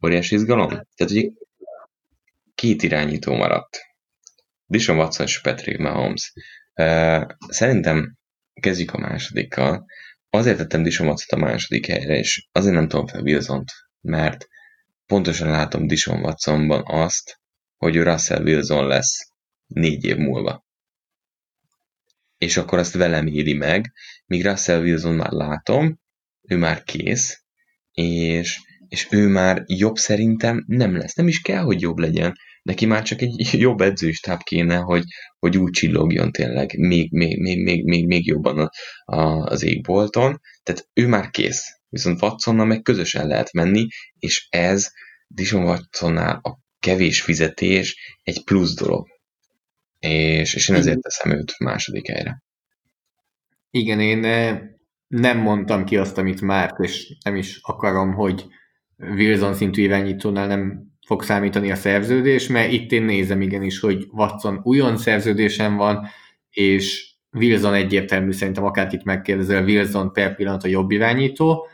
Óriási 0.05 0.35
izgalom? 0.35 0.69
Tehát 0.69 1.13
ugye 1.13 1.29
két 2.55 2.83
irányító 2.83 3.35
maradt. 3.35 3.90
Dishon 4.71 4.97
Watson 4.97 5.27
és 5.27 5.41
Patrick 5.41 5.79
Mahomes. 5.79 6.33
Szerintem 7.49 8.17
kezdjük 8.61 8.93
a 8.93 8.99
másodikkal. 8.99 9.85
Azért 10.31 10.57
tettem 10.57 10.83
Dishon 10.83 11.07
Watsot 11.07 11.31
a 11.31 11.37
második 11.37 11.87
helyre, 11.87 12.19
és 12.19 12.49
azért 12.53 12.75
nem 12.75 12.89
tudom 12.89 13.07
fel 13.07 13.23
wilson 13.23 13.65
mert 14.01 14.49
pontosan 15.07 15.51
látom 15.51 15.87
Dishon 15.87 16.21
Watsonban 16.21 16.83
azt, 16.87 17.41
hogy 17.77 17.97
Russell 17.97 18.43
Wilson 18.43 18.87
lesz 18.87 19.33
négy 19.67 20.05
év 20.05 20.17
múlva. 20.17 20.65
És 22.39 22.57
akkor 22.57 22.79
azt 22.79 22.95
velem 22.95 23.27
éli 23.27 23.53
meg, 23.53 23.93
míg 24.27 24.45
Russell 24.45 24.81
Wilson 24.81 25.15
már 25.15 25.31
látom, 25.31 26.01
ő 26.49 26.57
már 26.57 26.83
kész, 26.83 27.45
és, 27.93 28.59
és 28.89 29.07
ő 29.11 29.29
már 29.29 29.63
jobb 29.67 29.97
szerintem 29.97 30.65
nem 30.67 30.97
lesz. 30.97 31.15
Nem 31.15 31.29
is 31.29 31.41
kell, 31.41 31.63
hogy 31.63 31.81
jobb 31.81 31.99
legyen. 31.99 32.35
Neki 32.63 32.87
már 32.87 33.03
csak 33.03 33.21
egy 33.21 33.49
jobb 33.61 33.81
edzőstáb 33.81 34.43
kéne, 34.43 34.77
hogy, 34.77 35.05
hogy 35.39 35.57
úgy 35.59 35.71
csillogjon 35.71 36.33
tényleg 36.33 36.79
még, 36.79 37.13
még, 37.13 37.41
még, 37.41 37.63
még, 37.63 37.85
még, 37.85 38.07
még 38.07 38.27
jobban 38.27 38.59
a, 38.59 38.71
a, 39.15 39.45
az 39.45 39.63
égbolton. 39.63 40.41
Tehát 40.63 40.89
ő 40.93 41.07
már 41.07 41.31
kész. 41.31 41.63
Viszont 41.89 42.23
Watsonnal 42.23 42.67
meg 42.67 42.83
közösen 42.83 43.27
lehet 43.27 43.53
menni, 43.53 43.87
és 44.19 44.47
ez 44.51 44.91
Dishon 45.27 45.65
Watsonnál 45.65 46.41
a 46.43 46.59
kevés 46.79 47.23
fizetés 47.23 48.19
egy 48.23 48.45
plusz 48.45 48.75
dolog. 48.75 49.09
És, 49.99 50.55
és 50.55 50.69
én 50.69 50.77
ezért 50.77 51.01
teszem 51.01 51.31
őt 51.31 51.59
második 51.59 52.07
helyre. 52.07 52.43
Igen, 53.71 54.01
én 54.01 54.25
eh, 54.25 54.61
nem 55.07 55.39
mondtam 55.39 55.85
ki 55.85 55.97
azt, 55.97 56.19
amit 56.19 56.41
már, 56.41 56.75
és 56.79 57.17
nem 57.25 57.37
is 57.37 57.59
akarom, 57.63 58.13
hogy 58.13 58.47
Wilson 58.97 59.55
szintű 59.55 59.83
irányítónál 59.83 60.47
nem 60.47 60.90
fog 61.11 61.23
számítani 61.23 61.71
a 61.71 61.75
szerződés, 61.75 62.47
mert 62.47 62.73
itt 62.73 62.93
én 62.93 63.03
nézem 63.03 63.41
igenis, 63.41 63.81
hogy 63.81 64.07
Watson 64.11 64.61
újon 64.63 64.97
szerződésen 64.97 65.77
van, 65.77 66.07
és 66.51 67.15
Wilson 67.33 67.75
egyértelmű, 67.75 68.33
szerintem 68.33 68.65
akárkit 68.65 69.05
megkérdezel, 69.05 69.65
Wilson 69.65 70.13
per 70.13 70.35
pillanat 70.37 70.65
a 70.65 70.69
jobb 70.69 70.91
irányító, 70.91 71.69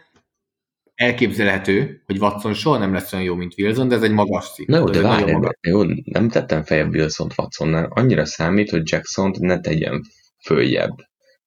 elképzelhető, 0.94 2.02
hogy 2.06 2.18
Watson 2.18 2.54
soha 2.54 2.78
nem 2.78 2.92
lesz 2.92 3.12
olyan 3.12 3.24
jó, 3.24 3.34
mint 3.34 3.58
Wilson, 3.58 3.88
de 3.88 3.94
ez 3.94 4.02
egy 4.02 4.12
magas 4.12 4.44
szint. 4.44 4.68
Na 4.68 4.76
jó, 4.76 4.84
de 4.84 5.00
várj, 5.00 5.32
magas... 5.32 5.58
jó, 5.60 5.82
nem 6.04 6.28
tettem 6.28 6.62
feljebb 6.62 6.94
Wilson-t 6.94 7.38
Watsonnál. 7.38 7.88
Annyira 7.90 8.24
számít, 8.24 8.70
hogy 8.70 8.90
jackson 8.90 9.34
ne 9.38 9.60
tegyen 9.60 10.02
följebb 10.44 10.94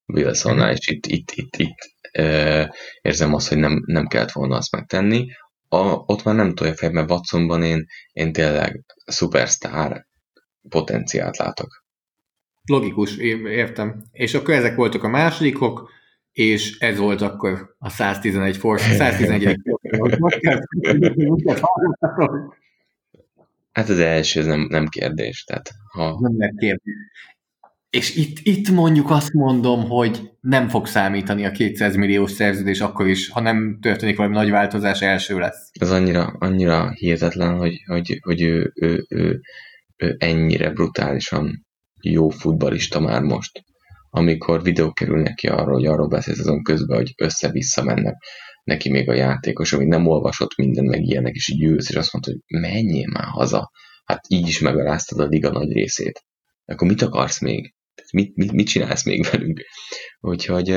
Wilsonnál, 0.06 0.66
mm-hmm. 0.66 0.76
és 0.76 0.88
itt, 0.88 1.06
itt, 1.06 1.32
itt, 1.32 1.56
itt 1.56 1.78
ö, 2.12 2.64
érzem 3.02 3.34
azt, 3.34 3.48
hogy 3.48 3.58
nem, 3.58 3.84
nem 3.86 4.08
kellett 4.08 4.32
volna 4.32 4.56
azt 4.56 4.72
megtenni. 4.72 5.28
A, 5.70 6.04
ott 6.06 6.24
már 6.24 6.36
nem 6.36 6.54
tolja 6.54 6.74
mert 6.92 7.12
Watsonban 7.12 7.64
én, 7.64 7.86
én 8.12 8.34
tényleg 8.34 8.86
szupersztár 9.06 10.06
potenciált 10.70 11.38
látok. 11.38 11.84
Logikus, 12.66 13.18
értem. 13.18 14.04
És 14.12 14.34
akkor 14.34 14.54
ezek 14.54 14.76
voltak 14.76 15.04
a 15.04 15.08
másodikok, 15.08 15.90
és 16.32 16.78
ez 16.80 16.98
volt 16.98 17.22
akkor 17.22 17.76
a 17.78 17.90
111 17.90 18.58
Force, 18.58 18.94
111 18.96 19.60
Hát 23.72 23.90
az 23.90 24.00
első, 24.00 24.40
ez 24.40 24.46
nem, 24.46 24.68
nem 24.70 24.88
kérdés. 24.88 25.44
Tehát, 25.44 25.72
ha... 25.92 26.18
Nem 26.20 26.38
lehet 26.38 26.56
kérdés. 26.58 26.96
És 27.90 28.16
itt, 28.16 28.38
itt 28.44 28.70
mondjuk 28.70 29.10
azt 29.10 29.34
mondom, 29.34 29.90
hogy 29.90 30.32
nem 30.40 30.68
fog 30.68 30.88
számítani 30.88 31.46
a 31.46 31.52
200 31.52 31.96
milliós 31.96 32.32
szerződés 32.32 32.82
akkor 32.82 33.08
is, 33.08 33.30
ha 33.30 33.40
nem 33.40 33.78
történik 33.82 34.18
valami 34.18 34.36
nagy 34.36 34.50
változás, 34.50 35.02
első 35.02 35.38
lesz. 35.38 35.70
Ez 35.80 35.92
annyira, 35.92 36.36
annyira 36.40 36.92
hihetetlen, 36.92 37.58
hogy, 37.58 37.84
hogy, 37.86 38.20
hogy 38.22 38.42
ő, 38.42 38.72
ő, 38.76 39.06
ő, 39.10 39.42
ő 39.98 40.16
ennyire 40.20 40.70
brutálisan 40.70 41.68
jó 42.02 42.30
futbalista 42.30 43.00
már 43.00 43.22
most 43.22 43.64
amikor 44.10 44.64
videók 44.64 44.94
kerülnek 44.94 45.34
ki 45.34 45.48
arról, 45.48 45.74
hogy 45.74 45.86
arról 45.86 46.08
beszélsz 46.08 46.40
azon 46.40 46.64
közben, 46.64 46.98
hogy 46.98 47.14
össze-vissza 47.18 47.84
mennek 47.84 48.16
neki 48.64 48.90
még 48.90 49.10
a 49.10 49.14
játékos, 49.14 49.74
amit 49.74 49.88
nem 49.88 50.08
olvasott 50.08 50.56
minden, 50.56 50.86
meg 50.86 51.02
ilyenek, 51.02 51.34
és 51.34 51.50
így 51.50 51.64
ülsz, 51.64 51.90
és 51.90 51.96
azt 51.96 52.14
mondta, 52.14 52.32
hogy 52.32 52.60
menjél 52.62 53.08
már 53.08 53.28
haza. 53.28 53.72
Hát 54.06 54.26
így 54.28 54.48
is 54.48 54.60
megaláztad 54.60 55.20
a 55.20 55.26
liga 55.26 55.52
nagy 55.52 55.72
részét. 55.72 56.24
Akkor 56.66 56.88
mit 56.88 57.02
akarsz 57.02 57.42
még? 57.42 57.74
Mit, 58.12 58.36
mit, 58.36 58.52
mit 58.52 58.68
csinálsz 58.68 59.06
még 59.06 59.26
velünk? 59.32 59.62
Úgyhogy 60.20 60.68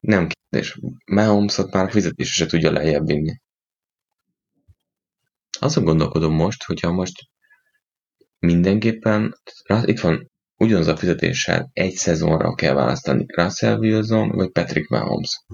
nem 0.00 0.28
kérdés. 0.28 0.78
Mahomesot 1.06 1.72
már 1.72 1.84
a 1.84 1.90
fizetése 1.90 2.32
se 2.32 2.46
tudja 2.46 2.72
lejjebb 2.72 3.06
vinni. 3.06 3.40
Azon 5.58 5.84
gondolkodom 5.84 6.34
most, 6.34 6.64
hogyha 6.64 6.92
most 6.92 7.28
mindenképpen, 8.38 9.34
itt 9.84 10.00
van 10.00 10.30
ugyanaz 10.56 10.86
a 10.86 10.96
fizetéssel 10.96 11.70
egy 11.72 11.92
szezonra 11.92 12.54
kell 12.54 12.74
választani 12.74 13.24
Russell 13.26 13.78
Wilson 13.78 14.28
vagy 14.28 14.50
Patrick 14.50 14.88
Mahomes. 14.88 15.44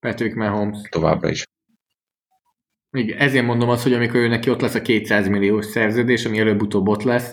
Patrick 0.00 0.34
Mahomes. 0.34 0.88
Továbbra 0.88 1.30
is. 1.30 1.44
Igen, 2.90 3.18
ezért 3.18 3.44
mondom 3.44 3.68
azt, 3.68 3.82
hogy 3.82 3.92
amikor 3.92 4.20
ő 4.20 4.28
neki 4.28 4.50
ott 4.50 4.60
lesz 4.60 4.74
a 4.74 4.82
200 4.82 5.28
milliós 5.28 5.66
szerződés, 5.66 6.24
ami 6.24 6.38
előbb-utóbb 6.38 6.88
ott 6.88 7.02
lesz, 7.02 7.32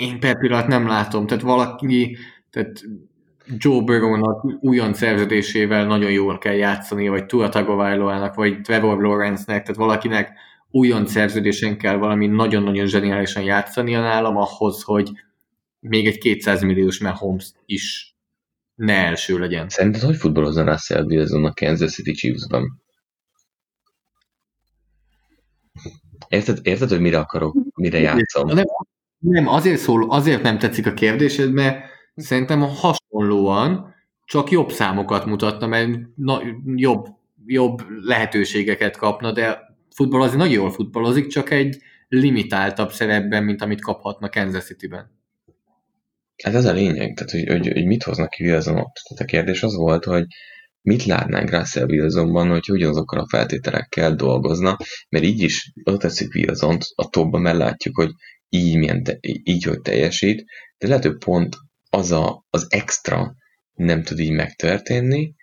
én 0.00 0.20
per 0.20 0.38
pillanat 0.38 0.66
nem 0.66 0.86
látom. 0.86 1.26
Tehát 1.26 1.42
valaki, 1.42 2.16
tehát 2.50 2.82
Joe 3.56 3.82
Burrow-nak 3.82 4.44
újon 4.60 4.94
szerződésével 4.94 5.86
nagyon 5.86 6.10
jól 6.10 6.38
kell 6.38 6.54
játszani, 6.54 7.08
vagy 7.08 7.26
Tua 7.26 7.48
Tagovailoának, 7.48 8.34
vagy 8.34 8.60
Trevor 8.60 9.00
Lawrence-nek, 9.02 9.62
tehát 9.62 9.76
valakinek 9.76 10.32
újon 10.70 11.06
szerződésen 11.06 11.78
kell 11.78 11.96
valami 11.96 12.26
nagyon-nagyon 12.26 12.86
zseniálisan 12.86 13.42
játszania 13.42 14.00
nálam 14.00 14.36
ahhoz, 14.36 14.82
hogy 14.82 15.10
még 15.80 16.06
egy 16.06 16.18
200 16.18 16.62
milliós 16.62 16.98
Mahomes 17.00 17.52
is 17.66 18.14
ne 18.74 18.94
első 18.94 19.38
legyen. 19.38 19.68
Szerinted 19.68 20.00
hogy 20.00 20.16
futballozna 20.16 20.64
Russell 20.64 21.04
Wilson 21.04 21.44
a 21.44 21.52
Kansas 21.52 21.92
City 21.92 22.12
Chiefs-ben? 22.12 22.80
Érted, 26.28 26.58
érted, 26.62 26.88
hogy 26.88 27.00
mire 27.00 27.18
akarok, 27.18 27.56
mire 27.74 27.98
játszom? 27.98 28.46
Nem, 28.46 28.64
nem 29.20 29.48
azért, 29.48 29.80
szól, 29.80 30.10
azért 30.10 30.42
nem 30.42 30.58
tetszik 30.58 30.86
a 30.86 30.94
kérdésed, 30.94 31.52
mert 31.52 31.84
szerintem 32.14 32.60
hasonlóan 32.60 33.94
csak 34.24 34.50
jobb 34.50 34.70
számokat 34.72 35.24
mutatna, 35.24 35.66
mert 35.66 35.90
na, 36.14 36.42
jobb, 36.74 37.06
jobb 37.46 37.80
lehetőségeket 38.02 38.96
kapna, 38.96 39.32
de 39.32 39.58
futballozni 39.94 40.36
nagyon 40.36 40.52
jól 40.52 40.70
futballozik, 40.70 41.26
csak 41.26 41.50
egy 41.50 41.76
limitáltabb 42.08 42.92
szerepben, 42.92 43.44
mint 43.44 43.62
amit 43.62 43.80
kaphatna 43.80 44.28
Kansas 44.28 44.64
City-ben. 44.64 45.18
Hát 46.42 46.54
ez 46.54 46.64
a 46.64 46.72
lényeg, 46.72 47.14
tehát 47.14 47.30
hogy, 47.30 47.46
hogy, 47.46 47.72
hogy 47.72 47.86
mit 47.86 48.02
hoznak 48.02 48.30
ki 48.30 48.44
Wilson 48.44 48.76
ott. 48.76 48.94
Tehát 49.08 49.22
a 49.22 49.24
kérdés 49.24 49.62
az 49.62 49.74
volt, 49.74 50.04
hogy 50.04 50.24
mit 50.82 51.04
látnánk 51.04 51.50
Russell 51.50 51.88
Wilsonban, 51.88 52.48
hogy 52.48 52.70
ugyanazokkal 52.70 53.20
a 53.20 53.28
feltételekkel 53.28 54.14
dolgozna, 54.14 54.76
mert 55.08 55.24
így 55.24 55.40
is 55.40 55.72
oda 55.84 55.96
tetszik 55.96 56.34
wilson 56.34 56.78
a 56.94 57.08
topba, 57.08 57.38
mert 57.38 57.56
látjuk, 57.56 57.96
hogy 57.96 58.10
így, 58.50 58.76
milyen 58.76 59.02
te, 59.02 59.18
így, 59.20 59.64
hogy 59.64 59.80
teljesít, 59.80 60.44
de 60.78 60.86
lehet, 60.86 61.04
hogy 61.04 61.16
pont 61.16 61.56
az 61.90 62.10
a, 62.12 62.44
az 62.50 62.66
extra 62.68 63.34
nem 63.74 64.02
tud 64.02 64.18
így 64.18 64.32
megtörténni, 64.32 65.34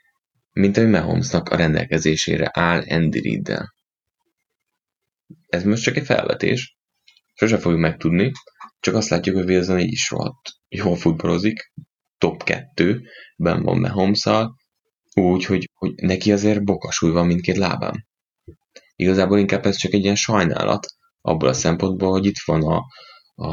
mint 0.52 0.78
ami 0.78 0.90
Mahomesnak 0.90 1.50
a 1.50 1.56
rendelkezésére 1.56 2.50
áll 2.54 2.84
Andy 2.90 3.22
Reid-del. 3.22 3.74
Ez 5.48 5.64
most 5.64 5.84
csak 5.84 5.96
egy 5.96 6.06
felvetés, 6.06 6.78
sose 7.34 7.58
fogjuk 7.58 7.82
megtudni, 7.82 8.32
csak 8.80 8.96
azt 8.96 9.10
látjuk, 9.10 9.36
hogy 9.36 9.50
Wilson 9.50 9.80
így 9.80 9.92
is 9.92 10.10
rohadt 10.10 10.52
jól 10.68 10.96
futballozik, 10.96 11.72
top 12.18 12.44
2-ben 12.46 13.62
van 13.62 13.80
mahomes 13.80 14.28
úgy, 15.14 15.46
hogy, 15.46 15.70
hogy 15.74 15.94
neki 15.96 16.32
azért 16.32 16.64
bokasúly 16.64 17.12
van 17.12 17.26
mindkét 17.26 17.58
lábán. 17.58 18.08
Igazából 18.96 19.40
inkább 19.40 19.66
ez 19.66 19.76
csak 19.76 19.94
egy 19.94 20.04
ilyen 20.04 20.16
sajnálat, 20.16 20.88
abból 21.28 21.49
a 21.49 21.54
szempontból, 21.54 22.12
hogy 22.12 22.26
itt 22.26 22.41
van 22.45 22.64
a, 22.64 22.84
a, 23.36 23.52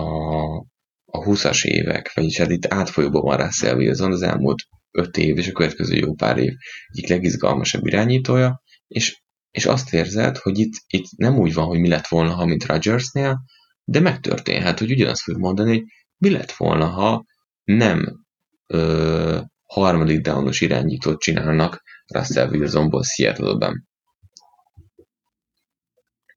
a 1.04 1.18
20-as 1.18 1.64
évek, 1.64 2.12
vagyis 2.14 2.38
hát 2.38 2.50
itt 2.50 2.72
átfolyóban 2.72 3.22
van 3.22 3.36
Russell 3.36 3.76
Wilson 3.76 4.12
az 4.12 4.22
elmúlt 4.22 4.62
5 4.90 5.16
év 5.16 5.38
és 5.38 5.48
a 5.48 5.52
következő 5.52 5.94
jó 5.94 6.14
pár 6.14 6.38
év 6.38 6.52
egyik 6.86 7.08
legizgalmasabb 7.08 7.86
irányítója, 7.86 8.62
és 8.86 9.22
és 9.50 9.66
azt 9.66 9.92
érzed, 9.92 10.36
hogy 10.36 10.58
itt, 10.58 10.72
itt 10.86 11.16
nem 11.16 11.38
úgy 11.38 11.54
van, 11.54 11.66
hogy 11.66 11.78
mi 11.78 11.88
lett 11.88 12.06
volna, 12.06 12.30
ha 12.30 12.44
mint 12.44 12.66
Rodgersnél, 12.66 13.44
de 13.84 14.00
megtörténhet, 14.00 14.78
hogy 14.78 14.90
ugyanazt 14.90 15.22
fog 15.22 15.36
mondani, 15.36 15.70
hogy 15.70 15.82
mi 16.16 16.30
lett 16.30 16.52
volna, 16.52 16.86
ha 16.86 17.24
nem 17.64 18.24
ö, 18.66 19.40
harmadik 19.62 20.20
downos 20.20 20.60
irányítót 20.60 21.20
csinálnak 21.20 21.82
Russell 22.14 22.48
Wilsonból 22.48 23.02
Seattle-ben. 23.02 23.88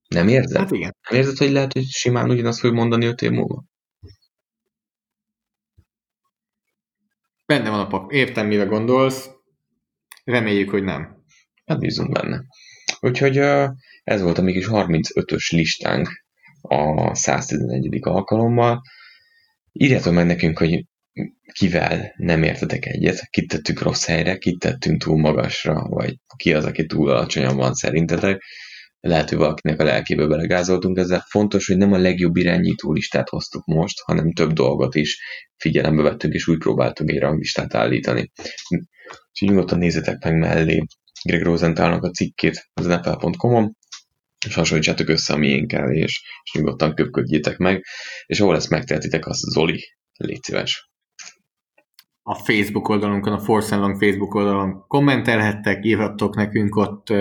Nem 0.08 0.28
érzed? 0.28 0.58
Hát 0.58 0.72
igen. 0.72 0.96
Nem 1.10 1.20
érzed, 1.20 1.38
hogy 1.38 1.52
lehet, 1.52 1.74
hogy 1.74 1.86
simán 1.86 2.30
ugyanazt 2.30 2.60
fog 2.60 2.74
mondani 2.74 3.06
öt 3.06 3.22
év 3.22 3.32
múlva? 3.32 3.64
Benne 7.46 7.70
van 7.70 7.80
a 7.80 7.88
pak. 7.88 8.14
Értem, 8.14 8.48
mire 8.48 8.64
gondolsz. 8.64 9.30
Reméljük, 10.24 10.70
hogy 10.70 10.84
nem. 10.84 11.24
Hát 11.66 11.80
bízunk 11.80 12.12
benne. 12.12 12.44
Úgyhogy 13.00 13.38
ez 14.04 14.22
volt 14.22 14.38
a 14.38 14.42
mégis 14.42 14.66
35-ös 14.70 15.52
listánk 15.52 16.26
a 16.62 17.16
111. 17.16 17.98
alkalommal. 18.02 18.82
írjátok 19.72 20.14
meg 20.14 20.26
nekünk, 20.26 20.58
hogy 20.58 20.86
kivel 21.54 22.14
nem 22.18 22.44
értetek 22.44 22.86
egyet, 22.86 23.30
kit 23.30 23.48
tettük 23.48 23.82
rossz 23.82 24.06
helyre, 24.06 24.38
kit 24.38 24.60
tettünk 24.60 25.02
túl 25.02 25.20
magasra, 25.20 25.88
vagy 25.90 26.16
ki 26.36 26.54
az, 26.54 26.66
aki 26.66 26.86
túl 26.86 27.10
alacsonyan 27.10 27.56
van 27.56 27.74
szerintetek. 27.74 28.44
Lehet, 29.00 29.30
hogy 29.30 29.38
valakinek 29.38 29.80
a 29.80 29.84
lelkébe 29.84 30.28
belegázoltunk 30.28 30.98
ezzel. 30.98 31.26
Fontos, 31.30 31.68
hogy 31.68 31.78
nem 31.78 31.94
a 31.94 31.98
legjobb 31.98 32.36
irányító 32.36 32.94
listát 32.94 33.30
hoztuk 33.30 33.66
most, 33.66 34.00
hanem 34.00 34.34
több 34.34 34.52
dolgot 34.52 34.96
is 34.96 35.20
figyelembe 35.58 36.02
vettünk, 36.02 36.34
és 36.34 36.48
úgy 36.48 36.58
próbáltunk 36.58 37.10
egy 37.10 37.20
ranglistát 37.20 37.76
állítani. 37.76 38.32
Úgyhogy 38.70 39.50
nyugodtan 39.50 39.78
nézzetek 39.78 40.24
meg 40.24 40.38
mellé 40.38 40.84
Greg 41.24 41.42
Rosenthalnak 41.42 42.04
a 42.04 42.10
cikkét 42.10 42.70
az 42.74 42.86
nfl.com-on, 42.86 43.76
és 44.46 44.54
hasonlítsátok 44.54 45.10
össze 45.10 45.34
a 45.34 45.38
miénkkel, 45.38 45.92
és, 45.92 46.22
és 46.44 46.54
nyugodtan 46.54 46.96
köpködjétek 46.96 47.58
meg, 47.58 47.86
és 48.26 48.40
ahol 48.40 48.56
ezt 48.56 48.70
megtehetitek, 48.70 49.28
az 49.28 49.38
Zoli, 49.38 49.84
légy 50.18 50.44
szíves. 50.44 50.90
A 52.24 52.36
Facebook 52.36 52.90
oldalunkon, 52.90 53.34
a 53.34 53.40
Force 53.40 53.76
Long 53.76 54.00
Facebook 54.00 54.34
oldalon 54.34 54.86
kommentelhettek, 54.88 55.86
írhattok 55.86 56.36
nekünk 56.36 56.76
ott 56.76 57.14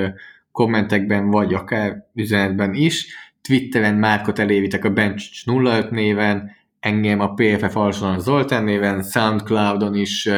kommentekben, 0.56 1.30
vagy 1.30 1.54
akár 1.54 2.06
üzenetben 2.14 2.74
is. 2.74 3.06
Twitteren 3.40 3.94
Márkot 3.94 4.38
elévitek 4.38 4.84
a 4.84 4.90
Bench 4.90 5.24
05 5.46 5.90
néven, 5.90 6.50
engem 6.80 7.20
a 7.20 7.34
PFF 7.34 7.76
Alsonan 7.76 8.20
Zoltán 8.20 8.64
néven, 8.64 9.02
Soundcloudon 9.02 9.94
is 9.94 10.28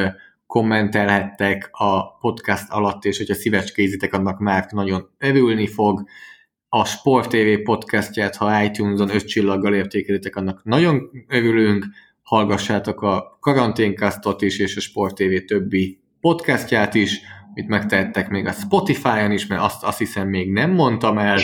kommentelhettek 0.46 1.68
a 1.72 2.16
podcast 2.16 2.70
alatt, 2.70 3.04
és 3.04 3.16
hogyha 3.16 3.34
szívecskézitek, 3.34 4.12
annak 4.12 4.38
már 4.38 4.66
nagyon 4.70 5.08
örülni 5.18 5.66
fog. 5.66 6.04
A 6.68 6.84
Sport 6.84 7.28
TV 7.28 7.62
podcastját, 7.64 8.36
ha 8.36 8.62
iTunes-on 8.62 9.14
öt 9.14 9.26
csillaggal 9.26 9.74
értékelitek, 9.74 10.36
annak 10.36 10.64
nagyon 10.64 11.10
örülünk. 11.28 11.86
Hallgassátok 12.22 13.02
a 13.02 13.38
karanténkasztot 13.40 14.42
is, 14.42 14.58
és 14.58 14.76
a 14.76 14.80
Sport 14.80 15.14
TV 15.14 15.44
többi 15.46 16.00
podcastját 16.20 16.94
is, 16.94 17.20
mit 17.54 17.68
megtehettek 17.68 18.28
még 18.28 18.46
a 18.46 18.52
Spotify-on 18.52 19.32
is, 19.32 19.46
mert 19.46 19.62
azt, 19.62 19.84
azt 19.84 19.98
hiszem 19.98 20.28
még 20.28 20.52
nem 20.52 20.70
mondtam 20.70 21.18
el. 21.18 21.38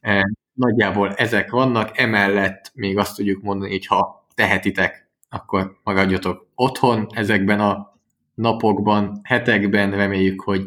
E, 0.00 0.30
nagyjából 0.52 1.14
ezek 1.14 1.50
vannak, 1.50 1.98
emellett 1.98 2.70
még 2.74 2.98
azt 2.98 3.16
tudjuk 3.16 3.42
mondani, 3.42 3.70
hogy 3.70 3.86
ha 3.86 4.26
tehetitek, 4.34 5.08
akkor 5.28 5.80
maradjatok 5.84 6.46
otthon 6.54 7.06
ezekben 7.14 7.60
a 7.60 7.98
napokban, 8.34 9.20
hetekben, 9.22 9.90
reméljük, 9.90 10.40
hogy 10.40 10.64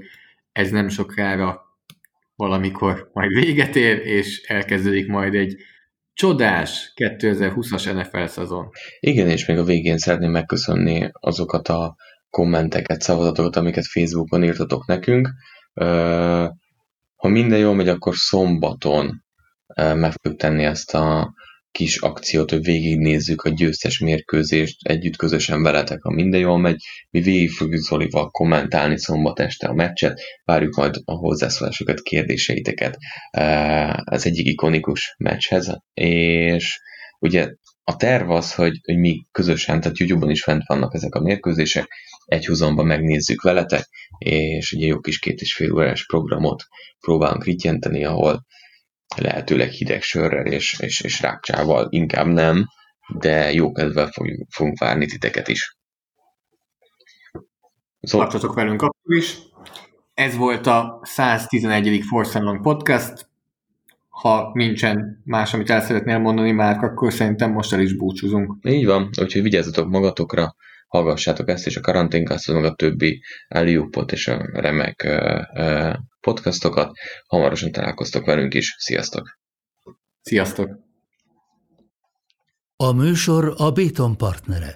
ez 0.51 0.71
nem 0.71 0.87
sokára 0.87 1.65
valamikor 2.35 3.09
majd 3.13 3.33
véget 3.33 3.75
ér, 3.75 3.97
és 3.97 4.43
elkezdődik 4.47 5.07
majd 5.07 5.35
egy 5.35 5.55
csodás 6.13 6.93
2020-as 6.95 7.93
NFL 7.93 8.25
szezon. 8.25 8.69
Igen, 8.99 9.29
és 9.29 9.45
még 9.45 9.57
a 9.57 9.63
végén 9.63 9.97
szeretném 9.97 10.31
megköszönni 10.31 11.09
azokat 11.13 11.67
a 11.67 11.95
kommenteket, 12.35 13.01
szavazatokat, 13.01 13.55
amiket 13.55 13.87
Facebookon 13.87 14.43
írtatok 14.43 14.85
nekünk. 14.85 15.29
Ha 17.15 17.27
minden 17.27 17.59
jól 17.59 17.75
megy, 17.75 17.87
akkor 17.87 18.15
szombaton 18.15 19.23
meg 19.75 20.11
fogjuk 20.11 20.39
tenni 20.39 20.63
ezt 20.63 20.93
a 20.93 21.33
kis 21.71 21.97
akciót, 21.97 22.49
hogy 22.49 22.63
végignézzük 22.63 23.41
a 23.41 23.49
győztes 23.49 23.99
mérkőzést 23.99 24.87
együtt 24.87 25.15
közösen 25.15 25.63
veletek, 25.63 26.01
ha 26.01 26.11
minden 26.11 26.39
jól 26.39 26.57
megy. 26.57 26.83
Mi 27.09 27.21
végig 27.21 27.51
fogjuk 27.51 27.81
Zolival 27.81 28.29
kommentálni 28.29 28.99
szombat 28.99 29.39
este 29.39 29.67
a 29.67 29.73
meccset, 29.73 30.21
várjuk 30.43 30.75
majd 30.75 30.95
a 31.05 31.13
hozzászólásokat, 31.13 32.01
kérdéseiteket 32.01 32.97
az 34.03 34.25
egyik 34.25 34.45
ikonikus 34.45 35.15
meccshez, 35.17 35.77
és 35.93 36.79
ugye 37.19 37.49
a 37.83 37.95
terv 37.95 38.29
az, 38.29 38.53
hogy, 38.53 38.79
hogy 38.83 38.97
mi 38.97 39.25
közösen, 39.31 39.79
tehát 39.81 39.97
YouTube-on 39.97 40.29
is 40.31 40.43
fent 40.43 40.63
vannak 40.65 40.93
ezek 40.93 41.15
a 41.15 41.21
mérkőzések, 41.21 41.87
egy 42.25 42.45
húzomban 42.45 42.85
megnézzük 42.85 43.41
veletek, 43.41 43.87
és 44.17 44.71
egy 44.71 44.81
jó 44.81 44.99
kis 44.99 45.19
két 45.19 45.41
és 45.41 45.53
fél 45.53 45.73
órás 45.73 46.05
programot 46.05 46.63
próbálunk 46.99 47.43
rityenteni, 47.43 48.05
ahol 48.05 48.45
lehetőleg 49.15 49.69
hideg 49.69 50.01
sörrel 50.01 50.45
és, 50.45 50.79
és, 50.79 51.01
és 51.01 51.21
rákcsával 51.21 51.87
inkább 51.89 52.27
nem, 52.27 52.65
de 53.17 53.51
jó 53.51 53.71
kedvel 53.71 54.07
fogjuk, 54.07 54.47
fogunk 54.51 54.79
várni 54.79 55.05
titeket 55.05 55.47
is. 55.47 55.77
Szóval... 58.01 58.27
Tartsatok 58.27 58.55
velünk 58.55 58.81
akkor 58.81 59.15
is. 59.15 59.37
Ez 60.13 60.35
volt 60.35 60.67
a 60.67 60.99
111. 61.03 62.03
Force 62.07 62.39
Long 62.39 62.61
Podcast. 62.61 63.29
Ha 64.09 64.51
nincsen 64.53 65.21
más, 65.25 65.53
amit 65.53 65.69
el 65.69 65.81
szeretnél 65.81 66.17
mondani 66.17 66.51
már, 66.51 66.83
akkor 66.83 67.13
szerintem 67.13 67.51
most 67.51 67.73
el 67.73 67.79
is 67.79 67.95
búcsúzunk. 67.95 68.55
Így 68.61 68.85
van, 68.85 69.09
úgyhogy 69.21 69.41
vigyázzatok 69.41 69.89
magatokra, 69.89 70.55
hallgassátok 70.95 71.49
ezt 71.49 71.65
és 71.65 71.77
a 71.77 71.81
karanténkasztot, 71.81 72.55
meg 72.55 72.63
a 72.63 72.73
többi 72.73 73.23
Eliupot 73.47 74.11
és 74.11 74.27
a 74.27 74.49
remek 74.53 75.03
uh, 75.05 75.41
uh, 75.53 75.95
podcastokat. 76.19 76.91
Hamarosan 77.27 77.71
találkoztok 77.71 78.25
velünk 78.25 78.53
is. 78.53 78.75
Sziasztok! 78.77 79.39
Sziasztok! 80.21 80.69
A 82.75 82.91
műsor 82.91 83.53
a 83.57 83.71
Béton 83.71 84.17
partnere. 84.17 84.73